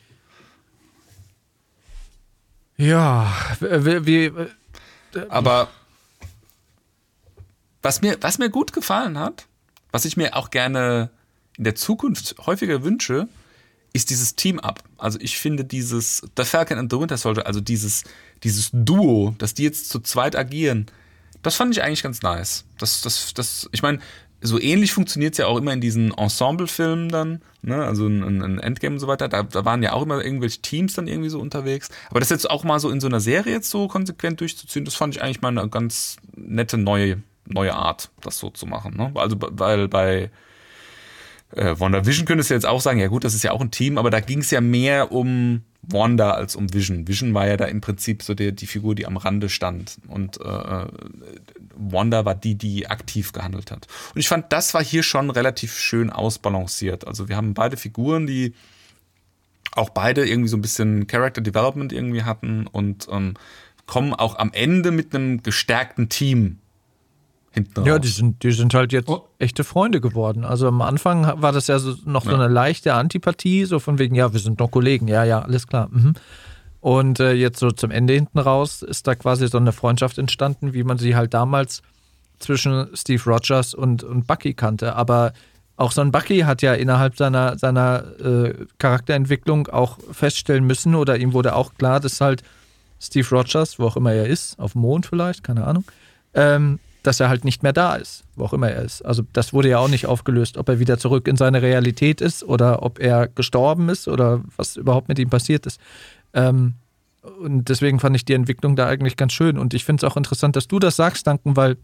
Ja, 2.76 3.32
wie, 3.60 4.06
wie 4.06 4.24
äh, 4.24 4.48
aber 5.28 5.68
was 7.80 8.02
mir, 8.02 8.16
was 8.22 8.38
mir 8.38 8.50
gut 8.50 8.72
gefallen 8.72 9.20
hat, 9.20 9.46
was 9.92 10.04
ich 10.04 10.16
mir 10.16 10.34
auch 10.34 10.50
gerne 10.50 11.10
in 11.56 11.62
der 11.62 11.76
Zukunft 11.76 12.34
häufiger 12.44 12.82
wünsche, 12.82 13.28
ist 13.92 14.10
dieses 14.10 14.34
Team-Up. 14.34 14.82
Also 14.98 15.20
ich 15.20 15.38
finde 15.38 15.64
dieses 15.64 16.22
The 16.36 16.44
Falcon 16.44 16.78
and 16.78 16.90
the 16.90 16.98
Winter 16.98 17.18
Soldier, 17.18 17.46
also 17.46 17.60
dieses, 17.60 18.02
dieses 18.42 18.70
Duo, 18.72 19.36
dass 19.38 19.54
die 19.54 19.62
jetzt 19.62 19.90
zu 19.90 20.00
zweit 20.00 20.34
agieren, 20.34 20.90
das 21.44 21.56
fand 21.56 21.76
ich 21.76 21.82
eigentlich 21.82 22.02
ganz 22.02 22.22
nice. 22.22 22.64
Das, 22.78 23.02
das, 23.02 23.34
das, 23.34 23.68
ich 23.70 23.82
meine, 23.82 24.00
so 24.46 24.60
ähnlich 24.60 24.92
funktioniert 24.92 25.32
es 25.32 25.38
ja 25.38 25.46
auch 25.46 25.56
immer 25.56 25.72
in 25.72 25.80
diesen 25.80 26.12
Ensemble-Filmen 26.12 27.08
dann, 27.08 27.40
ne? 27.62 27.82
also 27.82 28.06
ein, 28.06 28.42
ein 28.42 28.58
Endgame 28.58 28.96
und 28.96 29.00
so 29.00 29.06
weiter. 29.06 29.28
Da, 29.28 29.42
da 29.42 29.64
waren 29.64 29.82
ja 29.82 29.94
auch 29.94 30.02
immer 30.02 30.22
irgendwelche 30.22 30.60
Teams 30.60 30.92
dann 30.92 31.08
irgendwie 31.08 31.30
so 31.30 31.40
unterwegs. 31.40 31.88
Aber 32.10 32.20
das 32.20 32.28
jetzt 32.28 32.50
auch 32.50 32.62
mal 32.62 32.78
so 32.78 32.90
in 32.90 33.00
so 33.00 33.06
einer 33.06 33.20
Serie 33.20 33.54
jetzt 33.54 33.70
so 33.70 33.88
konsequent 33.88 34.40
durchzuziehen, 34.40 34.84
das 34.84 34.94
fand 34.94 35.16
ich 35.16 35.22
eigentlich 35.22 35.40
mal 35.40 35.48
eine 35.48 35.68
ganz 35.70 36.16
nette 36.36 36.76
neue, 36.76 37.22
neue 37.46 37.74
Art, 37.74 38.10
das 38.20 38.38
so 38.38 38.50
zu 38.50 38.66
machen. 38.66 38.96
Ne? 38.96 39.12
Also, 39.14 39.36
weil 39.40 39.88
bei 39.88 40.30
äh, 41.52 41.74
WandaVision 41.78 42.26
könntest 42.26 42.50
du 42.50 42.54
jetzt 42.54 42.66
auch 42.66 42.82
sagen, 42.82 43.00
ja 43.00 43.08
gut, 43.08 43.24
das 43.24 43.34
ist 43.34 43.44
ja 43.44 43.52
auch 43.52 43.62
ein 43.62 43.70
Team, 43.70 43.96
aber 43.96 44.10
da 44.10 44.20
ging 44.20 44.40
es 44.40 44.50
ja 44.50 44.60
mehr 44.60 45.10
um 45.10 45.62
Wanda 45.88 46.32
als 46.32 46.56
um 46.56 46.72
Vision. 46.72 47.06
Vision 47.08 47.34
war 47.34 47.46
ja 47.46 47.56
da 47.56 47.66
im 47.66 47.80
Prinzip 47.80 48.22
so 48.22 48.34
die, 48.34 48.54
die 48.54 48.66
Figur, 48.66 48.94
die 48.94 49.06
am 49.06 49.16
Rande 49.16 49.48
stand. 49.48 49.98
Und 50.08 50.40
äh, 50.40 50.86
Wanda 51.76 52.24
war 52.24 52.34
die, 52.34 52.54
die 52.54 52.86
aktiv 52.88 53.32
gehandelt 53.32 53.70
hat. 53.70 53.86
Und 54.14 54.20
ich 54.20 54.28
fand, 54.28 54.52
das 54.52 54.74
war 54.74 54.84
hier 54.84 55.02
schon 55.02 55.30
relativ 55.30 55.76
schön 55.78 56.10
ausbalanciert. 56.10 57.06
Also 57.06 57.28
wir 57.28 57.36
haben 57.36 57.54
beide 57.54 57.76
Figuren, 57.76 58.26
die 58.26 58.54
auch 59.72 59.90
beide 59.90 60.26
irgendwie 60.26 60.48
so 60.48 60.56
ein 60.56 60.62
bisschen 60.62 61.06
Character 61.06 61.40
Development 61.40 61.92
irgendwie 61.92 62.22
hatten 62.22 62.66
und 62.66 63.08
ähm, 63.10 63.34
kommen 63.86 64.14
auch 64.14 64.38
am 64.38 64.52
Ende 64.52 64.90
mit 64.90 65.14
einem 65.14 65.42
gestärkten 65.42 66.08
Team 66.08 66.58
hinten 67.54 67.78
raus. 67.80 67.86
Ja, 67.88 67.98
die 67.98 68.08
sind, 68.08 68.42
die 68.42 68.52
sind 68.52 68.74
halt 68.74 68.92
jetzt 68.92 69.08
Oh. 69.08 69.22
echte 69.38 69.64
Freunde 69.64 70.00
geworden. 70.00 70.44
Also 70.44 70.68
am 70.68 70.82
Anfang 70.82 71.40
war 71.40 71.52
das 71.52 71.66
ja 71.68 71.78
so, 71.78 71.94
noch 72.04 72.24
so 72.24 72.30
Ja. 72.30 72.36
eine 72.36 72.48
leichte 72.48 72.94
Antipathie, 72.94 73.64
so 73.64 73.78
von 73.78 73.98
wegen, 73.98 74.14
ja, 74.14 74.32
wir 74.32 74.40
sind 74.40 74.60
doch 74.60 74.70
Kollegen, 74.70 75.08
ja, 75.08 75.24
ja, 75.24 75.40
alles 75.40 75.66
klar. 75.66 75.88
Mhm. 75.90 76.14
Und 76.80 77.18
äh, 77.20 77.32
jetzt 77.32 77.58
so 77.60 77.70
zum 77.70 77.90
Ende 77.90 78.12
hinten 78.12 78.38
raus 78.38 78.82
ist 78.82 79.06
da 79.06 79.14
quasi 79.14 79.48
so 79.48 79.56
eine 79.56 79.72
Freundschaft 79.72 80.18
entstanden, 80.18 80.74
wie 80.74 80.84
man 80.84 80.98
sie 80.98 81.16
halt 81.16 81.32
damals 81.32 81.80
zwischen 82.38 82.88
Steve 82.94 83.22
Rogers 83.24 83.72
und, 83.72 84.02
und 84.04 84.26
Bucky 84.26 84.52
kannte. 84.52 84.94
Aber 84.94 85.32
auch 85.76 85.92
so 85.92 86.02
ein 86.02 86.12
Bucky 86.12 86.40
hat 86.40 86.60
ja 86.62 86.74
innerhalb 86.74 87.16
seiner, 87.16 87.56
seiner 87.58 88.04
äh, 88.20 88.54
Charakterentwicklung 88.78 89.68
auch 89.68 89.98
feststellen 90.12 90.64
müssen 90.66 90.94
oder 90.94 91.16
ihm 91.16 91.32
wurde 91.32 91.54
auch 91.56 91.74
klar, 91.74 92.00
dass 92.00 92.20
halt 92.20 92.42
Steve 93.00 93.26
Rogers, 93.30 93.78
wo 93.78 93.86
auch 93.86 93.96
immer 93.96 94.12
er 94.12 94.26
ist, 94.26 94.58
auf 94.58 94.72
dem 94.72 94.82
Mond 94.82 95.06
vielleicht, 95.06 95.42
keine 95.42 95.64
Ahnung, 95.66 95.84
ähm, 96.34 96.78
dass 97.06 97.20
er 97.20 97.28
halt 97.28 97.44
nicht 97.44 97.62
mehr 97.62 97.72
da 97.72 97.96
ist, 97.96 98.24
wo 98.34 98.44
auch 98.44 98.52
immer 98.52 98.70
er 98.70 98.82
ist. 98.82 99.02
Also 99.02 99.22
das 99.32 99.52
wurde 99.52 99.68
ja 99.68 99.78
auch 99.78 99.88
nicht 99.88 100.06
aufgelöst, 100.06 100.56
ob 100.56 100.68
er 100.68 100.78
wieder 100.80 100.98
zurück 100.98 101.28
in 101.28 101.36
seine 101.36 101.62
Realität 101.62 102.20
ist 102.20 102.42
oder 102.42 102.82
ob 102.82 102.98
er 102.98 103.28
gestorben 103.28 103.90
ist 103.90 104.08
oder 104.08 104.42
was 104.56 104.76
überhaupt 104.76 105.08
mit 105.08 105.18
ihm 105.18 105.28
passiert 105.28 105.66
ist. 105.66 105.78
Ähm, 106.32 106.74
und 107.40 107.68
deswegen 107.68 108.00
fand 108.00 108.16
ich 108.16 108.24
die 108.24 108.32
Entwicklung 108.32 108.74
da 108.74 108.86
eigentlich 108.86 109.16
ganz 109.16 109.32
schön. 109.32 109.58
Und 109.58 109.74
ich 109.74 109.84
finde 109.84 110.04
es 110.04 110.10
auch 110.10 110.16
interessant, 110.16 110.56
dass 110.56 110.66
du 110.66 110.78
das 110.78 110.96
sagst, 110.96 111.26
Danken, 111.26 111.56
weil 111.56 111.76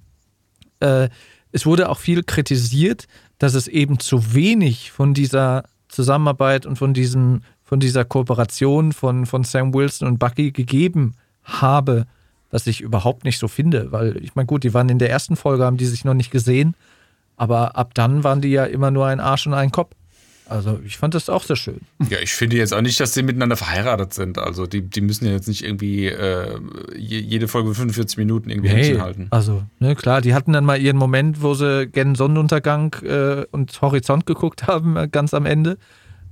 äh, 0.80 1.08
es 1.52 1.66
wurde 1.66 1.88
auch 1.88 1.98
viel 1.98 2.22
kritisiert, 2.22 3.06
dass 3.38 3.54
es 3.54 3.68
eben 3.68 3.98
zu 3.98 4.34
wenig 4.34 4.90
von 4.90 5.14
dieser 5.14 5.64
Zusammenarbeit 5.88 6.64
und 6.64 6.76
von 6.76 6.94
diesem, 6.94 7.42
von 7.62 7.78
dieser 7.78 8.04
Kooperation 8.04 8.92
von, 8.92 9.26
von 9.26 9.44
Sam 9.44 9.74
Wilson 9.74 10.08
und 10.08 10.18
Bucky 10.18 10.52
gegeben 10.52 11.14
habe, 11.44 12.06
was 12.50 12.66
ich 12.66 12.80
überhaupt 12.80 13.24
nicht 13.24 13.38
so 13.38 13.48
finde. 13.48 13.92
Weil, 13.92 14.16
ich 14.22 14.34
meine, 14.34 14.46
gut, 14.46 14.64
die 14.64 14.74
waren 14.74 14.88
in 14.88 14.98
der 14.98 15.10
ersten 15.10 15.36
Folge, 15.36 15.64
haben 15.64 15.76
die 15.76 15.86
sich 15.86 16.04
noch 16.04 16.14
nicht 16.14 16.30
gesehen, 16.30 16.74
aber 17.36 17.76
ab 17.76 17.94
dann 17.94 18.24
waren 18.24 18.40
die 18.40 18.50
ja 18.50 18.64
immer 18.64 18.90
nur 18.90 19.06
ein 19.06 19.20
Arsch 19.20 19.46
und 19.46 19.54
ein 19.54 19.70
Kopf. 19.70 19.92
Also 20.48 20.80
ich 20.84 20.96
fand 20.98 21.14
das 21.14 21.28
auch 21.28 21.44
sehr 21.44 21.54
schön. 21.54 21.80
Ja, 22.08 22.18
ich 22.20 22.32
finde 22.32 22.56
jetzt 22.56 22.74
auch 22.74 22.80
nicht, 22.80 22.98
dass 22.98 23.14
sie 23.14 23.22
miteinander 23.22 23.54
verheiratet 23.56 24.12
sind. 24.12 24.36
Also 24.36 24.66
die, 24.66 24.82
die 24.82 25.00
müssen 25.00 25.24
ja 25.26 25.30
jetzt 25.30 25.46
nicht 25.46 25.62
irgendwie 25.64 26.06
äh, 26.06 26.58
je- 26.96 27.20
jede 27.20 27.46
Folge 27.46 27.72
45 27.72 28.18
Minuten 28.18 28.50
irgendwie 28.50 28.70
Händchen 28.70 29.00
halten. 29.00 29.26
Also, 29.30 29.62
ne, 29.78 29.94
klar, 29.94 30.20
die 30.20 30.34
hatten 30.34 30.52
dann 30.52 30.64
mal 30.64 30.80
ihren 30.80 30.96
Moment, 30.96 31.40
wo 31.40 31.54
sie 31.54 31.86
gen 31.86 32.16
Sonnenuntergang 32.16 32.94
äh, 33.04 33.44
und 33.52 33.80
Horizont 33.80 34.26
geguckt 34.26 34.66
haben, 34.66 34.96
äh, 34.96 35.06
ganz 35.06 35.34
am 35.34 35.46
Ende. 35.46 35.78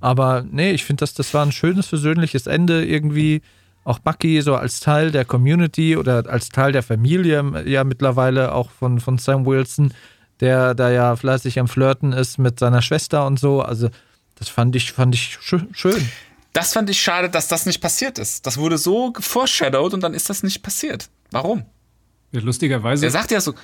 Aber 0.00 0.44
nee, 0.50 0.72
ich 0.72 0.84
finde, 0.84 1.02
das, 1.02 1.14
das 1.14 1.32
war 1.32 1.46
ein 1.46 1.52
schönes, 1.52 1.86
versöhnliches 1.86 2.48
Ende 2.48 2.84
irgendwie. 2.84 3.40
Auch 3.88 3.98
Bucky 4.00 4.42
so 4.42 4.54
als 4.54 4.80
Teil 4.80 5.10
der 5.12 5.24
Community 5.24 5.96
oder 5.96 6.24
als 6.28 6.50
Teil 6.50 6.72
der 6.72 6.82
Familie 6.82 7.40
äh, 7.54 7.70
ja 7.70 7.84
mittlerweile 7.84 8.52
auch 8.52 8.70
von, 8.70 9.00
von 9.00 9.16
Sam 9.16 9.46
Wilson, 9.46 9.94
der 10.40 10.74
da 10.74 10.90
ja 10.90 11.16
fleißig 11.16 11.58
am 11.58 11.68
Flirten 11.68 12.12
ist 12.12 12.36
mit 12.38 12.58
seiner 12.58 12.82
Schwester 12.82 13.26
und 13.26 13.38
so. 13.40 13.62
Also 13.62 13.88
das 14.34 14.50
fand 14.50 14.76
ich, 14.76 14.92
fand 14.92 15.14
ich 15.14 15.38
schö- 15.42 15.66
schön. 15.72 16.06
Das 16.52 16.74
fand 16.74 16.90
ich 16.90 17.00
schade, 17.00 17.30
dass 17.30 17.48
das 17.48 17.64
nicht 17.66 17.80
passiert 17.80 18.18
ist. 18.18 18.44
Das 18.46 18.58
wurde 18.58 18.76
so 18.78 19.12
foreshadowed 19.18 19.94
und 19.94 20.02
dann 20.02 20.12
ist 20.12 20.28
das 20.28 20.42
nicht 20.42 20.62
passiert. 20.62 21.08
Warum? 21.30 21.64
Ja, 22.32 22.40
lustigerweise, 22.40 23.06
Er 23.06 23.10
sagt 23.10 23.30
ja 23.30 23.40
so, 23.40 23.54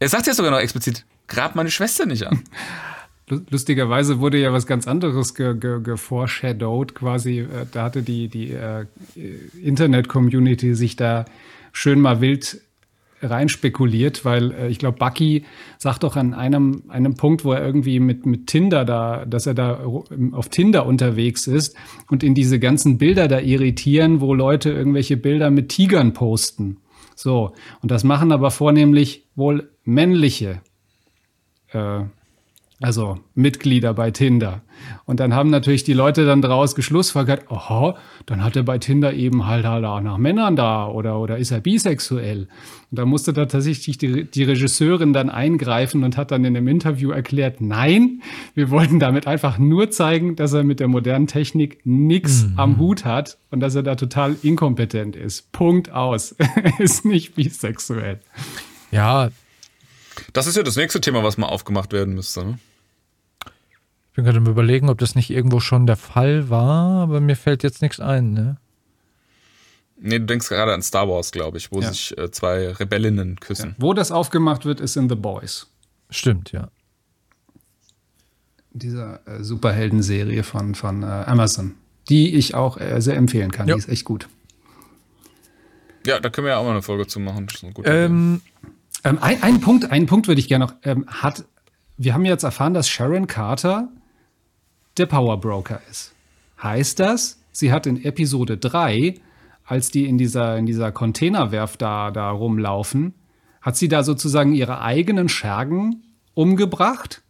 er 0.00 0.08
sagt 0.08 0.26
ja 0.26 0.34
sogar 0.34 0.50
noch 0.50 0.58
explizit, 0.58 1.04
grab 1.28 1.54
meine 1.54 1.70
Schwester 1.70 2.06
nicht 2.06 2.26
an. 2.26 2.42
lu- 3.28 3.42
lustigerweise 3.50 4.20
wurde 4.20 4.38
ja 4.38 4.52
was 4.52 4.66
ganz 4.66 4.86
anderes 4.86 5.34
ge, 5.34 5.56
ge, 5.58 5.80
geforeshadowed 5.82 6.94
quasi. 6.94 7.40
Äh, 7.40 7.66
da 7.72 7.84
hatte 7.84 8.02
die, 8.02 8.28
die 8.28 8.50
äh, 8.52 8.86
Internet-Community 9.62 10.74
sich 10.74 10.96
da 10.96 11.24
schön 11.72 12.00
mal 12.00 12.20
wild 12.20 12.60
rein 13.22 13.48
spekuliert, 13.48 14.24
weil 14.24 14.52
äh, 14.52 14.68
ich 14.68 14.78
glaube, 14.78 14.98
Bucky 14.98 15.44
sagt 15.78 16.02
doch 16.02 16.16
an 16.16 16.34
einem, 16.34 16.82
einem 16.88 17.14
Punkt, 17.14 17.44
wo 17.44 17.52
er 17.52 17.64
irgendwie 17.64 18.00
mit, 18.00 18.26
mit 18.26 18.46
Tinder 18.46 18.84
da, 18.84 19.24
dass 19.24 19.46
er 19.46 19.54
da 19.54 19.80
auf 20.32 20.48
Tinder 20.48 20.86
unterwegs 20.86 21.46
ist 21.46 21.76
und 22.10 22.22
in 22.22 22.34
diese 22.34 22.58
ganzen 22.58 22.98
Bilder 22.98 23.28
da 23.28 23.40
irritieren, 23.40 24.20
wo 24.20 24.34
Leute 24.34 24.70
irgendwelche 24.70 25.16
Bilder 25.16 25.50
mit 25.50 25.70
Tigern 25.70 26.12
posten. 26.12 26.78
So, 27.16 27.54
und 27.80 27.90
das 27.90 28.04
machen 28.04 28.32
aber 28.32 28.50
vornehmlich 28.50 29.24
wohl 29.36 29.70
männliche 29.84 30.60
äh, 31.72 32.00
also 32.80 33.18
Mitglieder 33.34 33.94
bei 33.94 34.10
Tinder. 34.10 34.62
Und 35.04 35.20
dann 35.20 35.32
haben 35.32 35.48
natürlich 35.48 35.84
die 35.84 35.92
Leute 35.92 36.26
dann 36.26 36.42
daraus 36.42 36.74
geschlussfolgert, 36.74 37.50
aha, 37.50 37.96
dann 38.26 38.42
hat 38.42 38.56
er 38.56 38.64
bei 38.64 38.78
Tinder 38.78 39.14
eben 39.14 39.46
halt, 39.46 39.64
halt 39.64 39.84
auch 39.84 40.00
nach 40.00 40.18
Männern 40.18 40.56
da 40.56 40.88
oder, 40.88 41.20
oder 41.20 41.38
ist 41.38 41.52
er 41.52 41.60
bisexuell. 41.60 42.48
Und 42.90 42.98
da 42.98 43.04
musste 43.06 43.32
da 43.32 43.46
tatsächlich 43.46 43.98
die, 43.98 44.24
die 44.24 44.42
Regisseurin 44.42 45.12
dann 45.12 45.30
eingreifen 45.30 46.02
und 46.02 46.16
hat 46.16 46.32
dann 46.32 46.44
in 46.44 46.56
einem 46.56 46.68
Interview 46.68 47.10
erklärt, 47.10 47.60
nein, 47.60 48.22
wir 48.54 48.70
wollten 48.70 48.98
damit 48.98 49.26
einfach 49.26 49.58
nur 49.58 49.90
zeigen, 49.90 50.34
dass 50.34 50.52
er 50.52 50.64
mit 50.64 50.80
der 50.80 50.88
modernen 50.88 51.28
Technik 51.28 51.80
nichts 51.84 52.46
am 52.56 52.78
Hut 52.78 53.04
hat 53.04 53.38
und 53.50 53.60
dass 53.60 53.76
er 53.76 53.84
da 53.84 53.94
total 53.94 54.36
inkompetent 54.42 55.14
ist. 55.14 55.52
Punkt 55.52 55.92
aus. 55.92 56.32
er 56.38 56.80
ist 56.80 57.04
nicht 57.04 57.36
bisexuell. 57.36 58.20
Ja, 58.90 59.30
Das 60.32 60.46
ist 60.46 60.56
ja 60.56 60.62
das 60.62 60.76
nächste 60.76 61.00
Thema, 61.00 61.22
was 61.22 61.36
mal 61.36 61.46
aufgemacht 61.46 61.92
werden 61.92 62.14
müsste. 62.14 62.44
Ne? 62.44 62.58
ich 64.10 64.16
bin 64.16 64.24
gerade 64.24 64.38
am 64.38 64.46
überlegen, 64.46 64.88
ob 64.90 64.98
das 64.98 65.16
nicht 65.16 65.30
irgendwo 65.30 65.58
schon 65.58 65.86
der 65.86 65.96
Fall 65.96 66.48
war, 66.48 67.02
aber 67.02 67.20
mir 67.20 67.34
fällt 67.36 67.64
jetzt 67.64 67.82
nichts 67.82 67.98
ein, 67.98 68.32
ne? 68.32 68.56
Nee, 69.96 70.18
du 70.20 70.26
denkst 70.26 70.48
gerade 70.48 70.72
an 70.72 70.82
Star 70.82 71.08
Wars, 71.08 71.32
glaube 71.32 71.58
ich, 71.58 71.72
wo 71.72 71.80
Ja. 71.80 71.88
sich 71.92 72.16
äh, 72.18 72.30
zwei 72.30 72.68
Rebellinnen 72.70 73.40
küssen. 73.40 73.74
Wo 73.78 73.92
das 73.94 74.12
aufgemacht 74.12 74.64
wird, 74.64 74.80
ist 74.80 74.96
in 74.96 75.08
The 75.08 75.14
Boys. 75.16 75.66
Stimmt, 76.10 76.52
ja. 76.52 76.68
dieser 78.72 79.20
äh, 79.26 79.42
Superhelden-Serie 79.42 80.42
von, 80.42 80.74
von 80.74 81.02
äh, 81.02 81.06
Amazon, 81.06 81.74
die 82.08 82.34
ich 82.34 82.54
auch 82.54 82.76
äh, 82.76 83.00
sehr 83.00 83.16
empfehlen 83.16 83.50
kann. 83.52 83.68
Ja. 83.68 83.74
Die 83.74 83.78
ist 83.78 83.88
echt 83.88 84.04
gut. 84.04 84.28
Ja, 86.06 86.20
da 86.20 86.28
können 86.28 86.44
wir 86.46 86.52
ja 86.52 86.58
auch 86.58 86.64
mal 86.64 86.72
eine 86.72 86.82
Folge 86.82 87.06
zu 87.06 87.18
machen. 87.20 87.46
Ähm, 87.84 88.42
Ähm, 89.04 89.18
ein, 89.20 89.42
ein 89.42 89.60
Punkt, 89.60 89.90
einen 89.90 90.06
Punkt 90.06 90.28
würde 90.28 90.40
ich 90.40 90.48
gerne 90.48 90.66
noch. 90.66 90.74
Ähm, 90.82 91.06
hat, 91.06 91.44
wir 91.96 92.14
haben 92.14 92.24
jetzt 92.24 92.42
erfahren, 92.42 92.74
dass 92.74 92.88
Sharon 92.88 93.26
Carter 93.26 93.88
der 94.96 95.06
Power 95.06 95.40
Broker 95.40 95.80
ist. 95.90 96.14
Heißt 96.62 97.00
das, 97.00 97.40
sie 97.52 97.72
hat 97.72 97.86
in 97.86 98.02
Episode 98.04 98.56
3, 98.56 99.14
als 99.64 99.90
die 99.90 100.06
in 100.06 100.18
dieser, 100.18 100.56
in 100.56 100.66
dieser 100.66 100.92
Containerwerft 100.92 101.82
da, 101.82 102.10
da 102.10 102.30
rumlaufen, 102.30 103.14
hat 103.60 103.76
sie 103.76 103.88
da 103.88 104.02
sozusagen 104.02 104.54
ihre 104.54 104.80
eigenen 104.80 105.28
Schergen 105.28 106.02
umgebracht? 106.34 107.22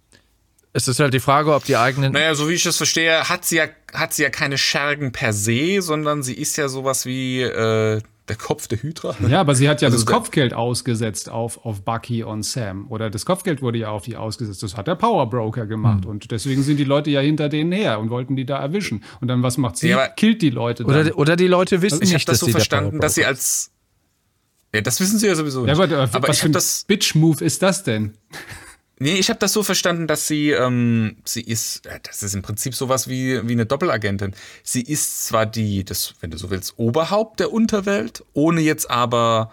es 0.77 0.89
ist 0.89 0.99
halt 0.99 1.15
die 1.15 1.21
Frage, 1.21 1.55
ob 1.55 1.65
die 1.65 1.77
eigenen. 1.77 2.13
Naja, 2.13 2.35
so 2.35 2.49
wie 2.49 2.55
ich 2.55 2.65
das 2.65 2.77
verstehe, 2.77 3.29
hat 3.29 3.45
sie 3.45 3.57
ja, 3.57 3.69
hat 3.95 4.13
sie 4.13 4.25
ja 4.25 4.31
keine 4.31 4.59
Schergen 4.59 5.13
per 5.13 5.33
se, 5.33 5.81
sondern 5.81 6.25
sie 6.25 6.35
ist 6.35 6.57
ja 6.57 6.69
sowas 6.69 7.07
wie 7.07 7.43
äh, 7.43 8.03
der 8.29 8.37
Kopf 8.37 8.69
der 8.69 8.83
Hydra. 8.83 9.15
Ja, 9.29 9.41
aber 9.41 9.55
sie 9.55 9.69
hat 9.69 9.83
ja 9.83 9.89
Also 9.89 9.99
das 9.99 10.07
Kopfgeld 10.07 10.55
ausgesetzt 10.55 11.29
auf, 11.29 11.65
auf 11.67 11.83
Bucky 11.83 12.23
und 12.23 12.43
Sam. 12.43 12.87
Oder 12.91 13.11
das 13.11 13.27
Kopfgeld 13.27 13.61
wurde 13.61 13.79
ja 13.79 13.91
auf 13.91 14.05
die 14.05 14.17
ausgesetzt. 14.17 14.63
Das 14.63 14.77
hat 14.77 14.87
der 14.87 14.95
Power 14.95 15.29
Broker 15.29 15.67
gemacht. 15.67 16.07
Und 16.07 16.31
deswegen 16.31 16.63
sind 16.63 16.79
die 16.79 16.85
Leute 16.85 17.11
ja 17.11 17.21
hinter 17.21 17.49
denen 17.51 17.71
her 17.73 17.99
und 18.01 18.09
wollten 18.11 18.35
die 18.35 18.47
da 18.47 18.59
erwischen. 18.59 19.05
Und 19.21 19.29
dann, 19.29 19.43
was 19.43 19.59
macht 19.59 19.77
sie? 19.77 19.89
Ja, 19.89 19.97
aber- 19.97 20.09
Killt 20.15 20.41
die 20.41 20.51
Leute 20.51 20.85
dann. 20.85 20.95
Oder, 21.07 21.19
oder 21.19 21.37
die 21.37 21.49
Leute 21.49 21.83
wissen 21.83 22.01
Ich 22.03 22.09
habe 22.11 22.15
nicht, 22.15 22.29
das 22.29 22.33
dass 22.35 22.41
so 22.41 22.47
sie 22.47 22.53
verstanden, 22.53 23.01
dass 23.01 23.15
sie 23.15 23.27
als. 23.27 23.71
Ja, 24.75 24.81
das 24.81 24.99
wissen 25.01 25.19
sie 25.19 25.27
ja 25.27 25.35
sowieso 25.35 25.67
ja, 25.67 25.75
nicht. 25.75 25.83
aber, 25.83 25.93
äh, 25.93 26.09
aber 26.13 26.29
was 26.29 26.37
ich 26.37 26.43
für 26.43 26.49
ein. 26.49 26.87
Bitch-Move 26.89 27.45
ist 27.45 27.63
das 27.63 27.85
denn? 27.85 28.15
Nee, 28.99 29.15
ich 29.15 29.29
habe 29.29 29.41
das 29.41 29.53
so 29.53 29.63
verstanden, 29.63 30.07
dass 30.07 30.29
sie, 30.29 30.51
ähm, 30.51 31.17
sie 31.25 31.43
ist, 31.43 31.83
das 32.05 32.23
ist 32.23 32.35
im 32.35 32.43
Prinzip 32.43 32.75
sowas 32.75 33.09
wie, 33.09 33.47
wie 33.47 33.53
eine 33.53 33.67
Doppelagentin. 33.67 34.35
Sie 34.63 34.83
ist 34.83 35.27
zwar 35.27 35.47
die, 35.47 35.85
das, 35.85 36.15
wenn 36.21 36.31
du 36.31 36.39
so 36.39 36.51
willst, 36.51 36.75
Oberhaupt 36.77 37.41
der 37.41 37.53
Unterwelt, 37.53 38.25
ohne 38.35 38.61
jetzt 38.61 38.89
aber 38.89 39.51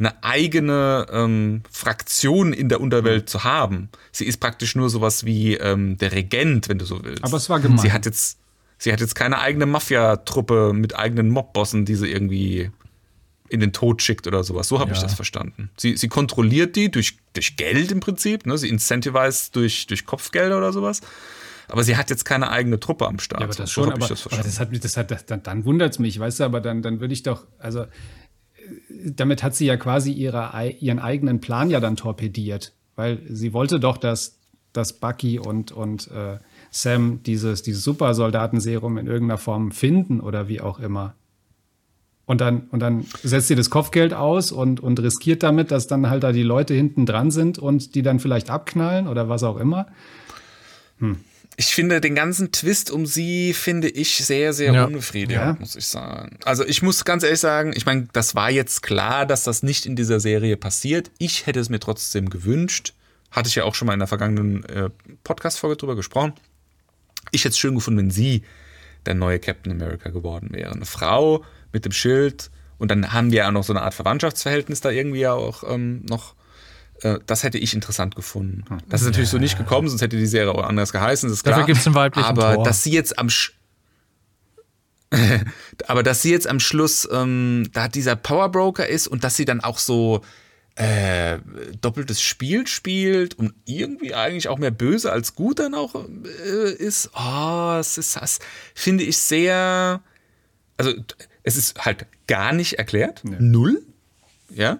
eine 0.00 0.24
eigene 0.24 1.06
ähm, 1.12 1.62
Fraktion 1.70 2.52
in 2.52 2.68
der 2.68 2.80
Unterwelt 2.80 3.28
zu 3.28 3.44
haben. 3.44 3.90
Sie 4.12 4.24
ist 4.24 4.38
praktisch 4.38 4.74
nur 4.74 4.90
sowas 4.90 5.24
wie 5.24 5.54
ähm, 5.54 5.98
der 5.98 6.12
Regent, 6.12 6.68
wenn 6.68 6.78
du 6.78 6.86
so 6.86 7.04
willst. 7.04 7.22
Aber 7.22 7.36
es 7.36 7.48
war 7.48 7.60
gemein. 7.60 7.78
Sie 7.78 7.92
hat 7.92 8.06
jetzt, 8.06 8.38
sie 8.78 8.92
hat 8.92 9.00
jetzt 9.00 9.14
keine 9.14 9.38
eigene 9.38 9.66
Mafia-Truppe 9.66 10.72
mit 10.72 10.96
eigenen 10.96 11.28
Mobbossen, 11.28 11.84
die 11.84 11.94
sie 11.94 12.10
irgendwie 12.10 12.70
in 13.50 13.60
den 13.60 13.72
Tod 13.72 14.00
schickt 14.00 14.26
oder 14.26 14.44
sowas. 14.44 14.68
So 14.68 14.78
habe 14.78 14.92
ich 14.92 14.98
Ja. 14.98 15.02
das 15.02 15.14
verstanden. 15.14 15.70
Sie, 15.76 15.96
sie 15.96 16.08
kontrolliert 16.08 16.76
die 16.76 16.90
durch, 16.90 17.18
durch 17.34 17.56
Geld 17.56 17.90
im 17.90 18.00
Prinzip, 18.00 18.46
ne? 18.46 18.56
sie 18.56 18.68
incentivize 18.68 19.50
durch, 19.52 19.86
durch 19.88 20.06
Kopfgelder 20.06 20.56
oder 20.56 20.72
sowas. 20.72 21.00
Aber 21.68 21.84
sie 21.84 21.96
hat 21.96 22.10
jetzt 22.10 22.24
keine 22.24 22.50
eigene 22.50 22.80
Truppe 22.80 23.06
am 23.06 23.18
Start. 23.18 23.40
Ja, 23.40 23.46
aber 23.46 23.54
das 23.54 23.70
so 23.70 23.82
schon, 23.82 23.88
ich 23.88 23.94
aber, 23.94 24.00
das 24.00 24.10
aber 24.10 24.16
verstanden. 24.18 24.46
das 24.46 24.60
hat 24.60 24.70
mich, 24.70 24.80
das 24.80 24.96
hat, 24.96 25.30
dann, 25.30 25.42
dann 25.42 25.64
wundert 25.64 25.92
es 25.92 25.98
mich, 25.98 26.18
weißt 26.18 26.40
du, 26.40 26.44
aber 26.44 26.60
dann, 26.60 26.82
dann 26.82 27.00
würde 27.00 27.12
ich 27.12 27.22
doch, 27.22 27.46
also 27.58 27.80
äh, 27.82 27.86
damit 29.04 29.42
hat 29.42 29.54
sie 29.54 29.66
ja 29.66 29.76
quasi 29.76 30.12
ihre, 30.12 30.52
ihren 30.80 30.98
eigenen 30.98 31.40
Plan 31.40 31.70
ja 31.70 31.80
dann 31.80 31.96
torpediert, 31.96 32.72
weil 32.96 33.20
sie 33.28 33.52
wollte 33.52 33.80
doch, 33.80 33.98
dass, 33.98 34.38
dass 34.72 34.92
Bucky 34.94 35.38
und, 35.38 35.72
und 35.72 36.08
äh, 36.10 36.38
Sam 36.70 37.22
dieses, 37.24 37.62
dieses 37.62 37.82
Supersoldatenserum 37.82 38.96
in 38.98 39.06
irgendeiner 39.08 39.38
Form 39.38 39.72
finden 39.72 40.20
oder 40.20 40.46
wie 40.48 40.60
auch 40.60 40.78
immer. 40.78 41.14
Und 42.30 42.40
dann, 42.40 42.68
und 42.70 42.78
dann 42.78 43.04
setzt 43.24 43.48
sie 43.48 43.56
das 43.56 43.70
Kopfgeld 43.70 44.14
aus 44.14 44.52
und, 44.52 44.78
und 44.78 45.00
riskiert 45.00 45.42
damit, 45.42 45.72
dass 45.72 45.88
dann 45.88 46.08
halt 46.10 46.22
da 46.22 46.30
die 46.30 46.44
Leute 46.44 46.74
hinten 46.74 47.04
dran 47.04 47.32
sind 47.32 47.58
und 47.58 47.96
die 47.96 48.02
dann 48.02 48.20
vielleicht 48.20 48.50
abknallen 48.50 49.08
oder 49.08 49.28
was 49.28 49.42
auch 49.42 49.56
immer. 49.56 49.88
Ich 51.56 51.74
finde 51.74 52.00
den 52.00 52.14
ganzen 52.14 52.52
Twist 52.52 52.92
um 52.92 53.04
sie, 53.04 53.52
finde 53.52 53.88
ich 53.88 54.14
sehr, 54.24 54.52
sehr 54.52 54.72
Ja. 54.72 54.84
unbefriedigend, 54.84 55.44
Ja. 55.44 55.56
muss 55.58 55.74
ich 55.74 55.86
sagen. 55.86 56.38
Also 56.44 56.64
ich 56.64 56.82
muss 56.82 57.04
ganz 57.04 57.24
ehrlich 57.24 57.40
sagen, 57.40 57.72
ich 57.74 57.84
meine, 57.84 58.06
das 58.12 58.36
war 58.36 58.48
jetzt 58.48 58.84
klar, 58.84 59.26
dass 59.26 59.42
das 59.42 59.64
nicht 59.64 59.84
in 59.84 59.96
dieser 59.96 60.20
Serie 60.20 60.56
passiert. 60.56 61.10
Ich 61.18 61.46
hätte 61.46 61.58
es 61.58 61.68
mir 61.68 61.80
trotzdem 61.80 62.30
gewünscht. 62.30 62.94
Hatte 63.32 63.48
ich 63.48 63.56
ja 63.56 63.64
auch 63.64 63.74
schon 63.74 63.86
mal 63.86 63.94
in 63.94 63.98
der 63.98 64.06
vergangenen 64.06 64.62
äh, 64.66 64.88
Podcast-Folge 65.24 65.76
drüber 65.78 65.96
gesprochen. 65.96 66.34
Ich 67.32 67.40
hätte 67.40 67.54
es 67.54 67.58
schön 67.58 67.74
gefunden, 67.74 67.98
wenn 67.98 68.10
sie 68.12 68.42
der 69.04 69.14
neue 69.14 69.40
Captain 69.40 69.72
America 69.72 70.10
geworden 70.10 70.50
wäre. 70.52 70.70
Eine 70.70 70.84
Frau 70.86 71.44
mit 71.72 71.84
dem 71.84 71.92
Schild. 71.92 72.50
Und 72.78 72.90
dann 72.90 73.12
haben 73.12 73.30
wir 73.30 73.38
ja 73.38 73.50
noch 73.50 73.64
so 73.64 73.72
eine 73.72 73.82
Art 73.82 73.94
Verwandtschaftsverhältnis 73.94 74.80
da 74.80 74.90
irgendwie 74.90 75.20
ja 75.20 75.32
auch 75.34 75.62
ähm, 75.68 76.04
noch. 76.08 76.34
Äh, 77.02 77.18
Das 77.26 77.42
hätte 77.42 77.58
ich 77.58 77.74
interessant 77.74 78.16
gefunden. 78.16 78.64
Das 78.88 79.02
ist 79.02 79.06
natürlich 79.06 79.30
so 79.30 79.38
nicht 79.38 79.58
gekommen, 79.58 79.88
sonst 79.88 80.02
hätte 80.02 80.16
die 80.16 80.26
Serie 80.26 80.52
auch 80.52 80.64
anders 80.64 80.92
geheißen, 80.92 81.28
das 81.28 81.38
ist 81.38 81.42
klar. 81.44 81.56
Dafür 81.58 81.66
gibt's 81.66 81.86
einen 81.86 81.94
weiblichen 81.94 82.26
Aber 82.26 82.54
Thor. 82.54 82.64
dass 82.64 82.82
sie 82.82 82.92
jetzt 82.92 83.18
am 83.18 83.28
Sch 83.28 83.52
aber 85.88 86.04
dass 86.04 86.22
sie 86.22 86.30
jetzt 86.30 86.46
am 86.46 86.60
Schluss 86.60 87.08
ähm, 87.10 87.68
da 87.72 87.88
dieser 87.88 88.14
Powerbroker 88.14 88.86
ist 88.86 89.08
und 89.08 89.24
dass 89.24 89.36
sie 89.36 89.44
dann 89.44 89.60
auch 89.60 89.78
so 89.78 90.20
äh, 90.76 91.38
doppeltes 91.80 92.22
Spiel 92.22 92.66
spielt 92.66 93.34
und 93.34 93.52
irgendwie 93.64 94.14
eigentlich 94.14 94.48
auch 94.48 94.58
mehr 94.58 94.70
böse 94.70 95.10
als 95.10 95.34
gut 95.34 95.58
dann 95.58 95.74
auch 95.74 95.94
äh, 95.96 96.72
ist, 96.72 97.10
oh, 97.14 97.76
es 97.80 97.98
ist 97.98 98.16
das 98.16 98.38
finde 98.74 99.02
ich 99.04 99.18
sehr, 99.18 100.00
also 100.76 100.92
es 101.42 101.56
ist 101.56 101.84
halt 101.84 102.06
gar 102.26 102.52
nicht 102.52 102.74
erklärt, 102.74 103.22
null, 103.24 103.82
ja, 104.50 104.78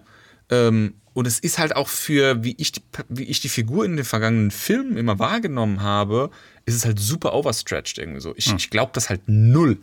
ähm, 0.50 0.94
und 1.12 1.26
es 1.26 1.40
ist 1.40 1.58
halt 1.58 1.74
auch 1.74 1.88
für, 1.88 2.44
wie 2.44 2.54
ich, 2.56 2.72
die, 2.72 2.82
wie 3.08 3.24
ich 3.24 3.40
die 3.40 3.48
Figur 3.48 3.84
in 3.84 3.96
den 3.96 4.04
vergangenen 4.04 4.50
Filmen 4.52 4.96
immer 4.96 5.18
wahrgenommen 5.18 5.82
habe, 5.82 6.30
ist 6.66 6.76
es 6.76 6.84
halt 6.84 7.00
super 7.00 7.34
overstretched 7.34 7.98
irgendwie 7.98 8.20
so. 8.20 8.32
Ich, 8.36 8.54
ich 8.54 8.70
glaube 8.70 8.92
das 8.94 9.10
halt 9.10 9.22
null. 9.26 9.78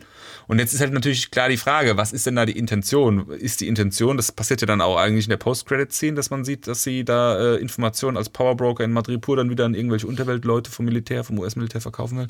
Und 0.46 0.58
jetzt 0.58 0.72
ist 0.72 0.80
halt 0.80 0.92
natürlich 0.92 1.30
klar 1.30 1.50
die 1.50 1.58
Frage, 1.58 1.98
was 1.98 2.12
ist 2.12 2.26
denn 2.26 2.36
da 2.36 2.46
die 2.46 2.56
Intention? 2.58 3.30
Ist 3.30 3.60
die 3.60 3.68
Intention, 3.68 4.16
das 4.16 4.32
passiert 4.32 4.62
ja 4.62 4.66
dann 4.66 4.80
auch 4.80 4.96
eigentlich 4.96 5.26
in 5.26 5.30
der 5.30 5.36
Post-Credit-Scene, 5.36 6.14
dass 6.14 6.30
man 6.30 6.44
sieht, 6.44 6.66
dass 6.66 6.82
sie 6.82 7.04
da 7.04 7.38
äh, 7.38 7.56
Informationen 7.56 8.16
als 8.16 8.30
Powerbroker 8.30 8.84
in 8.84 8.92
Madripur 8.92 9.36
dann 9.36 9.50
wieder 9.50 9.66
an 9.66 9.74
irgendwelche 9.74 10.06
Unterweltleute 10.06 10.70
vom 10.70 10.86
Militär, 10.86 11.24
vom 11.24 11.38
US-Militär 11.38 11.82
verkaufen 11.82 12.18
will. 12.18 12.28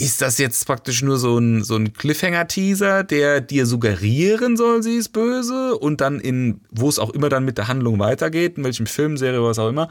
Ist 0.00 0.22
das 0.22 0.38
jetzt 0.38 0.64
praktisch 0.64 1.02
nur 1.02 1.18
so 1.18 1.38
ein, 1.38 1.64
so 1.64 1.74
ein 1.74 1.92
Cliffhanger-Teaser, 1.92 3.02
der 3.02 3.40
dir 3.40 3.66
suggerieren 3.66 4.56
soll, 4.56 4.80
sie 4.80 4.94
ist 4.94 5.08
böse 5.08 5.76
und 5.76 6.00
dann 6.00 6.20
in, 6.20 6.60
wo 6.70 6.88
es 6.88 7.00
auch 7.00 7.10
immer 7.10 7.28
dann 7.28 7.44
mit 7.44 7.58
der 7.58 7.66
Handlung 7.66 7.98
weitergeht, 7.98 8.58
in 8.58 8.64
welchem 8.64 8.86
Film, 8.86 9.16
Serie, 9.16 9.42
was 9.42 9.58
auch 9.58 9.68
immer, 9.68 9.88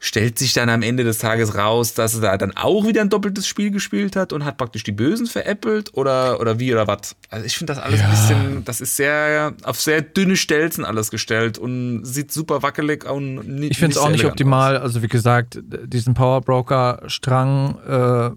stellt 0.00 0.38
sich 0.38 0.54
dann 0.54 0.68
am 0.68 0.82
Ende 0.82 1.04
des 1.04 1.18
Tages 1.18 1.56
raus, 1.56 1.94
dass 1.94 2.16
er 2.16 2.20
da 2.20 2.36
dann 2.36 2.56
auch 2.56 2.84
wieder 2.84 3.00
ein 3.00 3.10
doppeltes 3.10 3.46
Spiel 3.46 3.70
gespielt 3.70 4.16
hat 4.16 4.32
und 4.32 4.44
hat 4.44 4.56
praktisch 4.56 4.82
die 4.82 4.92
Bösen 4.92 5.26
veräppelt 5.26 5.90
oder, 5.94 6.40
oder 6.40 6.58
wie 6.58 6.72
oder 6.72 6.88
was? 6.88 7.14
Also 7.30 7.46
ich 7.46 7.56
finde 7.56 7.74
das 7.74 7.82
alles 7.82 8.00
ein 8.00 8.10
bisschen, 8.10 8.64
das 8.64 8.80
ist 8.80 8.96
sehr, 8.96 9.54
auf 9.62 9.80
sehr 9.80 10.02
dünne 10.02 10.36
Stelzen 10.36 10.84
alles 10.84 11.10
gestellt 11.10 11.58
und 11.58 12.04
sieht 12.04 12.32
super 12.32 12.62
wackelig 12.62 13.08
und 13.08 13.48
nicht 13.48 13.72
Ich 13.72 13.78
finde 13.78 13.94
es 13.94 13.98
auch 13.98 14.10
nicht 14.10 14.24
optimal. 14.24 14.78
Also 14.78 15.02
wie 15.02 15.08
gesagt, 15.08 15.60
diesen 15.62 16.14
Powerbroker-Strang, 16.14 17.78
äh, 17.86 18.30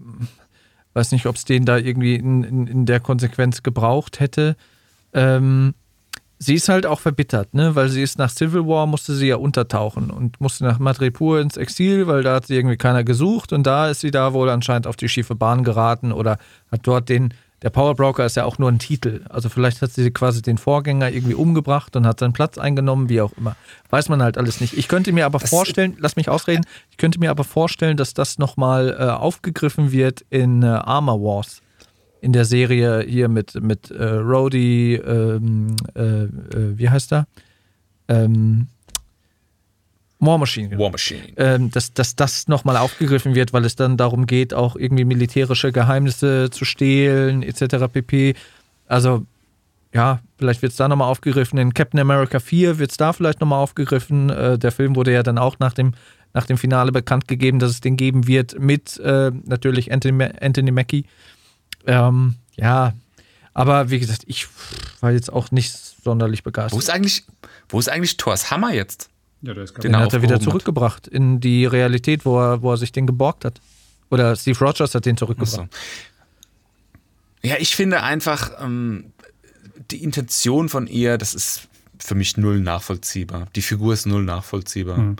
weiß 0.94 1.12
nicht, 1.12 1.26
ob 1.26 1.36
es 1.36 1.44
den 1.44 1.64
da 1.64 1.76
irgendwie 1.76 2.16
in, 2.16 2.44
in, 2.44 2.66
in 2.66 2.86
der 2.86 3.00
Konsequenz 3.00 3.62
gebraucht 3.62 4.20
hätte. 4.20 4.56
Ähm, 5.12 5.74
sie 6.38 6.54
ist 6.54 6.68
halt 6.68 6.86
auch 6.86 7.00
verbittert, 7.00 7.54
ne? 7.54 7.74
Weil 7.74 7.88
sie 7.88 8.02
ist 8.02 8.18
nach 8.18 8.30
Civil 8.30 8.66
War, 8.66 8.86
musste 8.86 9.14
sie 9.14 9.28
ja 9.28 9.36
untertauchen 9.36 10.10
und 10.10 10.40
musste 10.40 10.64
nach 10.64 10.78
Madripoor 10.78 11.40
ins 11.40 11.56
Exil, 11.56 12.06
weil 12.06 12.22
da 12.22 12.34
hat 12.34 12.46
sie 12.46 12.56
irgendwie 12.56 12.76
keiner 12.76 13.04
gesucht 13.04 13.52
und 13.52 13.66
da 13.66 13.88
ist 13.88 14.00
sie 14.00 14.10
da 14.10 14.32
wohl 14.32 14.50
anscheinend 14.50 14.86
auf 14.86 14.96
die 14.96 15.08
schiefe 15.08 15.34
Bahn 15.34 15.64
geraten 15.64 16.12
oder 16.12 16.38
hat 16.70 16.80
dort 16.82 17.08
den, 17.08 17.32
der 17.62 17.70
Powerbroker 17.70 18.26
ist 18.26 18.36
ja 18.36 18.44
auch 18.44 18.58
nur 18.58 18.70
ein 18.70 18.78
Titel. 18.78 19.24
Also 19.28 19.48
vielleicht 19.48 19.82
hat 19.82 19.92
sie 19.92 20.10
quasi 20.10 20.42
den 20.42 20.58
Vorgänger 20.58 21.10
irgendwie 21.10 21.34
umgebracht 21.34 21.94
und 21.96 22.06
hat 22.06 22.20
seinen 22.20 22.32
Platz 22.32 22.58
eingenommen, 22.58 23.08
wie 23.08 23.20
auch 23.20 23.32
immer. 23.36 23.56
Weiß 23.90 24.08
man 24.08 24.22
halt 24.22 24.36
alles 24.36 24.60
nicht. 24.60 24.76
Ich 24.76 24.88
könnte 24.88 25.12
mir 25.12 25.26
aber 25.26 25.40
vorstellen, 25.40 25.96
lass 25.98 26.16
mich 26.16 26.28
ausreden, 26.28 26.64
ich 26.90 26.96
könnte 26.96 27.20
mir 27.20 27.30
aber 27.30 27.44
vorstellen, 27.44 27.96
dass 27.96 28.14
das 28.14 28.38
nochmal 28.38 28.96
äh, 28.98 29.04
aufgegriffen 29.04 29.92
wird 29.92 30.24
in 30.30 30.62
äh, 30.62 30.66
Armor 30.66 31.20
Wars 31.22 31.62
in 32.22 32.32
der 32.32 32.44
Serie 32.44 33.02
hier 33.02 33.28
mit, 33.28 33.60
mit 33.60 33.90
äh, 33.90 34.04
Rhodey, 34.04 34.94
ähm, 34.94 35.74
äh, 35.94 36.22
äh, 36.22 36.78
wie 36.78 36.88
heißt 36.88 37.12
er? 37.12 37.26
Ähm, 38.08 38.68
War 40.24 40.38
Machine. 40.38 40.68
genau. 40.68 40.84
War 40.84 40.90
Machine. 40.90 41.20
Ähm, 41.36 41.72
dass, 41.72 41.92
dass 41.92 42.14
das 42.14 42.46
nochmal 42.46 42.76
aufgegriffen 42.76 43.34
wird, 43.34 43.52
weil 43.52 43.64
es 43.64 43.74
dann 43.74 43.96
darum 43.96 44.26
geht, 44.26 44.54
auch 44.54 44.76
irgendwie 44.76 45.04
militärische 45.04 45.72
Geheimnisse 45.72 46.48
zu 46.50 46.64
stehlen, 46.64 47.42
etc. 47.42 47.92
pp. 47.92 48.34
Also, 48.86 49.26
ja, 49.92 50.20
vielleicht 50.38 50.62
wird 50.62 50.70
es 50.70 50.76
da 50.76 50.86
nochmal 50.86 51.08
aufgegriffen. 51.08 51.58
In 51.58 51.74
Captain 51.74 51.98
America 51.98 52.38
4 52.38 52.78
wird 52.78 52.92
es 52.92 52.96
da 52.96 53.12
vielleicht 53.12 53.40
nochmal 53.40 53.58
aufgegriffen. 53.58 54.30
Äh, 54.30 54.58
der 54.60 54.70
Film 54.70 54.94
wurde 54.94 55.12
ja 55.12 55.24
dann 55.24 55.38
auch 55.38 55.58
nach 55.58 55.72
dem, 55.72 55.92
nach 56.34 56.46
dem 56.46 56.56
Finale 56.56 56.92
bekannt 56.92 57.26
gegeben, 57.26 57.58
dass 57.58 57.72
es 57.72 57.80
den 57.80 57.96
geben 57.96 58.28
wird 58.28 58.60
mit 58.60 58.98
äh, 59.00 59.32
natürlich 59.44 59.92
Anthony, 59.92 60.28
Anthony 60.40 60.70
Mackie. 60.70 61.04
Ähm, 61.84 62.36
ja, 62.54 62.92
aber 63.54 63.90
wie 63.90 63.98
gesagt, 63.98 64.22
ich 64.26 64.46
war 65.00 65.10
jetzt 65.10 65.32
auch 65.32 65.50
nicht 65.50 65.72
sonderlich 66.04 66.42
Wo 66.42 66.44
begeistert. 66.44 66.78
ist 66.78 66.90
eigentlich, 66.90 67.24
wo 67.68 67.80
ist 67.80 67.88
eigentlich 67.88 68.16
Thors 68.18 68.52
Hammer 68.52 68.72
jetzt? 68.72 69.10
Ja, 69.42 69.54
der 69.54 69.64
ist 69.64 69.82
Den 69.82 69.96
hat 69.96 70.12
er 70.12 70.22
wieder 70.22 70.34
aufgehoben 70.34 70.34
hat. 70.34 70.42
zurückgebracht 70.42 71.08
in 71.08 71.40
die 71.40 71.66
Realität, 71.66 72.24
wo 72.24 72.38
er, 72.40 72.62
wo 72.62 72.70
er 72.72 72.76
sich 72.76 72.92
den 72.92 73.06
geborgt 73.06 73.44
hat. 73.44 73.60
Oder 74.10 74.36
Steve 74.36 74.58
Rogers 74.58 74.94
hat 74.94 75.04
den 75.06 75.14
Ach 75.14 75.18
so. 75.20 75.26
zurückgebracht. 75.26 75.68
Ja, 77.42 77.56
ich 77.58 77.74
finde 77.74 78.02
einfach, 78.02 78.52
ähm, 78.62 79.12
die 79.90 80.02
Intention 80.02 80.68
von 80.68 80.86
ihr, 80.86 81.18
das 81.18 81.34
ist 81.34 81.68
für 81.98 82.14
mich 82.14 82.36
null 82.36 82.60
nachvollziehbar. 82.60 83.48
Die 83.56 83.62
Figur 83.62 83.94
ist 83.94 84.06
null 84.06 84.22
nachvollziehbar. 84.24 85.16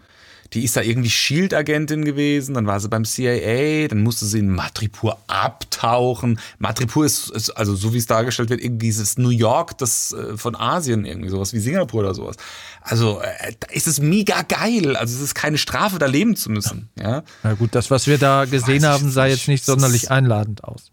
Die 0.54 0.64
ist 0.64 0.76
da 0.76 0.82
irgendwie 0.82 1.10
Shield-Agentin 1.10 2.04
gewesen, 2.04 2.54
dann 2.54 2.66
war 2.66 2.78
sie 2.78 2.88
beim 2.88 3.04
CIA, 3.04 3.88
dann 3.88 4.02
musste 4.02 4.26
sie 4.26 4.40
in 4.40 4.50
Madripoor 4.50 5.18
abtauchen. 5.26 6.38
Madripoor 6.58 7.06
ist, 7.06 7.30
ist 7.30 7.50
also 7.50 7.74
so 7.74 7.94
wie 7.94 7.98
es 7.98 8.06
dargestellt 8.06 8.50
wird, 8.50 8.60
irgendwie 8.62 8.86
dieses 8.86 9.16
New 9.16 9.30
York 9.30 9.78
das, 9.78 10.12
äh, 10.12 10.36
von 10.36 10.54
Asien, 10.54 11.04
irgendwie 11.04 11.30
sowas 11.30 11.52
wie 11.52 11.58
Singapur 11.58 12.00
oder 12.00 12.14
sowas. 12.14 12.36
Also 12.82 13.20
äh, 13.20 13.54
da 13.60 13.68
ist 13.68 13.86
es 13.86 14.00
mega 14.00 14.42
geil. 14.42 14.96
Also 14.96 15.16
es 15.16 15.22
ist 15.22 15.34
keine 15.34 15.58
Strafe, 15.58 15.98
da 15.98 16.06
leben 16.06 16.36
zu 16.36 16.50
müssen. 16.50 16.90
Ja. 16.98 17.22
Na 17.42 17.54
gut, 17.54 17.74
das, 17.74 17.90
was 17.90 18.06
wir 18.06 18.18
da 18.18 18.44
gesehen 18.44 18.84
haben, 18.84 19.10
sah 19.10 19.26
jetzt 19.26 19.48
nicht 19.48 19.64
sonderlich 19.64 20.10
einladend 20.10 20.64
aus. 20.64 20.90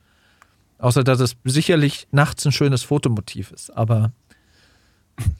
Außer, 0.77 1.03
dass 1.03 1.19
es 1.19 1.35
sicherlich 1.43 2.07
nachts 2.11 2.45
ein 2.45 2.53
schönes 2.53 2.83
Fotomotiv 2.83 3.51
ist, 3.51 3.75
aber 3.75 4.13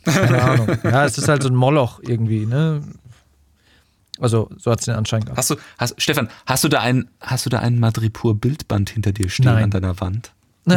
keine 0.03 0.41
Ahnung. 0.41 0.77
Ja, 0.83 1.05
es 1.05 1.17
ist 1.17 1.27
halt 1.27 1.43
so 1.43 1.49
ein 1.49 1.55
Moloch 1.55 1.99
irgendwie, 2.01 2.45
ne? 2.45 2.81
Also, 4.19 4.49
so 4.57 4.71
hat 4.71 4.79
es 4.79 4.85
den 4.85 4.95
Anschein 4.95 5.21
gehabt. 5.21 5.37
Hast 5.37 5.49
du, 5.51 5.55
hast, 5.77 6.01
Stefan, 6.01 6.29
hast 6.45 6.63
du 6.63 6.67
da 6.69 6.81
ein, 6.81 7.09
hast 7.21 7.45
du 7.45 7.49
da 7.49 7.59
ein 7.59 7.79
Madripoor-Bildband 7.79 8.89
hinter 8.89 9.11
dir 9.13 9.29
stehen 9.29 9.45
Nein. 9.45 9.63
an 9.65 9.71
deiner 9.71 9.99
Wand? 10.01 10.33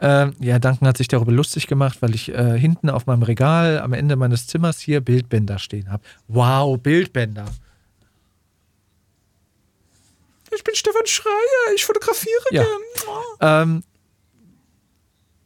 Ähm, 0.00 0.34
ja, 0.38 0.60
Duncan 0.60 0.86
hat 0.86 0.96
sich 0.96 1.08
darüber 1.08 1.32
lustig 1.32 1.66
gemacht, 1.66 2.02
weil 2.02 2.14
ich 2.14 2.28
äh, 2.32 2.56
hinten 2.56 2.88
auf 2.88 3.06
meinem 3.06 3.24
Regal 3.24 3.80
am 3.80 3.92
Ende 3.92 4.14
meines 4.14 4.46
Zimmers 4.46 4.78
hier 4.78 5.00
Bildbänder 5.00 5.58
stehen 5.58 5.90
habe. 5.90 6.04
Wow, 6.28 6.78
Bildbänder. 6.78 7.46
ich 10.54 10.62
bin 10.64 10.74
Stefan 10.76 11.04
Schreier, 11.04 11.74
ich 11.74 11.84
fotografiere 11.84 12.44
Ja. 12.52 12.62
gern. 12.62 12.80
Ähm, 13.40 13.82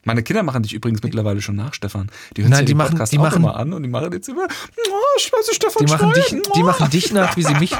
Meine 0.04 0.22
Kinder 0.24 0.42
machen 0.42 0.62
dich 0.64 0.72
übrigens 0.72 1.02
mittlerweile 1.02 1.40
schon 1.40 1.54
nach, 1.54 1.74
Stefan. 1.74 2.10
Die 2.36 2.42
hören 2.42 2.50
Nein, 2.50 2.58
sich 2.58 2.66
die 2.66 2.72
den 2.72 2.78
machen- 2.78 2.90
Podcast 2.90 3.12
die 3.12 3.18
auch 3.18 3.22
machen- 3.22 3.42
immer 3.42 3.56
an 3.56 3.72
und 3.72 3.82
die 3.84 3.88
machen 3.88 4.12
jetzt 4.12 4.28
immer, 4.28 4.46
oh, 4.48 5.16
ich 5.18 5.32
weiß, 5.32 5.54
Stefan 5.54 5.86
die, 5.86 5.92
machen 5.92 6.12
dich, 6.12 6.36
die 6.56 6.62
machen 6.62 6.90
dich 6.90 7.12
nach, 7.12 7.36
wie 7.36 7.42
sie 7.42 7.54
mich, 7.54 7.72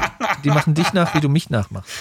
die 0.43 0.49
machen 0.49 0.73
dich 0.73 0.93
nach, 0.93 1.13
wie 1.15 1.19
du 1.19 1.27
mich 1.29 1.49
nachmachst. 1.49 1.91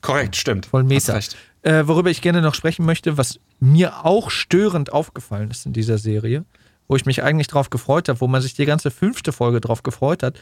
Korrekt, 0.00 0.36
stimmt. 0.36 0.66
Voll 0.66 0.84
recht. 0.86 1.36
Äh, 1.62 1.86
worüber 1.88 2.10
ich 2.10 2.22
gerne 2.22 2.40
noch 2.42 2.54
sprechen 2.54 2.86
möchte, 2.86 3.18
was 3.18 3.40
mir 3.58 4.04
auch 4.06 4.30
störend 4.30 4.92
aufgefallen 4.92 5.50
ist 5.50 5.66
in 5.66 5.72
dieser 5.72 5.98
Serie, 5.98 6.44
wo 6.86 6.94
ich 6.96 7.06
mich 7.06 7.22
eigentlich 7.24 7.48
drauf 7.48 7.70
gefreut 7.70 8.08
habe, 8.08 8.20
wo 8.20 8.28
man 8.28 8.40
sich 8.40 8.54
die 8.54 8.66
ganze 8.66 8.90
fünfte 8.92 9.32
Folge 9.32 9.60
drauf 9.60 9.82
gefreut 9.82 10.22
hat, 10.22 10.40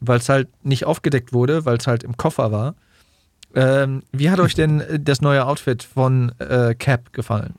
weil 0.00 0.18
es 0.18 0.28
halt 0.28 0.48
nicht 0.64 0.84
aufgedeckt 0.84 1.32
wurde, 1.32 1.64
weil 1.64 1.78
es 1.78 1.86
halt 1.86 2.02
im 2.04 2.16
Koffer 2.18 2.52
war. 2.52 2.74
Ähm, 3.54 4.02
wie 4.12 4.30
hat 4.30 4.38
euch 4.38 4.54
denn 4.54 4.80
äh, 4.82 5.00
das 5.00 5.22
neue 5.22 5.46
Outfit 5.46 5.82
von 5.82 6.32
äh, 6.38 6.74
Cap 6.74 7.12
gefallen? 7.14 7.54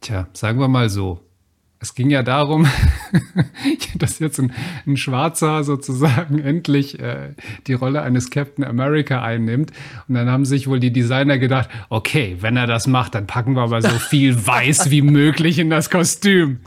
Tja, 0.00 0.28
sagen 0.32 0.58
wir 0.60 0.68
mal 0.68 0.88
so. 0.88 1.20
Es 1.80 1.94
ging 1.94 2.10
ja 2.10 2.24
darum, 2.24 2.66
dass 3.98 4.18
jetzt 4.18 4.40
ein, 4.40 4.52
ein 4.84 4.96
Schwarzer 4.96 5.62
sozusagen 5.62 6.38
endlich 6.44 6.98
äh, 6.98 7.34
die 7.68 7.72
Rolle 7.74 8.02
eines 8.02 8.30
Captain 8.30 8.64
America 8.64 9.22
einnimmt. 9.22 9.70
Und 10.08 10.14
dann 10.16 10.28
haben 10.28 10.44
sich 10.44 10.66
wohl 10.66 10.80
die 10.80 10.92
Designer 10.92 11.38
gedacht, 11.38 11.68
okay, 11.88 12.36
wenn 12.40 12.56
er 12.56 12.66
das 12.66 12.88
macht, 12.88 13.14
dann 13.14 13.28
packen 13.28 13.54
wir 13.54 13.62
aber 13.62 13.80
so 13.80 13.88
viel 14.10 14.44
Weiß 14.44 14.90
wie 14.90 15.02
möglich 15.02 15.60
in 15.60 15.70
das 15.70 15.88
Kostüm. 15.88 16.60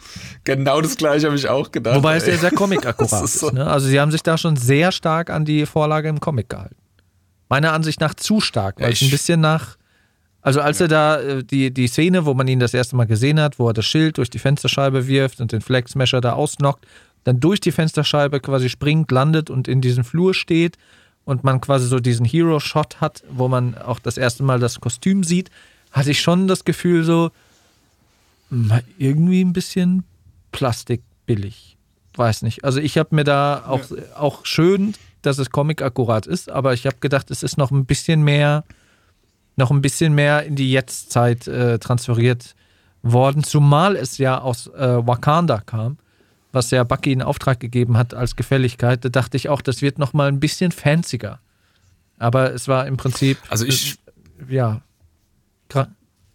Genau 0.45 0.79
das 0.81 0.95
gleiche 0.95 1.25
habe 1.27 1.35
ich 1.35 1.49
auch 1.49 1.71
gedacht. 1.71 1.97
Wobei 1.97 2.15
es 2.15 2.25
ja 2.25 2.37
sehr 2.37 2.51
comic-akkurat 2.51 3.23
ist. 3.25 3.39
so- 3.39 3.49
ne? 3.49 3.67
Also 3.67 3.87
sie 3.89 3.99
haben 3.99 4.11
sich 4.11 4.23
da 4.23 4.37
schon 4.37 4.55
sehr 4.55 4.93
stark 4.93 5.29
an 5.29 5.43
die 5.43 5.65
Vorlage 5.65 6.07
im 6.07 6.21
Comic 6.21 6.47
gehalten. 6.49 6.75
Meiner 7.49 7.73
Ansicht 7.73 7.99
nach 7.99 8.13
zu 8.13 8.39
stark, 8.39 8.77
weil 8.77 8.85
Ja, 8.87 8.93
es 8.93 9.01
ein 9.01 9.05
ich- 9.05 9.11
bisschen 9.11 9.41
nach. 9.41 9.75
Also 10.41 10.61
als 10.61 10.81
er 10.81 10.87
da 10.87 11.19
äh, 11.19 11.43
die, 11.43 11.71
die 11.71 11.87
Szene, 11.87 12.25
wo 12.25 12.33
man 12.33 12.47
ihn 12.47 12.59
das 12.59 12.73
erste 12.73 12.95
Mal 12.95 13.05
gesehen 13.05 13.39
hat, 13.39 13.59
wo 13.59 13.67
er 13.67 13.73
das 13.73 13.85
Schild 13.85 14.17
durch 14.17 14.29
die 14.29 14.39
Fensterscheibe 14.39 15.07
wirft 15.07 15.39
und 15.39 15.51
den 15.51 15.61
Flag 15.61 15.87
Smasher 15.87 16.21
da 16.21 16.33
ausnockt, 16.33 16.85
dann 17.23 17.39
durch 17.39 17.59
die 17.59 17.71
Fensterscheibe 17.71 18.39
quasi 18.39 18.69
springt, 18.69 19.11
landet 19.11 19.49
und 19.49 19.67
in 19.67 19.81
diesem 19.81 20.03
Flur 20.03 20.33
steht 20.33 20.77
und 21.25 21.43
man 21.43 21.61
quasi 21.61 21.87
so 21.87 21.99
diesen 21.99 22.25
Hero-Shot 22.25 22.99
hat, 22.99 23.23
wo 23.29 23.47
man 23.47 23.77
auch 23.77 23.99
das 23.99 24.17
erste 24.17 24.43
Mal 24.43 24.59
das 24.59 24.79
Kostüm 24.79 25.23
sieht, 25.23 25.51
hatte 25.91 26.11
ich 26.11 26.21
schon 26.21 26.47
das 26.47 26.65
Gefühl 26.65 27.03
so, 27.03 27.31
mal 28.49 28.83
irgendwie 28.97 29.43
ein 29.43 29.53
bisschen 29.53 30.03
plastikbillig. 30.51 31.77
Weiß 32.15 32.41
nicht. 32.41 32.63
Also 32.63 32.79
ich 32.79 32.97
habe 32.97 33.15
mir 33.15 33.23
da 33.23 33.63
auch, 33.67 33.81
auch 34.15 34.45
schön, 34.45 34.93
dass 35.21 35.37
es 35.37 35.51
comic-akkurat 35.51 36.25
ist, 36.25 36.49
aber 36.49 36.73
ich 36.73 36.85
habe 36.85 36.97
gedacht, 36.99 37.31
es 37.31 37.43
ist 37.43 37.57
noch 37.57 37.71
ein 37.71 37.85
bisschen 37.85 38.23
mehr, 38.23 38.63
noch 39.55 39.71
ein 39.71 39.81
bisschen 39.81 40.13
mehr 40.13 40.43
in 40.43 40.55
die 40.55 40.71
Jetztzeit 40.71 41.47
äh, 41.47 41.79
transferiert 41.79 42.55
worden, 43.03 43.43
zumal 43.43 43.95
es 43.95 44.17
ja 44.17 44.39
aus 44.39 44.67
äh, 44.67 45.05
Wakanda 45.05 45.59
kam, 45.59 45.97
was 46.51 46.71
ja 46.71 46.83
Bucky 46.83 47.11
in 47.11 47.21
Auftrag 47.21 47.59
gegeben 47.59 47.97
hat 47.97 48.13
als 48.13 48.35
Gefälligkeit. 48.35 49.03
Da 49.03 49.09
dachte 49.09 49.37
ich 49.37 49.49
auch, 49.49 49.61
das 49.61 49.81
wird 49.81 49.97
noch 49.99 50.13
mal 50.13 50.27
ein 50.27 50.39
bisschen 50.39 50.71
fancier. 50.71 51.39
Aber 52.19 52.53
es 52.53 52.67
war 52.67 52.85
im 52.85 52.97
Prinzip, 52.97 53.37
Also 53.49 53.65
ich, 53.65 53.97
äh, 54.49 54.55
ja, 54.55 54.81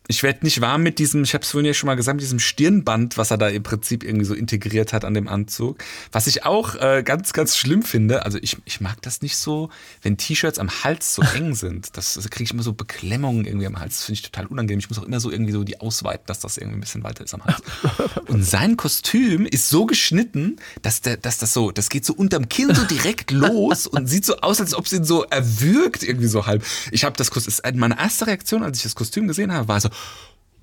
ich 0.08 0.22
werde 0.22 0.44
nicht 0.44 0.60
warm 0.60 0.82
mit 0.82 0.98
diesem, 0.98 1.24
ich 1.24 1.34
habe 1.34 1.42
es 1.42 1.50
vorhin 1.50 1.66
ja 1.66 1.74
schon 1.74 1.88
mal 1.88 1.96
gesagt, 1.96 2.16
mit 2.16 2.22
diesem 2.22 2.38
Stirnband, 2.38 3.18
was 3.18 3.30
er 3.30 3.38
da 3.38 3.48
im 3.48 3.62
Prinzip 3.62 4.04
irgendwie 4.04 4.24
so 4.24 4.34
integriert 4.34 4.92
hat 4.92 5.04
an 5.04 5.14
dem 5.14 5.26
Anzug. 5.26 5.78
Was 6.12 6.26
ich 6.26 6.44
auch 6.44 6.76
äh, 6.76 7.02
ganz, 7.04 7.32
ganz 7.32 7.56
schlimm 7.56 7.82
finde, 7.82 8.24
also 8.24 8.38
ich, 8.40 8.56
ich 8.64 8.80
mag 8.80 9.02
das 9.02 9.22
nicht 9.22 9.36
so, 9.36 9.70
wenn 10.02 10.16
T-Shirts 10.16 10.58
am 10.58 10.70
Hals 10.84 11.14
so 11.14 11.22
eng 11.22 11.54
sind. 11.56 11.96
Das, 11.96 12.14
das 12.14 12.30
kriege 12.30 12.44
ich 12.44 12.52
immer 12.52 12.62
so 12.62 12.72
Beklemmungen 12.72 13.44
irgendwie 13.46 13.66
am 13.66 13.78
Hals. 13.78 13.96
Das 13.96 14.04
finde 14.04 14.20
ich 14.20 14.22
total 14.22 14.46
unangenehm. 14.46 14.78
Ich 14.78 14.88
muss 14.88 14.98
auch 14.98 15.04
immer 15.04 15.18
so 15.18 15.30
irgendwie 15.30 15.52
so 15.52 15.64
die 15.64 15.80
ausweiten, 15.80 16.24
dass 16.26 16.38
das 16.38 16.56
irgendwie 16.56 16.78
ein 16.78 16.80
bisschen 16.80 17.02
weiter 17.02 17.24
ist 17.24 17.34
am 17.34 17.44
Hals. 17.44 17.62
Und 18.28 18.44
sein 18.44 18.76
Kostüm 18.76 19.44
ist 19.46 19.68
so 19.68 19.86
geschnitten, 19.86 20.56
dass, 20.82 21.00
der, 21.00 21.16
dass 21.16 21.38
das 21.38 21.52
so, 21.52 21.72
das 21.72 21.88
geht 21.88 22.04
so 22.04 22.14
unterm 22.14 22.48
Kinn 22.48 22.72
so 22.74 22.84
direkt 22.84 23.30
los 23.36 23.86
und 23.86 24.06
sieht 24.06 24.24
so 24.24 24.36
aus, 24.38 24.60
als 24.60 24.74
ob 24.74 24.86
es 24.86 24.92
ihn 24.92 25.04
so 25.04 25.24
erwürgt 25.24 26.02
irgendwie 26.02 26.26
so 26.26 26.46
halb. 26.46 26.64
Ich 26.90 27.04
habe 27.04 27.16
das 27.16 27.30
Kostüm, 27.30 27.54
meine 27.74 27.98
erste 27.98 28.26
Reaktion, 28.26 28.62
als 28.62 28.78
ich 28.78 28.84
das 28.84 28.94
Kostüm 28.94 29.26
gesehen 29.28 29.52
habe, 29.52 29.68
war 29.68 29.80
so, 29.80 29.88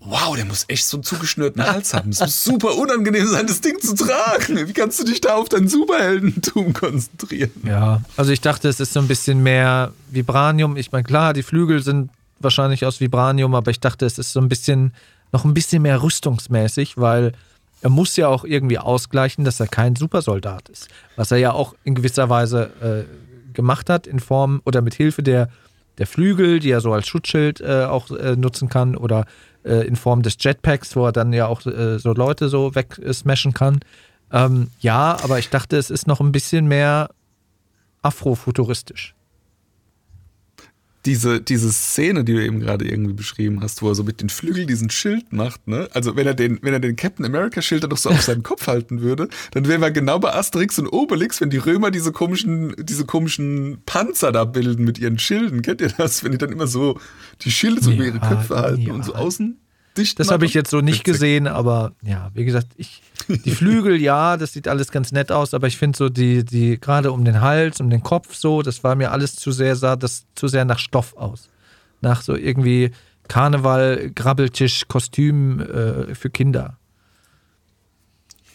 wow, 0.06 0.36
der 0.36 0.46
muss 0.46 0.66
echt 0.68 0.86
so 0.86 0.98
einen 0.98 1.04
zugeschnürten 1.04 1.64
Hals 1.64 1.94
haben. 1.94 2.10
Es 2.10 2.20
muss 2.20 2.44
super 2.44 2.76
unangenehm 2.76 3.28
sein, 3.28 3.48
das 3.48 3.62
Ding 3.62 3.80
zu 3.80 3.96
tragen. 3.96 4.68
Wie 4.68 4.74
kannst 4.74 5.00
du 5.00 5.04
dich 5.04 5.22
da 5.22 5.36
auf 5.36 5.50
dein 5.50 5.68
Superheldentum 5.68 6.74
konzentrieren? 6.74 7.52
Ja, 7.66 8.02
also 8.18 8.32
ich 8.32 8.42
dachte, 8.42 8.68
es 8.68 8.80
ist 8.80 8.94
so 8.94 9.00
ein 9.00 9.08
bisschen 9.08 9.42
mehr 9.42 9.94
Vibranium. 10.10 10.78
Ich 10.78 10.92
meine, 10.92 11.04
klar, 11.04 11.34
die 11.34 11.44
Flügel 11.44 11.82
sind 11.82 12.10
wahrscheinlich 12.40 12.86
aus 12.86 13.00
Vibranium, 13.00 13.56
aber 13.56 13.72
ich 13.72 13.80
dachte, 13.80 14.06
es 14.06 14.18
ist 14.18 14.34
so 14.34 14.42
ein 14.42 14.50
bisschen, 14.50 14.94
noch 15.32 15.46
ein 15.46 15.54
bisschen 15.54 15.82
mehr 15.82 16.02
rüstungsmäßig, 16.02 16.98
weil 16.98 17.32
er 17.82 17.90
muss 17.90 18.16
ja 18.16 18.28
auch 18.28 18.44
irgendwie 18.44 18.80
ausgleichen, 18.80 19.44
dass 19.46 19.60
er 19.60 19.68
kein 19.68 19.96
Supersoldat 19.96 20.70
ist. 20.70 20.88
Was 21.16 21.32
er 21.32 21.38
ja 21.38 21.52
auch 21.52 21.76
in 21.84 21.96
gewisser 21.96 22.30
Weise 22.30 22.72
äh, 22.82 23.54
gemacht 23.54 23.90
hat, 23.90 24.08
in 24.08 24.20
Form 24.20 24.62
oder 24.66 24.82
mit 24.82 24.94
Hilfe 24.94 25.24
der, 25.24 25.50
der 25.98 26.08
Flügel, 26.08 26.60
die 26.60 26.72
er 26.72 26.82
so 26.82 26.94
als 26.94 27.08
Schutzschild 27.08 27.62
äh, 27.62 27.86
auch 27.86 28.10
äh, 28.12 28.36
nutzen 28.36 28.70
kann, 28.70 28.96
oder 28.96 29.26
äh, 29.64 29.88
in 29.88 29.96
Form 29.96 30.22
des 30.22 30.36
Jetpacks, 30.40 30.96
wo 30.96 31.06
er 31.06 31.12
dann 31.12 31.34
ja 31.34 31.48
auch 31.48 31.66
äh, 31.66 32.00
so 32.00 32.14
Leute 32.14 32.50
so 32.50 32.76
wegsmashen 32.76 33.54
kann. 33.54 33.80
Ähm, 34.32 34.70
ja, 34.80 35.18
aber 35.24 35.40
ich 35.40 35.50
dachte, 35.50 35.78
es 35.78 35.90
ist 35.90 36.08
noch 36.08 36.20
ein 36.20 36.32
bisschen 36.32 36.68
mehr 36.68 37.10
afrofuturistisch. 38.02 39.16
Diese, 41.06 41.42
diese 41.42 41.72
Szene, 41.72 42.24
die 42.24 42.34
du 42.34 42.44
eben 42.44 42.62
gerade 42.62 42.88
irgendwie 42.88 43.14
beschrieben 43.14 43.62
hast, 43.62 43.82
wo 43.82 43.90
er 43.90 43.96
so 43.96 44.04
mit 44.04 44.22
den 44.22 44.30
Flügeln 44.30 44.68
diesen 44.68 44.90
Schild 44.90 45.34
macht, 45.34 45.68
ne? 45.68 45.90
Also 45.94 46.16
wenn 46.16 46.26
er 46.26 46.34
den, 46.34 46.60
wenn 46.62 46.74
er 46.74 46.80
den 46.80 46.96
Captain 46.96 47.26
America 47.26 47.62
Schild 47.62 47.84
dann 47.84 47.90
noch 47.90 47.98
so 47.98 48.10
auf 48.10 48.22
seinen 48.22 48.44
Kopf 48.44 48.68
halten 48.68 49.02
würde, 49.02 49.28
dann 49.52 49.68
wären 49.68 49.82
wir 49.82 49.92
genau 49.92 50.20
bei 50.20 50.34
Asterix 50.34 50.80
und 50.80 50.88
Obelix, 50.88 51.42
wenn 51.42 51.50
die 51.50 51.58
Römer 51.58 51.92
diese 51.92 52.12
komischen, 52.12 52.74
diese 52.80 53.06
komischen 53.06 53.80
Panzer 53.86 54.32
da 54.32 54.46
bilden 54.46 54.86
mit 54.86 54.98
ihren 54.98 55.20
Schilden. 55.20 55.62
Kennt 55.62 55.82
ihr 55.82 55.90
das? 55.90 56.24
Wenn 56.24 56.32
die 56.32 56.38
dann 56.38 56.52
immer 56.52 56.68
so 56.68 57.00
die 57.42 57.52
Schilde 57.52 57.84
so 57.84 57.92
über 57.92 58.06
ihre 58.06 58.20
Köpfe 58.20 58.56
halten 58.56 58.82
ja. 58.82 58.94
und 58.94 59.04
so 59.04 59.14
außen 59.14 59.58
dicht 59.98 60.20
Das 60.20 60.32
habe 60.32 60.46
ich 60.46 60.54
jetzt 60.54 60.70
so 60.70 60.82
nicht 60.82 61.00
Witzig. 61.00 61.14
gesehen, 61.14 61.48
aber 61.48 61.94
ja, 62.02 62.32
wie 62.34 62.46
gesagt, 62.46 62.68
ich, 62.78 63.02
die 63.28 63.52
Flügel, 63.52 64.02
ja, 64.02 64.38
das 64.38 64.54
sieht 64.54 64.68
alles 64.68 64.92
ganz 64.92 65.12
nett 65.12 65.32
aus, 65.32 65.54
aber 65.54 65.68
ich 65.68 65.78
finde 65.78 65.98
so 65.98 66.10
die, 66.10 66.44
die, 66.44 66.80
gerade 66.80 67.12
um 67.12 67.24
den 67.26 67.42
Hals, 67.42 67.80
um 67.82 67.90
den 67.90 68.04
Kopf 68.04 68.36
so, 68.36 68.62
das 68.62 68.84
war 68.84 68.96
mir 68.96 69.12
alles 69.12 69.36
zu 69.36 69.52
sehr, 69.52 69.76
sah 69.76 69.96
das 69.96 70.26
zu 70.36 70.48
sehr 70.48 70.66
nach 70.66 70.80
Stoff 70.80 71.16
aus. 71.16 71.50
Nach 72.02 72.22
so 72.22 72.36
irgendwie 72.36 72.92
Karneval, 73.28 74.12
Grabbeltisch, 74.14 74.88
Kostüm 74.88 75.60
äh, 75.62 76.14
für 76.16 76.30
Kinder. 76.30 76.78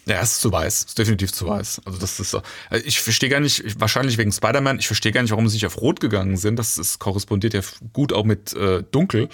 Ja, 0.05 0.21
es 0.21 0.33
ist 0.33 0.41
zu 0.41 0.51
weiß. 0.51 0.73
Es 0.81 0.85
ist 0.85 0.97
definitiv 0.97 1.31
zu 1.31 1.47
weiß. 1.47 1.81
Also 1.85 1.99
das 1.99 2.19
ist 2.19 2.31
so. 2.31 2.41
Also 2.69 2.85
Ich 2.85 2.99
verstehe 2.99 3.29
gar 3.29 3.39
nicht, 3.39 3.63
ich- 3.63 3.79
wahrscheinlich 3.79 4.17
wegen 4.17 4.31
Spider-Man, 4.31 4.79
ich 4.79 4.87
verstehe 4.87 5.11
gar 5.11 5.21
nicht, 5.21 5.31
warum 5.31 5.47
sie 5.47 5.55
nicht 5.57 5.65
auf 5.67 5.79
Rot 5.81 5.99
gegangen 5.99 6.35
sind. 6.37 6.57
Das 6.57 6.77
ist, 6.79 6.99
korrespondiert 6.99 7.53
ja 7.53 7.61
gut 7.93 8.11
auch 8.13 8.23
mit 8.25 8.53
äh, 8.53 8.83
Dunkel. 8.91 9.29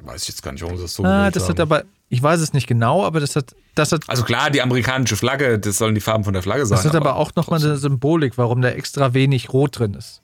Weiß 0.00 0.22
ich 0.22 0.28
jetzt 0.28 0.42
gar 0.42 0.52
nicht, 0.52 0.62
warum 0.62 0.76
sie 0.76 0.82
das 0.82 0.94
so 0.94 1.04
Ah, 1.04 1.30
das 1.30 1.44
haben. 1.44 1.50
hat 1.50 1.60
aber, 1.60 1.84
ich 2.08 2.22
weiß 2.22 2.40
es 2.40 2.52
nicht 2.52 2.66
genau, 2.66 3.04
aber 3.04 3.20
das 3.20 3.36
hat, 3.36 3.54
das 3.74 3.92
hat, 3.92 4.02
Also 4.08 4.24
klar, 4.24 4.50
die 4.50 4.62
amerikanische 4.62 5.16
Flagge, 5.16 5.58
das 5.58 5.78
sollen 5.78 5.94
die 5.94 6.00
Farben 6.00 6.24
von 6.24 6.32
der 6.32 6.42
Flagge 6.42 6.64
sein. 6.66 6.76
das 6.76 6.86
hat 6.86 6.94
aber 6.94 7.16
auch 7.16 7.34
nochmal 7.34 7.62
eine 7.62 7.76
Symbolik, 7.76 8.38
warum 8.38 8.62
da 8.62 8.70
extra 8.70 9.14
wenig 9.14 9.52
Rot 9.52 9.78
drin 9.78 9.94
ist. 9.94 10.22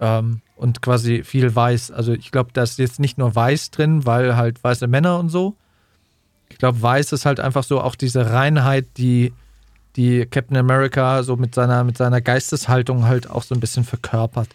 Ähm, 0.00 0.40
und 0.56 0.82
quasi 0.82 1.22
viel 1.22 1.54
Weiß. 1.54 1.90
Also 1.92 2.12
ich 2.12 2.32
glaube, 2.32 2.50
da 2.52 2.64
ist 2.64 2.78
jetzt 2.78 2.98
nicht 2.98 3.18
nur 3.18 3.34
Weiß 3.34 3.70
drin, 3.70 4.04
weil 4.06 4.36
halt 4.36 4.62
weiße 4.62 4.88
Männer 4.88 5.18
und 5.18 5.28
so. 5.28 5.56
Ich 6.50 6.58
glaube, 6.58 6.82
Weiß 6.82 7.12
ist 7.12 7.24
halt 7.24 7.38
einfach 7.40 7.62
so 7.62 7.80
auch 7.80 7.94
diese 7.94 8.30
Reinheit, 8.30 8.86
die, 8.96 9.32
die 9.96 10.26
Captain 10.26 10.56
America 10.56 11.22
so 11.22 11.36
mit 11.36 11.54
seiner, 11.54 11.84
mit 11.84 11.96
seiner 11.96 12.20
Geisteshaltung 12.20 13.04
halt 13.06 13.30
auch 13.30 13.44
so 13.44 13.54
ein 13.54 13.60
bisschen 13.60 13.84
verkörpert. 13.84 14.48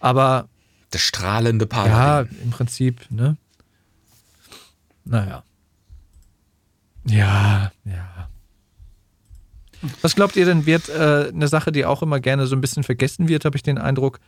Aber 0.00 0.48
Der 0.92 0.98
strahlende 0.98 1.64
ja, 1.64 1.68
Paladin. 1.68 2.36
im 2.42 2.50
Prinzip, 2.50 3.00
ne? 3.10 3.36
Naja. 5.04 5.44
Ja, 7.06 7.72
ja. 7.84 8.28
Was 10.00 10.14
glaubt 10.14 10.36
ihr 10.36 10.46
denn, 10.46 10.64
wird 10.64 10.88
äh, 10.88 11.28
eine 11.28 11.48
Sache, 11.48 11.70
die 11.70 11.84
auch 11.84 12.02
immer 12.02 12.20
gerne 12.20 12.46
so 12.46 12.56
ein 12.56 12.60
bisschen 12.60 12.84
vergessen 12.84 13.28
wird, 13.28 13.44
habe 13.44 13.56
ich 13.56 13.62
den 13.62 13.78
Eindruck. 13.78 14.18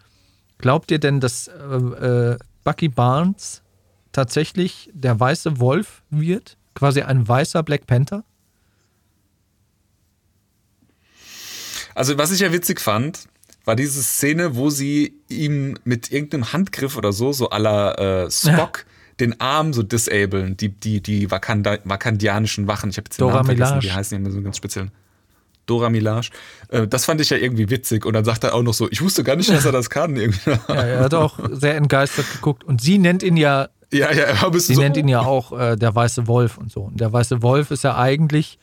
Glaubt 0.58 0.90
ihr 0.90 0.98
denn, 0.98 1.20
dass 1.20 1.48
äh, 1.48 1.52
äh, 1.52 2.38
Bucky 2.64 2.88
Barnes 2.88 3.62
tatsächlich 4.12 4.90
der 4.92 5.18
weiße 5.18 5.58
Wolf 5.58 6.02
wird? 6.10 6.56
Quasi 6.74 7.02
ein 7.02 7.26
weißer 7.26 7.62
Black 7.62 7.86
Panther? 7.86 8.24
Also 11.94 12.18
was 12.18 12.30
ich 12.30 12.40
ja 12.40 12.52
witzig 12.52 12.80
fand, 12.80 13.26
war 13.64 13.76
diese 13.76 14.02
Szene, 14.02 14.56
wo 14.56 14.68
sie 14.68 15.14
ihm 15.28 15.78
mit 15.84 16.12
irgendeinem 16.12 16.52
Handgriff 16.52 16.96
oder 16.96 17.12
so, 17.12 17.32
so 17.32 17.48
aller 17.48 18.26
äh, 18.26 18.30
Spock, 18.30 18.84
den 19.20 19.40
Arm 19.40 19.72
so 19.72 19.82
disablen, 19.82 20.56
die, 20.56 20.68
die, 20.68 21.00
die 21.00 21.30
Wakanda, 21.30 21.78
wakandianischen 21.84 22.66
Wachen. 22.66 22.90
Ich 22.90 22.96
habe 22.96 23.06
jetzt 23.06 23.18
den 23.18 23.22
Dora 23.22 23.36
Namen 23.36 23.46
vergessen, 23.46 23.78
Milaje. 23.78 23.88
die 23.88 23.92
heißen 23.92 24.18
ja 24.18 24.24
immer 24.24 24.30
so 24.30 24.42
ganz 24.42 24.56
speziell. 24.56 24.90
Dora 25.64 25.90
Milaje. 25.90 26.28
Äh, 26.68 26.86
das 26.86 27.04
fand 27.04 27.20
ich 27.20 27.30
ja 27.30 27.36
irgendwie 27.36 27.70
witzig. 27.70 28.04
Und 28.04 28.12
dann 28.12 28.24
sagt 28.24 28.44
er 28.44 28.54
auch 28.54 28.62
noch 28.62 28.74
so, 28.74 28.88
ich 28.90 29.02
wusste 29.02 29.24
gar 29.24 29.36
nicht, 29.36 29.50
dass 29.50 29.64
er 29.64 29.72
das 29.80 29.90
kann. 29.90 30.16
Irgendwie. 30.16 30.50
Ja, 30.68 30.74
er 30.74 31.00
hat 31.00 31.14
auch 31.14 31.38
sehr 31.50 31.76
entgeistert 31.76 32.26
geguckt. 32.30 32.64
Und 32.64 32.80
sie 32.80 32.98
nennt 32.98 33.22
ihn 33.22 33.36
ja, 33.36 33.68
Ja, 33.92 34.12
ja, 34.12 34.24
er 34.24 34.60
sie 34.60 34.74
so, 34.74 34.80
nennt 34.80 34.96
ihn 34.96 35.08
ja 35.08 35.20
auch 35.20 35.58
äh, 35.58 35.76
der 35.76 35.94
weiße 35.94 36.26
Wolf 36.26 36.58
und 36.58 36.70
so. 36.70 36.82
Und 36.82 37.00
der 37.00 37.12
weiße 37.12 37.42
Wolf 37.42 37.70
ist 37.70 37.84
ja 37.84 37.96
eigentlich, 37.96 38.58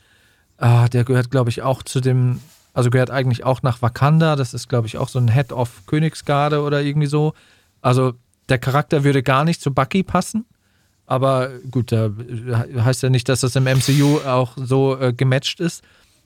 ah, 0.58 0.88
der 0.88 1.04
gehört, 1.04 1.32
glaube 1.32 1.50
ich, 1.50 1.62
auch 1.62 1.84
zu 1.84 2.00
dem, 2.00 2.40
also 2.74 2.90
gehört 2.90 3.10
eigentlich 3.10 3.44
auch 3.44 3.64
nach 3.64 3.82
Wakanda. 3.82 4.36
Das 4.36 4.54
ist, 4.54 4.70
glaube 4.70 4.88
ich, 4.88 4.98
auch 4.98 5.10
so 5.10 5.20
ein 5.20 5.30
Head 5.30 5.52
of 5.52 5.86
Königsgarde 5.88 6.62
oder 6.62 6.82
irgendwie 6.82 7.08
so. 7.08 7.34
Also 7.82 8.14
der 8.50 8.58
Charakter 8.58 9.04
würde 9.04 9.24
gar 9.24 9.46
nicht 9.46 9.62
zu 9.62 9.74
Bucky 9.74 10.04
passen. 10.04 10.46
Aber 11.06 11.50
gut, 11.70 11.92
da 11.92 12.12
heißt 12.78 13.04
ja 13.04 13.10
nicht, 13.10 13.28
dass 13.30 13.42
das 13.42 13.56
im 13.56 13.66
MCU 13.66 14.20
auch 14.26 14.54
so 14.56 14.98
äh, 15.00 15.14
gematcht 15.14 15.60
ist. 15.60 15.84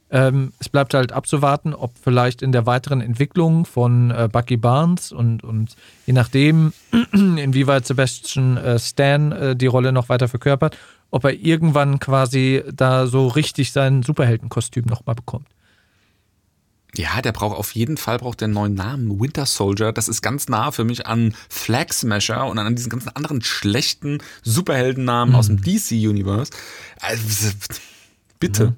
Ähm, 0.10 0.54
es 0.60 0.70
bleibt 0.70 0.94
halt 0.94 1.12
abzuwarten, 1.12 1.74
ob 1.74 1.92
vielleicht 2.02 2.42
in 2.42 2.54
der 2.54 2.66
weiteren 2.66 3.02
Entwicklung 3.02 3.66
von 3.66 4.12
äh, 4.12 4.30
Bucky 4.32 4.56
Barnes 4.56 5.12
und, 5.12 5.44
und 5.44 5.76
je 6.06 6.14
nachdem, 6.14 6.72
inwieweit 7.12 7.86
Sebastian 7.86 8.56
äh, 8.56 8.80
Stan 8.80 9.32
äh, 9.34 9.56
die 9.56 9.66
Rolle 9.66 9.92
noch 9.92 10.08
weiter 10.08 10.30
verkörpert, 10.30 10.78
ob 11.12 11.26
er 11.26 11.34
irgendwann 11.34 12.00
quasi 12.00 12.64
da 12.74 13.08
so 13.08 13.28
richtig 13.28 13.74
sein 13.74 14.02
Superheldenkostüm 14.04 14.86
nochmal 14.86 15.16
bekommt. 15.16 15.48
Ja, 16.98 17.22
der 17.22 17.32
braucht 17.32 17.56
auf 17.58 17.76
jeden 17.76 17.98
Fall 17.98 18.18
braucht 18.18 18.42
der 18.42 18.48
einen 18.48 18.54
neuen 18.54 18.74
Namen. 18.74 19.20
Winter 19.20 19.46
Soldier, 19.46 19.92
das 19.92 20.08
ist 20.08 20.22
ganz 20.22 20.50
nah 20.50 20.72
für 20.72 20.84
mich 20.84 21.06
an 21.06 21.34
Flag 21.50 21.94
Smasher 21.94 22.48
und 22.48 22.58
an 22.58 22.76
diesen 22.76 22.90
ganzen 22.90 23.10
anderen 23.10 23.42
schlechten 23.42 24.18
Superheldennamen 24.44 25.36
aus 25.36 25.48
dem 25.48 25.62
DC-Universe. 25.62 26.52
Also, 27.00 27.52
bitte. 28.40 28.74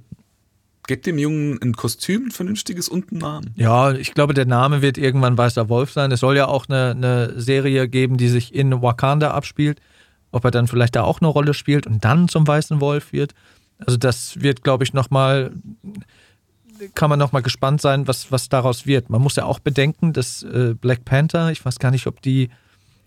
Gebt 0.87 1.05
dem 1.05 1.19
Jungen 1.19 1.61
ein 1.61 1.73
Kostüm, 1.73 2.25
ein 2.25 2.31
vernünftiges 2.31 2.89
und 2.89 3.11
einen 3.11 3.21
Namen. 3.21 3.53
Ja, 3.55 3.91
ich 3.91 4.13
glaube, 4.15 4.33
der 4.33 4.47
Name 4.47 4.81
wird 4.81 4.97
irgendwann 4.97 5.37
Weißer 5.37 5.69
Wolf 5.69 5.91
sein. 5.91 6.11
Es 6.11 6.21
soll 6.21 6.35
ja 6.35 6.47
auch 6.47 6.67
eine, 6.67 6.91
eine 6.91 7.39
Serie 7.39 7.87
geben, 7.87 8.17
die 8.17 8.27
sich 8.27 8.55
in 8.55 8.81
Wakanda 8.81 9.31
abspielt. 9.31 9.79
Ob 10.31 10.45
er 10.45 10.51
dann 10.51 10.67
vielleicht 10.67 10.95
da 10.95 11.03
auch 11.03 11.21
eine 11.21 11.27
Rolle 11.27 11.53
spielt 11.53 11.85
und 11.87 12.03
dann 12.03 12.27
zum 12.27 12.47
Weißen 12.47 12.81
Wolf 12.81 13.13
wird. 13.13 13.33
Also 13.85 13.97
das 13.97 14.41
wird, 14.41 14.63
glaube 14.63 14.83
ich, 14.83 14.93
nochmal, 14.93 15.51
kann 16.95 17.09
man 17.09 17.19
nochmal 17.19 17.41
gespannt 17.41 17.81
sein, 17.81 18.07
was, 18.07 18.31
was 18.31 18.49
daraus 18.49 18.85
wird. 18.85 19.09
Man 19.09 19.21
muss 19.21 19.35
ja 19.35 19.45
auch 19.45 19.59
bedenken, 19.59 20.13
dass 20.13 20.43
äh, 20.43 20.75
Black 20.79 21.05
Panther, 21.05 21.51
ich 21.51 21.63
weiß 21.63 21.79
gar 21.79 21.91
nicht, 21.91 22.07
ob 22.07 22.21
die, 22.21 22.49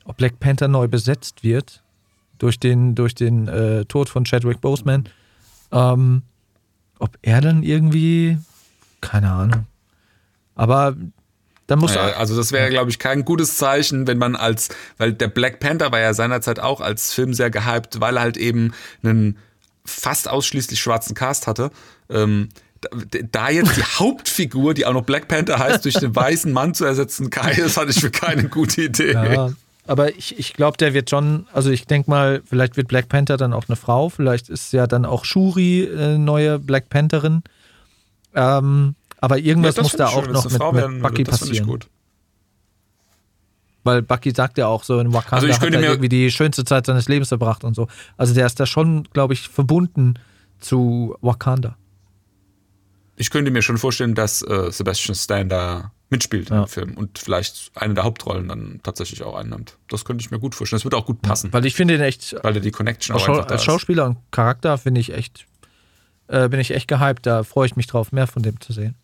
ob 0.05 0.17
Black 0.17 0.41
Panther 0.41 0.69
neu 0.69 0.89
besetzt 0.89 1.43
wird 1.43 1.83
durch 2.39 2.59
den, 2.59 2.95
durch 2.95 3.15
den 3.15 3.49
äh, 3.49 3.85
Tod 3.85 4.09
von 4.09 4.25
Chadwick 4.25 4.61
Boseman. 4.61 5.09
Ähm, 5.71 6.23
ob 6.99 7.19
er 7.23 7.41
dann 7.41 7.63
irgendwie, 7.63 8.39
keine 9.01 9.31
Ahnung. 9.31 9.67
Aber 10.55 10.95
da 11.67 11.77
muss 11.77 11.95
Ja, 11.95 12.09
er. 12.09 12.19
also 12.19 12.37
das 12.37 12.53
wäre, 12.53 12.69
glaube 12.71 12.91
ich, 12.91 12.99
kein 12.99 13.25
gutes 13.25 13.57
Zeichen, 13.57 14.07
wenn 14.07 14.19
man 14.19 14.37
als, 14.37 14.69
weil 14.99 15.13
der 15.13 15.29
Black 15.29 15.61
Panther 15.61 15.91
war 15.93 16.01
ja 16.01 16.15
seinerzeit 16.15 16.61
auch 16.61 16.81
als 16.81 17.13
Film 17.13 17.33
sehr 17.35 17.51
gehypt, 17.51 18.01
weil 18.01 18.17
er 18.17 18.23
halt 18.23 18.37
eben 18.37 18.73
einen 19.03 19.39
fast 19.85 20.29
ausschließlich 20.29 20.81
schwarzen 20.81 21.15
Cast 21.15 21.47
hatte. 21.47 21.71
Ähm, 22.11 22.51
da- 23.31 23.49
jetzt 23.51 23.77
die 23.77 23.83
Hauptfigur, 23.83 24.75
die 24.75 24.87
auch 24.87 24.93
noch 24.93 25.05
Black 25.05 25.29
Panther 25.29 25.59
heißt, 25.59 25.85
durch 25.85 25.95
den 25.95 26.15
weißen 26.15 26.53
Mann 26.53 26.75
zu 26.75 26.85
ersetzen, 26.85 27.31
Kai, 27.31 27.55
das 27.55 27.77
hatte 27.77 27.91
ich 27.91 28.01
für 28.01 28.11
keine 28.11 28.49
gute 28.49 28.83
Idee. 28.83 29.13
Ja, 29.13 29.51
aber 29.87 30.17
ich, 30.17 30.39
ich 30.39 30.53
glaube, 30.55 30.77
der 30.79 30.95
wird 30.95 31.11
schon, 31.11 31.47
also 31.53 31.71
ich 31.71 31.87
denke 31.87 32.11
mal, 32.11 32.43
vielleicht 32.45 32.77
wird 32.77 32.89
Black 32.89 33.09
Panther 33.09 33.37
dann 33.37 33.53
auch 33.53 33.69
eine 33.69 33.77
Frau, 33.77 34.09
vielleicht 34.09 34.49
ist 34.49 34.73
ja 34.73 34.87
dann 34.87 35.05
auch 35.05 35.25
Shuri 35.25 35.85
äh, 35.85 36.19
neue 36.19 36.59
Black 36.59 36.89
Pantherin. 36.89 37.43
Ähm, 38.35 38.95
aber 39.21 39.39
irgendwas 39.39 39.75
das 39.77 39.83
muss 39.85 39.93
da 39.97 40.07
auch 40.09 40.25
schön, 40.25 40.33
noch 40.33 40.45
mit, 40.45 40.53
Frau 40.55 40.73
mit 40.73 40.81
werden 40.83 41.01
Bucky 41.03 41.25
passieren. 41.25 41.67
gut. 41.67 41.87
Weil 43.85 44.03
Bucky 44.03 44.31
sagt 44.31 44.59
ja 44.59 44.69
auch 44.69 44.85
so, 44.85 45.01
in 45.01 45.13
Wakanda 45.13 45.37
Also 45.37 45.49
ich 45.49 45.55
hat 45.55 45.61
könnte 45.63 45.79
er 45.79 45.83
mir- 45.83 45.89
irgendwie 45.89 46.09
die 46.09 46.31
schönste 46.31 46.65
Zeit 46.65 46.87
seines 46.87 47.09
Lebens 47.09 47.29
verbracht 47.29 47.65
und 47.65 47.75
so. 47.75 47.89
Also 48.17 48.33
der 48.35 48.47
ist 48.47 48.61
da 48.61 48.67
schon, 48.67 49.05
glaube 49.13 49.35
ich, 49.35 49.49
verbunden 49.49 50.15
zu 50.61 51.17
Wakanda. 51.21 51.77
Ich 53.23 53.31
könnte 53.31 53.53
mir 53.53 53.63
schon 53.63 53.79
vorstellen, 53.79 54.17
dass 54.17 54.43
äh, 54.43 54.73
Sebastian 54.73 55.15
Stan 55.15 55.49
da 55.49 55.93
mitspielt 56.11 56.51
Ja. 56.51 56.63
im 56.63 56.67
Film 56.69 56.97
und 56.97 57.21
vielleicht 57.21 57.71
eine 57.77 57.95
der 57.95 58.03
Hauptrollen 58.03 58.49
dann 58.49 58.81
tatsächlich 58.83 59.23
auch 59.23 59.37
einnimmt. 59.37 59.79
Das 59.89 60.05
könnte 60.05 60.23
ich 60.25 60.33
mir 60.33 60.41
gut 60.41 60.57
vorstellen. 60.57 60.79
Das 60.79 60.85
würde 60.85 60.97
auch 60.97 61.07
gut 61.07 61.23
passen, 61.23 61.53
Weil 61.53 61.65
ich 61.65 61.77
finde 61.77 61.95
ihn 61.95 62.01
echt, 62.01 62.35
weil 62.43 62.57
er 62.57 62.61
die 62.61 62.73
Connection 62.73 63.15
als, 63.15 63.23
auch 63.23 63.27
Schau 63.27 63.33
einfach 63.35 63.47
da 63.47 63.53
als 63.53 63.63
ist. 63.63 63.67
Schauspieler 63.67 64.07
und 64.07 64.19
Charakter 64.33 64.77
finde 64.77 65.01
ich 65.01 65.13
echt, 65.15 65.47
äh, 66.27 66.49
bin 66.49 66.59
ich 66.59 66.73
echt 66.73 66.89
gehypt. 66.89 67.25
Da 67.25 67.45
freue 67.45 67.67
ich 67.67 67.77
mich 67.77 67.87
drauf, 67.87 68.11
mehr 68.11 68.27
von 68.27 68.43
dem 68.43 68.61
zu 68.61 68.73
sehen. 68.73 68.97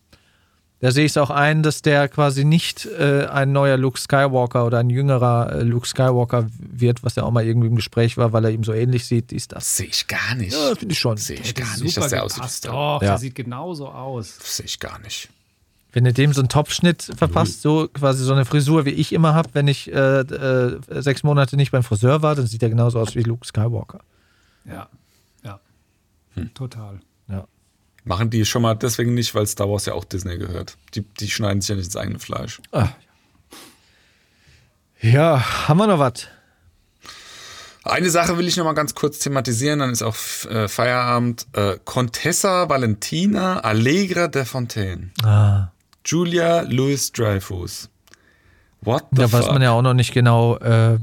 Da 0.81 0.91
sehe 0.91 1.03
ich 1.03 1.11
es 1.11 1.17
auch 1.17 1.29
ein, 1.29 1.61
dass 1.61 1.81
der 1.81 2.07
quasi 2.07 2.45
nicht 2.45 2.85
äh, 2.85 3.25
ein 3.25 3.51
neuer 3.51 3.75
Luke 3.75 3.99
Skywalker 3.99 4.65
oder 4.65 4.77
ein 4.77 4.89
jüngerer 4.89 5.51
äh, 5.51 5.63
Luke 5.63 5.85
Skywalker 5.85 6.47
wird, 6.57 7.03
was 7.03 7.15
ja 7.15 7.23
auch 7.23 7.31
mal 7.31 7.45
irgendwie 7.45 7.67
im 7.67 7.75
Gespräch 7.75 8.15
war, 8.15 8.31
weil 8.31 8.45
er 8.45 8.51
ihm 8.51 8.63
so 8.63 8.71
ähnlich 8.71 9.05
sieht, 9.05 9.31
dies, 9.31 9.49
das. 9.49 9.75
Sehe 9.75 9.87
ich 9.87 10.07
gar 10.07 10.35
nicht. 10.35 10.53
Ja, 10.53 10.75
finde 10.75 10.93
ich 10.93 10.99
schon. 10.99 11.17
Sehe 11.17 11.37
ich 11.37 11.53
gar 11.53 11.77
nicht, 11.79 11.97
dass 11.97 12.07
der 12.07 12.23
aussieht. 12.23 12.37
gepasst. 12.37 12.63
Das 12.65 12.71
Doch, 12.71 13.01
Ja. 13.01 13.09
der 13.09 13.17
sieht 13.17 13.35
genauso 13.35 13.89
aus. 13.89 14.37
sehe 14.41 14.65
ich 14.67 14.79
gar 14.79 14.99
nicht. 14.99 15.29
Wenn 15.91 16.05
du 16.05 16.13
dem 16.13 16.31
so 16.31 16.39
einen 16.39 16.49
Topfschnitt 16.49 17.11
verpasst, 17.17 17.61
so 17.61 17.89
quasi 17.91 18.23
so 18.23 18.31
eine 18.31 18.45
Frisur, 18.45 18.85
wie 18.85 18.91
ich 18.91 19.11
immer 19.11 19.33
habe, 19.33 19.49
wenn 19.53 19.67
ich 19.67 19.91
äh, 19.91 20.19
äh, 20.21 20.79
sechs 21.01 21.23
Monate 21.23 21.57
nicht 21.57 21.71
beim 21.71 21.83
Friseur 21.83 22.21
war, 22.21 22.35
dann 22.35 22.47
sieht 22.47 22.61
er 22.63 22.69
genauso 22.69 22.99
aus 22.99 23.15
wie 23.15 23.23
Luke 23.23 23.45
Skywalker. 23.45 23.99
Ja, 24.65 24.87
ja. 25.43 25.59
Hm. 26.35 26.53
Total. 26.53 26.99
Machen 28.09 28.31
die 28.31 28.43
schon 28.43 28.63
mal 28.63 28.73
deswegen 28.73 29.13
nicht, 29.13 29.35
weil 29.35 29.45
Star 29.45 29.69
Wars 29.69 29.85
ja 29.85 29.93
auch 29.93 30.03
Disney 30.03 30.39
gehört. 30.39 30.77
Die, 30.95 31.01
die 31.01 31.29
schneiden 31.29 31.61
sich 31.61 31.69
ja 31.69 31.75
nicht 31.75 31.85
ins 31.85 31.95
eigene 31.95 32.17
Fleisch. 32.17 32.59
Ja, 34.99 35.67
haben 35.67 35.77
wir 35.77 35.85
noch 35.85 35.99
was? 35.99 36.27
Eine 37.83 38.09
Sache 38.09 38.35
will 38.39 38.47
ich 38.47 38.57
noch 38.57 38.65
mal 38.65 38.73
ganz 38.73 38.95
kurz 38.95 39.19
thematisieren, 39.19 39.77
dann 39.77 39.91
ist 39.91 40.01
auch 40.01 40.15
äh, 40.49 40.67
Feierabend. 40.67 41.45
Äh, 41.53 41.77
Contessa 41.85 42.67
Valentina 42.67 43.59
Allegra 43.59 44.27
de 44.27 44.43
Fontaine. 44.43 45.11
Ah. 45.21 45.67
Julia 46.03 46.61
Louis 46.61 47.11
Dreyfus. 47.11 47.89
What 48.81 49.03
the 49.11 49.21
Da 49.21 49.31
weiß 49.31 49.45
man 49.49 49.61
ja 49.61 49.69
auch 49.69 49.83
noch 49.83 49.93
nicht 49.93 50.15
genau, 50.15 50.57
äh, 50.57 50.97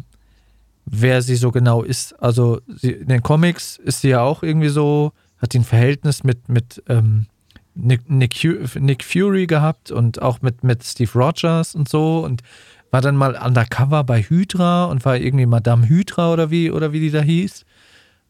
wer 0.86 1.22
sie 1.22 1.36
so 1.36 1.52
genau 1.52 1.84
ist. 1.84 2.20
Also 2.20 2.60
sie, 2.66 2.90
in 2.90 3.06
den 3.06 3.22
Comics 3.22 3.76
ist 3.76 4.00
sie 4.00 4.08
ja 4.08 4.22
auch 4.22 4.42
irgendwie 4.42 4.70
so, 4.70 5.12
hat 5.38 5.54
ein 5.54 5.64
Verhältnis 5.64 6.24
mit, 6.24 6.48
mit 6.48 6.82
ähm, 6.88 7.26
Nick, 7.74 8.08
Nick, 8.08 8.76
Nick 8.80 9.04
Fury 9.04 9.46
gehabt 9.46 9.90
und 9.90 10.22
auch 10.22 10.40
mit, 10.40 10.64
mit 10.64 10.82
Steve 10.82 11.10
Rogers 11.14 11.74
und 11.74 11.88
so 11.88 12.24
und 12.24 12.42
war 12.90 13.00
dann 13.00 13.16
mal 13.16 13.34
undercover 13.34 14.04
bei 14.04 14.22
Hydra 14.22 14.86
und 14.86 15.04
war 15.04 15.16
irgendwie 15.16 15.46
Madame 15.46 15.88
Hydra 15.88 16.32
oder 16.32 16.50
wie, 16.50 16.70
oder 16.70 16.92
wie 16.92 17.00
die 17.00 17.10
da 17.10 17.20
hieß. 17.20 17.64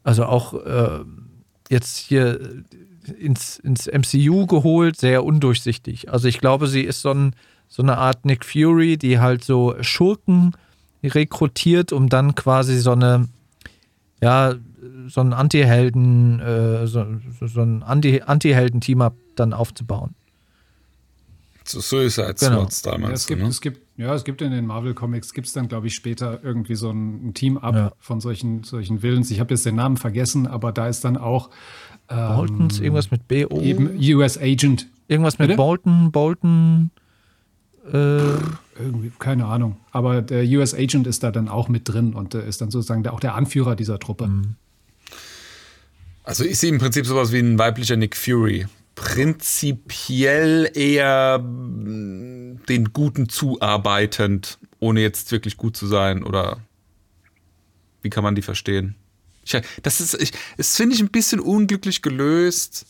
Also 0.03 0.25
auch 0.25 0.55
äh, 0.55 1.05
jetzt 1.69 1.97
hier 1.97 2.41
ins, 3.19 3.59
ins 3.59 3.87
MCU 3.87 4.47
geholt, 4.47 4.97
sehr 4.97 5.25
undurchsichtig. 5.25 6.11
Also 6.13 6.29
ich 6.29 6.39
glaube, 6.39 6.67
sie 6.67 6.83
ist 6.83 7.03
so, 7.03 7.13
ein, 7.13 7.35
so 7.69 7.83
eine 7.83 7.99
Art 7.99 8.25
Nick 8.25 8.45
Fury, 8.45 8.97
die 8.97 9.21
halt 9.21 9.45
so 9.45 9.75
Schurken 9.81 10.53
rekrutiert, 11.05 11.93
um 11.93 12.09
dann 12.09 12.35
quasi 12.35 12.79
so 12.79 12.93
eine, 12.93 13.29
ja, 14.21 14.55
so 15.09 15.21
ein 15.21 15.33
Anti-Helden, 15.33 16.41
äh, 16.41 16.87
so, 16.87 17.05
so 17.41 17.61
ein 17.63 17.83
Anti- 17.83 18.23
Anti-Helden-Team-Up 18.23 19.15
dann 19.37 19.53
aufzubauen. 19.53 20.15
Zu 21.65 21.81
Suicide 21.81 22.35
Genau. 22.39 22.59
Squads 22.61 22.85
Ja, 22.85 22.93
damals. 22.93 23.21
es 23.23 23.27
gibt, 23.27 23.43
ne? 23.43 23.49
es 23.49 23.61
gibt, 23.61 23.81
ja, 23.97 24.15
es 24.15 24.23
gibt 24.25 24.41
in 24.41 24.53
den 24.53 24.67
Marvel 24.67 24.95
Comics 24.95 25.33
gibt's 25.33 25.53
dann, 25.53 25.67
glaube 25.67 25.89
ich, 25.89 25.95
später 25.95 26.39
irgendwie 26.45 26.77
so 26.77 26.91
ein, 26.91 27.29
ein 27.29 27.35
Team-Up 27.35 27.75
Ja. 27.75 27.93
von 27.99 28.21
solchen, 28.21 28.63
solchen 28.63 29.03
Villains. 29.03 29.31
Ich 29.33 29.41
habe 29.41 29.53
jetzt 29.55 29.67
den 29.67 29.75
Namen 29.75 29.97
vergessen, 29.97 30.47
aber 30.47 30.71
da 30.73 30.87
ist 30.87 31.05
dann 31.05 31.17
auch 31.17 31.51
ähm, 32.09 32.37
Boltons, 32.37 32.79
irgendwas 32.79 33.11
mit 33.11 33.27
BO. 33.27 33.61
eben 33.63 33.99
US 34.17 34.39
Agent. 34.39 34.87
Irgendwas 35.09 35.39
mit 35.41 35.49
Bitte? 35.49 35.57
Bolton, 35.57 36.13
Bolton. 36.13 36.91
Äh, 37.93 38.19
Irgendwie, 38.79 39.11
keine 39.19 39.47
Ahnung. 39.47 39.77
Aber 39.91 40.23
der 40.23 40.45
US 40.59 40.73
Agent 40.75 41.07
ist 41.09 41.23
da 41.25 41.31
dann 41.33 41.49
auch 41.49 41.69
mit 41.69 41.89
drin 41.89 42.15
und 42.15 42.35
äh, 42.35 42.47
ist 42.47 42.61
dann 42.61 42.71
sozusagen 42.71 43.03
der, 43.03 43.13
auch 43.13 43.21
der 43.21 43.35
Anführer 43.35 43.75
dieser 43.77 43.99
Truppe. 43.99 44.31
Also 46.27 46.45
ich 46.45 46.59
sehe 46.59 46.71
im 46.71 46.79
Prinzip 46.79 47.07
sowas 47.07 47.31
wie 47.31 47.39
ein 47.39 47.57
weiblicher 47.57 47.97
Nick 47.97 48.17
Fury. 48.17 48.67
Prinzipiell 48.97 50.69
eher 50.75 51.39
mm, 51.39 52.67
den 52.69 52.93
Guten 52.93 53.29
zuarbeitend, 53.29 54.59
ohne 54.81 55.03
jetzt 55.03 55.31
wirklich 55.31 55.57
gut 55.57 55.77
zu 55.77 55.87
sein 55.87 56.25
oder 56.25 56.61
wie 58.03 58.11
kann 58.11 58.25
man 58.25 58.35
die 58.35 58.43
verstehen? 58.43 58.97
Ich, 59.45 59.57
das 59.85 60.01
ist, 60.01 60.21
ich, 60.21 60.33
das 60.57 60.75
finde 60.75 60.97
ich 60.97 61.01
ein 61.01 61.11
bisschen 61.11 61.39
unglücklich 61.39 62.03
gelöst, 62.03 62.87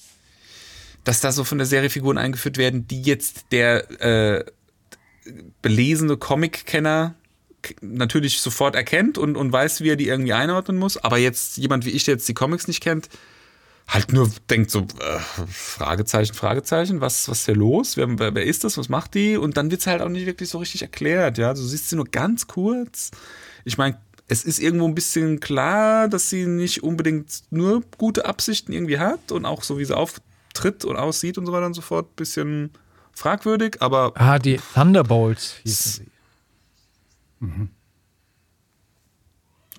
dass 1.05 1.21
da 1.21 1.31
so 1.31 1.45
von 1.45 1.59
der 1.59 1.67
Serie 1.67 1.91
Figuren 1.91 2.17
eingeführt 2.17 2.57
werden, 2.57 2.89
die 2.89 3.03
jetzt 3.03 3.53
der 3.53 4.01
äh, 4.01 4.45
belesene 5.61 6.17
Comic-Kenner 6.17 7.15
natürlich 7.81 8.41
sofort 8.41 8.75
erkennt 8.75 9.19
und, 9.19 9.37
und 9.37 9.53
weiß, 9.53 9.81
wie 9.81 9.91
er 9.91 9.97
die 9.97 10.09
irgendwie 10.09 10.33
einordnen 10.33 10.79
muss. 10.79 10.97
Aber 10.99 11.19
jetzt 11.19 11.57
jemand 11.57 11.85
wie 11.85 11.91
ich, 11.91 12.05
der 12.05 12.15
jetzt 12.15 12.29
die 12.29 12.35
Comics 12.35 12.69
nicht 12.69 12.83
kennt, 12.83 13.09
halt 13.89 14.13
nur 14.13 14.31
denkt 14.51 14.71
so, 14.71 14.81
äh, 14.81 15.47
Fragezeichen, 15.49 16.35
Fragezeichen, 16.35 17.01
was, 17.01 17.29
was 17.29 17.41
ist 17.41 17.47
hier 17.47 17.55
los? 17.55 17.97
Wer, 17.97 18.19
wer, 18.19 18.45
ist 18.45 18.65
das? 18.65 18.79
Was 18.79 18.89
macht 18.89 19.15
die? 19.15 19.37
Und 19.37 19.57
dann 19.57 19.71
wird 19.71 19.81
es 19.81 19.87
halt 19.87 20.03
auch 20.03 20.09
nicht 20.09 20.27
wirklich 20.27 20.49
so 20.49 20.59
richtig 20.59 20.83
erklärt, 20.83 21.39
ja. 21.39 21.55
Du 21.55 21.63
siehst 21.63 21.89
sie 21.89 21.97
nur 21.97 22.07
ganz 22.07 22.47
kurz. 22.47 23.11
Ich 23.65 23.79
meine, 23.79 23.99
es 24.29 24.45
ist 24.45 24.59
irgendwo 24.59 24.89
ein 24.89 24.95
bisschen 24.95 25.41
klar, 25.41 26.09
dass 26.09 26.31
sie 26.31 26.47
nicht 26.47 26.83
unbedingt 26.83 27.45
nur 27.51 27.83
gute 27.97 28.27
Absichten 28.27 28.73
irgendwie 28.73 28.99
hat 28.99 29.31
und 29.31 29.45
auch 29.45 29.63
so 29.63 29.79
wie 29.79 29.85
sie 29.85 29.97
auftritt 29.97 30.85
und 30.85 30.97
aussieht 30.97 31.39
und 31.39 31.47
so 31.47 31.53
weiter 31.53 31.67
und 31.67 31.75
so 31.75 31.83
fort, 31.83 32.07
ein 32.07 32.17
bisschen 32.17 32.71
fragwürdig, 33.13 33.77
aber. 33.81 34.13
Ah, 34.17 34.39
die 34.39 34.59
Thunderbolts 34.75 35.57
hießen 35.63 35.93
sie. 35.93 36.16
Mhm. 37.47 37.69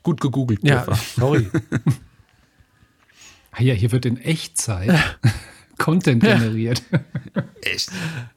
Gut 0.03 0.21
gegoogelt, 0.21 0.59
Ja, 0.63 0.85
sorry. 1.15 1.49
Ah 3.51 3.61
ja, 3.61 3.73
hier 3.73 3.91
wird 3.91 4.05
in 4.05 4.17
Echtzeit 4.17 4.93
Content 5.77 6.23
generiert. 6.23 6.81
Echt? 7.61 7.91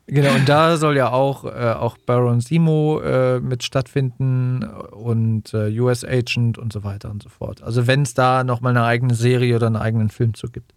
Genau, 0.07 0.35
und 0.35 0.49
da 0.49 0.77
soll 0.77 0.97
ja 0.97 1.11
auch, 1.11 1.45
äh, 1.45 1.73
auch 1.73 1.97
Baron 1.99 2.41
Simo 2.41 3.01
äh, 3.01 3.41
mit 3.41 3.63
stattfinden 3.63 4.65
und 4.65 5.55
äh, 5.55 5.79
US 5.81 6.05
Agent 6.05 6.59
und 6.59 6.73
so 6.73 6.85
weiter 6.85 7.11
und 7.11 7.23
so 7.23 7.29
fort. 7.29 7.63
Also 7.63 7.87
wenn 7.87 8.03
es 8.03 8.15
da 8.15 8.45
nochmal 8.45 8.77
eine 8.77 8.85
eigene 8.85 9.15
Serie 9.15 9.57
oder 9.57 9.69
einen 9.69 9.77
eigenen 9.77 10.11
Film 10.11 10.35
zu 10.35 10.49
gibt. 10.49 10.75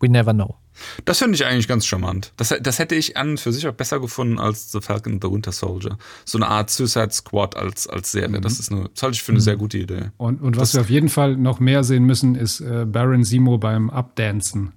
We 0.00 0.08
never 0.08 0.32
know. 0.32 0.56
Das 1.04 1.18
finde 1.18 1.34
ich 1.34 1.44
eigentlich 1.44 1.68
ganz 1.68 1.86
charmant. 1.86 2.32
Das, 2.36 2.54
das 2.60 2.78
hätte 2.78 2.94
ich 2.94 3.16
an 3.16 3.30
und 3.30 3.40
für 3.40 3.52
sich 3.52 3.66
auch 3.66 3.74
besser 3.74 4.00
gefunden 4.00 4.38
als 4.38 4.72
The 4.72 4.80
Falcon 4.80 5.14
and 5.14 5.24
the 5.24 5.30
Winter 5.30 5.52
Soldier. 5.52 5.98
So 6.24 6.38
eine 6.38 6.48
Art 6.48 6.70
Suicide 6.70 7.10
Squad 7.10 7.56
als, 7.56 7.86
als 7.86 8.12
Serie. 8.12 8.40
Das 8.40 8.58
ist 8.58 8.72
eine, 8.72 8.88
das 8.92 9.02
halte 9.02 9.14
ich 9.14 9.22
für 9.22 9.32
eine 9.32 9.40
sehr 9.40 9.56
gute 9.56 9.78
Idee. 9.78 10.10
Und, 10.16 10.40
und 10.40 10.56
was 10.56 10.74
wir 10.74 10.80
auf 10.80 10.90
jeden 10.90 11.08
Fall 11.08 11.36
noch 11.36 11.60
mehr 11.60 11.84
sehen 11.84 12.04
müssen, 12.04 12.34
ist 12.34 12.60
äh, 12.60 12.84
Baron 12.86 13.24
Simo 13.24 13.58
beim 13.58 13.90
Updancen. 13.90 14.72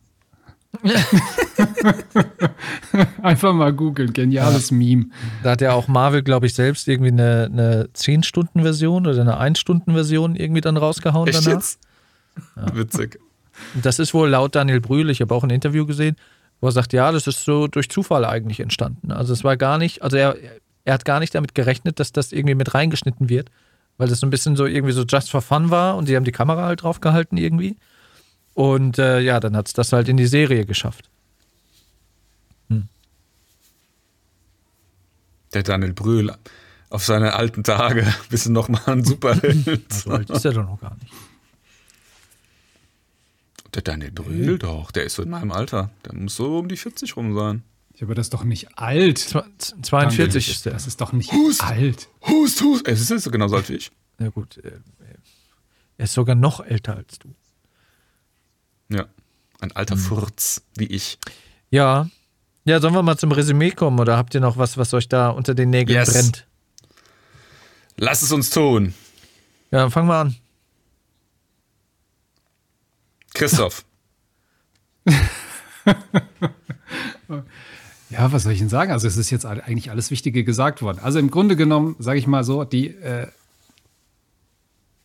Einfach 3.22 3.54
mal 3.54 3.74
googeln, 3.74 4.14
geniales 4.14 4.72
Meme. 4.72 5.08
Da 5.44 5.52
hat 5.52 5.62
ja 5.62 5.72
auch 5.74 5.88
Marvel, 5.88 6.24
glaube 6.24 6.46
ich, 6.46 6.54
selbst 6.54 6.88
irgendwie 6.88 7.12
eine, 7.12 7.50
eine 7.52 7.90
10-Stunden-Version 7.96 9.08
oder 9.08 9.22
eine 9.22 9.40
1-Stunden-Version 9.40 10.36
irgendwie 10.36 10.62
dann 10.62 10.78
rausgehauen 10.78 11.28
Echt 11.28 11.46
danach. 11.46 11.58
jetzt? 11.58 11.80
Witzig. 12.74 13.20
Das 13.82 14.00
ist 14.00 14.14
wohl 14.14 14.30
laut 14.30 14.56
Daniel 14.56 14.82
Brühl, 14.82 15.10
ich 15.10 15.22
habe 15.22 15.34
auch 15.34 15.44
ein 15.44 15.50
Interview 15.50 15.86
gesehen, 15.86 16.16
wo 16.62 16.68
er 16.68 16.72
sagt, 16.72 16.94
ja, 16.94 17.12
das 17.12 17.28
ist 17.28 17.44
so 17.44 17.68
durch 17.68 17.90
Zufall 17.90 18.26
eigentlich 18.26 18.60
entstanden. 18.60 19.12
Also 19.12 19.34
es 19.34 19.44
war 19.44 19.58
gar 19.58 19.78
nicht, 19.78 20.02
also 20.02 20.18
er, 20.18 20.36
er 20.86 20.94
hat 20.94 21.06
gar 21.06 21.20
nicht 21.20 21.36
damit 21.36 21.56
gerechnet, 21.56 22.00
dass 22.00 22.12
das 22.12 22.32
irgendwie 22.32 22.56
mit 22.56 22.74
reingeschnitten 22.74 23.30
wird, 23.30 23.50
weil 23.98 24.08
das 24.08 24.20
so 24.20 24.28
ein 24.28 24.32
bisschen 24.32 24.56
so 24.56 24.66
irgendwie 24.66 24.94
so 24.94 25.04
just 25.04 25.30
for 25.30 25.42
fun 25.42 25.70
war 25.70 25.98
und 25.98 26.08
sie 26.08 26.16
haben 26.16 26.26
die 26.26 26.32
Kamera 26.32 26.66
halt 26.66 26.84
drauf 26.84 27.02
gehalten 27.02 27.38
irgendwie. 27.38 27.78
Und 28.54 28.98
äh, 28.98 29.20
ja, 29.20 29.40
dann 29.40 29.56
hat 29.56 29.68
es 29.68 29.74
das 29.74 29.94
halt 29.94 30.08
in 30.08 30.18
die 30.18 30.28
Serie 30.28 30.66
geschafft. 30.66 31.10
Der 35.54 35.64
Daniel 35.64 35.94
Brühl 35.94 36.34
auf 36.90 37.06
seine 37.06 37.34
alten 37.34 37.64
Tage 37.64 38.06
bist 38.30 38.46
du 38.46 38.52
nochmal 38.52 38.82
ein 38.86 39.04
Superheld. 39.04 39.82
So 39.92 40.12
alt 40.12 40.30
ist 40.30 40.46
er 40.46 40.54
doch 40.54 40.66
noch 40.66 40.80
gar 40.80 40.96
nicht. 41.02 41.12
Der 43.78 43.84
Daniel 43.84 44.12
Brühl 44.12 44.58
doch, 44.58 44.90
der 44.92 45.04
ist 45.06 45.14
so 45.16 45.22
in 45.24 45.30
meinem 45.30 45.52
Alter. 45.52 45.92
Der 46.04 46.14
muss 46.16 46.36
so 46.36 46.58
um 46.58 46.68
die 46.68 46.78
40 46.78 47.16
rum 47.16 47.34
sein. 47.38 47.62
Ja, 47.96 48.08
aber 48.08 48.16
das 48.16 48.26
ist 48.28 48.34
doch 48.34 48.44
nicht 48.44 48.78
alt. 48.78 49.20
Zwa- 49.20 49.46
42 49.84 50.50
ist 50.50 50.66
der. 50.66 50.74
Das 50.74 50.88
ist 50.88 51.00
doch 51.00 51.14
nicht 51.14 51.32
Hust. 51.32 51.64
alt. 51.64 52.10
Hust, 52.28 52.62
hust. 52.62 52.88
Es 52.88 53.10
ist 53.12 53.24
so 53.24 53.30
genauso 53.32 53.56
alt 53.56 53.70
wie 53.70 53.76
ich. 53.76 53.92
Ja 54.20 54.30
gut, 54.30 54.58
äh, 54.58 54.72
er 56.00 56.04
ist 56.06 56.14
sogar 56.14 56.36
noch 56.36 56.60
älter 56.66 56.96
als 56.98 57.20
du. 57.20 57.34
Ja. 58.90 59.06
Ein 59.60 59.72
alter 59.74 59.96
Furz 59.96 60.64
wie 60.76 60.86
ich. 60.86 61.20
Ja. 61.70 62.10
Ja, 62.66 62.80
sollen 62.80 62.94
wir 62.96 63.04
mal 63.04 63.18
zum 63.18 63.32
Resümee 63.32 63.72
kommen 63.72 64.00
oder 64.00 64.18
habt 64.18 64.34
ihr 64.36 64.42
noch 64.42 64.58
was, 64.58 64.78
was 64.78 64.94
euch 64.96 65.08
da 65.08 65.30
unter 65.30 65.54
den 65.56 65.70
Nägeln 65.70 65.98
Yes. 66.00 66.12
brennt? 66.14 66.48
Lass 67.98 68.22
es 68.24 68.32
uns 68.32 68.50
tun. 68.50 68.94
Ja, 69.72 69.80
dann 69.82 69.92
fangen 69.92 70.08
wir 70.10 70.16
an. 70.16 70.36
Christoph. 73.38 73.86
Ja, 78.10 78.32
was 78.32 78.44
soll 78.44 78.54
ich 78.54 78.60
denn 78.60 78.70
sagen? 78.70 78.92
Also 78.92 79.06
es 79.08 79.18
ist 79.18 79.32
jetzt 79.32 79.46
eigentlich 79.46 79.92
alles 79.92 80.12
Wichtige 80.12 80.44
gesagt 80.44 80.82
worden. 80.82 81.00
Also 81.00 81.20
im 81.20 81.30
Grunde 81.30 81.58
genommen, 81.58 81.96
sage 82.00 82.20
ich 82.20 82.26
mal 82.26 82.44
so, 82.44 82.64
die, 82.64 82.88
äh, 82.88 83.28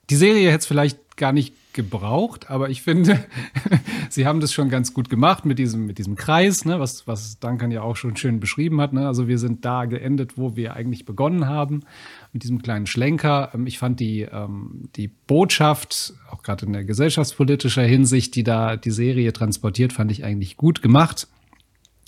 die 0.09 0.17
Serie 0.17 0.49
hätte 0.51 0.61
es 0.61 0.67
vielleicht 0.67 1.12
gar 1.23 1.33
nicht 1.33 1.55
gebraucht, 1.73 2.51
aber 2.51 2.69
ich 2.69 2.83
finde, 2.83 3.25
sie 4.11 4.27
haben 4.27 4.41
das 4.41 4.53
schon 4.53 4.71
ganz 4.71 4.93
gut 4.93 5.09
gemacht 5.09 5.45
mit 5.45 5.57
diesem, 5.57 5.87
mit 5.87 5.99
diesem 5.99 6.17
Kreis, 6.17 6.65
ne, 6.65 6.81
was, 6.81 7.07
was 7.07 7.39
Duncan 7.39 7.71
ja 7.71 7.83
auch 7.83 7.95
schon 7.95 8.17
schön 8.17 8.41
beschrieben 8.41 8.81
hat. 8.81 8.93
Ne? 8.93 9.07
Also 9.07 9.29
wir 9.29 9.39
sind 9.39 9.65
da 9.65 9.85
geendet, 9.85 10.37
wo 10.37 10.57
wir 10.57 10.75
eigentlich 10.75 11.05
begonnen 11.05 11.47
haben, 11.47 11.85
mit 12.33 12.43
diesem 12.43 12.61
kleinen 12.61 12.89
Schlenker. 12.89 13.53
Ähm, 13.55 13.69
Ich 13.69 13.79
fand 13.79 14.01
die, 14.01 14.23
ähm, 14.23 14.89
die 14.97 15.07
Botschaft, 15.07 16.13
auch 16.29 16.43
gerade 16.43 16.67
in 16.67 16.73
der 16.73 16.83
gesellschaftspolitischer 16.83 17.85
Hinsicht, 17.85 18.35
die 18.35 18.43
da 18.43 18.77
die 18.77 18.91
Serie 18.91 19.33
transportiert, 19.33 19.93
fand 19.93 20.11
ich 20.11 20.25
eigentlich 20.25 20.57
gut 20.57 20.83
gemacht. 20.83 21.29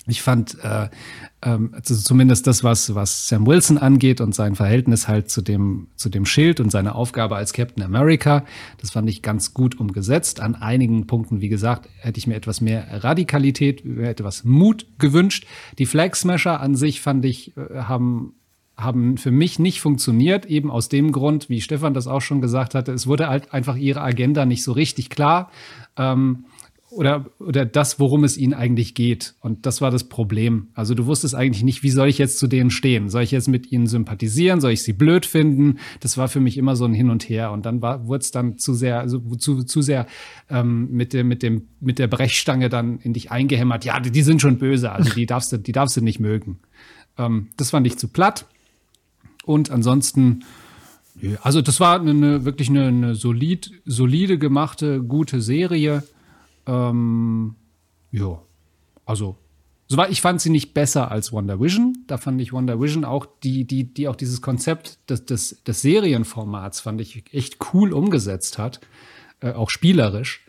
Ich 0.07 0.21
fand 0.21 0.57
äh, 0.63 0.89
ähm, 1.45 1.71
also 1.73 1.95
zumindest 1.95 2.47
das, 2.47 2.63
was, 2.63 2.93
was 2.95 3.27
Sam 3.27 3.47
Wilson 3.47 3.77
angeht 3.77 4.19
und 4.19 4.35
sein 4.35 4.55
Verhältnis 4.55 5.07
halt 5.07 5.29
zu 5.29 5.41
dem, 5.41 5.87
zu 5.95 6.09
dem 6.09 6.25
Schild 6.25 6.59
und 6.59 6.71
seine 6.71 6.95
Aufgabe 6.95 7.35
als 7.35 7.53
Captain 7.53 7.83
America, 7.83 8.43
das 8.81 8.91
fand 8.91 9.09
ich 9.09 9.21
ganz 9.21 9.53
gut 9.53 9.79
umgesetzt. 9.79 10.41
An 10.41 10.55
einigen 10.55 11.07
Punkten, 11.07 11.41
wie 11.41 11.49
gesagt, 11.49 11.87
hätte 11.99 12.17
ich 12.17 12.27
mir 12.27 12.35
etwas 12.35 12.61
mehr 12.61 13.03
Radikalität, 13.03 13.85
etwas 13.85 14.43
Mut 14.43 14.85
gewünscht. 14.99 15.45
Die 15.77 15.85
Flag 15.85 16.15
Smasher 16.15 16.59
an 16.59 16.75
sich 16.75 17.01
fand 17.01 17.23
ich, 17.25 17.55
äh, 17.55 17.81
haben 17.81 18.33
haben 18.77 19.17
für 19.17 19.31
mich 19.31 19.57
nicht 19.57 19.79
funktioniert, 19.79 20.45
eben 20.47 20.69
aus 20.69 20.89
dem 20.89 21.13
Grund, 21.13 21.49
wie 21.49 21.61
Stefan 21.61 21.93
das 21.93 22.07
auch 22.07 22.19
schon 22.19 22.41
gesagt 22.41 22.75
hatte, 22.75 22.91
es 22.91 23.07
wurde 23.07 23.29
halt 23.29 23.53
einfach 23.53 23.77
ihre 23.77 24.01
Agenda 24.01 24.45
nicht 24.45 24.63
so 24.63 24.73
richtig 24.73 25.09
klar. 25.09 25.49
Ähm, 25.95 26.43
oder, 26.95 27.25
oder 27.39 27.65
das, 27.65 27.99
worum 27.99 28.23
es 28.23 28.37
ihnen 28.37 28.53
eigentlich 28.53 28.95
geht. 28.95 29.35
Und 29.41 29.65
das 29.65 29.81
war 29.81 29.91
das 29.91 30.05
Problem. 30.05 30.69
Also 30.73 30.95
du 30.95 31.05
wusstest 31.05 31.35
eigentlich 31.35 31.63
nicht, 31.63 31.83
wie 31.83 31.89
soll 31.89 32.07
ich 32.07 32.17
jetzt 32.17 32.39
zu 32.39 32.47
denen 32.47 32.71
stehen? 32.71 33.09
Soll 33.09 33.23
ich 33.23 33.31
jetzt 33.31 33.49
mit 33.49 33.71
ihnen 33.71 33.87
sympathisieren? 33.87 34.61
Soll 34.61 34.71
ich 34.71 34.83
sie 34.83 34.93
blöd 34.93 35.25
finden? 35.25 35.79
Das 35.99 36.17
war 36.17 36.29
für 36.29 36.39
mich 36.39 36.57
immer 36.57 36.77
so 36.77 36.85
ein 36.85 36.93
Hin 36.93 37.09
und 37.09 37.27
Her. 37.27 37.51
Und 37.51 37.65
dann 37.65 37.81
wurde 37.81 38.21
es 38.21 38.31
dann 38.31 38.57
zu 38.57 38.73
sehr, 38.73 38.99
also 38.99 39.19
zu, 39.35 39.63
zu 39.63 39.81
sehr 39.81 40.07
ähm, 40.49 40.89
mit, 40.89 41.11
dem, 41.11 41.27
mit, 41.27 41.43
dem, 41.43 41.67
mit 41.81 41.99
der 41.99 42.07
Brechstange 42.07 42.69
dann 42.69 42.99
in 42.99 43.11
dich 43.11 43.29
eingehämmert. 43.29 43.83
Ja, 43.83 43.99
die, 43.99 44.11
die 44.11 44.23
sind 44.23 44.41
schon 44.41 44.57
böse, 44.57 44.91
also 44.91 45.13
die 45.13 45.25
darfst 45.25 45.51
du, 45.51 45.57
die 45.57 45.73
darfst 45.73 45.97
du 45.97 46.01
nicht 46.01 46.21
mögen. 46.21 46.59
Ähm, 47.17 47.49
das 47.57 47.71
fand 47.71 47.85
ich 47.87 47.97
zu 47.97 48.07
platt. 48.07 48.45
Und 49.43 49.69
ansonsten, 49.69 50.45
also 51.41 51.61
das 51.61 51.81
war 51.81 51.99
eine, 51.99 52.45
wirklich 52.45 52.69
eine, 52.69 52.87
eine 52.87 53.15
solid, 53.15 53.71
solide 53.85 54.37
gemachte, 54.37 55.03
gute 55.03 55.41
Serie. 55.41 56.03
Ähm, 56.67 57.55
ja, 58.11 58.41
also 59.05 59.37
so 59.87 59.97
war, 59.97 60.09
ich 60.09 60.21
fand 60.21 60.41
sie 60.41 60.49
nicht 60.49 60.73
besser 60.73 61.11
als 61.11 61.31
Wonder 61.31 61.59
Vision. 61.59 62.05
Da 62.07 62.17
fand 62.17 62.41
ich 62.41 62.51
Wonder 62.53 62.81
Vision 62.81 63.05
auch 63.05 63.27
die, 63.43 63.65
die, 63.65 63.93
die 63.93 64.07
auch 64.07 64.15
dieses 64.15 64.41
Konzept 64.41 64.97
des, 65.09 65.25
des, 65.25 65.63
des 65.63 65.81
Serienformats 65.81 66.79
fand 66.79 67.01
ich 67.01 67.31
echt 67.33 67.57
cool 67.73 67.93
umgesetzt 67.93 68.57
hat, 68.57 68.81
äh, 69.41 69.51
auch 69.51 69.69
spielerisch. 69.69 70.43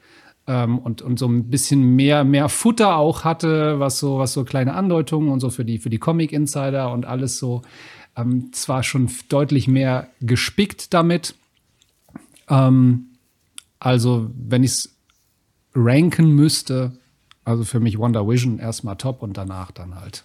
Ähm, 0.46 0.78
und, 0.78 1.02
und 1.02 1.18
so 1.18 1.26
ein 1.26 1.50
bisschen 1.50 1.96
mehr, 1.96 2.24
mehr 2.24 2.48
Futter 2.48 2.96
auch 2.96 3.24
hatte, 3.24 3.78
was 3.78 3.98
so, 3.98 4.18
was 4.18 4.32
so 4.32 4.44
kleine 4.44 4.74
Andeutungen 4.74 5.30
und 5.30 5.40
so 5.40 5.50
für 5.50 5.64
die, 5.64 5.78
für 5.78 5.90
die 5.90 5.98
Comic 5.98 6.32
Insider 6.32 6.90
und 6.92 7.04
alles 7.04 7.38
so. 7.38 7.62
Ähm, 8.16 8.52
zwar 8.52 8.82
schon 8.82 9.10
deutlich 9.28 9.68
mehr 9.68 10.08
gespickt 10.22 10.94
damit. 10.94 11.34
Ähm, 12.48 13.08
also, 13.78 14.30
wenn 14.34 14.64
ich 14.64 14.70
es 14.70 14.95
ranken 15.76 16.34
müsste, 16.34 16.92
also 17.44 17.64
für 17.64 17.80
mich 17.80 17.98
Wonder 17.98 18.26
Vision 18.26 18.58
erstmal 18.58 18.96
top 18.96 19.22
und 19.22 19.36
danach 19.36 19.70
dann 19.70 19.94
halt 19.94 20.24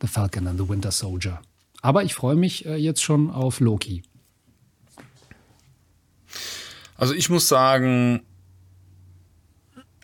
The 0.00 0.06
Falcon 0.06 0.46
and 0.46 0.60
the 0.60 0.68
Winter 0.68 0.92
Soldier. 0.92 1.40
Aber 1.82 2.04
ich 2.04 2.14
freue 2.14 2.36
mich 2.36 2.66
äh, 2.66 2.76
jetzt 2.76 3.02
schon 3.02 3.30
auf 3.30 3.60
Loki. 3.60 4.02
Also 6.96 7.14
ich 7.14 7.28
muss 7.28 7.48
sagen, 7.48 8.22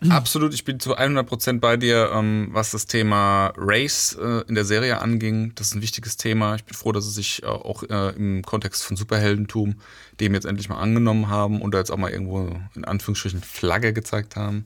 absolut, 0.09 0.53
ich 0.53 0.65
bin 0.65 0.79
zu 0.79 0.97
100% 0.97 1.59
bei 1.59 1.77
dir, 1.77 2.11
ähm, 2.13 2.49
was 2.51 2.71
das 2.71 2.85
Thema 2.85 3.53
Race 3.57 4.17
äh, 4.19 4.43
in 4.47 4.55
der 4.55 4.65
Serie 4.65 4.99
anging. 5.01 5.53
Das 5.55 5.67
ist 5.67 5.75
ein 5.75 5.81
wichtiges 5.81 6.17
Thema. 6.17 6.55
Ich 6.55 6.63
bin 6.63 6.75
froh, 6.75 6.91
dass 6.91 7.05
sie 7.05 7.11
sich 7.11 7.43
äh, 7.43 7.47
auch 7.47 7.83
äh, 7.83 8.15
im 8.15 8.43
Kontext 8.43 8.83
von 8.83 8.97
Superheldentum 8.97 9.75
dem 10.19 10.33
jetzt 10.35 10.45
endlich 10.45 10.69
mal 10.69 10.77
angenommen 10.77 11.27
haben 11.27 11.61
und 11.61 11.73
da 11.73 11.79
jetzt 11.79 11.91
auch 11.91 11.97
mal 11.97 12.11
irgendwo 12.11 12.55
in 12.75 12.85
Anführungsstrichen 12.85 13.41
Flagge 13.41 13.93
gezeigt 13.93 14.35
haben. 14.35 14.65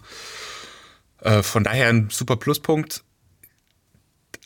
Von 1.42 1.64
daher 1.64 1.88
ein 1.88 2.10
super 2.12 2.36
Pluspunkt. 2.36 3.04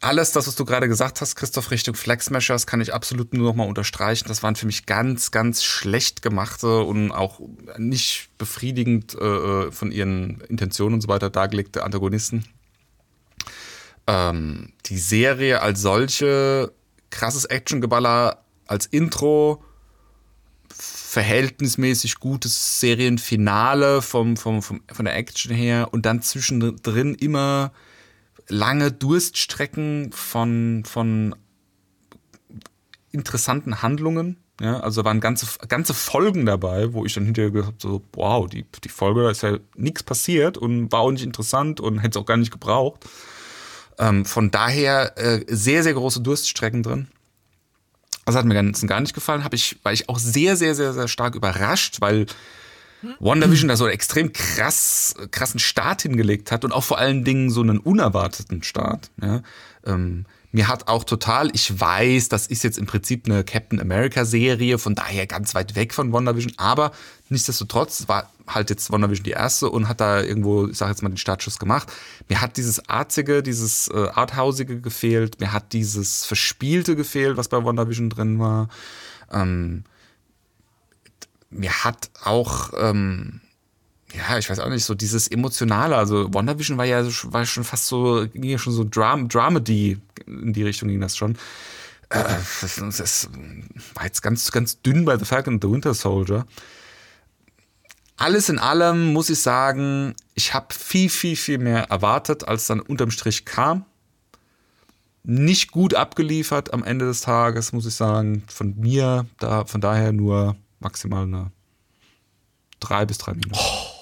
Alles 0.02 0.32
das, 0.32 0.48
was 0.48 0.56
du 0.56 0.66
gerade 0.66 0.88
gesagt 0.88 1.22
hast, 1.22 1.36
Christoph, 1.36 1.70
Richtung 1.70 1.94
Flex 1.94 2.26
Smashers, 2.26 2.66
kann 2.66 2.82
ich 2.82 2.94
absolut 2.94 3.34
nur 3.34 3.50
noch 3.50 3.56
mal 3.56 3.68
unterstreichen. 3.68 4.28
Das 4.28 4.42
waren 4.42 4.56
für 4.56 4.66
mich 4.66 4.88
ganz, 4.88 5.30
ganz 5.30 5.64
schlecht 5.64 6.24
gemachte 6.24 6.82
und 6.82 7.12
auch 7.12 7.40
nicht 7.78 8.30
befriedigend 8.40 9.14
äh, 9.16 9.72
von 9.72 9.92
ihren 9.92 10.42
Intentionen 10.42 10.96
und 10.96 11.02
so 11.02 11.08
weiter 11.08 11.30
dargelegte 11.30 11.84
Antagonisten. 11.84 12.46
Ähm, 14.08 14.74
die 14.88 14.98
Serie 14.98 15.62
als 15.62 15.82
solche, 15.82 16.74
krasses 17.12 17.46
Actiongeballer 17.46 18.44
als 18.66 18.88
Intro, 18.88 19.64
verhältnismäßig 20.76 22.16
gutes 22.16 22.80
Serienfinale 22.80 24.02
vom, 24.02 24.36
vom, 24.36 24.64
vom, 24.64 24.82
von 24.92 25.06
der 25.06 25.16
Action 25.16 25.54
her 25.54 25.90
und 25.92 26.08
dann 26.08 26.24
zwischendrin 26.24 27.14
immer 27.14 27.72
lange 28.52 28.92
Durststrecken 28.92 30.12
von, 30.12 30.84
von 30.86 31.36
interessanten 33.12 33.82
Handlungen. 33.82 34.38
Ja, 34.60 34.80
also 34.82 35.04
waren 35.04 35.20
ganze, 35.22 35.48
ganze 35.68 35.96
Folgen 35.96 36.46
dabei, 36.46 36.94
wo 36.94 37.04
ich 37.04 37.16
dann 37.16 37.26
hinterher 37.26 37.50
gesagt 37.50 37.68
habe, 37.68 37.78
so, 37.80 38.04
wow, 38.14 38.48
die, 38.48 38.64
die 38.84 38.90
Folge, 38.90 39.24
da 39.24 39.32
ist 39.32 39.42
ja 39.42 39.58
nichts 39.76 40.04
passiert 40.04 40.56
und 40.56 40.92
war 40.92 41.00
auch 41.00 41.12
nicht 41.12 41.24
interessant 41.24 41.80
und 41.80 41.98
hätte 42.00 42.20
es 42.20 42.22
auch 42.22 42.28
gar 42.28 42.38
nicht 42.38 42.52
gebraucht. 42.52 43.04
Ähm, 43.98 44.24
von 44.24 44.52
daher 44.52 45.18
äh, 45.18 45.44
sehr, 45.48 45.82
sehr 45.82 45.94
große 45.94 46.22
Durststrecken 46.22 46.84
drin. 46.84 47.08
Das 48.26 48.36
hat 48.36 48.46
mir 48.46 48.54
ganz 48.54 48.86
gar 48.86 49.02
nicht 49.02 49.16
gefallen, 49.16 49.44
habe 49.44 49.56
ich, 49.56 49.80
war 49.84 49.94
ich 49.94 50.08
auch 50.10 50.20
sehr, 50.20 50.56
sehr, 50.56 50.76
sehr, 50.76 50.94
sehr 50.94 51.08
stark 51.08 51.34
überrascht, 51.34 52.00
weil 52.02 52.28
WandaVision 53.20 53.68
da 53.68 53.76
so 53.76 53.86
einen 53.86 53.94
extrem 53.94 54.34
krass, 54.34 55.16
krassen 55.32 55.60
Start 55.60 56.04
hingelegt 56.04 56.52
hat 56.52 56.66
und 56.66 56.72
auch 56.72 56.84
vor 56.84 56.98
allen 56.98 57.24
Dingen 57.24 57.50
so 57.50 57.62
einen 57.62 57.80
unerwarteten 57.80 58.64
Start. 58.64 59.12
Ja. 59.22 59.42
Ähm, 59.86 60.26
mir 60.54 60.68
hat 60.68 60.90
auch 60.90 61.06
total, 61.06 61.50
ich 61.54 61.80
weiß, 61.80 62.28
das 62.28 62.48
ist 62.48 62.64
jetzt 62.64 62.78
im 62.78 62.86
Prinzip 62.86 63.26
eine 63.26 63.44
Captain 63.44 63.80
America 63.80 64.26
Serie, 64.26 64.78
von 64.78 64.96
daher 64.96 65.26
ganz 65.26 65.56
weit 65.56 65.76
weg 65.76 65.94
von 65.94 66.12
WandaVision, 66.12 66.54
aber 66.58 66.92
nichtsdestotrotz 67.30 68.10
war 68.10 68.30
halt 68.48 68.70
jetzt 68.70 68.92
WandaVision 68.92 69.24
die 69.24 69.32
erste 69.32 69.70
und 69.70 69.88
hat 69.88 70.02
da 70.02 70.22
irgendwo, 70.22 70.68
ich 70.68 70.78
sag 70.78 70.90
jetzt 70.90 71.04
mal, 71.04 71.10
den 71.10 71.18
Startschuss 71.18 71.58
gemacht. 71.58 71.92
Mir 72.28 72.42
hat 72.42 72.58
dieses 72.58 72.90
Arzige, 72.90 73.44
dieses 73.44 73.88
äh, 73.88 74.10
Arthausige 74.14 74.82
gefehlt, 74.82 75.40
mir 75.40 75.54
hat 75.54 75.72
dieses 75.72 76.26
Verspielte 76.26 76.98
gefehlt, 76.98 77.38
was 77.38 77.48
bei 77.48 77.64
WandaVision 77.64 78.10
drin 78.10 78.40
war. 78.40 78.68
Ähm, 79.32 79.86
mir 81.52 81.84
hat 81.84 82.10
auch, 82.24 82.72
ähm, 82.78 83.42
ja, 84.14 84.38
ich 84.38 84.50
weiß 84.50 84.60
auch 84.60 84.70
nicht, 84.70 84.86
so 84.86 84.96
dieses 84.96 85.28
Emotionale, 85.28 85.96
also 85.96 86.34
WandaVision 86.34 86.78
war 86.78 86.86
ja 86.86 87.06
war 87.24 87.46
schon 87.46 87.64
fast 87.64 87.88
so, 87.88 88.28
ging 88.34 88.44
ja 88.44 88.58
schon 88.58 88.74
so 88.74 88.84
Dram 88.84 89.30
Dramedy, 89.30 90.00
in 90.26 90.54
die 90.54 90.64
Richtung 90.64 90.90
ging 90.90 91.02
das 91.02 91.16
schon. 91.16 91.38
Äh, 92.10 92.24
das, 92.62 92.76
das 92.98 93.30
war 93.94 94.06
jetzt 94.06 94.22
ganz, 94.22 94.52
ganz 94.52 94.82
dünn 94.82 95.06
bei 95.06 95.18
The 95.18 95.26
Falcon 95.26 95.56
and 95.56 95.64
the 95.64 95.70
Winter 95.70 95.94
Soldier. 95.94 96.46
Alles 98.18 98.50
in 98.50 98.60
allem 98.60 99.14
muss 99.14 99.30
ich 99.30 99.40
sagen, 99.40 100.14
ich 100.36 100.54
habe 100.54 100.74
viel, 100.74 101.10
viel, 101.10 101.36
viel 101.36 101.58
mehr 101.58 101.90
erwartet, 101.90 102.48
als 102.48 102.68
dann 102.68 102.80
unterm 102.80 103.10
Strich 103.12 103.46
kam. 103.46 103.86
Nicht 105.24 105.72
gut 105.72 105.96
abgeliefert 105.96 106.74
am 106.74 106.84
Ende 106.84 107.06
des 107.06 107.22
Tages, 107.22 107.74
muss 107.74 107.86
ich 107.86 107.96
sagen. 107.96 108.44
Von 108.48 108.80
mir, 108.80 109.26
da, 109.40 109.66
von 109.66 109.82
daher 109.82 110.12
nur 110.12 110.56
maximal 110.82 111.24
eine 111.24 111.52
drei 112.80 113.06
bis 113.06 113.18
drei 113.18 113.34
Minuten. 113.34 113.54
Oh. 113.54 114.02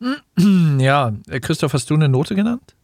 Ja, 0.78 1.12
Christoph, 1.42 1.74
hast 1.74 1.90
du 1.90 1.94
eine 1.94 2.08
Note 2.08 2.34
genannt? 2.34 2.74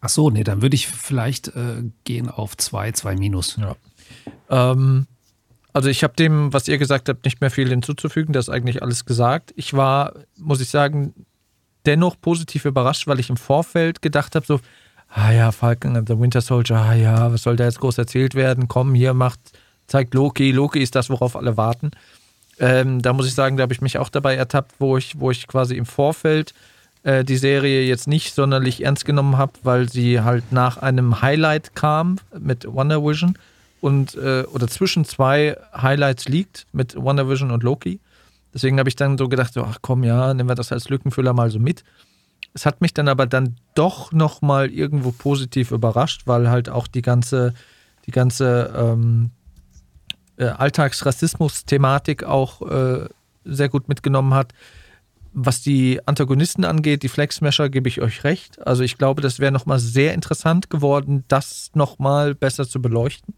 Ach 0.00 0.08
so, 0.08 0.30
nee, 0.30 0.42
dann 0.42 0.60
würde 0.60 0.74
ich 0.74 0.88
vielleicht 0.88 1.48
äh, 1.48 1.84
gehen 2.04 2.28
auf 2.28 2.56
zwei, 2.56 2.90
zwei 2.92 3.14
Minus. 3.14 3.56
Ja. 3.56 3.76
Ähm, 4.50 5.06
also 5.72 5.88
ich 5.88 6.02
habe 6.02 6.14
dem, 6.14 6.52
was 6.52 6.68
ihr 6.68 6.78
gesagt 6.78 7.08
habt, 7.08 7.24
nicht 7.24 7.40
mehr 7.40 7.50
viel 7.50 7.68
hinzuzufügen. 7.68 8.32
Das 8.32 8.48
ist 8.48 8.54
eigentlich 8.54 8.82
alles 8.82 9.04
gesagt. 9.04 9.52
Ich 9.56 9.74
war, 9.74 10.14
muss 10.36 10.60
ich 10.60 10.68
sagen, 10.68 11.14
dennoch 11.86 12.20
positiv 12.20 12.64
überrascht, 12.64 13.06
weil 13.06 13.20
ich 13.20 13.30
im 13.30 13.36
Vorfeld 13.36 14.02
gedacht 14.02 14.34
habe, 14.34 14.46
so, 14.46 14.60
ah 15.08 15.30
ja, 15.30 15.52
Falcon 15.52 15.96
and 15.96 16.08
the 16.08 16.18
Winter 16.18 16.40
Soldier, 16.40 16.76
ah 16.76 16.94
ja, 16.94 17.32
was 17.32 17.42
soll 17.42 17.56
da 17.56 17.64
jetzt 17.64 17.80
groß 17.80 17.98
erzählt 17.98 18.34
werden? 18.34 18.68
Komm, 18.68 18.94
hier 18.94 19.14
macht 19.14 19.40
zeigt 19.86 20.14
Loki. 20.14 20.52
Loki 20.52 20.80
ist 20.80 20.94
das, 20.94 21.10
worauf 21.10 21.36
alle 21.36 21.56
warten. 21.56 21.90
Ähm, 22.58 23.02
da 23.02 23.12
muss 23.12 23.26
ich 23.26 23.34
sagen, 23.34 23.56
da 23.56 23.62
habe 23.62 23.72
ich 23.72 23.82
mich 23.82 23.98
auch 23.98 24.08
dabei 24.08 24.34
ertappt, 24.34 24.76
wo 24.78 24.96
ich, 24.96 25.20
wo 25.20 25.30
ich 25.30 25.46
quasi 25.46 25.76
im 25.76 25.86
Vorfeld 25.86 26.54
äh, 27.02 27.24
die 27.24 27.36
Serie 27.36 27.82
jetzt 27.84 28.08
nicht 28.08 28.34
sonderlich 28.34 28.82
ernst 28.82 29.04
genommen 29.04 29.36
habe, 29.36 29.52
weil 29.62 29.88
sie 29.88 30.20
halt 30.20 30.52
nach 30.52 30.78
einem 30.78 31.20
Highlight 31.22 31.74
kam 31.74 32.18
mit 32.38 32.66
Wonder 32.66 33.04
Vision 33.04 33.36
und 33.80 34.14
äh, 34.16 34.44
oder 34.52 34.68
zwischen 34.68 35.04
zwei 35.04 35.56
Highlights 35.72 36.28
liegt 36.28 36.66
mit 36.72 36.96
Wonder 36.96 37.28
Vision 37.28 37.50
und 37.50 37.62
Loki. 37.62 38.00
Deswegen 38.54 38.78
habe 38.78 38.88
ich 38.88 38.96
dann 38.96 39.18
so 39.18 39.28
gedacht, 39.28 39.52
so, 39.52 39.62
ach 39.62 39.78
komm, 39.82 40.02
ja, 40.02 40.32
nehmen 40.32 40.48
wir 40.48 40.54
das 40.54 40.72
als 40.72 40.88
Lückenfüller 40.88 41.34
mal 41.34 41.50
so 41.50 41.58
mit. 41.58 41.84
Es 42.54 42.64
hat 42.64 42.80
mich 42.80 42.94
dann 42.94 43.06
aber 43.06 43.26
dann 43.26 43.56
doch 43.74 44.12
nochmal 44.12 44.70
irgendwo 44.70 45.12
positiv 45.12 45.72
überrascht, 45.72 46.22
weil 46.24 46.48
halt 46.48 46.70
auch 46.70 46.86
die 46.86 47.02
ganze, 47.02 47.52
die 48.06 48.12
ganze 48.12 48.72
ähm, 48.74 49.30
äh, 50.36 50.46
Alltagsrassismus-Thematik 50.46 52.24
auch 52.24 52.62
äh, 52.62 53.08
sehr 53.44 53.68
gut 53.68 53.88
mitgenommen 53.88 54.34
hat. 54.34 54.52
Was 55.32 55.60
die 55.60 56.00
Antagonisten 56.06 56.64
angeht, 56.64 57.02
die 57.02 57.08
Flex 57.08 57.36
Smasher, 57.36 57.68
gebe 57.68 57.88
ich 57.88 58.00
euch 58.00 58.24
recht. 58.24 58.66
Also 58.66 58.82
ich 58.82 58.96
glaube, 58.96 59.20
das 59.20 59.38
wäre 59.38 59.52
nochmal 59.52 59.78
sehr 59.78 60.14
interessant 60.14 60.70
geworden, 60.70 61.24
das 61.28 61.70
nochmal 61.74 62.34
besser 62.34 62.66
zu 62.66 62.80
beleuchten. 62.80 63.34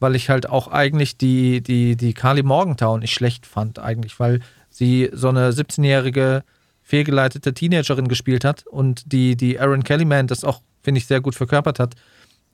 Weil 0.00 0.16
ich 0.16 0.30
halt 0.30 0.48
auch 0.48 0.68
eigentlich 0.68 1.16
die, 1.16 1.60
die, 1.60 1.96
die 1.96 2.14
Carly 2.14 2.42
Morgenthau 2.42 2.98
nicht 2.98 3.14
schlecht 3.14 3.46
fand, 3.46 3.78
eigentlich, 3.78 4.18
weil 4.20 4.40
sie 4.70 5.10
so 5.12 5.28
eine 5.28 5.50
17-jährige 5.50 6.44
fehlgeleitete 6.82 7.52
Teenagerin 7.52 8.08
gespielt 8.08 8.44
hat 8.44 8.66
und 8.66 9.12
die, 9.12 9.36
die 9.36 9.60
Aaron 9.60 9.84
Kellyman 9.84 10.26
das 10.26 10.42
auch, 10.42 10.62
finde 10.82 10.98
ich, 10.98 11.06
sehr 11.06 11.20
gut 11.20 11.34
verkörpert 11.34 11.78
hat. 11.78 11.94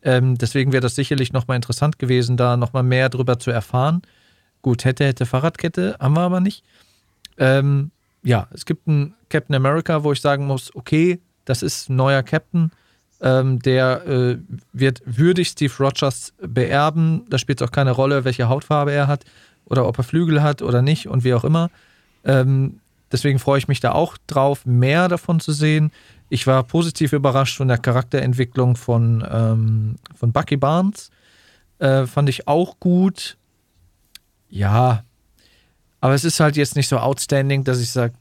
Ähm, 0.04 0.36
deswegen 0.36 0.72
wäre 0.72 0.82
das 0.82 0.94
sicherlich 0.94 1.32
nochmal 1.32 1.56
interessant 1.56 1.98
gewesen, 1.98 2.36
da 2.36 2.56
nochmal 2.56 2.82
mehr 2.82 3.08
drüber 3.08 3.38
zu 3.38 3.50
erfahren. 3.50 4.02
Gut, 4.62 4.84
hätte, 4.84 5.04
hätte 5.04 5.26
Fahrradkette, 5.26 5.96
haben 5.98 6.14
wir 6.14 6.20
aber 6.20 6.40
nicht. 6.40 6.62
Ähm, 7.38 7.90
ja, 8.22 8.48
es 8.52 8.64
gibt 8.64 8.86
einen 8.86 9.14
Captain 9.28 9.56
America, 9.56 10.04
wo 10.04 10.12
ich 10.12 10.20
sagen 10.20 10.46
muss, 10.46 10.74
okay, 10.74 11.20
das 11.44 11.62
ist 11.62 11.88
ein 11.88 11.96
neuer 11.96 12.22
Captain, 12.22 12.70
ähm, 13.20 13.58
der 13.60 14.06
äh, 14.06 14.38
wird 14.72 15.02
würdig 15.04 15.48
Steve 15.48 15.72
Rogers 15.78 16.32
beerben. 16.40 17.24
Da 17.28 17.38
spielt 17.38 17.60
es 17.60 17.66
auch 17.66 17.72
keine 17.72 17.90
Rolle, 17.92 18.24
welche 18.24 18.48
Hautfarbe 18.48 18.92
er 18.92 19.06
hat 19.06 19.24
oder 19.64 19.86
ob 19.86 19.98
er 19.98 20.04
Flügel 20.04 20.42
hat 20.42 20.62
oder 20.62 20.82
nicht 20.82 21.08
und 21.08 21.24
wie 21.24 21.34
auch 21.34 21.44
immer. 21.44 21.70
Ähm, 22.24 22.80
deswegen 23.12 23.38
freue 23.38 23.58
ich 23.58 23.68
mich 23.68 23.80
da 23.80 23.92
auch 23.92 24.16
drauf, 24.26 24.66
mehr 24.66 25.08
davon 25.08 25.40
zu 25.40 25.52
sehen. 25.52 25.90
Ich 26.28 26.46
war 26.46 26.62
positiv 26.64 27.12
überrascht 27.12 27.56
von 27.56 27.68
der 27.68 27.78
Charakterentwicklung 27.78 28.76
von, 28.76 29.24
ähm, 29.30 29.96
von 30.14 30.32
Bucky 30.32 30.56
Barnes. 30.56 31.10
Äh, 31.78 32.06
fand 32.06 32.28
ich 32.28 32.48
auch 32.48 32.78
gut. 32.80 33.36
Ja, 34.48 35.04
aber 36.00 36.14
es 36.14 36.24
ist 36.24 36.38
halt 36.38 36.56
jetzt 36.56 36.76
nicht 36.76 36.88
so 36.88 36.98
outstanding, 36.98 37.64
dass 37.64 37.80
ich 37.80 37.90
sage, 37.90 38.12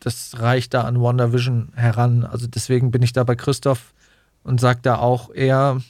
das 0.00 0.40
reicht 0.40 0.72
da 0.72 0.84
an 0.84 1.00
Wonder 1.00 1.34
Vision 1.34 1.70
heran. 1.76 2.24
Also 2.24 2.46
deswegen 2.46 2.90
bin 2.90 3.02
ich 3.02 3.12
da 3.12 3.24
bei 3.24 3.36
Christoph 3.36 3.92
und 4.42 4.58
sage 4.58 4.80
da 4.82 4.96
auch 4.96 5.30
eher 5.30 5.82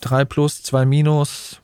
3 0.00 0.24
plus, 0.24 0.62
2 0.62 0.86
minus. 0.86 1.60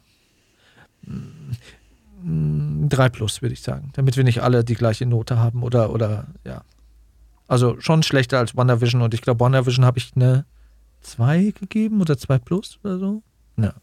3 2.22 3.09
plus, 3.09 3.40
würde 3.40 3.55
ich 3.55 3.62
sagen, 3.62 3.90
damit 3.94 4.18
wir 4.18 4.24
nicht 4.24 4.42
alle 4.42 4.64
die 4.64 4.74
gleiche 4.74 5.06
Note 5.06 5.38
haben 5.38 5.62
oder, 5.62 5.90
oder 5.90 6.26
ja. 6.44 6.62
Also 7.47 7.79
schon 7.81 8.03
schlechter 8.03 8.39
als 8.39 8.57
WandaVision 8.57 9.03
und 9.03 9.15
ich 9.15 9.21
glaube, 9.21 9.41
WandaVision 9.41 9.85
habe 9.85 9.99
ich 9.99 10.12
eine 10.16 10.47
2 11.03 11.53
gegeben 11.59 12.01
oder 12.01 12.16
2 12.16 12.39
plus 12.39 12.79
oder 12.83 12.99
so. 12.99 13.23
Ja. 13.57 13.75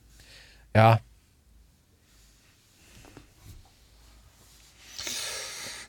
Ja. 0.75 0.99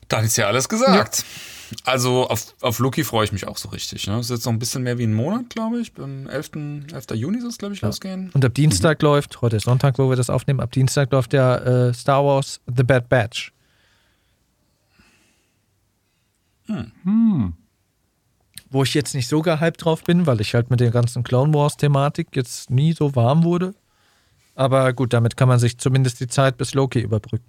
Dann 0.07 0.25
ist 0.25 0.37
ja 0.37 0.47
alles 0.47 0.69
gesagt. 0.69 1.19
Ja. 1.19 1.77
Also 1.85 2.29
auf, 2.29 2.53
auf 2.61 2.77
Loki 2.77 3.03
freue 3.03 3.25
ich 3.25 3.31
mich 3.31 3.47
auch 3.47 3.57
so 3.57 3.69
richtig. 3.69 4.05
Ne? 4.05 4.17
Das 4.17 4.27
ist 4.27 4.29
jetzt 4.29 4.45
noch 4.45 4.53
ein 4.53 4.59
bisschen 4.59 4.83
mehr 4.83 4.99
wie 4.99 5.07
ein 5.07 5.13
Monat, 5.13 5.49
glaube 5.49 5.79
ich. 5.79 5.91
Am 5.97 6.27
11. 6.27 6.51
11. 6.91 7.05
Juni 7.15 7.39
soll 7.39 7.49
es, 7.49 7.57
glaube 7.57 7.73
ich, 7.73 7.81
ja. 7.81 7.87
losgehen. 7.87 8.29
Und 8.33 8.45
ab 8.45 8.53
Dienstag 8.53 9.01
mhm. 9.01 9.07
läuft, 9.07 9.41
heute 9.41 9.55
ist 9.55 9.63
Sonntag, 9.63 9.97
wo 9.97 10.09
wir 10.09 10.15
das 10.15 10.29
aufnehmen, 10.29 10.59
ab 10.59 10.71
Dienstag 10.71 11.11
läuft 11.11 11.33
der 11.33 11.65
äh, 11.65 11.93
Star 11.95 12.23
Wars 12.23 12.61
The 12.67 12.83
Bad 12.83 13.09
Batch. 13.09 13.51
Hm. 16.67 16.91
Hm 17.03 17.53
wo 18.73 18.83
ich 18.83 18.93
jetzt 18.93 19.13
nicht 19.13 19.27
so 19.27 19.41
gehypt 19.41 19.85
drauf 19.85 20.03
bin, 20.03 20.25
weil 20.25 20.41
ich 20.41 20.53
halt 20.55 20.69
mit 20.69 20.79
der 20.79 20.91
ganzen 20.91 21.23
Clone 21.23 21.53
Wars-Thematik 21.53 22.29
jetzt 22.35 22.69
nie 22.69 22.93
so 22.93 23.15
warm 23.15 23.43
wurde. 23.43 23.75
Aber 24.55 24.91
gut, 24.93 25.13
damit 25.13 25.37
kann 25.37 25.47
man 25.47 25.59
sich 25.59 25.77
zumindest 25.77 26.19
die 26.19 26.27
Zeit 26.27 26.57
bis 26.57 26.73
Loki 26.73 26.99
überbrücken. 26.99 27.45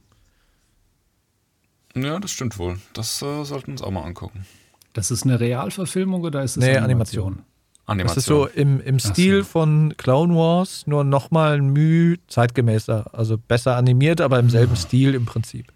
Ja, 1.97 2.19
das 2.19 2.31
stimmt 2.31 2.59
wohl. 2.59 2.79
Das 2.93 3.23
äh, 3.23 3.45
sollten 3.45 3.69
wir 3.69 3.73
uns 3.73 3.83
auch 3.83 3.91
mal 3.91 4.03
angucken. 4.03 4.47
Das 4.93 5.11
ist 5.11 5.25
eine 5.25 5.41
Realverfilmung 5.41 6.23
oder 6.23 6.43
ist 6.43 6.57
es 6.57 6.63
nee, 6.63 6.77
Animation? 6.77 7.25
Animation. 7.27 7.45
Animation. 7.87 8.15
Das 8.15 8.17
ist 8.17 8.27
so 8.27 8.47
im, 8.47 8.81
im 8.81 8.99
Stil 8.99 9.43
so. 9.43 9.49
von 9.49 9.95
Clone 9.97 10.35
Wars, 10.35 10.87
nur 10.87 11.05
nochmal 11.05 11.59
ein 11.59 11.71
Mühe 11.71 12.19
zeitgemäßer. 12.29 13.13
Also 13.13 13.37
besser 13.37 13.77
animiert, 13.77 14.21
aber 14.21 14.39
im 14.39 14.51
selben 14.51 14.77
Stil 14.77 15.15
im 15.15 15.27
Prinzip. 15.27 15.73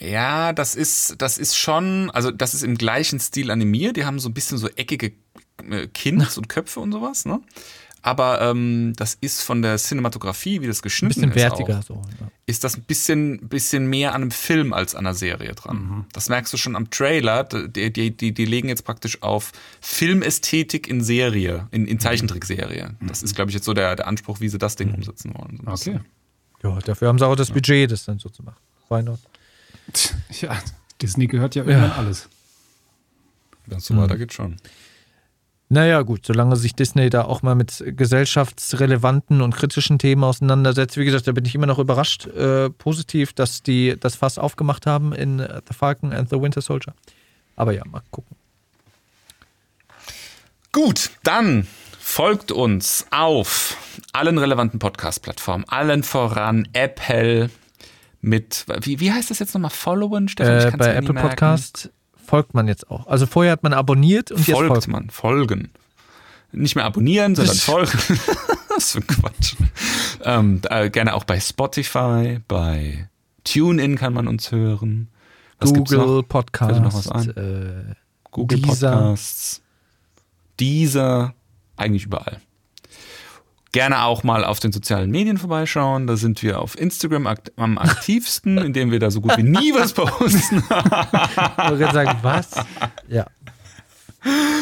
Ja, 0.00 0.52
das 0.52 0.74
ist, 0.74 1.16
das 1.18 1.38
ist 1.38 1.56
schon, 1.56 2.10
also 2.10 2.30
das 2.30 2.54
ist 2.54 2.62
im 2.62 2.76
gleichen 2.76 3.20
Stil 3.20 3.50
animiert. 3.50 3.96
Die 3.96 4.04
haben 4.04 4.18
so 4.18 4.28
ein 4.28 4.34
bisschen 4.34 4.58
so 4.58 4.68
eckige 4.68 5.12
äh, 5.70 5.86
Kinns 5.88 6.38
und 6.38 6.48
Köpfe 6.48 6.80
und 6.80 6.92
sowas, 6.92 7.26
ne? 7.26 7.40
Aber 8.02 8.40
ähm, 8.40 8.94
das 8.96 9.14
ist 9.20 9.42
von 9.42 9.60
der 9.60 9.76
Cinematografie, 9.76 10.62
wie 10.62 10.66
das 10.66 10.78
Ein 10.78 10.82
geschnitten 10.84 11.14
bisschen 11.20 11.30
ist, 11.32 11.36
wertiger 11.36 11.80
auch, 11.80 11.82
so. 11.82 12.02
Ja. 12.18 12.30
ist 12.46 12.64
das 12.64 12.76
ein 12.78 12.84
bisschen, 12.84 13.48
bisschen 13.48 13.90
mehr 13.90 14.14
an 14.14 14.22
einem 14.22 14.30
Film 14.30 14.72
als 14.72 14.94
an 14.94 15.06
einer 15.06 15.14
Serie 15.14 15.54
dran. 15.54 16.06
Das 16.14 16.30
merkst 16.30 16.50
du 16.50 16.56
schon 16.56 16.76
am 16.76 16.88
Trailer. 16.88 17.44
Die, 17.44 17.92
die, 17.92 18.16
die, 18.16 18.32
die 18.32 18.44
legen 18.46 18.68
jetzt 18.68 18.84
praktisch 18.84 19.22
auf 19.22 19.52
Filmästhetik 19.82 20.88
in 20.88 21.02
Serie, 21.02 21.68
in, 21.72 21.86
in 21.86 22.00
Zeichentrickserie. 22.00 22.96
Das 23.02 23.22
ist, 23.22 23.34
glaube 23.34 23.50
ich, 23.50 23.54
jetzt 23.54 23.66
so 23.66 23.74
der, 23.74 23.96
der 23.96 24.06
Anspruch, 24.06 24.40
wie 24.40 24.48
sie 24.48 24.58
das 24.58 24.76
Ding 24.76 24.94
umsetzen 24.94 25.34
wollen. 25.34 25.60
So 25.62 25.90
ein. 25.90 25.96
Okay. 25.96 26.00
ja, 26.62 26.78
dafür 26.78 27.08
haben 27.08 27.18
sie 27.18 27.26
auch 27.26 27.36
das 27.36 27.50
Budget, 27.50 27.90
das 27.90 28.06
dann 28.06 28.18
so 28.18 28.30
zu 28.30 28.42
machen. 28.42 28.56
Why 28.88 29.02
not? 29.02 29.20
Ja, 30.40 30.58
Disney 31.00 31.26
gehört 31.26 31.54
ja 31.54 31.64
irgendwann 31.64 31.92
alles. 31.92 32.28
Wenn 33.66 33.78
es 33.78 33.86
so 33.86 33.96
weitergeht, 33.96 34.32
schon. 34.32 34.56
Naja, 35.72 36.02
gut, 36.02 36.26
solange 36.26 36.56
sich 36.56 36.74
Disney 36.74 37.10
da 37.10 37.22
auch 37.22 37.42
mal 37.42 37.54
mit 37.54 37.84
gesellschaftsrelevanten 37.86 39.40
und 39.40 39.54
kritischen 39.54 40.00
Themen 40.00 40.24
auseinandersetzt. 40.24 40.96
Wie 40.96 41.04
gesagt, 41.04 41.28
da 41.28 41.32
bin 41.32 41.44
ich 41.44 41.54
immer 41.54 41.68
noch 41.68 41.78
überrascht, 41.78 42.26
äh, 42.26 42.70
positiv, 42.70 43.32
dass 43.34 43.62
die 43.62 43.94
das 43.98 44.16
Fass 44.16 44.36
aufgemacht 44.36 44.86
haben 44.86 45.12
in 45.12 45.38
äh, 45.38 45.62
The 45.68 45.74
Falcon 45.74 46.12
and 46.12 46.28
the 46.28 46.40
Winter 46.40 46.60
Soldier. 46.60 46.92
Aber 47.54 47.72
ja, 47.72 47.84
mal 47.86 48.02
gucken. 48.10 48.36
Gut, 50.72 51.10
dann 51.22 51.68
folgt 52.00 52.50
uns 52.50 53.06
auf 53.12 53.76
allen 54.12 54.38
relevanten 54.38 54.80
Podcast-Plattformen, 54.80 55.64
allen 55.68 56.02
voran 56.02 56.66
Apple 56.72 57.48
mit, 58.20 58.66
wie, 58.82 59.00
wie 59.00 59.12
heißt 59.12 59.30
das 59.30 59.38
jetzt 59.38 59.54
nochmal? 59.54 59.70
Followen? 59.70 60.28
Stefan, 60.28 60.58
ich 60.58 60.74
Äh, 60.74 60.76
bei 60.76 60.94
Apple. 60.94 61.14
Podcast 61.14 61.90
folgt 62.24 62.54
man 62.54 62.68
jetzt 62.68 62.90
auch. 62.90 63.06
Also 63.06 63.26
vorher 63.26 63.52
hat 63.52 63.62
man 63.62 63.72
abonniert 63.72 64.30
und 64.30 64.46
jetzt 64.46 64.56
folgt 64.56 64.68
folgt 64.68 64.88
man, 64.88 65.10
folgen. 65.10 65.70
Nicht 66.52 66.76
mehr 66.76 66.84
abonnieren, 66.84 67.34
sondern 67.34 67.56
folgen. 67.56 67.98
Was 68.68 68.92
für 68.92 68.98
ein 68.98 69.06
Quatsch. 69.06 69.54
Ähm, 70.22 70.60
äh, 70.68 70.90
gerne 70.90 71.14
auch 71.14 71.24
bei 71.24 71.40
Spotify, 71.40 72.40
bei 72.46 73.08
TuneIn 73.44 73.96
kann 73.96 74.12
man 74.12 74.28
uns 74.28 74.52
hören. 74.52 75.08
Was 75.58 75.72
Google 75.72 75.98
noch? 75.98 76.24
Fällt 76.56 76.76
dir 76.76 76.80
noch 76.80 76.94
was 76.94 77.08
Podcast. 77.08 77.36
ein? 77.36 77.90
Äh, 77.90 77.94
Google 78.30 78.60
Deezer. 78.60 78.90
Podcasts, 78.92 79.62
Deezer, 80.58 81.34
eigentlich 81.76 82.04
überall. 82.04 82.40
Gerne 83.72 84.02
auch 84.02 84.24
mal 84.24 84.44
auf 84.44 84.58
den 84.58 84.72
sozialen 84.72 85.10
Medien 85.10 85.38
vorbeischauen. 85.38 86.06
Da 86.06 86.16
sind 86.16 86.42
wir 86.42 86.60
auf 86.60 86.78
Instagram 86.78 87.26
akt 87.26 87.52
am 87.56 87.78
aktivsten, 87.78 88.58
indem 88.58 88.90
wir 88.90 88.98
da 88.98 89.10
so 89.10 89.20
gut 89.20 89.36
wie 89.36 89.44
nie 89.44 89.72
was 89.74 89.92
posten. 89.92 90.58
ich 90.58 91.70
wollte 91.70 91.92
sagen, 91.92 92.18
was? 92.22 92.50
Ja. 93.08 93.26